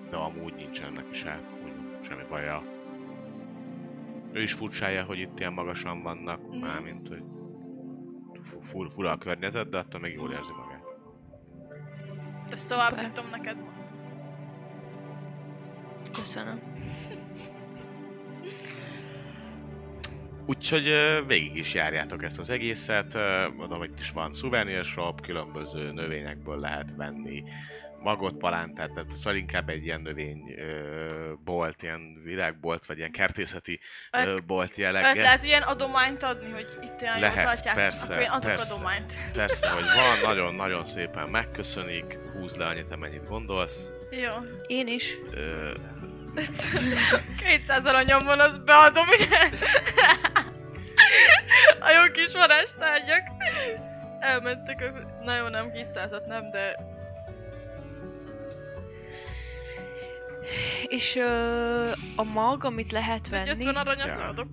De 0.10 0.16
amúgy 0.18 0.54
nincsen 0.56 0.94
neki 0.94 1.14
se 1.14 1.40
úgy, 1.64 2.06
semmi 2.08 2.24
baja. 2.30 2.64
Ő 4.32 4.42
is 4.42 4.54
furcsája, 4.54 5.04
hogy 5.04 5.20
itt 5.20 5.40
ilyen 5.40 5.54
magasan 5.54 6.02
vannak, 6.02 6.40
Mhm. 6.50 6.58
mármint, 6.60 7.08
hogy 7.08 7.24
fu- 8.44 8.64
fur, 8.70 8.92
fura 8.92 9.12
a 9.12 9.18
környezet, 9.18 9.70
de 9.70 9.78
attól 9.78 10.00
még 10.00 10.14
jól 10.14 10.32
érzi 10.32 10.52
magát. 10.58 10.94
Ezt 12.50 12.68
továbbítom 12.70 13.26
neked. 13.32 13.58
Köszönöm. 16.14 16.60
Úgyhogy 20.46 20.94
végig 21.28 21.56
is 21.56 21.74
járjátok 21.74 22.24
ezt 22.24 22.40
az 22.40 22.50
egészet, 22.50 23.18
mondom, 23.58 23.78
hogy 23.78 23.90
itt 23.90 24.00
is 24.00 24.12
van 24.12 24.34
souvenir 24.34 24.84
shop, 24.84 25.22
különböző 25.22 25.92
növényekből 25.92 26.60
lehet 26.60 26.94
venni 26.98 27.44
magot, 28.06 28.38
palántát, 28.38 28.94
tehát 28.94 29.10
szóval 29.12 29.36
inkább 29.36 29.70
egy 29.70 29.86
ilyen 29.86 30.02
növény 30.02 30.56
ö, 30.58 31.34
bolt, 31.44 31.84
ilyen 31.84 32.22
virágbolt, 32.24 32.86
vagy 32.86 32.98
ilyen 32.98 33.12
kertészeti 33.12 33.80
ö, 34.12 34.32
Öt- 34.32 34.46
bolt 34.46 34.70
Öt 34.70 34.78
jelleggel. 34.78 35.16
lehet 35.16 35.44
ilyen 35.44 35.62
adományt 35.62 36.24
adni, 36.24 36.52
hogy 36.52 36.68
itt 36.84 37.02
olyan 37.02 37.18
jól 37.18 37.28
Lehet, 37.28 37.46
tartják, 37.46 37.76
persze, 37.76 38.04
akkor 38.04 38.22
én 38.24 38.30
adok 38.30 38.42
persze. 38.42 38.74
adományt. 38.74 39.14
Persze, 39.34 39.70
hogy 39.70 39.84
van, 39.84 40.20
nagyon-nagyon 40.30 40.88
szépen 40.88 41.30
megköszönik, 41.30 42.20
húz 42.34 42.56
le 42.56 42.66
annyit, 42.66 42.92
amennyit 42.92 43.28
gondolsz. 43.28 43.92
Jó. 44.12 44.34
Én 44.68 44.88
is. 44.88 45.18
Ö, 45.32 45.72
200 47.38 47.86
aranyom 47.86 48.26
van, 48.26 48.40
azt 48.40 48.64
beadom, 48.64 49.08
ugye? 49.08 49.50
A 51.80 51.90
jó 51.90 52.12
kis 52.12 52.34
varázstárgyak. 52.34 53.22
Elmentek 54.20 54.82
a... 54.82 55.24
Na 55.24 55.36
jó, 55.38 55.48
nem 55.48 55.72
200-at 55.72 56.26
nem, 56.28 56.52
de... 56.52 56.76
És 60.88 61.16
ö, 61.16 61.90
a 62.16 62.24
mag, 62.24 62.64
amit 62.66 62.92
lehet 62.92 63.30
venni... 63.30 63.50
50 63.50 63.76
aranyat 63.76 64.08
Ja. 64.08 64.18
leadok. 64.18 64.48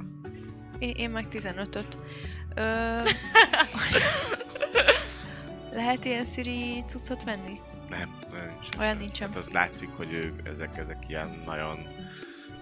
Én, 0.79 0.95
én 0.97 1.11
meg 1.11 1.27
15-öt. 1.31 1.99
Ö, 2.55 3.01
lehet 5.79 6.05
ilyen 6.05 6.25
sziri 6.25 6.85
cuccot 6.87 7.25
venni? 7.25 7.61
Nem, 7.99 8.09
nincs. 8.31 8.77
Olyan 8.79 8.97
nincsen. 8.97 9.29
Hát 9.29 9.37
az 9.37 9.49
látszik, 9.49 9.89
hogy 9.97 10.13
ők, 10.13 10.49
ezek, 10.49 10.77
ezek 10.77 11.05
ilyen 11.09 11.43
nagyon 11.47 11.77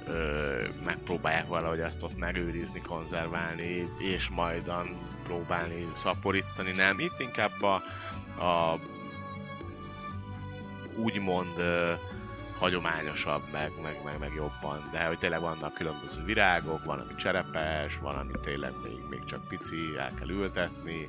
ö, 0.07 0.65
megpróbálják 0.85 1.47
valahogy 1.47 1.81
ezt 1.81 2.02
ott 2.02 2.19
megőrizni, 2.19 2.81
konzerválni, 2.81 3.89
és 3.98 4.28
majdan 4.28 4.97
próbálni 5.23 5.89
szaporítani. 5.94 6.73
Nem, 6.73 6.98
itt 6.98 7.20
inkább 7.20 7.62
a, 7.62 7.74
a 8.44 8.78
úgymond 10.97 11.59
ö, 11.59 11.93
hagyományosabb, 12.59 13.43
meg, 13.52 13.73
meg, 13.82 14.01
meg, 14.05 14.19
meg 14.19 14.32
jobban, 14.35 14.89
de 14.93 15.05
hogy 15.05 15.19
tényleg 15.19 15.40
vannak 15.40 15.74
különböző 15.74 16.24
virágok, 16.24 16.85
van, 16.85 16.98
ami 16.98 17.15
cserepes, 17.15 17.98
van, 17.98 18.15
ami 18.15 18.32
tényleg 18.43 18.73
még, 18.82 18.98
még 19.11 19.24
csak 19.24 19.48
pici, 19.48 19.97
el 19.98 20.11
kell 20.19 20.28
ültetni, 20.28 21.09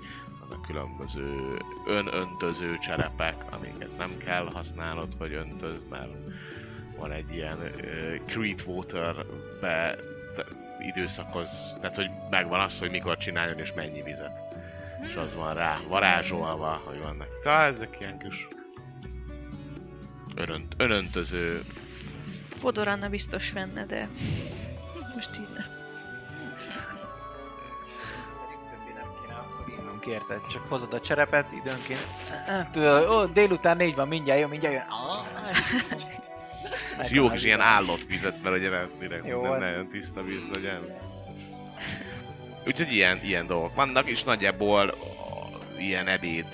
vannak 0.52 0.66
különböző 0.66 1.58
önöntöző 1.86 2.78
cserepek, 2.78 3.36
amiket 3.50 3.98
nem 3.98 4.18
kell 4.18 4.50
használnod, 4.54 5.08
hogy 5.18 5.34
öntöz, 5.34 5.82
mert 5.90 6.12
van 6.98 7.12
egy 7.12 7.34
ilyen 7.34 7.58
uh, 7.58 8.26
Creed 8.26 8.64
Water-be 8.66 9.96
te- 10.36 10.46
időszakhoz, 10.80 11.76
tehát 11.80 11.96
hogy 11.96 12.10
megvan 12.30 12.60
az, 12.60 12.80
hogy 12.80 12.92
mikor 12.92 13.18
csináljon 13.18 13.60
és 13.60 13.74
mennyi 13.74 14.02
vizet. 14.02 14.32
És 15.08 15.16
az 15.16 15.36
van 15.36 15.54
rá 15.54 15.76
varázsolva, 15.90 16.82
hogy 16.86 17.02
vannak. 17.02 17.28
Tehát 17.44 17.74
ezek 17.74 17.98
ilyen 18.00 18.18
kis 18.18 18.48
örönt, 20.36 20.74
önöntöző 20.78 21.60
Fodor 22.50 22.88
Anna 22.88 23.10
biztos 23.10 23.52
venne, 23.52 23.86
de 23.86 24.10
most 25.16 25.38
így 25.38 25.48
ne. 25.56 25.81
Innunk, 30.06 30.22
érted? 30.22 30.48
Csak 30.48 30.70
hozod 30.70 30.94
a 30.94 31.00
cserepet 31.00 31.48
időnként. 31.52 32.08
Tudod, 32.72 33.10
ó, 33.10 33.26
délután 33.26 33.78
négy 33.78 33.96
van, 33.96 34.08
mindjárt 34.08 34.40
jön, 34.40 34.50
mindjárt 34.50 34.76
jön. 34.76 34.86
És 37.02 37.10
jó 37.10 37.30
kis 37.30 37.44
ilyen 37.44 37.62
állott 37.62 38.04
vizet, 38.04 38.44
mert 38.44 38.56
ugye 38.56 38.70
nem, 38.70 38.90
direkt 39.00 39.28
Jó, 39.28 39.42
nem 39.42 39.52
hát. 39.52 39.60
nagyon 39.60 39.88
tiszta 39.88 40.24
víz 40.24 40.44
legyen. 40.54 40.98
Úgyhogy 42.66 42.92
ilyen, 42.92 43.20
ilyen 43.24 43.48
dolgok 43.48 43.76
vannak, 43.76 44.10
és 44.10 44.24
nagyjából 44.24 44.96
ilyen 45.80 46.08
ebéd 46.08 46.46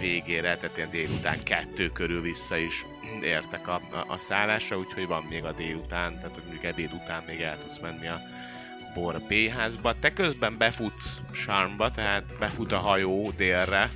végére, 0.00 0.56
tehát 0.56 0.76
ilyen 0.76 0.90
délután 0.90 1.42
kettő 1.42 1.88
körül 1.88 2.20
vissza 2.20 2.56
is 2.56 2.86
értek 3.22 3.68
a, 3.68 3.74
a, 3.74 4.04
a 4.06 4.16
szállásra, 4.16 4.78
úgyhogy 4.78 5.06
van 5.06 5.22
még 5.22 5.44
a 5.44 5.52
délután, 5.52 6.14
tehát 6.14 6.34
hogy 6.34 6.42
mondjuk 6.42 6.64
ebéd 6.64 6.92
után 6.92 7.22
még 7.26 7.40
el 7.40 7.58
tudsz 7.62 7.78
menni 7.80 8.06
a 8.08 8.20
bor 8.94 9.20
B-házba. 9.28 9.94
Te 10.00 10.12
közben 10.12 10.54
befutsz 10.58 11.18
Sarmba, 11.32 11.90
tehát 11.90 12.24
befut 12.38 12.72
a 12.72 12.78
hajó 12.78 13.32
délre, 13.36 13.90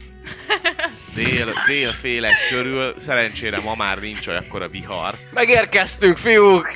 dél, 1.15 1.53
dél 1.67 1.91
fél 1.91 2.25
egy 2.25 2.49
körül, 2.51 2.95
szerencsére 2.99 3.61
ma 3.61 3.75
már 3.75 3.99
nincs 3.99 4.27
olyan 4.27 4.47
vihar, 4.71 5.15
Megérkeztünk, 5.33 6.17
fiúk! 6.17 6.73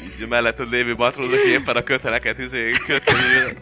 így 0.00 0.22
a 0.22 0.26
melletted 0.26 0.70
lévő 0.70 0.94
matróz, 0.94 1.32
aki 1.32 1.48
éppen 1.48 1.76
a 1.76 1.82
köteleket 1.82 2.38
izé 2.38 2.70
köteli. 2.86 3.56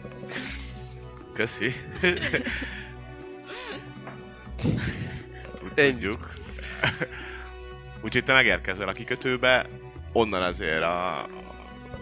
Köszi. 1.33 1.75
Tudjuk. 5.75 6.33
Úgyhogy 8.01 8.23
te 8.23 8.33
megérkezel 8.33 8.87
a 8.87 8.91
kikötőbe, 8.91 9.65
onnan 10.15 10.41
azért 10.41 10.83
a, 10.83 11.27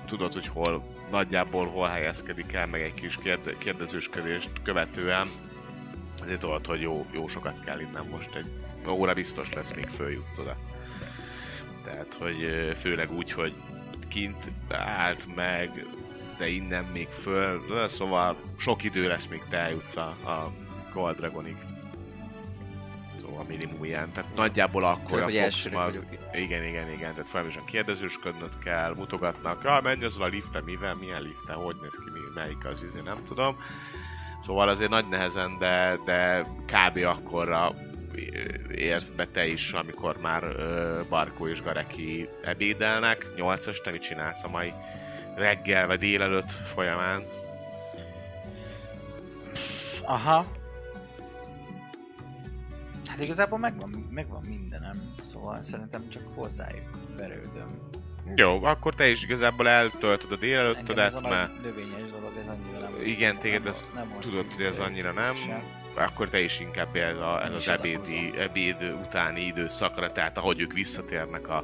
tudod, 0.06 0.34
hogy 0.34 0.48
hol 0.48 0.84
nagyjából 1.12 1.68
hol 1.68 1.88
helyezkedik 1.88 2.54
el, 2.54 2.68
meg 2.68 2.82
egy 2.82 2.94
kis 2.94 3.16
kérde, 3.16 3.54
kérdezősködést 3.58 4.52
követően. 4.64 5.28
Azért 6.22 6.40
tudod, 6.40 6.66
hogy 6.66 6.82
jó, 6.82 7.06
jó 7.12 7.28
sokat 7.28 7.64
kell 7.64 7.80
innen 7.80 8.06
most 8.12 8.36
egy 8.36 8.50
óra 8.88 9.14
biztos 9.14 9.54
lesz, 9.54 9.74
még 9.74 9.88
följutsz 9.88 10.38
oda. 10.38 10.56
Tehát, 11.84 12.14
hogy 12.20 12.72
főleg 12.80 13.12
úgy, 13.12 13.32
hogy 13.32 13.54
kint 14.08 14.52
állt 14.70 15.36
meg, 15.36 15.86
de 16.38 16.48
innen 16.48 16.84
még 16.84 17.08
föl, 17.08 17.88
szóval 17.90 18.38
sok 18.58 18.84
idő 18.84 19.08
lesz, 19.08 19.26
még 19.26 19.42
te 19.50 19.58
eljutsz 19.58 19.96
a, 19.96 20.16
a 20.26 20.52
Gold 20.94 21.16
Dragonig. 21.16 21.73
Szóval 23.34 23.48
minimum 23.58 23.84
ilyen, 23.84 24.12
tehát 24.12 24.36
nagyjából 24.36 24.84
akkor 24.84 25.20
fogsz 25.20 25.36
elsőnek 25.36 25.80
mag... 25.80 26.06
Igen, 26.34 26.64
igen, 26.64 26.92
igen, 26.92 27.12
tehát 27.12 27.30
folyamatosan 27.30 27.66
kérdezősködnöd 27.66 28.58
kell, 28.64 28.94
mutogatnak, 28.96 29.62
ja, 29.64 29.80
menj 29.84 30.04
azzal 30.04 30.24
a 30.24 30.28
lifte, 30.28 30.62
mivel, 30.62 30.94
milyen 31.00 31.22
lifte, 31.22 31.54
hogy 31.54 31.76
néz 31.82 31.92
ki, 31.92 32.12
mi, 32.12 32.20
melyik 32.36 32.66
az, 32.66 32.84
izé, 32.84 33.00
nem 33.02 33.18
tudom. 33.28 33.58
Szóval 34.46 34.70
azért 34.70 34.90
nagy 34.90 35.08
nehezen, 35.08 35.58
de, 35.58 36.00
de 36.06 36.42
kb. 36.66 36.98
akkorra 36.98 37.76
érsz 38.76 39.10
be 39.10 39.28
te 39.28 39.48
is, 39.48 39.72
amikor 39.72 40.18
már 40.22 40.44
ö, 40.44 41.00
Barkó 41.10 41.48
és 41.48 41.62
Gareki 41.62 42.30
ebédelnek. 42.44 43.28
Nyolcas, 43.36 43.82
te 43.82 43.92
mit 43.92 44.02
csinálsz 44.02 44.44
a 44.44 44.50
mai 44.50 44.74
reggel 45.36 45.88
vagy 45.88 46.00
délelőtt 46.00 46.52
folyamán? 46.74 47.24
Aha. 50.02 50.46
Hát 53.14 53.22
igazából 53.24 53.60
megvan, 53.60 54.08
megvan 54.10 54.42
mindenem, 54.48 55.14
szóval 55.20 55.62
szerintem 55.62 56.10
csak 56.10 56.24
hozzájuk 56.36 56.90
verődöm. 57.18 57.68
Jó, 58.36 58.64
akkor 58.64 58.96
te 58.96 59.10
is 59.10 59.24
igazából 59.24 59.68
eltöltöd 59.68 60.32
a 60.32 60.36
délelőttödet, 60.36 61.22
mert 61.22 61.62
növényes 61.62 62.12
dolog, 62.12 62.32
ez 62.42 62.48
annyira 62.48 62.80
nem... 62.80 63.06
Igen, 63.06 63.38
téged 63.38 63.66
ezt 63.66 63.94
nem 63.94 64.16
tudod, 64.20 64.54
hogy 64.54 64.66
ez 64.66 64.80
annyira 64.80 65.12
nem. 65.12 65.36
sem. 65.36 65.64
akkor 65.96 66.30
te 66.30 66.40
is 66.40 66.60
inkább 66.60 66.96
ez, 66.96 67.18
a, 67.18 67.44
ez 67.46 67.54
az 67.54 67.68
ebédi, 67.70 68.34
ebéd 68.38 68.96
utáni 69.02 69.42
időszakra, 69.42 70.12
tehát 70.12 70.38
ahogy 70.38 70.62
ők 70.62 70.74
visszatérnek 70.74 71.48
a, 71.50 71.64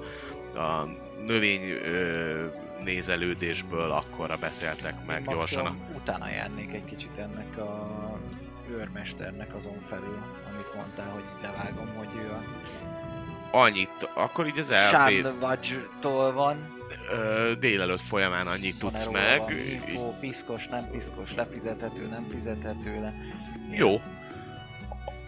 a 0.59 0.87
növény 1.25 1.69
ö, 1.69 2.45
nézelődésből, 2.83 3.91
akkorra 3.91 4.37
beszéltek 4.37 5.05
meg 5.05 5.23
Maximum 5.23 5.35
gyorsan. 5.35 5.79
utána 5.95 6.29
járnék 6.29 6.73
egy 6.73 6.85
kicsit 6.85 7.17
ennek 7.17 7.57
a 7.57 7.89
őrmesternek 8.71 9.55
azon 9.55 9.79
felül, 9.87 10.23
amit 10.59 10.75
mondtál, 10.75 11.09
hogy 11.09 11.23
levágom, 11.41 11.87
hogy 11.95 12.07
ő 12.15 12.29
a 12.31 12.43
Annyit, 13.51 14.09
akkor 14.13 14.47
így 14.47 14.59
az 14.59 14.71
elbéd 14.71 15.25
Sandwich-tól 15.25 16.33
van. 16.33 16.77
ö, 17.11 17.51
délelőtt 17.59 18.01
folyamán 18.01 18.47
annyit 18.47 18.79
tudsz 18.79 19.05
meg. 19.05 19.41
így- 19.51 19.87
info, 19.87 20.11
piszkos, 20.19 20.67
nem 20.67 20.89
piszkos, 20.91 21.35
lefizethető, 21.35 22.07
nem 22.07 22.27
fizethető 22.31 23.01
le. 23.01 23.13
Jó. 23.71 24.01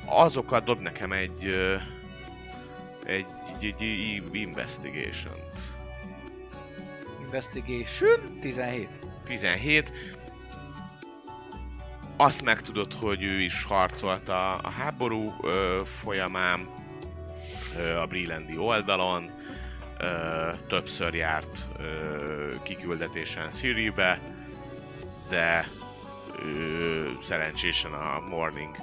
Azokat 0.06 0.64
dob 0.64 0.80
nekem 0.80 1.12
egy, 1.12 1.46
egy, 3.06 3.26
egy, 3.60 3.76
egy 3.80 4.24
investigation-t. 4.32 5.56
Investigation 7.22 8.40
17. 8.42 8.90
17. 9.26 9.92
Azt 12.22 12.42
megtudod, 12.42 12.94
hogy 12.94 13.24
ő 13.24 13.40
is 13.40 13.64
harcolt 13.64 14.30
a, 14.30 14.54
a 14.54 14.70
háború 14.70 15.34
ö, 15.42 15.82
folyamán, 15.86 16.68
ö, 17.78 17.96
a 17.98 18.06
Brillendi 18.06 18.58
oldalon, 18.58 19.32
ö, 19.98 20.50
többször 20.68 21.14
járt 21.14 21.66
ö, 21.80 22.54
kiküldetésen 22.64 23.52
Siribe, 23.52 24.20
de 25.30 25.68
ö, 26.46 27.10
szerencsésen 27.24 27.94
a 27.94 28.20
Morning 28.30 28.76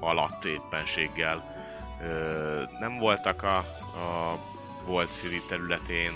alatt 0.00 0.44
éppenséggel 0.44 1.54
ö, 2.02 2.62
nem 2.78 2.98
voltak 2.98 3.42
a, 3.42 3.56
a 3.56 4.38
volt 4.86 5.18
Siri 5.20 5.42
területén. 5.48 6.12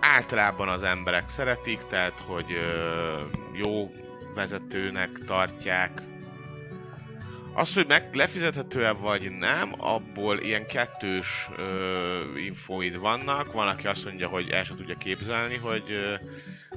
Általában 0.00 0.68
az 0.68 0.82
emberek 0.82 1.28
szeretik, 1.28 1.80
tehát 1.88 2.20
hogy 2.20 2.46
jó 3.52 3.92
vezetőnek 4.34 5.10
tartják. 5.26 6.02
Az, 7.54 7.74
hogy 7.74 7.86
meg 7.86 8.14
lefizethető-e 8.14 8.92
vagy 8.92 9.30
nem, 9.30 9.72
abból 9.76 10.38
ilyen 10.38 10.66
kettős 10.66 11.48
ö, 11.56 12.38
infóid 12.38 12.98
vannak. 12.98 13.52
Van, 13.52 13.68
aki 13.68 13.86
azt 13.86 14.04
mondja, 14.04 14.28
hogy 14.28 14.48
el 14.48 14.64
sem 14.64 14.76
tudja 14.76 14.96
képzelni, 14.96 15.56
hogy, 15.56 15.90
ö, 15.90 16.14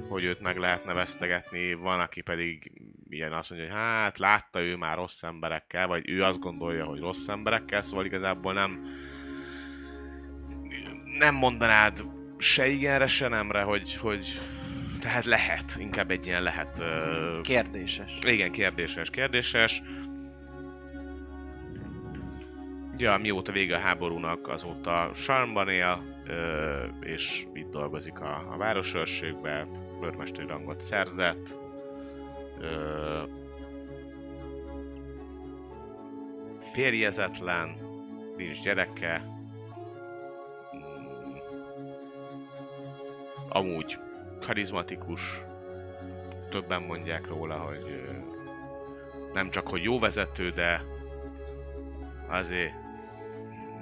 hogy 0.08 0.24
őt 0.24 0.40
meg 0.40 0.56
lehetne 0.56 0.92
vesztegetni, 0.92 1.74
van, 1.74 2.00
aki 2.00 2.20
pedig 2.20 2.72
ilyen 3.08 3.32
azt 3.32 3.50
mondja, 3.50 3.68
hogy 3.68 3.78
hát 3.78 4.18
látta 4.18 4.60
ő 4.60 4.76
már 4.76 4.96
rossz 4.96 5.22
emberekkel, 5.22 5.86
vagy 5.86 6.08
ő 6.08 6.24
azt 6.24 6.40
gondolja, 6.40 6.84
hogy 6.84 7.00
rossz 7.00 7.28
emberekkel, 7.28 7.82
szóval 7.82 8.04
igazából 8.04 8.52
nem 8.52 9.00
nem 11.18 11.34
mondanád 11.34 12.04
se 12.42 12.68
igenre, 12.68 13.06
se 13.06 13.28
nemre, 13.28 13.62
hogy, 13.62 13.96
hogy 13.96 14.38
tehát 15.00 15.24
lehet, 15.24 15.76
inkább 15.78 16.10
egy 16.10 16.26
ilyen 16.26 16.42
lehet. 16.42 16.78
Ö, 16.78 17.40
Kérdéses. 17.42 18.18
igen, 18.26 18.52
kérdéses, 18.52 19.10
kérdéses. 19.10 19.82
Ja, 22.96 23.16
mióta 23.16 23.52
vége 23.52 23.76
a 23.76 23.80
háborúnak, 23.80 24.48
azóta 24.48 25.10
Sarmban 25.14 25.68
él, 25.68 26.22
ö, 26.26 26.84
és 27.00 27.46
itt 27.54 27.70
dolgozik 27.70 28.20
a, 28.20 28.52
a 28.52 28.56
városőrségbe, 28.56 29.66
őrmesteri 30.02 30.46
rangot 30.46 30.80
szerzett. 30.80 31.56
Ö, 32.60 33.22
férjezetlen, 36.72 37.76
nincs 38.36 38.62
gyereke. 38.62 39.40
Amúgy 43.54 43.98
karizmatikus, 44.40 45.20
többen 46.50 46.82
mondják 46.82 47.26
róla, 47.26 47.54
hogy 47.54 48.04
nem 49.32 49.50
csak, 49.50 49.68
hogy 49.68 49.82
jó 49.82 49.98
vezető, 49.98 50.50
de 50.50 50.82
azért 52.28 52.72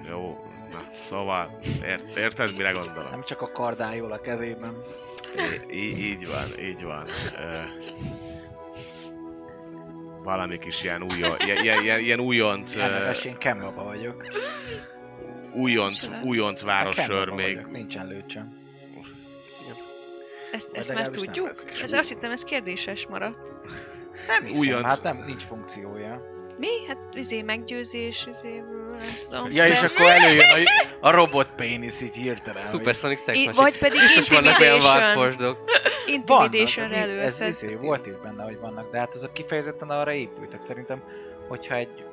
jó, 0.08 0.44
na, 0.72 0.88
szóval 1.08 1.58
ért, 1.84 2.16
érted, 2.16 2.56
mire 2.56 2.70
gondolom? 2.70 3.10
Nem 3.10 3.24
csak 3.24 3.40
a 3.42 3.50
kardájól 3.52 4.12
a 4.12 4.20
kezében. 4.20 4.82
Í- 5.36 5.72
így, 5.72 5.98
így 5.98 6.26
van, 6.26 6.64
így 6.64 6.82
van. 6.82 7.08
Ö, 7.38 7.60
valami 10.22 10.58
kis 10.58 10.84
ilyen, 10.84 11.02
újon, 11.02 11.36
ilyen, 11.38 11.62
ilyen, 11.82 12.00
ilyen, 12.00 12.20
újonc, 12.20 12.76
Elneves, 12.76 13.24
én 13.24 13.36
Kembaba 13.38 13.84
vagyok. 13.84 14.24
újonc, 15.52 16.08
újonc 16.24 16.60
városőr 16.62 17.28
még. 17.28 17.54
vagyok, 17.54 17.70
Nincsen 17.70 18.06
lőcsöm. 18.06 18.59
Ezt, 20.52 20.70
ezt 20.72 20.94
már 20.94 21.08
tudjuk? 21.08 21.50
Ez 21.82 21.92
azt 21.92 22.08
hittem, 22.08 22.30
ez 22.30 22.42
kérdéses 22.44 23.06
maradt. 23.06 23.50
Nem 24.26 24.44
hiszem, 24.44 24.58
Újonc. 24.60 24.86
hát 24.86 25.02
nem, 25.02 25.22
nincs 25.26 25.42
funkciója. 25.42 26.38
Mi? 26.58 26.86
Hát 26.88 26.98
izé 27.12 27.42
meggyőzés, 27.42 28.26
izé, 28.30 28.62
tudom. 29.28 29.52
Ja, 29.52 29.66
és 29.66 29.80
Nem. 29.80 29.90
akkor 29.94 30.06
előjön 30.06 30.66
a, 31.00 31.08
a 31.08 31.10
robot 31.10 31.48
pénisz 31.56 32.00
így 32.00 32.16
hirtelen. 32.16 32.66
Supersonic 32.66 33.22
Sex 33.22 33.38
I- 33.38 33.50
vagy 33.54 33.78
pedig 33.78 34.00
Biztos 34.00 34.28
vannak 34.28 34.58
olyan 34.58 34.74
Intimidation. 34.74 35.56
Intimidation-re 36.06 37.06
Vannak, 37.06 37.24
ez 37.24 37.40
izé, 37.40 37.74
volt 37.74 38.06
itt 38.06 38.22
benne, 38.22 38.42
hogy 38.42 38.58
vannak, 38.58 38.90
de 38.90 38.98
hát 38.98 39.14
azok 39.14 39.32
kifejezetten 39.32 39.88
arra 39.90 40.12
épültek. 40.12 40.62
Szerintem, 40.62 41.02
hogyha 41.48 41.74
egy 41.74 42.04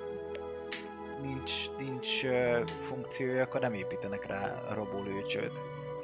nincs, 1.21 1.53
nincs 1.77 2.23
uh, 2.23 2.59
funkciója, 2.87 3.43
akkor 3.43 3.61
nem 3.61 3.73
építenek 3.73 4.25
rá 4.27 4.63
a 4.69 4.73
robólőcsöt. 4.73 5.51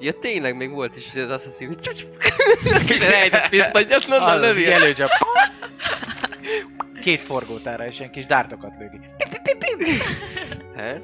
Ja 0.04 0.20
tényleg 0.20 0.56
még 0.56 0.72
volt 0.72 0.96
is, 0.96 1.12
hogy 1.12 1.22
az 1.22 1.30
Assassin 1.30 1.68
hogy 2.88 2.98
rejtett 3.10 3.50
pisztolyat, 3.50 3.94
Az, 4.10 4.32
az 4.32 4.40
lövi. 4.40 4.72
előcsap. 4.72 5.10
Két 7.02 7.20
forgótára 7.20 7.86
és 7.86 8.00
ilyen 8.00 8.12
kis 8.12 8.26
dártokat 8.26 8.74
lő 8.80 8.90
ki. 8.90 9.00
Hát, 10.76 11.02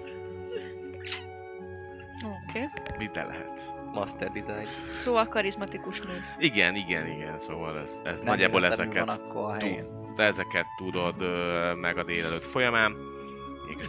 Oké. 2.49 2.69
Minden 2.97 3.27
lehet. 3.27 3.61
master 3.93 4.31
design. 4.31 4.67
Szóval 4.97 5.27
karizmatikus 5.27 6.01
nő. 6.01 6.23
Igen, 6.39 6.75
igen, 6.75 7.07
igen, 7.07 7.39
szóval 7.39 7.79
ez, 7.83 7.99
ez 8.03 8.19
nagyjából 8.21 8.65
ezeket 8.65 9.05
Van 9.05 9.15
akkor 9.15 9.43
a 9.51 9.53
helyén. 9.53 9.85
de 10.15 10.23
ezeket 10.23 10.65
tudod 10.77 11.15
meg 11.79 11.97
a 11.97 12.03
délelőtt 12.03 12.45
folyamán, 12.45 12.95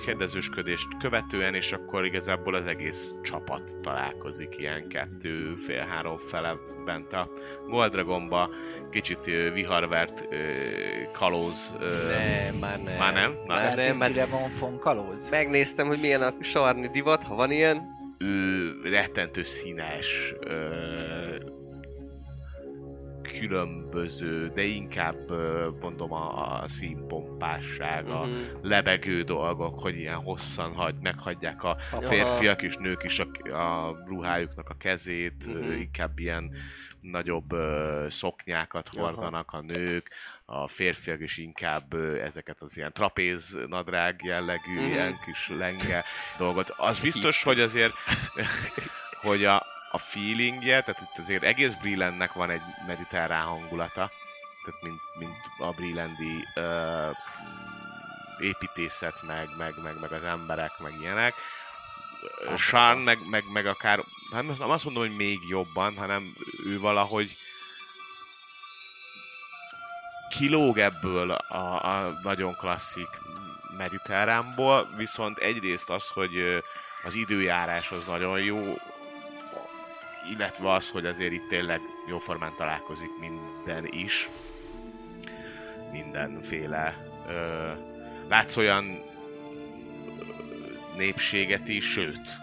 kérdezősködést 0.04 0.88
követően, 1.00 1.54
és 1.54 1.72
akkor 1.72 2.04
igazából 2.04 2.54
az 2.54 2.66
egész 2.66 3.14
csapat 3.22 3.76
találkozik 3.82 4.58
ilyen 4.58 4.88
kettő, 4.88 5.54
fél, 5.54 5.84
három 5.84 6.16
fele 6.16 6.56
bent 6.84 7.12
a 7.12 7.30
Goldragonba, 7.68 8.50
kicsit 8.90 9.24
viharvert 9.54 10.28
kalóz, 11.12 11.74
ö, 11.80 11.88
Nem, 12.08 12.54
már 12.54 12.82
nem. 12.82 12.96
már 12.98 13.12
nem? 13.12 13.30
Na, 13.46 13.54
Már 13.54 13.76
nem, 13.76 14.02
ide 14.10 14.26
van 14.26 14.50
von 14.60 14.78
kalóz. 14.78 15.30
megnéztem, 15.30 15.86
hogy 15.86 15.98
milyen 16.00 16.22
a 16.22 16.32
sarni 16.40 16.88
divat, 16.88 17.22
ha 17.22 17.34
van 17.34 17.50
ilyen. 17.50 17.98
ő 18.18 18.72
rettentő 18.90 19.42
színes, 19.44 20.34
ö, 20.40 20.68
különböző, 23.40 24.50
de 24.54 24.62
inkább 24.62 25.30
mondom 25.80 26.12
a, 26.12 26.60
a 26.62 26.68
színpompásság, 26.68 28.08
a 28.08 28.24
Mhm. 28.24 28.38
lebegő 28.62 29.22
dolgok, 29.22 29.80
hogy 29.80 29.96
ilyen 29.96 30.16
hosszan 30.22 30.72
hagy, 30.74 30.94
meghagyják 31.00 31.62
a 31.62 31.76
Aha. 31.92 32.08
férfiak 32.08 32.62
és 32.62 32.76
nők 32.76 33.02
is 33.04 33.18
a, 33.18 33.28
a 33.52 34.02
ruhájuknak 34.06 34.68
a 34.68 34.76
kezét, 34.76 35.44
uh-huh. 35.46 35.80
inkább 35.80 36.18
ilyen 36.18 36.50
nagyobb 37.00 37.52
ö, 37.52 38.06
szoknyákat 38.08 38.88
Aha. 38.92 39.04
hordanak 39.06 39.52
a 39.52 39.60
nők, 39.60 40.10
a 40.44 40.68
férfiak 40.68 41.20
is 41.20 41.36
inkább 41.36 41.92
ö, 41.92 42.22
ezeket 42.22 42.56
az 42.60 42.76
ilyen 42.76 42.92
trapéz 42.92 43.58
nadrág 43.68 44.20
jellegű, 44.24 44.76
uh-huh. 44.76 44.90
ilyen 44.90 45.12
kis 45.24 45.58
lenge 45.58 46.04
dolgot. 46.38 46.68
Az 46.68 47.00
biztos, 47.00 47.42
hogy 47.42 47.60
azért, 47.60 47.92
hogy 49.26 49.44
a, 49.44 49.62
a 49.90 49.98
feelingje, 49.98 50.82
tehát 50.82 51.00
itt 51.00 51.18
azért 51.18 51.42
egész 51.42 51.74
Brillandnek 51.74 52.32
van 52.32 52.50
egy 52.50 52.60
mediterrán 52.86 53.44
hangulata, 53.44 54.10
tehát 54.64 54.82
mint, 54.82 55.00
mint 55.18 55.36
a 55.58 55.70
Brillandi 55.70 56.44
ö, 56.54 57.10
építészet, 58.38 59.22
meg, 59.22 59.48
meg, 59.58 59.74
meg, 59.82 60.00
meg 60.00 60.12
az 60.12 60.24
emberek, 60.24 60.78
meg 60.78 60.92
ilyenek. 61.00 61.34
Ö, 62.40 62.56
Sean 62.56 62.98
meg, 62.98 63.18
meg, 63.30 63.44
meg 63.52 63.66
akár, 63.66 64.00
hát 64.32 64.58
nem 64.58 64.70
azt 64.70 64.84
mondom, 64.84 65.02
hogy 65.02 65.16
még 65.16 65.38
jobban, 65.48 65.96
hanem 65.96 66.34
ő 66.66 66.78
valahogy 66.78 67.36
kilóg 70.30 70.78
ebből 70.78 71.30
a, 71.30 71.84
a 71.84 72.18
nagyon 72.22 72.56
klasszik 72.56 73.08
mediterránból, 73.76 74.88
viszont 74.96 75.38
egyrészt 75.38 75.90
az, 75.90 76.08
hogy 76.08 76.62
az 77.04 77.14
időjárás 77.14 77.90
az 77.90 78.04
nagyon 78.04 78.40
jó, 78.40 78.76
illetve 80.30 80.72
az, 80.72 80.90
hogy 80.90 81.06
azért 81.06 81.32
itt 81.32 81.48
tényleg 81.48 81.80
jóformán 82.08 82.52
találkozik 82.56 83.10
minden 83.20 83.86
is. 83.86 84.28
Mindenféle. 85.92 86.94
Ö, 87.28 87.70
látsz 88.28 88.56
olyan 88.56 89.02
népséget 90.96 91.68
is, 91.68 91.90
sőt, 91.92 92.36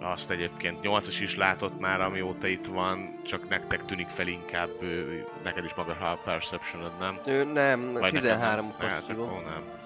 azt 0.00 0.30
egyébként 0.30 0.78
8-as 0.82 1.16
is 1.20 1.36
látott 1.36 1.80
már, 1.80 2.00
amióta 2.00 2.46
itt 2.46 2.66
van, 2.66 3.20
csak 3.24 3.48
nektek 3.48 3.84
tűnik 3.84 4.08
fel 4.08 4.26
inkább, 4.26 4.70
ö, 4.80 5.14
neked 5.42 5.64
is 5.64 5.74
maga 5.74 5.92
a 5.92 6.20
perception 6.24 6.92
nem? 6.98 7.18
Ő 7.26 7.44
nem, 7.44 7.92
Vagy 7.92 8.12
13 8.12 8.66
neked 8.66 9.08
nem? 9.08 9.18
Hát, 9.18 9.44
nem. 9.44 9.77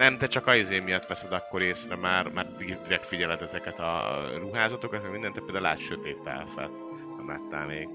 Nem, 0.00 0.18
te 0.18 0.26
csak 0.26 0.46
a 0.46 0.54
izé 0.54 0.78
miatt 0.78 1.06
veszed 1.06 1.32
akkor 1.32 1.62
észre 1.62 1.96
már, 1.96 2.28
mert 2.28 2.56
direkt 2.56 3.06
figyeled 3.06 3.42
ezeket 3.42 3.78
a 3.78 4.20
ruházatokat, 4.38 5.02
meg 5.02 5.10
mindent, 5.10 5.34
te 5.34 5.40
például 5.40 5.64
látsz 5.64 5.80
sötét 5.80 6.18
elfet. 6.24 6.70
Nem 7.16 7.28
láttál 7.28 7.66
még. 7.66 7.88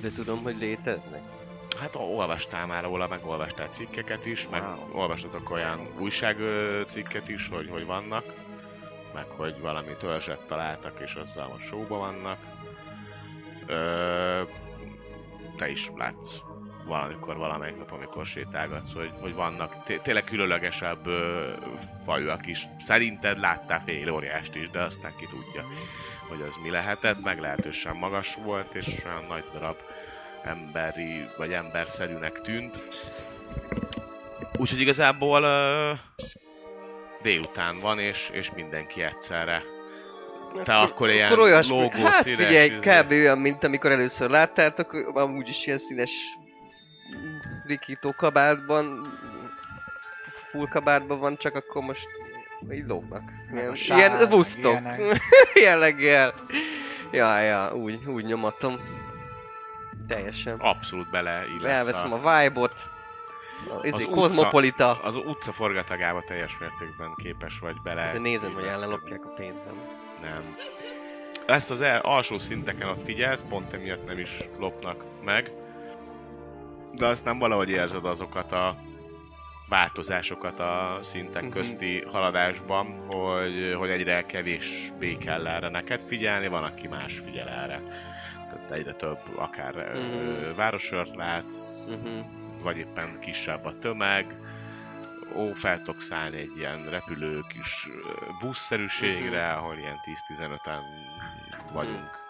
De 0.00 0.10
tudom, 0.10 0.42
hogy 0.42 0.56
léteznek. 0.58 1.20
Hát 1.78 1.94
olvastál 1.94 2.66
már 2.66 2.82
róla, 2.82 3.08
meg 3.08 3.20
olvastál 3.26 3.68
cikkeket 3.68 4.26
is, 4.26 4.48
meg 4.50 4.62
Wow. 4.62 5.00
olvastatok 5.00 5.50
olyan 5.50 5.88
újságcikket 5.98 7.28
is, 7.28 7.48
hogy, 7.48 7.68
hogy 7.70 7.86
vannak, 7.86 8.24
meg 9.14 9.26
hogy 9.36 9.60
valami 9.60 9.92
törzset 9.98 10.46
találtak, 10.46 11.00
és 11.00 11.14
azzal 11.14 11.48
most 11.48 11.66
showba 11.66 11.96
vannak. 11.98 12.38
Ö, 13.66 14.42
te 15.56 15.68
is 15.68 15.90
látsz 15.96 16.51
valamikor, 16.84 17.36
valamelyik 17.36 17.76
nap, 17.76 17.92
amikor 17.92 18.26
sétálgatsz, 18.26 18.92
hogy, 18.92 19.10
hogy 19.20 19.34
vannak 19.34 19.84
té- 19.84 20.02
tényleg 20.02 20.24
különlegesebb 20.24 21.06
ö, 21.06 21.50
fajúak 22.04 22.46
is. 22.46 22.66
Szerinted 22.80 23.38
láttál 23.38 23.82
fél 23.86 24.10
óriást 24.10 24.54
is, 24.54 24.70
de 24.70 24.80
aztán 24.80 25.12
ki 25.18 25.26
tudja, 25.26 25.62
hogy 26.28 26.40
az 26.40 26.62
mi 26.62 26.70
lehetett. 26.70 27.24
Meglehetősen 27.24 27.96
magas 27.96 28.36
volt, 28.44 28.74
és 28.74 28.86
olyan 28.86 29.24
nagy 29.28 29.44
darab 29.52 29.76
emberi, 30.44 31.24
vagy 31.36 31.52
emberszerűnek 31.52 32.40
tűnt. 32.40 32.80
Úgyhogy 34.56 34.80
igazából 34.80 35.42
uh, 35.42 35.98
délután 37.22 37.80
van, 37.80 37.98
és, 37.98 38.30
és 38.32 38.50
mindenki 38.54 39.02
egyszerre. 39.02 39.62
Te 40.64 40.74
akkor 40.74 41.10
ilyen 41.10 41.26
akkor 41.26 41.38
olyasmi, 41.38 41.74
lógó 41.74 42.04
hát 42.04 42.22
színes 42.22 42.46
figyelj, 42.46 42.68
kb. 42.68 43.10
olyan, 43.10 43.38
mint 43.38 43.64
amikor 43.64 43.90
először 43.90 44.30
láttátok, 44.30 44.92
amúgy 45.14 45.48
is 45.48 45.66
ilyen 45.66 45.78
színes 45.78 46.10
rikító 47.66 48.14
kabátban, 48.16 49.06
full 50.50 50.68
kabátban 50.68 51.18
van, 51.18 51.36
csak 51.36 51.54
akkor 51.54 51.82
most 51.82 52.06
így 52.72 52.86
lógnak. 52.86 53.22
Ilyen, 53.52 53.70
a 53.70 53.74
sál, 53.74 53.98
ilyen 53.98 54.28
busztok. 54.28 54.80
Jelleggel. 55.64 56.34
Ja, 57.10 57.40
ja, 57.40 57.74
úgy, 57.74 57.98
úgy 58.06 58.24
nyomatom. 58.24 58.76
Teljesen. 60.08 60.58
Abszolút 60.58 61.10
bele 61.10 61.44
illesz 61.58 61.72
Elveszem 61.72 62.12
a, 62.12 62.16
a 62.24 62.40
vibe-ot. 62.40 62.74
Az 63.68 63.92
az 63.92 64.00
utca- 64.00 64.10
kozmopolita. 64.10 65.00
az 65.02 65.16
utca 65.16 65.52
forgatagába 65.52 66.24
teljes 66.26 66.56
mértékben 66.60 67.14
képes 67.16 67.58
vagy 67.58 67.76
bele. 67.82 68.02
Ezért 68.02 68.22
nézem, 68.22 68.52
hogy 68.52 68.64
ellopják 68.64 69.24
a 69.24 69.28
pénzem. 69.28 69.74
Nem. 70.20 70.56
Ezt 71.46 71.70
az 71.70 71.80
el, 71.80 72.00
alsó 72.00 72.38
szinteken 72.38 72.88
ott 72.88 73.04
figyelsz, 73.04 73.44
pont 73.48 73.72
emiatt 73.72 74.06
nem 74.06 74.18
is 74.18 74.48
lopnak 74.58 75.04
meg. 75.24 75.50
De 76.92 77.06
aztán 77.06 77.38
valahogy 77.38 77.68
érzed 77.68 78.04
azokat 78.04 78.52
a 78.52 78.76
változásokat 79.68 80.60
a 80.60 80.98
szintek 81.02 81.42
Mhm. 81.42 81.52
közti 81.52 82.00
haladásban, 82.00 83.06
hogy, 83.10 83.74
hogy 83.78 83.90
egyre 83.90 84.26
kevésbé 84.26 85.16
kell 85.16 85.46
erre 85.46 85.68
neked 85.68 86.00
figyelni, 86.06 86.48
van, 86.48 86.64
aki 86.64 86.88
más 86.88 87.18
figyel 87.24 87.48
erre. 87.48 87.80
Tehát 88.50 88.70
egyre 88.70 88.92
több, 88.94 89.18
akár 89.36 89.74
Mhm. 89.74 89.98
mm. 89.98 90.54
városört 90.56 91.16
látsz, 91.16 91.56
Uh-huh. 91.88 92.24
vagy 92.62 92.76
éppen 92.76 93.18
kisebb 93.20 93.64
a 93.64 93.78
tömeg, 93.78 94.34
ó, 95.36 95.52
fel 95.52 95.78
tudok 95.78 96.00
szállni 96.02 96.38
egy 96.38 96.56
ilyen 96.58 96.90
repülő 96.90 97.40
kis 97.48 97.86
buszszerűségre, 98.40 99.48
Mhm. 99.48 99.58
ahol 99.58 99.74
ilyen 99.76 99.96
10-15-en 100.04 100.80
vagyunk. 101.72 102.20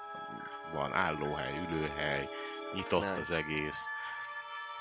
Van 0.75 0.93
állóhely, 0.93 1.53
ülőhely, 1.71 2.29
nyitott 2.75 3.01
Nice. 3.01 3.21
az 3.21 3.31
egész. 3.31 3.85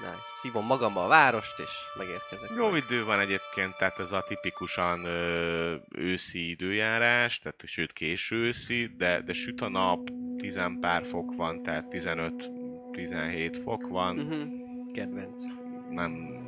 Nice. 0.02 0.18
Szívom 0.42 0.66
magamba 0.66 1.04
a 1.04 1.08
várost, 1.08 1.60
és 1.60 1.70
megérkezek. 1.98 2.50
Jó 2.58 2.70
majd. 2.70 2.84
idő 2.90 3.06
van 3.06 3.20
egyébként, 3.20 3.78
tehát 3.78 4.00
ez 4.00 4.12
a 4.12 4.24
tipikusan 4.28 5.06
ö, 5.06 5.76
őszi 5.96 6.50
időjárás, 6.50 7.40
tehát 7.40 7.62
sőt 7.66 7.94
késő 7.94 8.36
őszi, 8.36 8.90
de, 8.98 9.22
de 9.22 9.34
süt 9.34 9.62
a 9.62 9.70
nap, 9.70 10.10
10 10.38 10.60
pár 10.80 11.06
fok 11.06 11.36
van, 11.36 11.64
tehát 11.64 11.86
15-17 11.90 13.60
fok 13.64 13.88
van, 13.88 14.20
Uh-huh. 14.20 14.48
Kedvenc. 14.94 15.44
nem 15.90 16.40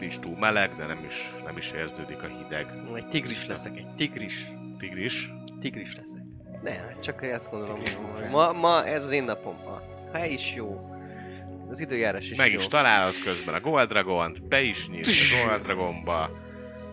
is 0.00 0.18
túl 0.18 0.38
meleg, 0.38 0.76
de 0.76 0.86
nem 0.86 1.04
is, 1.08 1.32
nem 1.44 1.56
is 1.56 1.70
érződik 1.70 2.22
a 2.22 2.26
hideg. 2.26 2.66
Egy 2.94 3.06
tigris 3.08 3.46
leszek, 3.46 3.76
egy 3.76 3.94
tigris. 3.96 4.46
Tigris. 4.78 5.30
Tigris 5.60 5.96
leszek. 5.96 6.20
Nem, 6.62 7.00
csak 7.00 7.22
ezt 7.22 7.50
gondolom, 7.50 7.78
hogy 7.78 8.30
ma, 8.30 8.52
ma 8.52 8.84
ez 8.86 9.04
az 9.04 9.10
én 9.10 9.24
napom. 9.24 9.54
A 9.66 9.80
hely 10.16 10.32
is 10.32 10.54
jó. 10.54 10.93
Az 11.70 11.80
időjárás 11.80 12.30
is 12.30 12.36
Meg 12.36 12.52
jó. 12.52 12.58
is 12.58 12.68
találod 12.68 13.14
közben 13.24 13.54
a 13.54 13.60
Gold 13.60 13.88
Dragon-t, 13.88 14.48
be 14.48 14.60
is 14.60 14.88
nyílsz 14.88 15.32
a 15.32 15.46
Gold 15.46 15.62
Dragonba, 15.62 16.30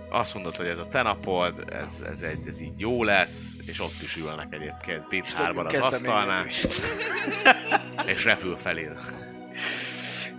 azt 0.09 0.33
mondod, 0.33 0.55
hogy 0.55 0.67
ez 0.67 0.77
a 0.77 0.87
te 0.87 1.01
napod, 1.01 1.53
ez, 1.69 1.89
ez, 2.11 2.21
egy, 2.21 2.47
ez 2.47 2.61
így 2.61 2.73
jó 2.79 3.03
lesz, 3.03 3.55
és 3.65 3.79
ott 3.79 4.01
is 4.01 4.15
ülnek 4.15 4.47
egyébként 4.49 5.31
hárman 5.33 5.65
az 5.65 5.79
asztalnál, 5.79 6.45
és 8.13 8.25
repül 8.25 8.57
felé. 8.57 8.89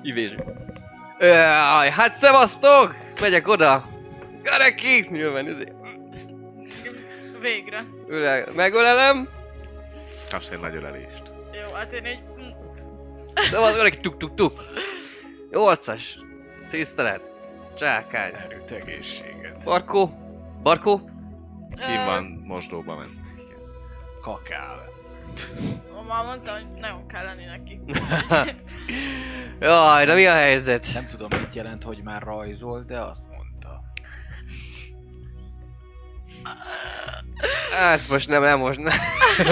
Ivés. 0.03 0.35
Jaj, 1.19 1.91
hát 1.91 2.17
szevasztok! 2.17 2.97
Megyek 3.21 3.49
oda! 3.49 3.89
Gareki! 4.43 5.07
Nyilván 5.11 5.49
izé. 5.49 5.73
Végre. 7.41 7.85
Öle, 8.07 8.45
megölelem. 8.55 9.29
Kapsz 10.31 10.51
egy 10.51 10.61
nagy 10.61 10.75
ölelést. 10.75 11.23
Jó, 11.53 11.75
hát 11.75 11.93
én 11.93 12.05
egy... 12.05 12.23
Szevasz, 13.35 13.75
Gareki, 13.77 14.01
tuk 14.01 14.17
tuk 14.17 14.35
tuk. 14.35 14.63
Nyolcas. 15.51 16.19
Tisztelet. 16.71 17.21
Csákány. 17.75 18.33
Erőt, 18.35 18.71
egészséget. 18.71 19.65
Barkó. 19.65 20.11
Barkó. 20.63 21.11
Ki 21.71 21.97
van, 22.07 22.43
mosdóba 22.45 22.97
ment. 22.97 23.29
Kakál. 24.21 24.91
Már 26.09 26.25
mondtam, 26.25 26.55
hogy 26.55 26.81
nagyon 26.81 27.07
kell 27.07 27.25
lenni 27.25 27.45
neki. 27.45 27.81
Jaj, 29.61 30.05
de 30.07 30.15
mi 30.15 30.27
a 30.27 30.33
helyzet? 30.33 30.87
Nem 30.95 31.07
tudom, 31.07 31.29
mit 31.31 31.55
jelent, 31.55 31.83
hogy 31.83 32.01
már 32.03 32.23
rajzol, 32.23 32.85
de 32.87 33.01
azt 33.01 33.29
mondta. 33.29 33.83
Hát 37.73 38.09
most 38.09 38.29
nem, 38.29 38.43
nem 38.43 38.59
most 38.59 38.79
nem. 38.79 38.99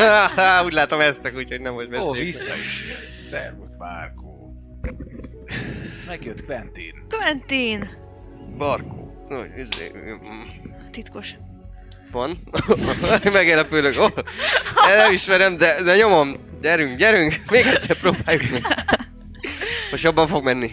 Úgy 0.66 0.72
látom 0.72 1.00
eztek, 1.00 1.36
úgyhogy 1.36 1.60
nem 1.60 1.72
most 1.72 1.88
Ó, 1.98 2.12
vissza 2.12 2.54
is 2.54 2.88
jött. 2.88 3.09
Szervusz, 3.30 3.74
Márkó. 3.78 4.54
Megjött 6.06 6.44
Quentin. 6.44 7.06
Quentin! 7.08 7.88
Barkó. 8.58 9.26
Úgy, 9.28 9.58
izé, 9.58 9.92
mm. 9.96 10.70
Titkos. 10.90 11.34
Van. 12.12 12.38
Megjelepülök. 13.32 13.92
Oh, 13.98 14.10
nem 14.86 15.12
ismerem, 15.12 15.56
de, 15.56 15.82
de 15.82 15.96
nyomom. 15.96 16.36
Gyerünk, 16.60 16.98
gyerünk. 16.98 17.34
Még 17.50 17.66
egyszer 17.66 17.96
próbáljuk 17.96 18.50
meg. 18.50 18.62
Most 19.90 20.02
jobban 20.02 20.26
fog 20.26 20.44
menni. 20.44 20.70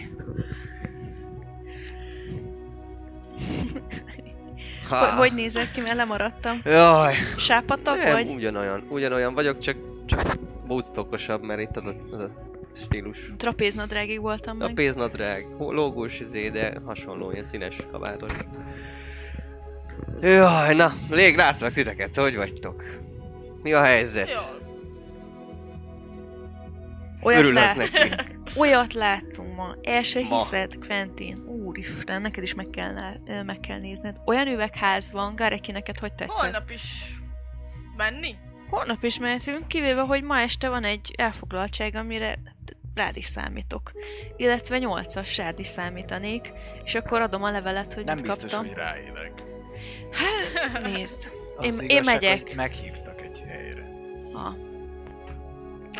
Hogy, 4.88 5.08
hogy 5.16 5.34
nézek 5.34 5.70
ki, 5.70 5.80
mert 5.80 5.96
lemaradtam? 5.96 6.60
Jaj. 6.64 7.14
Sápatak 7.36 8.02
Nem, 8.02 8.12
vagy? 8.12 8.28
ugyanolyan, 8.28 8.86
ugyanolyan 8.88 9.34
vagyok, 9.34 9.58
csak, 9.58 9.76
csak 10.06 10.38
bootstockosabb, 10.68 11.42
mert 11.42 11.60
itt 11.60 11.76
az 11.76 11.86
a, 11.86 11.94
az 12.10 12.22
a 12.22 12.30
stílus. 12.76 13.30
Trapéznadrágig 13.36 14.20
voltam 14.20 14.60
A 14.60 14.64
meg. 14.64 14.74
pénznadrág, 14.74 15.46
hó- 15.56 15.72
lógós 15.72 16.20
izé, 16.20 16.48
de 16.50 16.72
hasonló, 16.84 17.30
ilyen 17.30 17.44
színes 17.44 17.76
kabátos. 17.92 18.32
Jaj, 20.20 20.74
na, 20.74 20.94
lég, 21.10 21.36
látlak 21.36 21.72
titeket, 21.72 22.16
hogy 22.16 22.36
vagytok? 22.36 22.84
Mi 23.62 23.72
a 23.72 23.82
helyzet? 23.82 24.56
Olyat, 27.22 27.40
Örülök 27.42 27.54
lát, 27.62 27.90
olyat 28.60 28.92
láttunk 28.92 29.56
ma. 29.56 29.74
El 29.82 30.02
se 30.02 30.20
Ma. 30.20 30.38
hiszed, 30.38 30.74
Quentin. 30.86 31.38
Úristen, 31.46 32.22
neked 32.22 32.42
is 32.42 32.54
meg 32.54 32.66
kell, 32.70 32.92
meg 33.46 33.60
kell 33.60 33.78
nézned. 33.78 34.16
Olyan 34.26 34.46
üvegház 34.46 35.12
van, 35.12 35.34
Gareki, 35.36 35.72
neked 35.72 35.98
hogy 35.98 36.12
tetszett? 36.14 36.36
Holnap 36.36 36.70
is 36.70 37.14
menni? 37.96 38.34
Holnap 38.70 39.02
is 39.04 39.18
mehetünk, 39.18 39.68
kivéve, 39.68 40.00
hogy 40.00 40.22
ma 40.22 40.40
este 40.40 40.68
van 40.68 40.84
egy 40.84 41.12
elfoglaltság, 41.16 41.94
amire 41.94 42.38
rád 42.94 43.16
is 43.16 43.26
számítok. 43.26 43.92
Illetve 44.36 44.78
8-as 44.80 45.34
rád 45.36 45.58
is 45.58 45.66
számítanék, 45.66 46.52
és 46.84 46.94
akkor 46.94 47.20
adom 47.20 47.42
a 47.42 47.50
levelet, 47.50 47.94
hogy 47.94 48.04
Nem 48.04 48.14
mit 48.14 48.26
biztos, 48.26 48.50
kaptam. 48.50 48.66
hogy 48.68 48.76
ráérek. 48.76 49.32
Hát, 50.72 50.82
nézd. 50.82 51.32
Az 51.56 51.64
Én- 51.64 51.70
az 51.72 51.82
én 51.82 51.88
igazság, 51.88 52.14
megyek. 52.14 52.42
hogy 52.46 52.56
Meghívtak 52.56 53.20
egy 53.22 53.42
helyre. 53.48 53.86
Ha. 54.32 54.56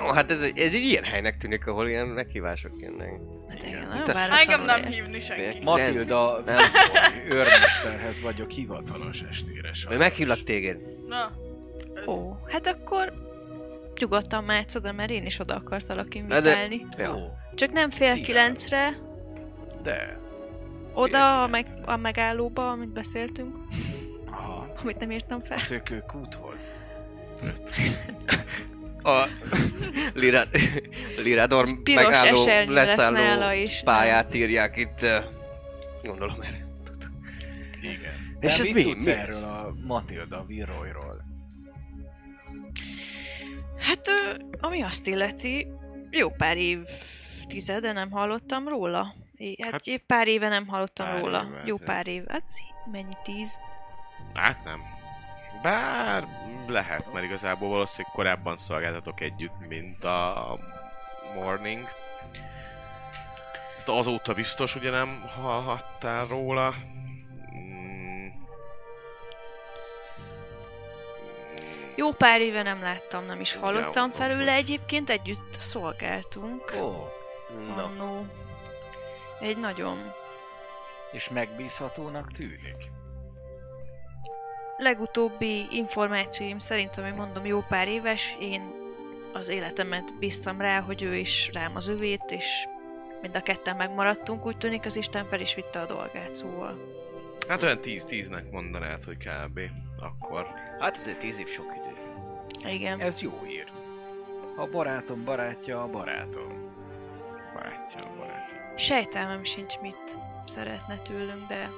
Ó, 0.03 0.13
hát 0.13 0.31
ez, 0.31 0.41
egy- 0.41 0.59
ez 0.59 0.73
egy 0.75 0.83
ilyen 0.83 1.05
helynek 1.05 1.37
tűnik, 1.39 1.67
ahol 1.67 1.89
ilyen 1.89 2.07
meghívások 2.07 2.73
jönnek. 2.81 3.13
Hát 3.49 3.63
Igen. 3.63 3.69
igen, 3.77 3.89
nagyon 3.89 4.05
Te- 4.05 4.13
váratlanul 4.13 4.41
Engem 4.53 4.65
nem 4.83 4.91
hívni 4.93 5.21
senki. 5.21 5.59
Matilda 5.65 6.43
Nem. 6.47 6.63
őrmesterhez 7.29 8.21
vagyok 8.21 8.51
hivatalos 8.51 9.21
estére 9.31 9.69
Ő 9.69 9.73
sajnos. 9.73 9.99
meghívlak 10.01 10.43
téged. 10.45 10.79
Na, 11.07 11.33
Ó, 12.09 12.37
hát 12.47 12.67
akkor 12.67 13.13
nyugodtan 14.01 14.45
mehetsz 14.45 14.75
oda, 14.75 14.93
mert 14.93 15.11
én 15.11 15.27
is 15.27 15.39
oda 15.39 15.55
akartalak 15.55 16.09
de- 16.09 16.19
invitálni. 16.19 16.87
Ja. 16.99 17.15
Ó, 17.15 17.19
Csak 17.55 17.73
nem 17.73 17.91
fél 17.91 18.13
Igen. 18.13 18.23
kilencre, 18.25 18.99
de... 19.83 20.19
oda 20.95 21.43
a, 21.43 21.47
meg, 21.47 21.67
a 21.85 21.97
megállóba, 21.97 22.71
amit 22.71 22.93
beszéltünk, 22.93 23.57
Aha, 24.31 24.73
amit 24.83 24.99
nem 24.99 25.11
írtam 25.11 25.41
fel. 25.41 25.57
a 25.57 25.61
szökőkúthoz. 25.61 26.81
A 29.03 29.27
Lirad, 30.15 30.49
Lirador 31.17 31.83
Piros 31.83 32.05
megálló, 32.05 32.73
leszálló 32.73 33.61
is. 33.61 33.81
pályát 33.85 34.35
írják 34.35 34.77
itt. 34.77 35.07
Gondolom 36.03 36.41
erre. 36.41 36.67
Igen. 37.81 38.37
És 38.41 38.55
De 38.57 38.61
ez 38.61 38.67
mit 38.67 38.75
mi? 38.75 38.83
tudsz 38.83 39.05
Mi 39.05 39.11
erről 39.11 39.35
ez? 39.35 39.43
a 39.43 39.75
Matilda 39.87 40.45
Viroyról? 40.47 41.25
Hát, 43.81 44.07
ami 44.61 44.83
azt 44.83 45.07
illeti, 45.07 45.67
jó 46.11 46.31
pár 46.31 46.57
év 46.57 46.79
tizede 47.47 47.93
nem 47.93 48.11
hallottam 48.11 48.69
róla. 48.69 49.03
Hát, 49.03 49.71
Hát, 49.73 49.89
hát 49.89 50.03
pár 50.07 50.29
éve 50.29 50.49
nem 50.49 50.67
hallottam 50.67 51.07
pár 51.07 51.19
róla. 51.21 51.45
éve, 51.49 51.63
jó 51.67 51.77
pár 51.77 52.07
év. 52.07 52.27
Hát 52.29 52.45
mennyi 52.93 53.17
tíz? 53.23 53.59
Hát 54.35 54.65
nem. 54.65 54.81
Bár 55.63 56.27
lehet, 56.69 57.13
mert 57.13 57.25
igazából 57.25 57.69
valószínűleg 57.69 58.13
korábban 58.15 58.57
szolgáltatok 58.57 59.21
együtt, 59.21 59.69
mint 59.69 60.05
a 60.05 60.59
Morning. 61.35 61.83
Hát 63.79 63.89
azóta 63.89 64.35
biztos 64.35 64.75
ugye 64.77 64.91
nem 64.91 65.23
hallhattál 65.41 66.27
róla. 66.27 66.75
Jó 71.99 72.13
pár 72.13 72.41
éve 72.41 72.63
nem 72.63 72.83
láttam, 72.83 73.25
nem 73.25 73.41
is 73.41 73.55
hallottam 73.55 74.11
felőle. 74.11 74.53
Egyébként 74.53 75.11
együtt 75.11 75.53
szolgáltunk. 75.59 76.73
Ó, 76.81 76.93
Na. 77.77 77.83
Annó. 77.83 78.27
Egy 79.41 79.57
nagyon 79.57 79.97
és 81.13 81.29
megbízhatónak 81.29 82.33
tűnik. 82.33 82.91
legutóbbi 84.77 85.67
információim 85.71 86.59
szerint, 86.59 86.97
ami 86.97 87.11
mondom 87.11 87.47
jó 87.47 87.65
pár 87.69 87.89
éves, 87.89 88.37
én 88.41 88.73
az 89.33 89.49
életemet 89.49 90.19
bíztam 90.19 90.61
rá, 90.61 90.81
hogy 90.81 91.03
ő 91.03 91.17
is 91.17 91.51
rám 91.53 91.77
az 91.77 91.89
övét, 91.89 92.25
és 92.29 92.69
mind 93.23 93.35
a 93.37 93.43
ketten 93.43 93.77
megmaradtunk, 93.77 94.47
úgy 94.47 94.57
tűnik 94.57 94.85
az 94.85 94.97
Isten 94.97 95.25
fel 95.25 95.41
is 95.41 95.55
vitte 95.55 95.81
a 95.81 95.87
dolgát, 95.87 96.37
szóval. 96.37 96.79
Hát 97.49 97.63
olyan 97.63 97.79
10-10-nek 97.83 98.51
mondanád, 98.51 99.05
hogy 99.05 99.17
kb. 99.17 99.61
Akkor. 100.01 100.47
Hát 100.81 100.97
azért 100.97 101.19
tíz 101.19 101.39
év 101.39 101.49
sok 101.49 101.73
idő. 101.77 101.88
Igen. 102.65 103.01
Ez 103.01 103.21
jó 103.21 103.33
ír. 103.51 103.67
A 104.57 104.67
barátom 104.67 105.25
barátja 105.25 105.83
a 105.83 105.87
barátom. 105.87 106.69
Bátya, 107.55 108.09
barátom. 108.17 108.77
Sejtelmem 108.77 109.45
sincs, 109.45 109.81
mit 109.81 110.19
szeretne 110.45 110.97
tőlünk, 110.97 111.47
de 111.49 111.69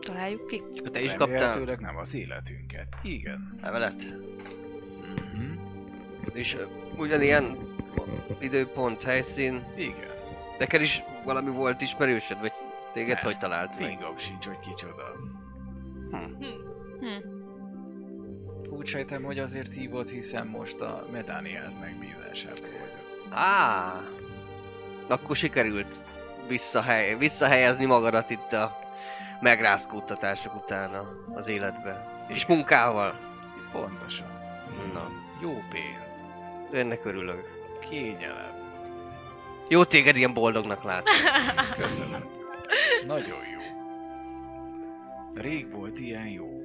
találjuk 0.00 0.46
ki. 0.46 0.62
Te 0.92 1.02
is 1.02 1.14
kaptál 1.14 1.76
nem 1.78 1.96
az 1.96 2.14
életünket. 2.14 2.86
Igen. 3.02 3.58
levelet? 3.62 4.04
Mhm. 5.14 5.52
És 6.32 6.56
ugyanilyen 6.96 7.58
időpont, 8.38 9.02
helyszín. 9.02 9.64
Igen. 9.76 10.10
Neked 10.58 10.80
is 10.80 11.02
valami 11.24 11.50
volt 11.50 11.80
ismerősöd, 11.80 12.40
vagy 12.40 12.52
téged 12.92 13.14
Nem. 13.14 13.24
hogy 13.24 13.38
talált 13.38 13.78
meg? 13.78 13.88
Fingom 13.88 14.18
sincs, 14.18 14.46
hogy 14.46 14.58
kicsoda. 14.58 15.12
Hm. 16.10 17.39
Úgy 18.80 18.86
sejtem, 18.86 19.22
hogy 19.22 19.38
azért 19.38 19.72
hívott, 19.72 20.08
hiszen 20.10 20.46
most 20.46 20.80
a 20.80 21.06
Medániáz 21.12 21.76
megbízásában 21.80 22.60
vagyok. 22.60 23.28
Á, 23.30 24.00
akkor 25.06 25.36
sikerült 25.36 25.98
visszahely, 26.48 27.16
visszahelyezni 27.18 27.84
magadat 27.84 28.30
itt 28.30 28.52
a 28.52 28.78
megrázkódtatások 29.40 30.54
után 30.54 30.94
a- 30.94 31.14
az 31.34 31.48
életbe. 31.48 32.24
És 32.28 32.46
munkával. 32.46 33.14
Pontosan. 33.72 34.26
Na, 34.92 35.08
Jó 35.42 35.62
pénz. 35.70 36.22
ennek 36.72 37.04
örülök. 37.04 37.48
Kényelem. 37.90 38.52
Jó 39.68 39.84
téged 39.84 40.16
ilyen 40.16 40.34
boldognak 40.34 40.82
látni. 40.84 41.10
Köszönöm. 41.82 42.24
Nagyon 43.06 43.28
jó. 43.28 43.60
Rég 45.34 45.70
volt 45.70 45.98
ilyen 45.98 46.26
jó. 46.26 46.62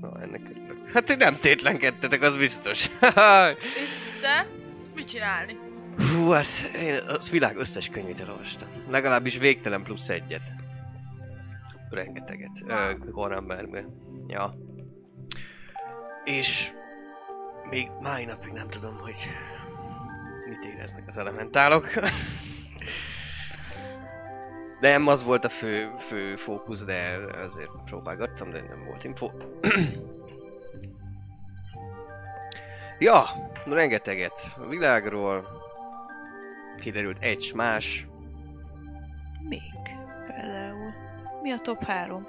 Na, 0.00 0.20
ennek. 0.22 0.40
Hát 0.92 1.04
ti 1.04 1.14
nem 1.14 1.36
tétlenkedtetek, 1.36 2.22
az 2.22 2.36
biztos. 2.36 2.90
és 3.84 4.02
te? 4.20 4.46
Mit 4.94 5.08
csinálni? 5.08 5.58
Hú, 5.96 6.30
az, 6.30 6.68
én 6.76 6.94
az 7.06 7.30
világ 7.30 7.56
összes 7.56 7.88
könyvét 7.88 8.20
elolvastam. 8.20 8.68
Legalábbis 8.90 9.38
végtelen 9.38 9.82
plusz 9.82 10.08
egyet. 10.08 10.42
Rengeteget. 11.90 12.50
Ö, 12.66 12.92
Horrembergbe. 13.10 13.84
Ja. 14.26 14.54
És 16.24 16.70
még 17.70 17.88
mai 18.00 18.24
napig 18.24 18.52
nem 18.52 18.68
tudom, 18.68 18.96
hogy 18.98 19.16
mit 20.48 20.64
éreznek 20.74 21.08
az 21.08 21.16
elementálok. 21.16 21.88
Nem, 24.80 25.06
az 25.06 25.22
volt 25.22 25.44
a 25.44 25.48
fő, 25.48 25.90
fő 25.98 26.36
fókusz, 26.36 26.84
de 26.84 27.18
azért 27.44 27.70
próbálgattam, 27.84 28.50
de 28.50 28.60
nem 28.60 28.84
volt 28.84 29.04
info. 29.04 29.30
ja, 33.02 33.50
rengeteget 33.64 34.52
a 34.56 34.66
világról, 34.66 35.46
kiderült 36.80 37.22
egy 37.22 37.52
más. 37.54 38.06
Még 39.48 39.60
például. 40.26 40.92
Mi 41.42 41.50
a 41.50 41.58
top 41.58 41.84
3? 41.84 42.26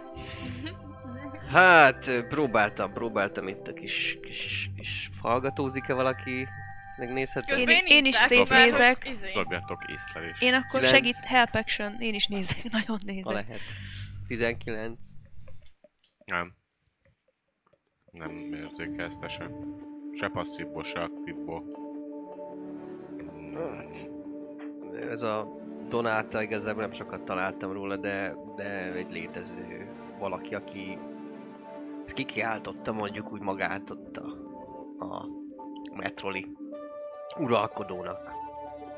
Hát, 1.52 2.12
próbáltam, 2.28 2.94
próbáltam 2.94 3.48
itt 3.48 3.68
a 3.68 3.74
kis, 3.74 4.18
kis, 4.22 4.70
kis 4.78 5.10
hallgatózik-e 5.22 5.94
valaki? 5.94 6.48
Megnézhető? 6.98 7.56
Én- 7.56 7.66
Közben 7.66 7.86
én 7.86 8.06
is 8.06 8.16
szétnézek. 8.16 9.10
Izé. 9.10 9.32
Dobjatok 9.34 9.84
észlelést. 9.92 10.42
Én 10.42 10.54
akkor 10.54 10.80
Kilenc. 10.80 10.88
segít, 10.96 11.16
help 11.16 11.54
action, 11.54 11.96
én 12.00 12.14
is 12.14 12.28
nézek, 12.28 12.64
nagyon 12.72 12.98
Ha 13.00 13.06
nézek. 13.06 13.34
lehet. 13.34 13.60
19. 14.28 15.00
Nem. 16.26 16.54
Nem 18.12 18.54
érzékelsz 18.54 19.18
se. 19.28 19.50
Se 20.14 20.28
passzívból, 20.28 20.84
se 20.84 21.00
aktívból. 21.00 21.64
Hát, 23.56 24.10
Ez 25.10 25.22
a 25.22 25.62
Donáta 25.90 26.42
igazából 26.42 26.82
nem 26.82 26.92
sokat 26.92 27.22
találtam 27.22 27.72
róla, 27.72 27.98
de, 27.98 28.36
de 28.56 28.94
egy 28.94 29.12
létező 29.12 29.88
valaki, 30.20 30.56
aki 30.56 30.98
kikiáltotta 32.14 32.92
mondjuk 32.92 33.32
úgy 33.32 33.42
magát 33.42 33.90
ott 33.90 34.18
a, 34.18 34.26
a 35.06 35.28
metroli 35.96 36.48
uralkodónak, 37.38 38.32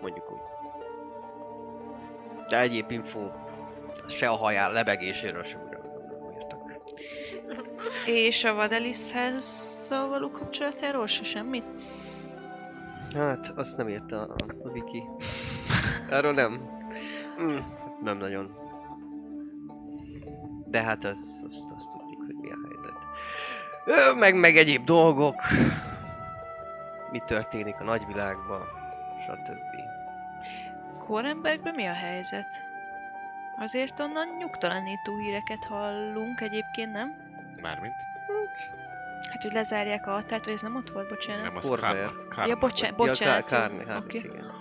mondjuk 0.02 0.32
úgy. 0.32 0.40
De 2.50 2.60
egyéb 2.60 2.92
info 2.92 3.30
se 4.08 4.30
a 4.30 4.36
haján 4.36 4.72
lebegéséről 4.72 5.44
sem. 5.44 5.65
És 8.06 8.44
a 8.44 8.53
Vadeliszhez 8.53 9.76
való 9.90 10.32
kapcsolatáról 10.32 11.07
se 11.07 11.24
semmit? 11.24 11.64
Hát, 13.16 13.52
azt 13.56 13.78
nem 13.78 13.90
írta 13.90 14.22
a, 14.22 14.36
a 14.64 14.70
wiki. 14.70 15.03
Erről 16.10 16.34
nem. 16.34 16.70
Mm, 17.41 17.57
nem 18.03 18.18
nagyon. 18.18 18.57
De 20.68 20.82
hát 20.82 21.03
az, 21.03 21.44
azt, 21.45 21.72
azt 21.76 21.90
tudjuk, 21.90 22.26
hogy 22.26 22.36
mi 22.36 22.49
a 22.49 22.57
helyzet. 22.68 22.94
Ö, 23.86 24.14
meg, 24.14 24.36
meg 24.36 24.57
egyéb 24.57 24.84
dolgok. 24.84 25.41
Mi 27.12 27.22
történik 27.26 27.76
a 27.80 27.84
nagyvilágban, 27.84 28.62
stb. 29.28 29.76
Korenbergben 30.99 31.74
mi 31.74 31.86
a 31.86 31.94
helyzet? 31.94 32.64
Azért 33.60 33.99
onnan 33.99 34.28
nyugtalanító 34.40 35.18
híreket 35.18 35.66
hallunk 35.66 36.41
egyébként, 36.41 36.91
nem? 36.91 37.24
Mármint? 37.61 37.94
Hát, 39.32 39.41
hogy 39.44 39.52
lezárják 39.53 40.07
a 40.07 40.11
határt, 40.11 40.45
vagy 40.45 40.53
ez 40.53 40.61
nem 40.61 40.76
ott 40.76 40.90
volt, 40.90 41.10
bocsánat. 41.10 41.44
Nem 41.44 41.56
az 41.57 41.68
Korver. 41.68 42.11
Karma. 42.30 42.45
Ja, 42.45 42.56
bocsánat, 42.56 42.99
Ja, 42.99 43.06
bocsánat. 43.06 43.45
Kár- 43.45 43.69
Kárni, 43.69 43.86
hát 43.91 44.14
igen. 44.14 44.53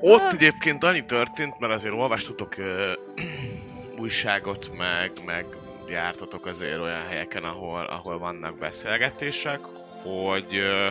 Ott 0.00 0.32
egyébként 0.32 0.84
annyi 0.84 1.04
történt, 1.04 1.58
mert 1.58 1.72
azért 1.72 1.94
olvastatok 1.94 2.56
ö, 2.56 2.92
újságot, 4.00 4.76
meg, 4.76 5.10
meg 5.24 5.46
jártatok 5.88 6.46
azért 6.46 6.78
olyan 6.78 7.06
helyeken, 7.06 7.44
ahol, 7.44 7.84
ahol 7.84 8.18
vannak 8.18 8.58
beszélgetések, 8.58 9.60
hogy 10.02 10.56
ö, 10.56 10.88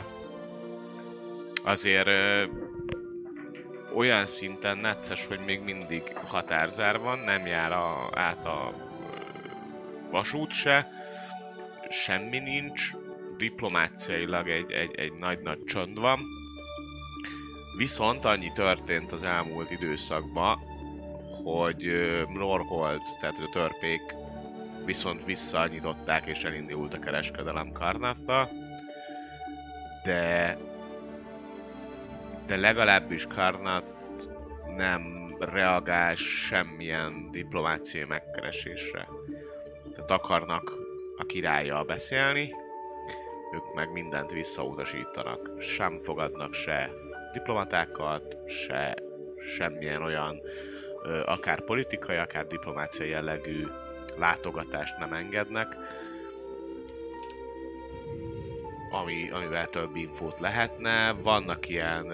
azért 1.64 2.07
ö, 2.07 2.44
olyan 3.95 4.26
szinten 4.26 4.77
necces, 4.77 5.26
hogy 5.27 5.40
még 5.45 5.64
mindig 5.64 6.18
határzár 6.26 6.99
van, 6.99 7.19
nem 7.19 7.45
jár 7.45 7.72
a, 7.72 8.10
át 8.14 8.45
a 8.45 8.72
vasút 10.11 10.52
se, 10.52 10.88
semmi 11.90 12.40
nincs, 12.40 12.91
diplomáciailag 13.38 14.49
egy, 14.49 14.72
egy, 14.72 14.95
egy 14.95 15.14
nagy-nagy 15.14 15.64
csönd 15.66 15.99
van, 15.99 16.20
Viszont 17.78 18.26
annyi 18.26 18.52
történt 18.53 19.12
az 19.12 19.24
elmúlt 19.24 19.72
időszakban, 19.72 20.57
hogy 21.44 21.88
ö, 21.88 22.24
Norhold, 22.34 23.02
tehát 23.20 23.36
a 23.36 23.49
törpék 23.53 24.02
viszont 24.86 25.26
visszanyitották 25.26 26.26
és 26.26 26.44
elindult 26.44 26.94
a 26.94 26.99
kereskedelem 26.99 27.72
Karnattal, 27.72 28.49
de 30.03 30.57
de 32.45 32.56
legalábbis 32.56 33.26
Karnat 33.26 33.84
nem 34.76 35.36
reagál 35.40 36.16
semmilyen 36.16 37.32
diplomáciai 37.32 38.03
megkeresésre. 38.03 39.07
Tehát 39.95 40.12
akarnak 40.12 40.85
a 41.18 41.26
királlyal 41.26 41.84
beszélni, 41.84 42.56
ők 43.54 43.74
meg 43.74 43.92
mindent 43.92 44.32
visszautasítanak. 44.32 45.62
Sem 45.62 46.00
fogadnak 46.04 46.54
se 46.54 46.92
diplomatákat, 47.34 48.38
se 48.46 48.96
semmilyen 49.58 50.02
olyan 50.02 50.42
akár 51.26 51.62
politikai, 51.62 52.18
akár 52.18 52.48
diplomáciai 52.48 53.10
jellegű 53.10 53.68
látogatást 54.18 54.98
nem 54.98 55.14
engednek, 55.14 55.68
ami, 58.92 59.30
amivel 59.32 59.70
több 59.70 59.96
infót 59.96 60.40
lehetne. 60.40 61.12
Vannak 61.12 61.70
ilyen... 61.70 62.14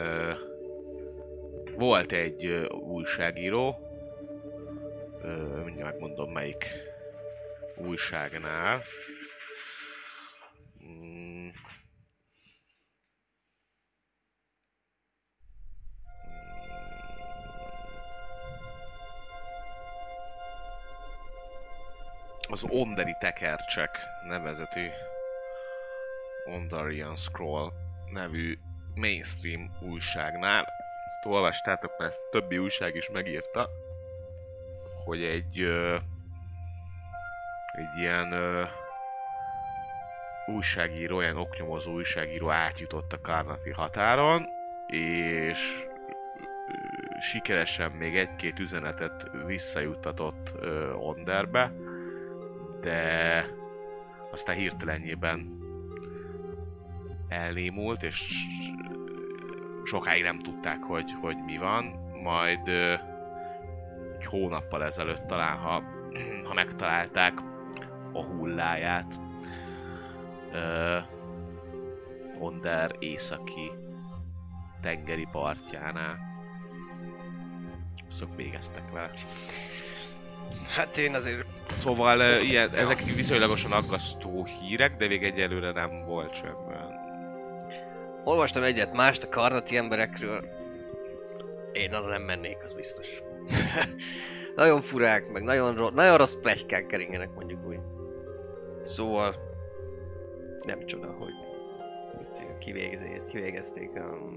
Volt 1.78 2.12
egy 2.12 2.68
újságíró, 2.70 3.76
mindjárt 5.64 5.92
megmondom 5.92 6.32
melyik 6.32 6.66
újságnál. 7.86 8.84
Mm. 10.84 11.50
az 22.52 22.66
Onderi 22.70 23.16
Tekercsek 23.20 24.00
nevezetű 24.28 24.88
Ondarian 26.46 27.16
Scroll 27.16 27.72
nevű 28.12 28.58
mainstream 28.96 29.78
újságnál. 29.82 30.68
Ezt 31.10 31.26
olvastátok, 31.26 31.98
mert 31.98 32.12
ezt 32.12 32.22
többi 32.32 32.58
újság 32.58 32.96
is 32.96 33.10
megírta, 33.10 33.70
hogy 35.06 35.24
egy 35.24 35.62
ö, 35.62 35.98
egy 37.72 37.98
ilyen 37.98 38.32
ö, 38.32 38.64
újságíró, 40.46 41.22
ilyen 41.22 41.38
oknyomozó 41.38 41.92
újságíró 41.94 42.50
átjutott 42.50 43.14
a 43.14 43.22
Karnati 43.22 43.72
határon, 43.72 44.48
és 44.88 45.86
sikeresen 47.20 47.92
még 47.92 48.18
egy-két 48.18 48.60
üzenetet 48.60 49.30
visszajuttatott 49.46 50.54
ö, 50.60 50.92
Onderbe, 50.94 51.72
de 52.82 53.46
aztán 54.32 54.56
hirtelenjében 54.56 55.60
elnémult, 57.28 58.04
és 58.04 58.34
sokáig 59.84 60.24
nem 60.24 60.40
tudták, 60.40 60.84
hogy, 60.84 61.12
hogy 61.22 61.38
mi 61.46 61.58
van, 61.58 61.84
majd 62.24 62.68
ö, 62.68 62.94
egy 64.20 64.26
hónappal 64.26 64.84
ezelőtt 64.84 65.28
talán, 65.28 65.58
ha, 65.58 65.84
ha 66.48 66.54
megtalálták 66.54 67.34
a 68.14 68.24
hulláját, 68.24 69.20
ö, 70.52 70.98
Onder 72.40 72.96
északi 73.00 73.72
tengeri 74.82 75.28
partjánál. 75.32 76.18
Azok 78.12 78.36
végeztek 78.36 78.92
vele. 78.92 79.10
Hát 80.68 80.98
én 80.98 81.14
azért... 81.14 81.46
Szóval 81.74 82.20
uh, 82.20 82.50
ilyen, 82.50 82.76
ezek 82.76 83.04
viszonylagosan 83.04 83.72
aggasztó 83.72 84.46
hírek, 84.46 84.98
de 84.98 85.08
még 85.08 85.24
egyelőre 85.24 85.72
nem 85.72 86.06
volt 86.06 86.34
sem 86.34 86.56
olyan. 86.68 87.00
Olvastam 88.24 88.64
egyet 88.64 88.94
mást 88.94 89.24
a 89.24 89.30
karnati 89.30 89.78
emberekről. 89.78 90.46
Én 91.72 91.94
arra 91.94 92.08
nem 92.08 92.22
mennék, 92.22 92.58
az 92.66 92.74
biztos. 92.74 93.08
nagyon 94.56 94.82
furák, 94.82 95.32
meg 95.32 95.44
nagyon, 95.44 95.76
ro- 95.76 95.94
nagyon 95.94 96.18
rossz 96.18 96.36
plegykák 96.42 96.86
keringenek 96.86 97.34
mondjuk 97.34 97.68
úgy. 97.68 97.80
Szóval 98.84 99.36
nem 100.66 100.86
csoda, 100.86 101.16
hogy 101.20 101.34
kivégezték, 102.60 103.26
kivégezték 103.26 103.90
a 103.96 104.32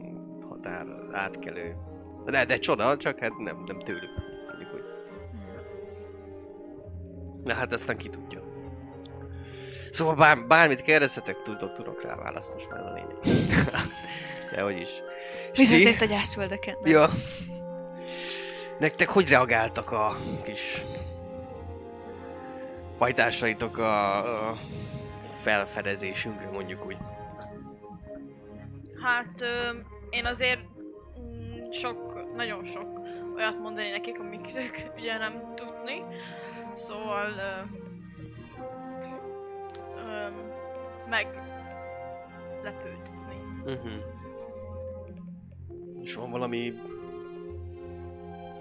határ 0.48 0.86
átkelő. 1.12 1.76
De, 2.24 2.44
de 2.44 2.58
csoda, 2.58 2.96
csak 2.96 3.18
hát 3.18 3.36
nem, 3.36 3.62
nem 3.66 3.78
tőlük. 3.78 4.10
Mondjuk 4.48 4.74
úgy. 4.74 4.84
Na 7.44 7.54
hát 7.54 7.72
aztán 7.72 7.96
ki 7.96 8.08
tudja. 8.08 8.42
Szóval 9.90 10.14
bár, 10.14 10.46
bármit 10.46 10.82
kérdezhetek, 10.82 11.42
tudok, 11.42 11.72
tudok 11.72 12.02
rá 12.02 12.14
választ 12.14 12.52
most 12.52 12.68
már 12.68 12.80
a 12.80 12.92
lényeg. 12.92 13.16
De 14.54 14.62
hogy 14.62 14.80
is. 14.80 14.88
Mi 15.58 15.66
történt 15.66 16.00
a 16.00 16.04
gyászföldeken? 16.04 16.76
Ja. 16.84 17.10
Nektek 18.78 19.08
hogy 19.08 19.28
reagáltak 19.28 19.90
a 19.90 20.16
kis 20.42 20.84
pajtásaitok 22.98 23.78
a, 23.78 24.48
a 24.48 24.54
felfedezésünkre, 25.42 26.50
mondjuk 26.50 26.86
úgy? 26.86 26.96
Hát 29.02 29.40
ö, 29.40 29.70
én 30.10 30.24
azért 30.24 30.60
mm, 31.20 31.70
sok, 31.70 32.34
nagyon 32.36 32.64
sok 32.64 33.00
olyat 33.36 33.58
mondani 33.58 33.90
nekik, 33.90 34.18
amik 34.18 34.56
ők 34.56 34.76
ugye 34.98 35.18
nem 35.18 35.54
tudni. 35.54 36.04
Szóval 36.76 37.30
ö, 37.30 37.60
ö, 39.96 40.28
meglepődni. 41.08 43.12
Uh-huh. 43.64 43.92
És 46.02 46.14
van 46.14 46.30
valami 46.30 46.72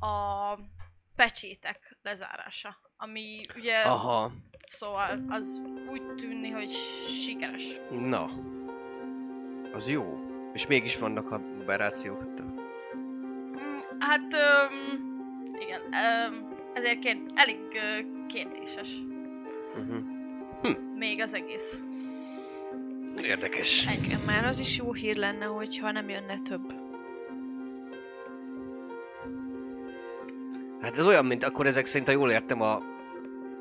a 0.00 0.54
pecsétek 1.16 1.98
lezárása. 2.02 2.76
Ami 2.96 3.40
ugye, 3.56 3.80
Aha. 3.82 4.32
szóval 4.70 5.24
az 5.28 5.60
úgy 5.90 6.14
tűnni, 6.14 6.48
hogy 6.50 6.70
sikeres. 7.24 7.64
Na. 7.90 8.28
Az 9.72 9.88
jó. 9.88 10.04
És 10.52 10.66
mégis 10.66 10.98
vannak 10.98 11.30
aberrációk. 11.30 12.20
ott. 12.20 12.40
Mm, 12.40 13.78
Hát, 13.98 14.32
öm, 14.32 15.17
igen, 15.60 15.80
öm, 15.82 16.48
ezért 16.74 16.98
kér, 16.98 17.16
elég 17.34 17.58
kérdéses 18.28 18.88
Uh-huh. 19.78 20.76
még 20.96 21.20
az 21.20 21.34
egész. 21.34 21.80
Érdekes. 23.22 23.84
Nekem 23.84 24.20
már 24.20 24.44
az 24.44 24.58
is 24.58 24.76
jó 24.78 24.92
hír 24.92 25.16
lenne, 25.16 25.44
hogyha 25.44 25.92
nem 25.92 26.08
jönne 26.08 26.38
több. 26.44 26.72
Hát 30.80 30.98
ez 30.98 31.06
olyan, 31.06 31.26
mint 31.26 31.44
akkor 31.44 31.66
ezek 31.66 31.86
szerint, 31.86 32.06
ha 32.06 32.12
jól 32.14 32.30
értem, 32.30 32.60
a 32.60 32.82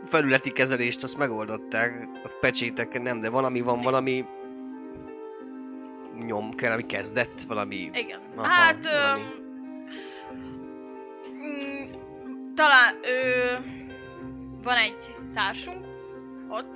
felületi 0.05 0.51
kezelést 0.51 1.03
azt 1.03 1.17
megoldották, 1.17 2.07
a 2.23 2.29
pecsétek 2.39 3.01
nem, 3.01 3.21
de 3.21 3.29
valami 3.29 3.61
van, 3.61 3.81
valami 3.81 4.25
nyom 6.25 6.53
kell, 6.55 6.71
ami 6.71 6.85
kezdett, 6.85 7.41
valami... 7.47 7.89
Igen. 7.93 8.19
Aha, 8.35 8.47
hát, 8.47 8.83
valami. 8.83 9.21
öm, 9.21 9.46
talán 12.57 12.95
ö, 13.03 13.53
van 14.63 14.77
egy 14.77 15.15
társunk 15.33 15.85
ott, 16.49 16.75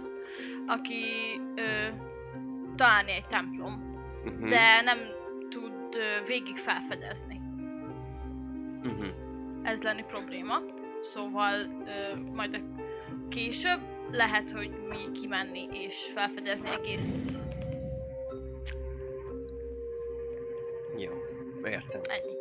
aki 0.67 1.03
ö, 1.55 1.87
találni 2.75 3.11
egy 3.11 3.27
templom, 3.27 3.89
Uh-huh. 4.25 4.49
de 4.49 4.81
nem 4.81 4.97
tud 5.49 5.95
ö, 5.95 6.25
végig 6.27 6.57
felfedezni. 6.57 7.41
Uh-huh. 8.83 9.07
Ez 9.63 9.81
lenni 9.81 10.03
probléma. 10.03 10.61
Szóval 11.13 11.53
ö, 11.85 12.15
majd 12.33 12.61
később 13.29 13.79
lehet, 14.11 14.51
hogy 14.51 14.69
mi 14.89 15.19
kimenni 15.19 15.67
és 15.71 16.11
felfedezni 16.13 16.69
egész 16.69 17.39
Jó, 20.97 21.11
értem. 21.63 22.01
ennyi. 22.03 22.37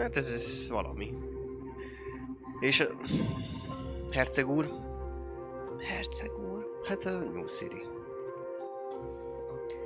Hát 0.00 0.16
ez, 0.16 0.26
ez 0.30 0.68
valami. 0.68 1.12
És 2.60 2.86
herceg 4.10 4.48
úr? 4.48 4.68
Herceg 5.78 6.30
úr. 6.38 6.66
Hát 6.88 7.04
a 7.04 7.10
New 7.10 7.44
City. 7.46 7.86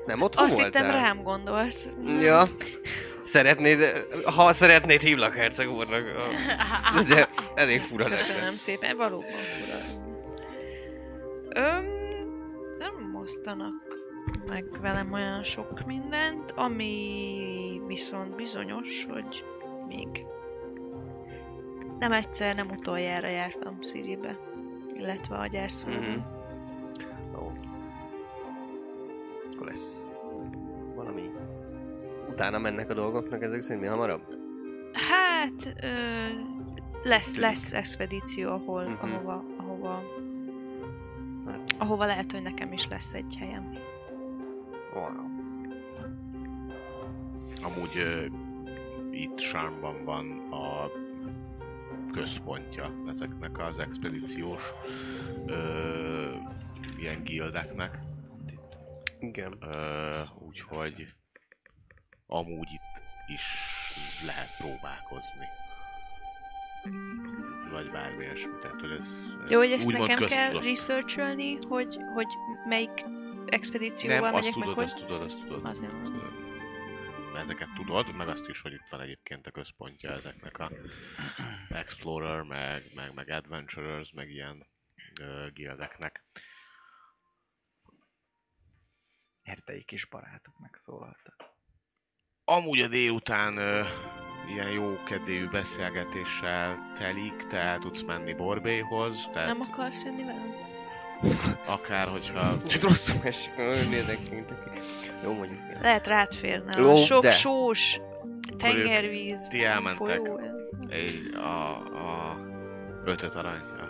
Nem 0.07 0.23
otthon 0.23 0.45
Azt 0.45 0.61
voltál? 0.61 0.83
hittem 0.83 1.01
rám 1.03 1.23
gondolsz. 1.23 1.89
Ja. 2.21 2.43
Szeretnéd, 3.25 4.07
ha 4.25 4.53
szeretnéd 4.53 5.01
hívlak 5.01 5.35
herceg 5.35 5.71
úrnak. 5.71 6.03
De 7.09 7.29
elég 7.55 7.81
fura 7.81 8.05
Köszönöm 8.05 8.43
lenne. 8.43 8.57
szépen, 8.57 8.97
valóban 8.97 9.31
fura. 9.31 9.79
Öm, 11.67 11.85
nem 12.79 13.15
osztanak 13.23 13.91
meg 14.47 14.65
velem 14.81 15.13
olyan 15.13 15.43
sok 15.45 15.87
mindent, 15.87 16.53
ami 16.57 17.83
viszont 17.87 18.35
bizonyos, 18.37 19.07
hogy 19.11 19.45
még 19.89 20.25
nem 22.01 22.13
egyszer, 22.13 22.55
nem 22.55 22.69
utoljára 22.71 23.29
jártam 23.29 23.81
Sziribe, 23.81 24.37
illetve 24.97 25.37
a 25.37 25.47
gyászföldön. 25.47 26.03
Mhm. 26.03 27.39
Ó. 27.47 27.53
Akkor 29.55 29.67
lesz 29.67 30.07
valami. 30.95 31.31
Utána 32.29 32.59
mennek 32.59 32.91
a 32.91 32.95
dolgoknak 32.95 33.43
ezek 33.43 33.63
szerint 33.63 33.81
mi 33.83 33.87
hamarabb? 33.89 34.23
Hát, 34.93 35.75
ö, 35.83 35.89
lesz, 37.03 37.37
lesz 37.37 37.73
expedíció, 37.73 38.51
ahol, 38.51 38.83
Mhm. 38.89 39.13
ahova, 39.13 39.45
ahova, 39.57 40.03
Hát. 41.47 41.75
ahova 41.79 42.05
lehet, 42.07 42.33
hogy 42.33 42.43
nekem 42.43 42.73
is 42.73 42.89
lesz 42.89 43.15
egy 43.15 43.37
helyem. 43.39 43.73
Wow. 44.95 45.29
Amúgy 47.63 47.97
ö, 47.97 48.25
itt 49.11 49.39
Sármban 49.39 50.05
van 50.05 50.39
a 50.51 50.91
központja 52.11 52.93
ezeknek 53.09 53.59
az 53.59 53.79
expedíciós 53.79 54.63
ö, 55.47 56.35
ilyen 56.99 57.23
gildeknek. 57.23 57.99
Igen. 59.19 59.57
Ö, 59.61 60.19
úgyhogy 60.39 61.07
amúgy 62.27 62.69
itt 62.73 63.03
is 63.27 63.43
lehet 64.27 64.57
próbálkozni. 64.59 65.47
Vagy 67.71 67.91
bármi 67.91 68.25
ilyesmi. 68.25 68.53
Tehát, 68.63 68.81
hogy 68.81 68.91
ez, 68.91 69.17
ez 69.45 69.51
Jó, 69.51 69.59
hogy 69.59 69.73
ezt 69.73 69.91
nekem 69.91 70.07
kell 70.07 70.17
köztudott. 70.19 70.63
researcholni, 70.63 71.59
hogy, 71.69 71.99
hogy 72.15 72.27
melyik 72.69 73.05
expedícióval 73.47 74.21
Nem, 74.21 74.35
azt 74.35 74.43
megyek 74.43 74.57
meg, 74.57 74.69
tudod, 74.69 74.75
hogy... 74.75 74.85
azt 74.85 75.07
tudod, 75.07 75.23
azt 75.23 75.45
tudod. 75.47 75.65
Azért 75.65 75.93
Azt 75.93 76.03
tudod. 76.05 76.50
Ezeket 77.35 77.69
tudod, 77.75 78.15
meg 78.17 78.29
azt 78.29 78.49
is, 78.49 78.61
hogy 78.61 78.73
itt 78.73 78.87
van 78.91 79.01
egyébként 79.01 79.47
a 79.47 79.51
központja 79.51 80.11
ezeknek 80.13 80.59
a 80.59 80.71
Explorer, 81.69 82.43
meg, 82.43 82.83
meg, 82.95 83.15
meg 83.15 83.29
Adventurers, 83.29 84.13
meg 84.13 84.31
ilyen 84.31 84.67
uh, 85.21 85.53
gildeknek. 85.53 86.25
Erdei 89.43 89.85
kis 89.85 90.05
barátok 90.05 90.59
megszólaltak. 90.59 91.45
Amúgy 92.45 92.81
a 92.81 92.89
délután 92.89 93.59
uh, 93.59 93.87
ilyen 94.49 94.71
jó 94.71 95.03
kedélyű 95.05 95.49
beszélgetéssel 95.49 96.93
telik, 96.99 97.47
te 97.47 97.59
el 97.59 97.79
tudsz 97.79 98.03
menni 98.03 98.35
Borbéhoz, 98.35 99.29
tehát 99.33 99.47
Nem 99.47 99.61
akarsz 99.61 100.05
jönni 100.05 100.25
velem? 100.25 100.70
Akár 101.67 102.09
hogyha 102.09 102.57
Ez 102.69 102.81
rosszul 102.83 103.21
esik, 103.23 103.57
nagyon 103.57 103.93
érdekeltek. 103.93 104.59
Jó 105.25 105.33
mondjuk. 105.33 105.59
Lehet 105.83 106.07
rád 106.07 106.35
férne. 106.35 106.83
A 106.91 106.97
sok 106.97 107.23
de- 107.23 107.31
sós 107.31 108.01
tengervíz, 108.57 109.49
ti 109.49 109.65
elmentek. 109.65 109.97
folyó. 109.97 110.41
egy, 110.89 111.31
a, 111.35 111.71
a 111.77 112.37
ötöt 113.05 113.35
arany 113.35 113.61
a 113.61 113.89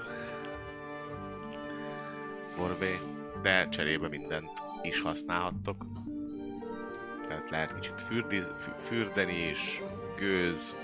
Borbé, 2.57 2.99
de 3.43 3.69
cserébe 3.69 4.09
mindent 4.09 4.49
is 4.83 5.01
használhattok. 5.01 5.77
Tehát 7.29 7.51
lehet 7.51 7.75
kicsit 7.75 8.01
fürdi, 8.09 8.41
fü- 8.59 8.75
fürdeni 8.87 9.49
is, 9.49 9.83
gőz, 10.19 10.77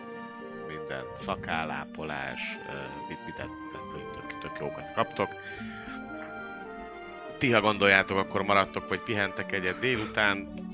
minden 0.68 1.04
szakállápolás, 1.16 2.40
mit, 3.08 3.18
mit 3.26 3.34
tök, 3.36 4.40
tök 4.40 4.58
jókat 4.60 4.92
kaptok. 4.94 5.28
Ti, 7.38 7.52
ha 7.52 7.60
gondoljátok, 7.60 8.18
akkor 8.18 8.42
maradtok, 8.42 8.88
vagy 8.88 9.00
pihentek 9.00 9.52
egyet 9.52 9.78
délután, 9.78 10.64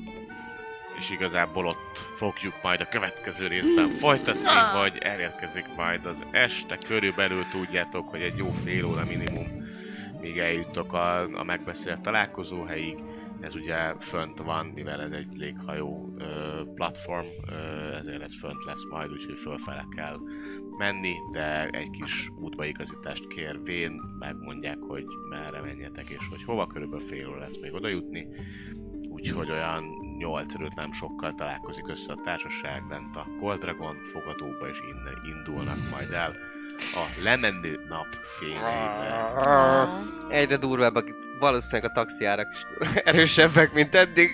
és 0.98 1.10
igazából 1.10 1.66
ott 1.66 1.98
fogjuk 2.16 2.55
majd 2.62 2.80
a 2.80 2.89
következő 2.89 3.47
részben 3.47 3.90
folytatni, 3.97 4.43
Na. 4.43 4.70
vagy 4.74 4.98
elérkezik 4.98 5.66
majd 5.76 6.06
az 6.06 6.24
este, 6.30 6.78
körülbelül 6.86 7.47
tudjátok, 7.51 8.09
hogy 8.09 8.22
egy 8.22 8.36
jó 8.36 8.55
fél 8.64 8.84
óra 8.84 9.05
minimum, 9.05 9.62
míg 10.20 10.39
eljuttok 10.39 10.93
a, 10.93 11.20
a 11.39 11.43
megbeszélt 11.44 12.01
találkozóhelyig. 12.01 12.98
Ez 13.43 13.55
ugye 13.55 13.94
fönt 14.01 14.39
van, 14.39 14.66
mivel 14.66 15.01
ez 15.01 15.10
egy 15.10 15.36
léghajó 15.36 16.14
ö, 16.19 16.62
platform, 16.74 17.27
ö, 17.51 17.93
ezért 17.97 18.23
ez 18.23 18.39
fönt 18.40 18.64
lesz 18.64 18.85
majd, 18.90 19.10
úgyhogy 19.10 19.39
fölfele 19.43 19.86
kell 19.97 20.16
menni, 20.78 21.14
de 21.32 21.69
egy 21.69 21.90
kis 21.90 22.31
útbaigazítást 22.40 23.27
kérvén 23.27 24.01
megmondják, 24.19 24.78
hogy 24.81 25.05
merre 25.28 25.60
menjetek 25.60 26.09
és 26.09 26.27
hogy 26.31 26.44
hova, 26.44 26.66
körülbelül 26.66 27.06
fél 27.06 27.28
óra 27.28 27.39
lesz 27.39 27.59
még 27.60 27.74
oda 27.74 27.89
jutni. 27.89 28.27
Úgyhogy 29.09 29.51
olyan 29.51 29.85
8 30.19 30.55
előtt 30.55 30.74
nem 30.74 30.93
sokkal 30.93 31.35
találkozik 31.35 31.89
össze 31.89 32.12
a 32.12 32.20
társaság 32.24 32.86
bent 32.89 33.16
a 33.16 33.27
Gold 33.40 33.60
Dragon 33.60 33.97
fogadóba, 34.12 34.69
és 34.69 34.78
innen 34.90 35.36
indulnak 35.36 35.78
majd 35.90 36.10
el 36.10 36.32
a 36.94 37.23
lemenő 37.23 37.85
nap 37.89 38.06
fényeivel. 38.39 39.36
Ah. 39.36 40.05
Egyre 40.28 40.56
durvábbak, 40.56 41.22
valószínűleg 41.43 41.90
a 41.90 41.93
taxiárak 41.93 42.48
is 42.52 42.94
erősebbek, 43.05 43.73
mint 43.73 43.94
eddig. 43.94 44.31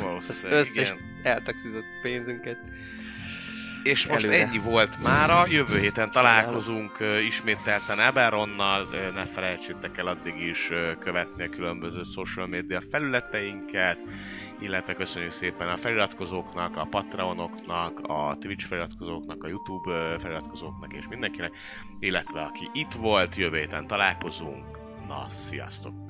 Valószínűleg, 0.00 0.60
összes 0.60 0.90
igen. 0.90 0.98
eltaxizott 1.22 1.84
pénzünket. 2.02 2.58
És 3.82 4.06
most 4.06 4.24
Előre. 4.24 4.46
ennyi 4.46 4.58
volt 4.58 5.02
mára, 5.02 5.46
jövő 5.46 5.78
héten 5.78 6.10
találkozunk 6.10 7.00
ö, 7.00 7.18
ismételten 7.18 8.00
Eberonnal, 8.00 8.88
Ö, 8.92 9.12
ne 9.12 9.26
felejtsétek 9.26 9.98
el 9.98 10.06
addig 10.06 10.36
is 10.36 10.70
követni 10.98 11.44
a 11.44 11.48
különböző 11.48 12.02
social 12.14 12.46
media 12.46 12.82
felületeinket, 12.90 13.98
illetve 14.60 14.94
köszönjük 14.94 15.32
szépen 15.32 15.68
a 15.68 15.76
feliratkozóknak, 15.76 16.76
a 16.76 16.86
Patreonoknak, 16.90 18.00
a 18.02 18.36
Twitch 18.40 18.66
feliratkozóknak, 18.66 19.44
a 19.44 19.48
YouTube 19.48 20.16
feliratkozóknak 20.18 20.92
és 20.92 21.04
mindenkinek, 21.08 21.52
illetve 21.98 22.40
aki 22.40 22.70
itt 22.72 22.92
volt, 22.92 23.36
jövő 23.36 23.58
héten 23.58 23.86
találkozunk. 23.86 24.78
Na, 25.06 25.26
sziasztok! 25.28 26.09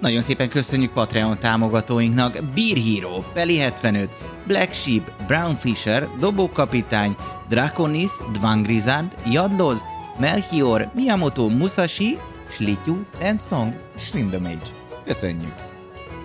Nagyon 0.00 0.22
szépen 0.22 0.48
köszönjük 0.48 0.92
Patreon 0.92 1.38
támogatóinknak 1.38 2.32
Beer 2.54 2.76
Hero, 2.76 3.22
Peli 3.32 3.58
75, 3.58 4.10
Black 4.46 4.72
Sheep, 4.72 5.10
Brown 5.26 5.54
Fisher, 5.54 6.08
Dobókapitány, 6.18 7.16
Draconis, 7.48 8.10
Dvangrizard, 8.32 9.14
Jadloz, 9.30 9.84
Melchior, 10.18 10.90
Miyamoto 10.94 11.48
Musashi, 11.48 12.18
Slityu, 12.48 12.96
Tensong, 13.18 13.72
Shrindamage. 13.96 14.66
Köszönjük! 15.04 15.54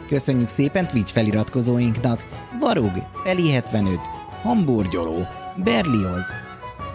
Köszönjük 0.08 0.50
szépen 0.50 0.88
Twitch 0.88 1.14
feliratkozóinknak 1.14 2.26
Varug, 2.60 3.04
Peli 3.24 3.52
75, 3.52 4.00
Hamburgyoló, 4.42 5.28
Berlioz, 5.56 6.34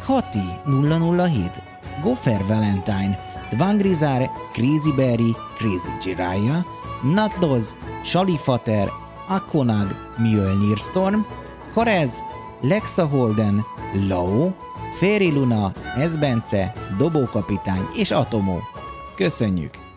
Kati 0.04 0.48
007, 0.64 1.62
Goffer 2.02 2.46
Valentine, 2.46 3.29
Dvangrizár, 3.50 4.30
Crazy 4.52 4.92
Berry, 4.92 5.34
Crazy 5.56 5.88
Jiraiya, 6.04 6.64
Natloz, 7.02 7.74
Shalifater, 8.04 8.88
Akonag, 9.28 9.94
Mjölnir 10.18 10.78
Storm, 10.78 11.26
Korez, 11.74 12.22
Lexa 12.60 13.04
Holden, 13.04 13.64
Lao, 14.08 14.52
Féri 14.98 15.32
Luna, 15.32 15.72
Ezbence, 15.96 16.72
Dobókapitány 16.98 17.88
és 17.94 18.10
Atomo. 18.10 18.58
Köszönjük! 19.16 19.89